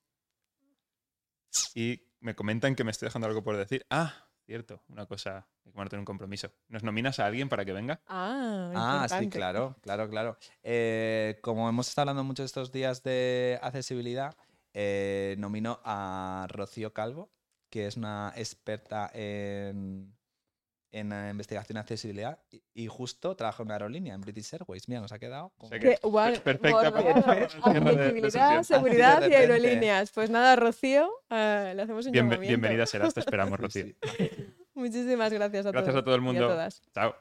Y 1.74 2.04
me 2.20 2.36
comentan 2.36 2.76
que 2.76 2.84
me 2.84 2.92
estoy 2.92 3.08
dejando 3.08 3.28
algo 3.28 3.44
por 3.44 3.58
decir. 3.58 3.86
Ah, 3.90 4.26
Cierto, 4.46 4.82
una 4.88 5.06
cosa, 5.06 5.48
hay 5.64 5.72
que 5.72 5.78
mantener 5.78 6.00
un 6.00 6.06
compromiso. 6.06 6.52
¿Nos 6.70 6.82
nominas 6.84 7.20
a 7.20 7.28
alguien 7.28 7.50
para 7.50 7.66
que 7.66 7.72
venga? 7.72 8.02
Ah, 8.08 9.04
Ah, 9.04 9.08
sí, 9.08 9.30
claro, 9.30 9.76
claro, 9.82 10.10
claro. 10.10 10.38
Eh, 10.64 11.38
como 11.44 11.70
hemos 11.70 11.88
estado 11.88 12.10
hablando 12.10 12.24
mucho 12.24 12.44
estos 12.44 12.72
días 12.72 13.04
de 13.04 13.60
accesibilidad, 13.62 14.36
eh, 14.74 15.36
nomino 15.38 15.80
a 15.84 16.48
Rocío 16.50 16.94
Calvo, 16.94 17.30
que 17.70 17.86
es 17.88 17.98
una 17.98 18.34
experta 18.36 19.10
en, 19.14 20.16
en 20.92 21.12
eh, 21.14 21.30
investigación 21.30 21.76
de 21.76 21.80
accesibilidad 21.82 22.40
y, 22.50 22.64
y 22.74 22.88
justo 22.88 23.36
trabaja 23.36 23.62
en 23.64 23.68
una 23.68 23.76
aerolínea, 23.76 24.14
en 24.16 24.22
British 24.22 24.54
Airways. 24.54 24.88
Mira, 24.90 25.02
nos 25.02 25.12
ha 25.12 25.20
quedado. 25.20 25.54
como- 25.58 25.70
Que, 25.72 26.00
guau, 26.02 26.34
perfecta 26.42 26.88
Accesibilidad, 27.64 28.64
seguridad 28.64 29.28
y 29.30 29.34
aerolíneas. 29.34 30.12
Pues 30.12 30.30
nada, 30.30 30.56
Rocío, 30.56 31.10
eh, 31.30 31.74
le 31.76 31.82
hacemos 31.84 32.06
un 32.06 32.14
llamamiento. 32.14 32.48
bienvenida 32.48 32.86
serás, 32.86 33.14
te 33.14 33.20
esperamos, 33.20 33.60
Rocío. 33.60 33.86
sí. 33.86 33.96
Muchísimas 34.74 35.34
gracias 35.34 35.66
a 35.66 35.72
Gracias 35.72 35.92
todos 35.94 36.02
a 36.02 36.06
todo 36.06 36.16
el 36.16 36.22
y 36.22 36.24
mundo. 36.24 36.48
todas. 36.48 36.82
Chao. 36.94 37.16